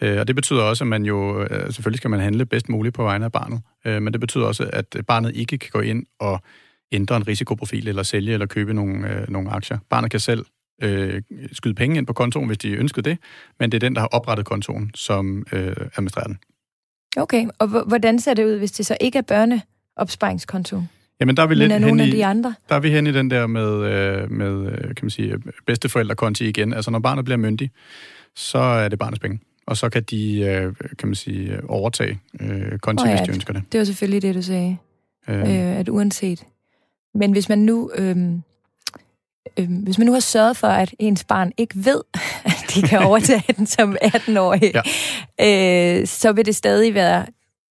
Øh, 0.00 0.20
og 0.20 0.28
det 0.28 0.36
betyder 0.36 0.62
også, 0.62 0.84
at 0.84 0.88
man 0.88 1.04
jo, 1.04 1.42
øh, 1.42 1.72
selvfølgelig 1.72 1.98
skal 1.98 2.10
man 2.10 2.20
handle 2.20 2.46
bedst 2.46 2.68
muligt 2.68 2.94
på 2.94 3.02
vegne 3.02 3.24
af 3.24 3.32
barnet, 3.32 3.60
øh, 3.84 4.02
men 4.02 4.12
det 4.12 4.20
betyder 4.20 4.44
også, 4.44 4.70
at 4.72 4.96
barnet 5.06 5.36
ikke 5.36 5.58
kan 5.58 5.70
gå 5.72 5.80
ind 5.80 6.06
og 6.18 6.42
ændre 6.92 7.16
en 7.16 7.28
risikoprofil, 7.28 7.88
eller 7.88 8.02
sælge 8.02 8.32
eller 8.32 8.46
købe 8.46 8.74
nogle, 8.74 9.10
øh, 9.10 9.30
nogle 9.30 9.50
aktier. 9.50 9.78
Barnet 9.90 10.10
kan 10.10 10.20
selv 10.20 10.44
øh, 10.82 11.22
skyde 11.52 11.74
penge 11.74 11.96
ind 11.96 12.06
på 12.06 12.12
kontoen, 12.12 12.46
hvis 12.46 12.58
de 12.58 12.70
ønskede 12.70 13.10
det, 13.10 13.18
men 13.60 13.72
det 13.72 13.78
er 13.78 13.86
den, 13.86 13.94
der 13.94 14.00
har 14.00 14.08
oprettet 14.08 14.46
kontoen, 14.46 14.90
som 14.94 15.46
øh, 15.52 15.76
administrerer 15.96 16.26
den. 16.26 16.38
Okay, 17.16 17.46
og 17.58 17.68
hvordan 17.68 18.18
ser 18.18 18.34
det 18.34 18.44
ud, 18.44 18.58
hvis 18.58 18.72
det 18.72 18.86
så 18.86 18.96
ikke 19.00 19.18
er 19.18 19.22
børneopsparingskonto? 19.22 20.82
Jamen, 21.20 21.36
der 21.36 21.42
er 21.42 21.46
vi 21.46 21.54
lidt 21.54 21.72
hen 21.72 22.00
i, 22.00 22.10
de 22.10 22.26
andre? 22.26 22.54
Der 22.68 22.74
er 22.74 22.80
vi 22.80 22.90
hen 22.90 23.06
i 23.06 23.12
den 23.12 23.30
der 23.30 23.46
med, 23.46 23.72
øh, 23.72 24.30
med 24.30 24.72
øh, 24.72 24.80
kan 24.80 24.98
man 25.02 25.10
sige, 25.10 25.38
bedsteforældrekonti 25.66 26.48
igen. 26.48 26.72
Altså, 26.72 26.90
når 26.90 26.98
barnet 26.98 27.24
bliver 27.24 27.38
myndig, 27.38 27.70
så 28.36 28.58
er 28.58 28.88
det 28.88 28.98
barnets 28.98 29.20
penge. 29.20 29.40
Og 29.66 29.76
så 29.76 29.88
kan 29.88 30.02
de, 30.02 30.38
øh, 30.40 30.74
kan 30.98 31.08
man 31.08 31.14
sige, 31.14 31.70
overtage 31.70 32.20
konti, 32.82 33.02
oh, 33.02 33.08
ja, 33.08 33.16
hvis 33.16 33.26
de 33.28 33.34
ønsker 33.34 33.52
det. 33.52 33.62
Det 33.72 33.78
var 33.78 33.84
selvfølgelig 33.84 34.22
det, 34.22 34.34
du 34.34 34.42
sagde. 34.42 34.76
Øh. 35.28 35.40
Øh, 35.40 35.78
at 35.78 35.88
uanset. 35.88 36.44
Men 37.14 37.32
hvis 37.32 37.48
man 37.48 37.58
nu... 37.58 37.90
Øh, 37.94 38.16
øh, 39.56 39.82
hvis 39.82 39.98
man 39.98 40.06
nu 40.06 40.12
har 40.12 40.20
sørget 40.20 40.56
for, 40.56 40.66
at 40.66 40.94
ens 40.98 41.24
barn 41.24 41.52
ikke 41.56 41.74
ved, 41.76 42.00
at 42.44 42.74
de 42.74 42.82
kan 42.82 42.98
overtage 42.98 43.54
den 43.56 43.66
som 43.66 43.96
18-årig, 44.02 44.74
ja. 45.40 46.00
øh, 46.00 46.06
så 46.06 46.32
vil 46.32 46.46
det 46.46 46.56
stadig 46.56 46.94
være, 46.94 47.26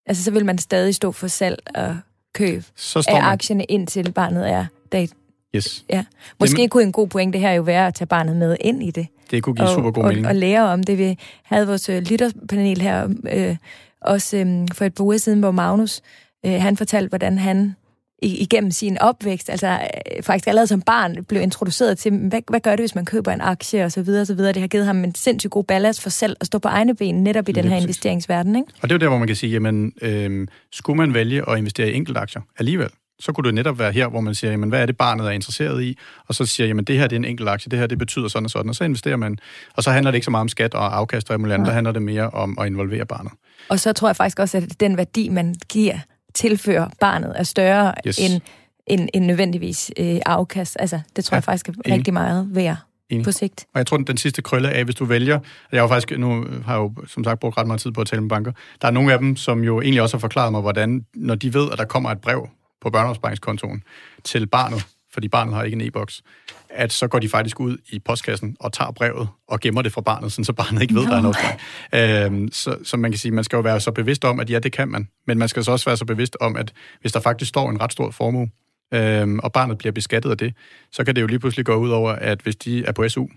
altså 0.05 0.23
så 0.23 0.31
vil 0.31 0.45
man 0.45 0.57
stadig 0.57 0.95
stå 0.95 1.11
for 1.11 1.27
salg 1.27 1.59
og 1.75 1.97
køb 2.33 2.63
så 2.75 3.05
af 3.07 3.13
man... 3.13 3.23
aktierne, 3.23 3.63
indtil 3.63 4.11
barnet 4.11 4.49
er 4.49 4.65
dag. 4.91 5.09
Yes. 5.55 5.85
Ja. 5.89 6.05
Måske 6.39 6.57
Jamen, 6.57 6.69
kunne 6.69 6.83
en 6.83 6.91
god 6.91 7.07
pointe 7.07 7.39
her 7.39 7.51
jo 7.51 7.61
være 7.61 7.87
at 7.87 7.93
tage 7.93 8.07
barnet 8.07 8.35
med 8.35 8.57
ind 8.59 8.83
i 8.83 8.91
det. 8.91 9.07
Det 9.31 9.43
kunne 9.43 9.55
give 9.55 9.67
og, 9.67 9.75
super 9.75 9.91
god 9.91 10.03
mening. 10.03 10.27
Og, 10.27 10.35
lære 10.35 10.63
om 10.63 10.83
det. 10.83 10.97
Vi 10.97 11.17
havde 11.43 11.67
vores 11.67 11.89
øh, 11.89 12.01
lytterpanel 12.01 12.81
her, 12.81 13.09
øh, 13.33 13.55
også 14.01 14.37
øh, 14.37 14.67
for 14.73 14.85
et 14.85 14.93
par 14.95 15.03
uger 15.03 15.17
siden, 15.17 15.39
hvor 15.39 15.51
Magnus, 15.51 16.01
øh, 16.45 16.51
han 16.51 16.77
fortalte, 16.77 17.09
hvordan 17.09 17.37
han 17.37 17.75
igennem 18.21 18.71
sin 18.71 18.97
opvækst, 18.97 19.49
altså 19.49 19.67
øh, 19.67 20.23
faktisk 20.23 20.47
allerede 20.47 20.67
som 20.67 20.81
barn, 20.81 21.23
blev 21.23 21.41
introduceret 21.41 21.97
til, 21.97 22.11
hvad, 22.11 22.41
hvad 22.49 22.59
gør 22.59 22.71
det, 22.71 22.79
hvis 22.79 22.95
man 22.95 23.05
køber 23.05 23.31
en 23.31 23.41
aktie 23.41 23.85
og 23.85 23.91
så 23.91 24.01
videre, 24.01 24.21
og 24.21 24.27
så 24.27 24.33
videre. 24.33 24.53
Det 24.53 24.61
har 24.61 24.67
givet 24.67 24.85
ham 24.85 25.03
en 25.03 25.15
sindssygt 25.15 25.51
god 25.51 25.63
ballast 25.63 26.01
for 26.01 26.09
selv 26.09 26.35
at 26.41 26.47
stå 26.47 26.59
på 26.59 26.67
egne 26.67 26.95
ben, 26.95 27.23
netop 27.23 27.49
i 27.49 27.51
den 27.51 27.65
her 27.65 27.77
investeringsverden. 27.77 28.55
Ikke? 28.55 28.67
Og 28.81 28.89
det 28.89 28.91
er 28.91 28.95
jo 28.95 28.99
der, 28.99 29.09
hvor 29.09 29.17
man 29.17 29.27
kan 29.27 29.35
sige, 29.35 29.51
jamen, 29.51 29.93
øh, 30.01 30.47
skulle 30.71 30.97
man 30.97 31.13
vælge 31.13 31.49
at 31.49 31.57
investere 31.57 31.91
i 31.91 31.93
enkeltaktier 31.93 32.41
alligevel, 32.59 32.89
så 33.19 33.31
kunne 33.31 33.45
det 33.47 33.53
netop 33.53 33.79
være 33.79 33.91
her, 33.91 34.07
hvor 34.07 34.21
man 34.21 34.35
siger, 34.35 34.51
jamen, 34.51 34.69
hvad 34.69 34.81
er 34.81 34.85
det, 34.85 34.97
barnet 34.97 35.27
er 35.27 35.31
interesseret 35.31 35.83
i? 35.83 35.97
Og 36.27 36.35
så 36.35 36.45
siger, 36.45 36.67
jamen, 36.67 36.85
det 36.85 36.97
her 36.97 37.07
det 37.07 37.15
er 37.15 37.19
en 37.19 37.25
enkelt 37.25 37.49
aktie, 37.49 37.69
det 37.69 37.79
her 37.79 37.87
det 37.87 37.97
betyder 37.97 38.27
sådan 38.27 38.45
og 38.45 38.49
sådan, 38.49 38.69
og 38.69 38.75
så 38.75 38.83
investerer 38.83 39.15
man. 39.15 39.37
Og 39.73 39.83
så 39.83 39.91
handler 39.91 40.11
det 40.11 40.15
ikke 40.15 40.25
så 40.25 40.31
meget 40.31 40.41
om 40.41 40.49
skat 40.49 40.73
og 40.73 40.97
afkast 40.97 41.31
og 41.31 41.39
ja. 41.39 41.57
der 41.57 41.71
handler 41.71 41.91
det 41.91 42.01
mere 42.01 42.29
om 42.29 42.59
at 42.59 42.65
involvere 42.65 43.05
barnet. 43.05 43.31
Og 43.69 43.79
så 43.79 43.93
tror 43.93 44.07
jeg 44.07 44.15
faktisk 44.15 44.39
også, 44.39 44.57
at 44.57 44.79
den 44.79 44.97
værdi, 44.97 45.29
man 45.29 45.55
giver 45.69 45.97
tilfører 46.33 46.89
barnet 46.99 47.33
er 47.35 47.43
større 47.43 47.93
yes. 48.07 48.17
end, 48.17 48.41
end, 48.87 49.09
end 49.13 49.25
nødvendigvis 49.25 49.91
øh, 49.99 50.19
afkast. 50.25 50.77
Altså, 50.79 50.99
det 51.15 51.25
tror 51.25 51.35
ja, 51.35 51.37
jeg 51.37 51.43
faktisk 51.43 51.69
er 51.69 51.73
enig. 51.85 51.97
rigtig 51.97 52.13
meget 52.13 52.47
værd 52.55 52.77
Enig. 53.09 53.25
på 53.25 53.31
sigt. 53.31 53.65
Og 53.73 53.77
jeg 53.77 53.87
tror, 53.87 53.97
den 53.97 54.17
sidste 54.17 54.41
krølle 54.41 54.69
af, 54.69 54.83
hvis 54.83 54.95
du 54.95 55.05
vælger... 55.05 55.39
Jeg 55.71 55.79
har 55.79 55.83
jo 55.83 55.87
faktisk, 55.87 56.19
nu 56.19 56.45
har 56.65 56.73
jeg 56.73 56.79
jo 56.79 56.93
som 57.07 57.23
sagt 57.23 57.39
brugt 57.39 57.57
ret 57.57 57.67
meget 57.67 57.81
tid 57.81 57.91
på 57.91 58.01
at 58.01 58.07
tale 58.07 58.21
med 58.21 58.29
banker. 58.29 58.51
Der 58.81 58.87
er 58.87 58.91
nogle 58.91 59.13
af 59.13 59.19
dem, 59.19 59.35
som 59.35 59.63
jo 59.63 59.81
egentlig 59.81 60.01
også 60.01 60.17
har 60.17 60.19
forklaret 60.19 60.51
mig, 60.51 60.61
hvordan, 60.61 61.05
når 61.15 61.35
de 61.35 61.53
ved, 61.53 61.71
at 61.71 61.77
der 61.77 61.85
kommer 61.85 62.11
et 62.11 62.21
brev 62.21 62.49
på 62.83 62.89
børneopsparingskontoen 62.89 63.83
til 64.23 64.47
barnet, 64.47 64.85
fordi 65.13 65.27
barnet 65.27 65.53
har 65.53 65.63
ikke 65.63 65.75
en 65.75 65.81
e-boks, 65.81 66.21
at 66.69 66.93
så 66.93 67.07
går 67.07 67.19
de 67.19 67.29
faktisk 67.29 67.59
ud 67.59 67.77
i 67.89 67.99
postkassen 67.99 68.57
og 68.59 68.73
tager 68.73 68.91
brevet 68.91 69.27
og 69.47 69.59
gemmer 69.59 69.81
det 69.81 69.93
fra 69.93 70.01
barnet, 70.01 70.31
sådan 70.31 70.45
så 70.45 70.53
barnet 70.53 70.81
ikke 70.81 70.93
ved, 70.93 71.05
no. 71.05 71.11
der 71.11 71.17
er 71.17 71.21
noget 71.21 72.31
øhm, 72.33 72.51
så, 72.51 72.77
så 72.83 72.97
man 72.97 73.11
kan 73.11 73.19
sige, 73.19 73.31
man 73.31 73.43
skal 73.43 73.57
jo 73.57 73.61
være 73.61 73.79
så 73.79 73.91
bevidst 73.91 74.25
om, 74.25 74.39
at 74.39 74.49
ja, 74.49 74.59
det 74.59 74.71
kan 74.71 74.87
man, 74.87 75.07
men 75.27 75.37
man 75.37 75.47
skal 75.47 75.63
så 75.63 75.71
også 75.71 75.85
være 75.85 75.97
så 75.97 76.05
bevidst 76.05 76.37
om, 76.41 76.55
at 76.55 76.73
hvis 77.01 77.11
der 77.11 77.19
faktisk 77.19 77.49
står 77.49 77.69
en 77.69 77.81
ret 77.81 77.91
stor 77.91 78.11
formue, 78.11 78.49
øhm, 78.93 79.39
og 79.39 79.51
barnet 79.51 79.77
bliver 79.77 79.91
beskattet 79.91 80.31
af 80.31 80.37
det, 80.37 80.53
så 80.91 81.03
kan 81.03 81.15
det 81.15 81.21
jo 81.21 81.27
lige 81.27 81.39
pludselig 81.39 81.65
gå 81.65 81.75
ud 81.75 81.89
over, 81.89 82.11
at 82.11 82.41
hvis 82.41 82.55
de 82.55 82.85
er 82.85 82.91
på 82.91 83.09
SU, 83.09 83.27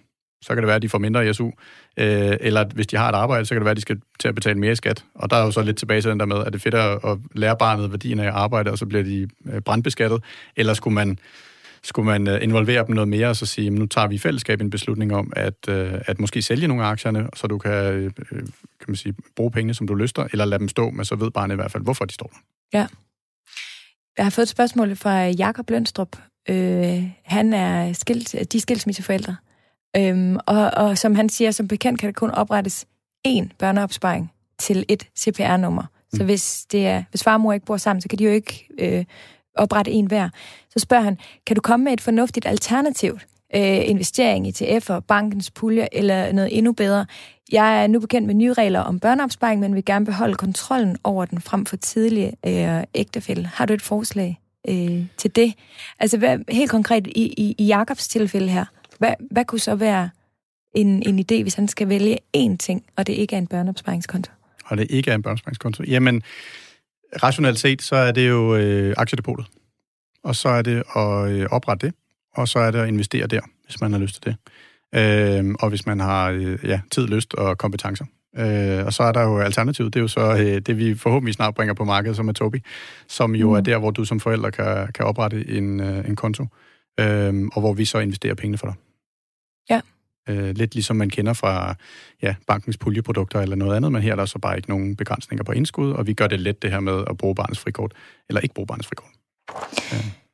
så 0.43 0.49
kan 0.49 0.57
det 0.57 0.66
være, 0.66 0.76
at 0.76 0.82
de 0.82 0.89
får 0.89 0.99
mindre 0.99 1.28
i 1.28 1.32
SU. 1.32 1.47
Øh, 1.97 2.37
eller 2.41 2.64
hvis 2.74 2.87
de 2.87 2.97
har 2.97 3.09
et 3.09 3.14
arbejde, 3.14 3.45
så 3.45 3.55
kan 3.55 3.61
det 3.61 3.64
være, 3.64 3.70
at 3.70 3.76
de 3.76 3.82
skal 3.82 4.01
til 4.20 4.28
at 4.28 4.34
betale 4.34 4.59
mere 4.59 4.72
i 4.72 4.74
skat. 4.74 5.05
Og 5.14 5.30
der 5.30 5.37
er 5.37 5.45
jo 5.45 5.51
så 5.51 5.62
lidt 5.62 5.76
tilbage 5.76 6.01
til 6.01 6.11
den 6.11 6.20
der 6.20 6.26
med, 6.26 6.37
at 6.37 6.53
det 6.53 6.55
er 6.55 6.62
fedt 6.62 6.74
at 7.05 7.18
lære 7.34 7.57
barnet 7.57 7.91
værdien 7.91 8.20
af 8.20 8.30
arbejde, 8.32 8.70
og 8.70 8.78
så 8.78 8.87
bliver 8.87 9.03
de 9.05 9.28
øh, 9.53 9.61
brandbeskattet. 9.61 10.24
Eller 10.57 10.74
skulle 10.74 10.95
man 10.95 11.18
skulle 11.87 12.07
man 12.07 12.28
øh, 12.28 12.43
involvere 12.43 12.87
dem 12.87 12.95
noget 12.95 13.09
mere 13.09 13.28
og 13.28 13.37
så 13.37 13.47
sige, 13.47 13.70
nu 13.70 13.87
tager 13.87 14.07
vi 14.07 14.14
i 14.14 14.18
fællesskab 14.18 14.61
en 14.61 14.70
beslutning 14.70 15.14
om, 15.14 15.32
at, 15.37 15.68
øh, 15.68 15.93
at 16.07 16.20
måske 16.20 16.43
sælge 16.43 16.68
nogle 16.68 16.84
af 16.84 16.89
aktierne, 16.89 17.28
så 17.34 17.47
du 17.47 17.59
kan, 17.59 18.12
kan 18.80 18.89
man 18.89 18.97
sige, 18.97 19.14
bruge 19.37 19.51
pengene, 19.51 19.74
som 19.74 19.87
du 19.87 19.95
lyster, 19.95 20.28
eller 20.32 20.45
lade 20.45 20.59
dem 20.59 20.68
stå, 20.68 20.91
men 20.91 21.05
så 21.05 21.16
ved 21.16 21.30
barnet 21.30 21.55
i 21.55 21.57
hvert 21.57 21.72
fald, 21.72 21.82
hvorfor 21.82 22.05
de 22.05 22.14
står 22.14 22.26
der. 22.26 22.39
Ja. 22.78 22.87
Jeg 24.16 24.24
har 24.24 24.30
fået 24.30 24.43
et 24.43 24.49
spørgsmål 24.49 24.97
fra 24.97 25.24
Jakob 25.24 25.70
Lønstrup. 25.70 26.16
Øh, 26.49 27.03
han 27.24 27.53
er 27.53 27.93
skilt, 27.93 28.32
de 28.53 28.57
er 28.57 28.61
skilsmisseforældre. 28.61 29.37
Øhm, 29.97 30.38
og, 30.47 30.70
og 30.70 30.99
som 30.99 31.14
han 31.14 31.28
siger, 31.28 31.51
som 31.51 31.68
bekendt 31.68 32.01
kan 32.01 32.07
der 32.07 32.12
kun 32.12 32.30
oprettes 32.30 32.86
én 33.28 33.49
børneopsparing 33.59 34.32
til 34.59 34.84
et 34.88 35.07
CPR-nummer. 35.18 35.84
Så 36.11 36.22
mm. 36.22 36.24
hvis, 36.24 36.66
det 36.72 36.86
er, 36.86 37.03
hvis 37.11 37.24
far 37.24 37.34
og 37.34 37.40
mor 37.40 37.53
ikke 37.53 37.66
bor 37.66 37.76
sammen, 37.76 38.01
så 38.01 38.09
kan 38.09 38.18
de 38.18 38.24
jo 38.24 38.30
ikke 38.30 38.68
øh, 38.78 39.05
oprette 39.55 39.90
en 39.90 40.07
hver. 40.07 40.28
Så 40.70 40.78
spørger 40.78 41.05
han, 41.05 41.18
kan 41.47 41.57
du 41.57 41.62
komme 41.62 41.84
med 41.84 41.92
et 41.92 42.01
fornuftigt 42.01 42.47
alternativt 42.47 43.26
øh, 43.55 43.88
investering 43.88 44.47
i 44.47 44.51
TF'er, 44.51 45.01
bankens 45.01 45.51
pulje 45.51 45.88
eller 45.92 46.32
noget 46.32 46.59
endnu 46.59 46.72
bedre? 46.72 47.07
Jeg 47.53 47.82
er 47.82 47.86
nu 47.86 48.01
bekendt 48.01 48.26
med 48.26 48.34
nye 48.34 48.53
regler 48.53 48.80
om 48.80 49.01
børneopsparing, 49.01 49.61
men 49.61 49.74
vil 49.74 49.84
gerne 49.84 50.05
beholde 50.05 50.34
kontrollen 50.34 50.97
over 51.05 51.24
den 51.24 51.40
frem 51.40 51.66
for 51.66 51.76
tidlige 51.76 52.32
øh, 52.47 52.84
ægtefælde. 52.94 53.51
Har 53.55 53.66
du 53.66 53.74
et 53.74 53.82
forslag 53.82 54.40
øh, 54.68 55.05
til 55.16 55.36
det? 55.36 55.55
Altså 55.99 56.18
hvad, 56.18 56.38
helt 56.49 56.70
konkret 56.70 57.07
i, 57.07 57.34
i, 57.36 57.55
i 57.59 57.64
Jakobs 57.66 58.09
tilfælde 58.09 58.49
her, 58.49 58.64
hvad, 58.99 59.14
hvad 59.30 59.44
kunne 59.44 59.59
så 59.59 59.74
være 59.74 60.11
en, 60.74 61.03
en 61.09 61.18
idé, 61.18 61.42
hvis 61.42 61.55
han 61.55 61.68
skal 61.68 61.88
vælge 61.88 62.18
én 62.36 62.57
ting, 62.57 62.84
og 62.97 63.07
det 63.07 63.12
ikke 63.12 63.34
er 63.34 63.38
en 63.38 63.47
børneopsparingskonto? 63.47 64.32
Og 64.64 64.76
det 64.76 64.86
ikke 64.90 65.11
er 65.11 65.14
en 65.14 65.22
børneopsparingskonto? 65.22 65.82
Jamen, 65.82 66.22
rationelt 67.22 67.59
set, 67.59 67.82
så 67.82 67.97
er 67.97 68.12
det 68.12 68.28
jo 68.28 68.57
øh, 68.57 68.94
aktiedepotet. 68.97 69.47
Og 70.24 70.36
så 70.36 70.49
er 70.49 70.62
det 70.62 70.82
at 70.97 71.30
øh, 71.30 71.47
oprette 71.51 71.86
det, 71.86 71.94
og 72.34 72.49
så 72.49 72.59
er 72.59 72.70
det 72.70 72.78
at 72.78 72.88
investere 72.88 73.26
der, 73.26 73.40
hvis 73.64 73.80
man 73.80 73.92
har 73.92 73.99
lyst 73.99 74.22
til 74.22 74.24
det. 74.24 74.36
Øh, 74.94 75.55
og 75.61 75.68
hvis 75.68 75.86
man 75.86 76.01
har 76.01 76.30
øh, 76.30 76.59
ja, 76.64 76.80
tid, 76.90 77.07
lyst 77.07 77.34
og 77.34 77.59
kompetencer. 77.59 78.05
Øh, 78.36 78.86
og 78.86 78.92
så 78.92 79.03
er 79.03 79.12
der 79.12 79.22
jo 79.22 79.38
alternativet, 79.38 79.94
det 79.94 80.01
er 80.01 80.03
jo 80.03 80.09
så 80.09 80.36
øh, 80.40 80.61
det, 80.61 80.78
vi 80.78 80.94
forhåbentlig 80.94 81.34
snart 81.34 81.55
bringer 81.55 81.74
på 81.74 81.84
markedet, 81.84 82.16
som 82.16 82.28
er 82.28 82.32
Tobi, 82.32 82.62
som 83.09 83.34
jo 83.34 83.51
mm. 83.51 83.57
er 83.57 83.61
der, 83.61 83.78
hvor 83.78 83.90
du 83.90 84.05
som 84.05 84.20
forælder 84.20 84.51
kan, 84.51 84.88
kan 84.92 85.05
oprette 85.05 85.49
en, 85.49 85.80
øh, 85.80 86.09
en 86.09 86.16
konto, 86.16 86.47
øh, 87.01 87.34
og 87.53 87.61
hvor 87.61 87.72
vi 87.72 87.84
så 87.84 87.99
investerer 87.99 88.34
pengene 88.34 88.59
for 88.59 88.66
dig. 88.66 88.74
Øh, 90.28 90.56
lidt 90.56 90.74
ligesom 90.74 90.96
man 90.96 91.10
kender 91.10 91.32
fra 91.32 91.74
ja, 92.22 92.34
bankens 92.46 92.76
puljeprodukter 92.76 93.40
eller 93.40 93.56
noget 93.56 93.76
andet, 93.76 93.92
men 93.92 94.02
her 94.02 94.12
er 94.12 94.16
der 94.16 94.26
så 94.26 94.38
bare 94.38 94.56
ikke 94.56 94.68
nogen 94.68 94.96
begrænsninger 94.96 95.44
på 95.44 95.52
indskud, 95.52 95.92
og 95.92 96.06
vi 96.06 96.12
gør 96.12 96.26
det 96.26 96.40
let 96.40 96.62
det 96.62 96.70
her 96.70 96.80
med 96.80 97.04
at 97.10 97.16
bruge 97.16 97.34
barnets 97.34 97.60
frikort, 97.60 97.92
eller 98.28 98.40
ikke 98.40 98.54
bruge 98.54 98.66
barnets 98.66 98.88
frikort. 98.88 99.10
Øh. 99.92 100.25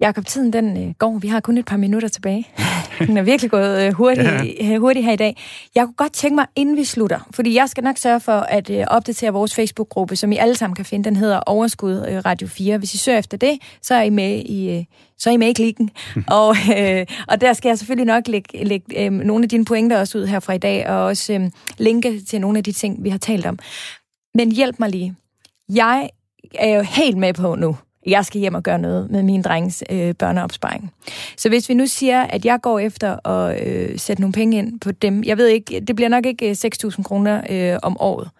Jakob, 0.00 0.26
tiden 0.26 0.52
den 0.52 0.88
øh, 0.88 0.94
går. 0.98 1.18
Vi 1.18 1.28
har 1.28 1.40
kun 1.40 1.58
et 1.58 1.64
par 1.64 1.76
minutter 1.76 2.08
tilbage. 2.08 2.48
Den 3.06 3.16
er 3.16 3.22
virkelig 3.22 3.50
gået 3.50 3.86
øh, 3.86 3.92
hurtigt, 3.92 4.26
ja. 4.26 4.74
Øh, 4.74 4.80
hurtigt 4.80 5.04
her 5.04 5.12
i 5.12 5.16
dag. 5.16 5.36
Jeg 5.74 5.84
kunne 5.84 5.94
godt 5.94 6.12
tænke 6.12 6.34
mig, 6.34 6.46
inden 6.56 6.76
vi 6.76 6.84
slutter, 6.84 7.28
fordi 7.30 7.54
jeg 7.54 7.68
skal 7.68 7.84
nok 7.84 7.96
sørge 7.98 8.20
for 8.20 8.32
at 8.32 8.70
øh, 8.70 8.84
opdatere 8.88 9.32
vores 9.32 9.54
Facebook-gruppe, 9.54 10.16
som 10.16 10.32
I 10.32 10.36
alle 10.36 10.54
sammen 10.54 10.76
kan 10.76 10.84
finde. 10.84 11.04
Den 11.04 11.16
hedder 11.16 11.40
Overskud 11.40 12.06
øh, 12.08 12.24
Radio 12.24 12.48
4. 12.48 12.78
Hvis 12.78 12.94
I 12.94 12.98
søger 12.98 13.18
efter 13.18 13.36
det, 13.36 13.58
så 13.82 13.94
er 13.94 14.02
I 14.02 14.10
med 14.10 14.38
i, 14.44 14.70
øh, 14.70 14.84
så 15.18 15.30
er 15.30 15.34
I 15.34 15.36
med 15.36 15.48
i 15.48 15.52
klikken. 15.52 15.90
og, 16.40 16.56
øh, 16.78 17.06
og 17.28 17.40
der 17.40 17.52
skal 17.52 17.68
jeg 17.68 17.78
selvfølgelig 17.78 18.06
nok 18.06 18.28
lægge, 18.28 18.64
lægge 18.64 19.04
øh, 19.04 19.12
nogle 19.12 19.42
af 19.42 19.48
dine 19.48 19.64
pointer 19.64 20.00
også 20.00 20.18
ud 20.18 20.26
her 20.26 20.40
fra 20.40 20.52
i 20.52 20.58
dag, 20.58 20.88
og 20.88 21.04
også 21.04 21.32
øh, 21.32 21.50
linke 21.78 22.20
til 22.20 22.40
nogle 22.40 22.58
af 22.58 22.64
de 22.64 22.72
ting, 22.72 23.04
vi 23.04 23.08
har 23.08 23.18
talt 23.18 23.46
om. 23.46 23.58
Men 24.34 24.52
hjælp 24.52 24.78
mig 24.78 24.90
lige. 24.90 25.14
Jeg 25.68 26.10
er 26.54 26.76
jo 26.76 26.82
helt 26.82 27.16
med 27.16 27.34
på 27.34 27.54
nu, 27.54 27.76
jeg 28.06 28.24
skal 28.24 28.40
hjem 28.40 28.54
og 28.54 28.62
gøre 28.62 28.78
noget 28.78 29.10
med 29.10 29.22
min 29.22 29.42
drengs 29.42 29.84
øh, 29.90 30.14
børneopsparing. 30.14 30.92
Så 31.36 31.48
hvis 31.48 31.68
vi 31.68 31.74
nu 31.74 31.86
siger, 31.86 32.22
at 32.22 32.44
jeg 32.44 32.60
går 32.62 32.78
efter 32.78 33.28
at 33.28 33.66
øh, 33.66 33.98
sætte 33.98 34.22
nogle 34.22 34.32
penge 34.32 34.58
ind 34.58 34.80
på 34.80 34.92
dem, 34.92 35.24
jeg 35.24 35.38
ved 35.38 35.46
ikke, 35.46 35.80
det 35.80 35.96
bliver 35.96 36.08
nok 36.08 36.26
ikke 36.26 36.48
øh, 36.48 36.56
6.000 36.84 37.02
kroner 37.02 37.42
øh, 37.50 37.78
om 37.82 37.96
året. 38.00 38.30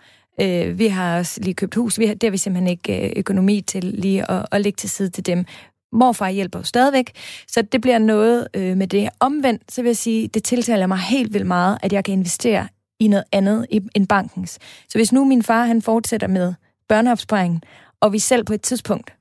Øh, 0.41 0.79
vi 0.79 0.87
har 0.87 1.19
også 1.19 1.41
lige 1.41 1.55
købt 1.55 1.75
hus, 1.75 1.99
vi 1.99 2.07
har, 2.07 2.15
det 2.15 2.23
har 2.23 2.31
vi 2.31 2.37
simpelthen 2.37 2.69
ikke 2.69 3.07
øh, 3.07 3.13
økonomi 3.17 3.61
til 3.61 3.85
lige 3.85 4.31
at, 4.31 4.47
at 4.53 4.61
lægge 4.61 4.77
til 4.77 4.91
side 4.91 5.09
til 5.09 5.27
dem. 5.27 5.45
Morfar 5.93 6.31
hjælper 6.31 6.59
jo 6.59 6.65
stadigvæk, 6.65 7.13
så 7.49 7.63
det 7.63 7.81
bliver 7.81 7.99
noget 7.99 8.49
øh, 8.55 8.77
med 8.77 8.87
det. 8.87 9.09
Omvendt, 9.21 9.73
så 9.73 9.83
vil 9.83 9.89
jeg 9.89 9.97
sige, 9.97 10.29
det 10.29 10.45
tiltaler 10.45 10.87
mig 10.87 10.99
helt 10.99 11.33
vildt 11.33 11.47
meget, 11.47 11.79
at 11.83 11.93
jeg 11.93 12.05
kan 12.05 12.15
investere 12.15 12.69
i 13.01 13.09
noget 13.09 13.25
andet 13.33 13.67
end 13.71 14.07
bankens. 14.07 14.59
Så 14.89 14.99
hvis 14.99 15.13
nu 15.13 15.25
min 15.25 15.43
far 15.43 15.65
han 15.65 15.83
fortsætter 15.83 16.27
med 16.27 16.55
børneopsparingen, 16.89 17.63
og 18.01 18.13
vi 18.13 18.19
selv 18.19 18.45
på 18.45 18.53
et 18.53 18.63
tidspunkt 18.63 19.16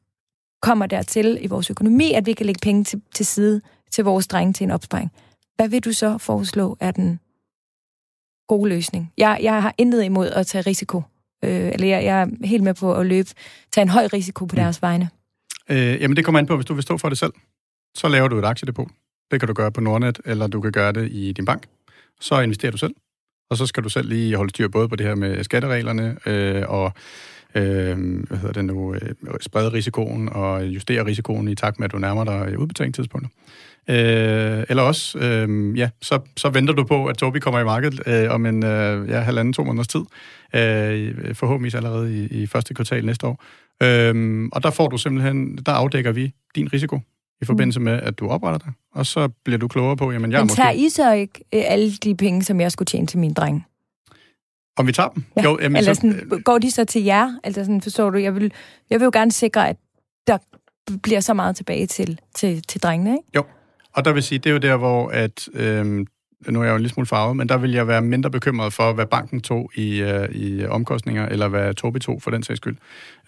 kommer 0.66 0.86
dertil 0.86 1.38
i 1.41 1.47
vores 1.47 1.70
økonomi, 1.70 2.11
at 2.13 2.26
vi 2.26 2.34
kan 2.34 2.45
lægge 2.45 2.59
penge 2.63 2.84
til, 2.84 3.01
til 3.13 3.26
side 3.26 3.61
til 3.91 4.03
vores 4.03 4.28
drenge 4.28 4.53
til 4.53 4.63
en 4.63 4.72
opsparing. 4.72 5.11
Hvad 5.55 5.70
vil 5.70 5.86
du 5.86 5.93
så 5.93 6.18
foreslå 6.18 6.78
er 6.80 6.91
den 6.91 7.20
gode 8.47 8.70
løsning. 8.70 9.13
Jeg, 9.18 9.39
jeg 9.41 9.61
har 9.61 9.74
intet 9.78 10.03
imod 10.03 10.28
at 10.28 10.47
tage 10.47 10.61
risiko. 10.61 11.01
Øh, 11.43 11.72
eller 11.74 11.88
jeg, 11.88 12.03
jeg 12.03 12.22
er 12.22 12.45
helt 12.45 12.63
med 12.63 12.74
på 12.74 12.93
at 12.93 13.05
løbe, 13.05 13.30
tage 13.72 13.82
en 13.82 13.89
høj 13.89 14.07
risiko 14.13 14.45
på 14.45 14.53
mm. 14.53 14.61
deres 14.61 14.82
vegne. 14.82 15.09
Øh, 15.70 16.01
jamen 16.01 16.18
det 16.18 16.26
kommer 16.26 16.39
an 16.39 16.45
på, 16.45 16.55
hvis 16.55 16.66
du 16.66 16.74
vil 16.74 16.84
stå 16.84 16.97
for 16.97 17.09
det 17.09 17.18
selv. 17.18 17.34
Så 17.95 18.07
laver 18.07 18.28
du 18.28 18.39
et 18.39 18.45
aktiedepot. 18.45 18.88
Det 19.32 19.39
kan 19.39 19.47
du 19.47 19.53
gøre 19.53 19.72
på 19.72 19.82
Nordnet, 19.82 20.20
eller 20.26 20.47
du 20.47 20.61
kan 20.61 20.72
gøre 20.72 20.91
det 20.91 21.11
i 21.11 21.32
din 21.32 21.45
bank. 21.45 21.68
Så 22.22 22.39
investerer 22.39 22.72
du 22.72 22.78
selv. 22.78 22.95
Og 23.49 23.57
så 23.57 23.66
skal 23.66 23.84
du 23.84 23.89
selv 23.89 24.09
lige 24.09 24.36
holde 24.36 24.49
styr 24.49 24.68
både 24.68 24.89
på 24.89 24.95
det 24.95 25.05
her 25.05 25.16
med 25.16 25.43
skattereglerne 25.43 26.18
øh, 26.26 26.63
og 26.68 26.93
øh, 27.56 28.24
hvad 28.28 28.38
hedder 28.38 28.53
det 28.53 28.66
nu, 28.66 28.93
øh, 28.93 29.01
sprede 29.41 29.74
risikoen 29.74 30.30
og 30.32 30.66
justere 30.66 31.06
risikoen 31.06 31.47
i 31.47 31.56
takt 31.56 31.80
med, 31.80 31.86
at 31.86 31.91
du 31.91 31.97
nærmer 31.97 32.24
dig 32.24 32.60
udbetalingstidspunktet. 32.60 33.32
Øh, 33.89 34.64
eller 34.70 34.84
også, 34.84 35.20
øh, 35.20 35.78
ja, 35.78 35.89
så, 36.01 36.20
så 36.38 36.49
venter 36.49 36.74
du 36.74 36.84
på, 36.84 37.06
at 37.06 37.18
Tobi 37.18 37.39
kommer 37.39 37.60
i 37.60 37.64
markedet 37.64 38.01
øh, 38.08 38.32
om 38.32 38.45
en 38.45 38.66
øh, 38.66 39.10
ja, 39.10 39.20
halvanden, 39.20 39.53
to 39.53 39.64
måneders 39.64 39.88
tid. 39.88 40.01
Øh, 40.56 41.36
forhåbentlig 41.36 41.76
allerede 41.76 42.24
i, 42.24 42.43
i 42.43 42.47
første 42.47 42.74
kvartal 42.74 43.06
næste 43.06 43.28
år. 43.28 43.43
Øh, 43.84 44.45
og 44.51 44.64
der 44.64 44.70
får 44.70 44.88
du 44.88 44.97
simpelthen, 44.97 45.58
der 45.58 45.72
afdækker 45.72 46.12
vi 46.12 46.34
din 46.56 46.74
risiko 46.74 46.99
i 47.41 47.45
forbindelse 47.45 47.80
med, 47.80 47.93
at 47.93 48.20
du 48.20 48.28
opretter 48.28 48.60
dig, 48.60 48.74
og 48.93 49.06
så 49.06 49.28
bliver 49.28 49.58
du 49.58 49.68
klogere 49.68 49.97
på, 49.97 50.12
jamen 50.12 50.32
jeg 50.32 50.41
Men 50.41 50.49
tager 50.49 50.70
måske... 50.70 50.86
I 50.86 50.89
så 50.89 51.14
ikke 51.14 51.43
øh, 51.53 51.62
alle 51.66 51.91
de 51.91 52.16
penge, 52.16 52.43
som 52.43 52.62
jeg 52.62 52.72
skulle 52.72 52.86
tjene 52.86 53.08
til 53.08 53.20
min 53.20 53.34
dreng? 53.34 53.66
Om 54.78 54.88
vi 54.88 54.91
tager 54.91 55.09
dem? 55.09 55.23
Ja. 55.38 55.43
Jo, 55.43 55.57
jamen, 55.61 55.76
Eller 55.76 55.93
sådan, 55.93 56.28
så, 56.30 56.41
går 56.45 56.57
de 56.57 56.71
så 56.71 56.86
til 56.86 57.03
jer? 57.03 57.39
Altså 57.43 57.63
sådan, 57.63 57.82
forstår 57.82 58.09
du? 58.09 58.17
Jeg 58.17 58.36
vil, 58.36 58.53
jeg 58.89 58.99
vil 58.99 59.05
jo 59.05 59.11
gerne 59.13 59.32
sikre, 59.32 59.69
at 59.69 59.78
der 60.28 60.38
bliver 61.03 61.19
så 61.19 61.34
meget 61.34 61.55
tilbage 61.55 61.86
til, 61.86 62.19
til, 62.36 62.61
til 62.61 62.82
drengene, 62.82 63.11
ikke? 63.11 63.30
Jo, 63.36 63.43
og 63.93 64.05
der 64.05 64.13
vil 64.13 64.23
sige, 64.23 64.39
det 64.39 64.49
er 64.49 64.53
jo 64.53 64.59
der, 64.59 64.78
hvor 64.78 65.07
at, 65.07 65.49
øhm, 65.53 66.07
nu 66.47 66.59
er 66.59 66.63
jeg 66.63 66.71
jo 66.71 66.76
en 66.76 66.82
lille 66.82 66.93
smule 66.93 67.07
farvet, 67.07 67.38
men 67.38 67.49
der 67.49 67.57
vil 67.57 67.71
jeg 67.71 67.88
være 67.88 68.01
mindre 68.01 68.32
bekymret 68.32 68.73
for, 68.73 68.93
hvad 68.93 69.05
banken 69.05 69.41
tog 69.41 69.71
i, 69.76 70.01
øh, 70.01 70.30
i 70.30 70.65
omkostninger, 70.65 71.26
eller 71.26 71.47
hvad 71.47 71.73
Tobi 71.73 71.99
tog 71.99 72.21
for 72.21 72.32
den 72.32 72.43
sags 72.43 72.57
skyld. 72.57 72.78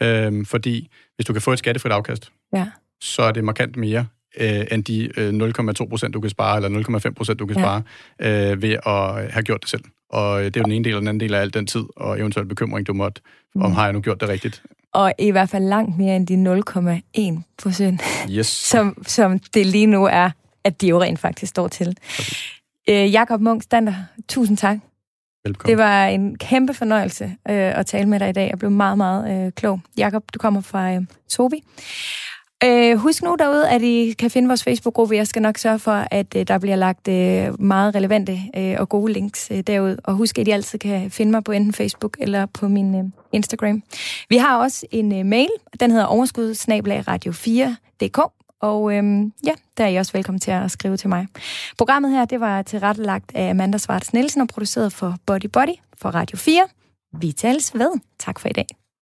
Øhm, 0.02 0.46
fordi 0.46 0.90
hvis 1.16 1.26
du 1.26 1.34
kan 1.34 1.42
få 1.42 1.52
et 1.52 1.60
skattefrit 1.60 1.92
afkast, 1.92 2.32
ja. 2.54 2.68
så 3.02 3.22
er 3.22 3.32
det 3.32 3.44
markant 3.44 3.76
mere, 3.78 4.06
øh, 4.40 4.66
end 4.72 4.84
de 4.84 5.20
øh, 5.20 5.30
0,2 5.30 5.90
procent, 5.90 6.14
du 6.14 6.22
kan 6.22 6.30
spare, 6.30 6.56
eller 6.56 7.00
0,5 7.00 7.14
procent, 7.14 7.40
du 7.40 7.46
kan 7.46 7.58
ja. 7.58 7.62
spare, 7.62 7.82
øh, 8.20 8.62
ved 8.62 8.72
at 8.72 9.32
have 9.34 9.44
gjort 9.44 9.62
det 9.62 9.70
selv. 9.70 9.84
Og 10.10 10.44
det 10.44 10.56
er 10.56 10.60
jo 10.60 10.64
den 10.64 10.72
ene 10.72 10.86
del, 10.86 10.96
og 10.96 11.02
den 11.02 11.08
anden 11.08 11.20
del 11.20 11.34
af 11.34 11.42
al 11.42 11.54
den 11.54 11.68
tid, 11.68 11.84
og 11.96 12.20
eventuelt 12.20 12.50
bekymring, 12.50 12.88
du 12.88 12.94
måtte, 12.94 13.22
mm. 13.56 13.62
om 13.62 13.72
har 13.72 13.84
jeg 13.84 13.94
nu 13.94 14.02
gjort 14.02 14.22
det 14.22 14.30
rigtigt. 14.30 14.64
Og 14.94 15.14
i 15.20 15.32
hvert 15.32 15.50
fald 15.50 15.64
langt 15.64 15.98
mere 15.98 16.16
end 16.16 16.28
de 16.28 16.62
0,1 17.38 17.42
procent, 17.58 18.02
yes. 18.30 18.48
som, 18.72 19.04
som 19.08 19.40
det 19.40 19.66
lige 19.66 19.86
nu 19.86 20.06
er, 20.06 20.30
at 20.64 20.82
de 20.82 20.88
jo 20.88 21.02
rent 21.02 21.20
faktisk 21.20 21.50
står 21.50 21.68
til. 21.68 21.98
Øh, 22.90 23.14
Jakob 23.14 23.42
Munk 23.42 23.64
Stander, 23.64 23.94
tusind 24.28 24.58
tak. 24.58 24.78
Velkommen. 25.46 25.70
Det 25.70 25.78
var 25.78 26.06
en 26.06 26.38
kæmpe 26.38 26.74
fornøjelse 26.74 27.24
øh, 27.26 27.80
at 27.80 27.86
tale 27.86 28.10
med 28.10 28.20
dig 28.20 28.30
i 28.30 28.32
dag. 28.32 28.50
Jeg 28.50 28.60
blev 28.60 28.72
meget, 28.72 28.98
meget 28.98 29.46
øh, 29.46 29.52
klog. 29.52 29.80
Jakob, 29.98 30.24
du 30.34 30.40
kommer 30.40 30.62
fra 30.62 30.94
øh, 30.94 31.02
Tobi. 31.30 31.64
Øh, 32.64 32.98
husk 32.98 33.24
nu 33.24 33.36
derude, 33.40 33.70
at 33.70 33.82
I 33.82 34.16
kan 34.20 34.32
finde 34.32 34.48
vores 34.48 34.64
Facebook-gruppe. 34.64 35.16
Jeg 35.16 35.28
skal 35.28 35.42
nok 35.42 35.58
sørge 35.58 35.80
for, 35.80 36.08
at 36.12 36.36
øh, 36.36 36.48
der 36.48 36.58
bliver 36.58 36.76
lagt 36.76 37.08
øh, 37.08 37.62
meget 37.62 37.96
relevante 37.96 38.40
øh, 38.58 38.76
og 38.80 38.90
gode 38.90 39.14
links 39.14 39.52
øh, 39.52 39.60
derud. 39.60 39.98
Og 40.04 40.14
husk, 40.14 40.40
at 40.40 40.48
I 40.48 40.52
altid 40.52 40.80
kan 40.80 41.12
finde 41.12 41.32
mig 41.32 41.44
på 41.44 41.52
enten 41.52 41.74
Facebook 41.74 42.18
eller 42.20 42.46
på 42.46 42.68
min 42.68 42.96
øh, 42.96 43.04
Instagram. 43.32 43.84
Vi 44.30 44.38
har 44.38 44.58
også 44.58 44.86
en 44.92 45.20
øh, 45.20 45.26
mail. 45.26 45.50
Den 45.80 45.92
hedder 45.92 46.06
overskudsnabelagradio4.dk. 46.06 48.20
Og 48.62 48.94
øhm, 48.94 49.34
ja, 49.46 49.54
der 49.78 49.84
er 49.84 49.88
I 49.88 49.96
også 49.96 50.14
velkommen 50.14 50.40
til 50.40 50.52
at 50.52 50.72
skrive 50.72 50.98
til 50.98 51.10
mig. 51.10 51.28
Programmet 51.78 52.12
her, 52.12 52.26
det 52.26 52.40
var 52.40 52.62
tilrettelagt 52.62 53.32
af 53.36 53.50
Amanda 53.50 53.78
Svarts 53.78 54.14
Nielsen 54.14 54.42
og 54.42 54.48
produceret 54.48 54.94
for 54.94 55.16
Body 55.26 55.48
Body 55.54 55.76
for 55.98 56.10
Radio 56.10 56.38
4. 56.38 56.68
Vi 57.20 57.32
tales 57.32 57.74
ved. 57.74 57.92
Tak 58.20 58.40
for 58.40 58.50
i 58.50 58.54
dag. 58.54 58.77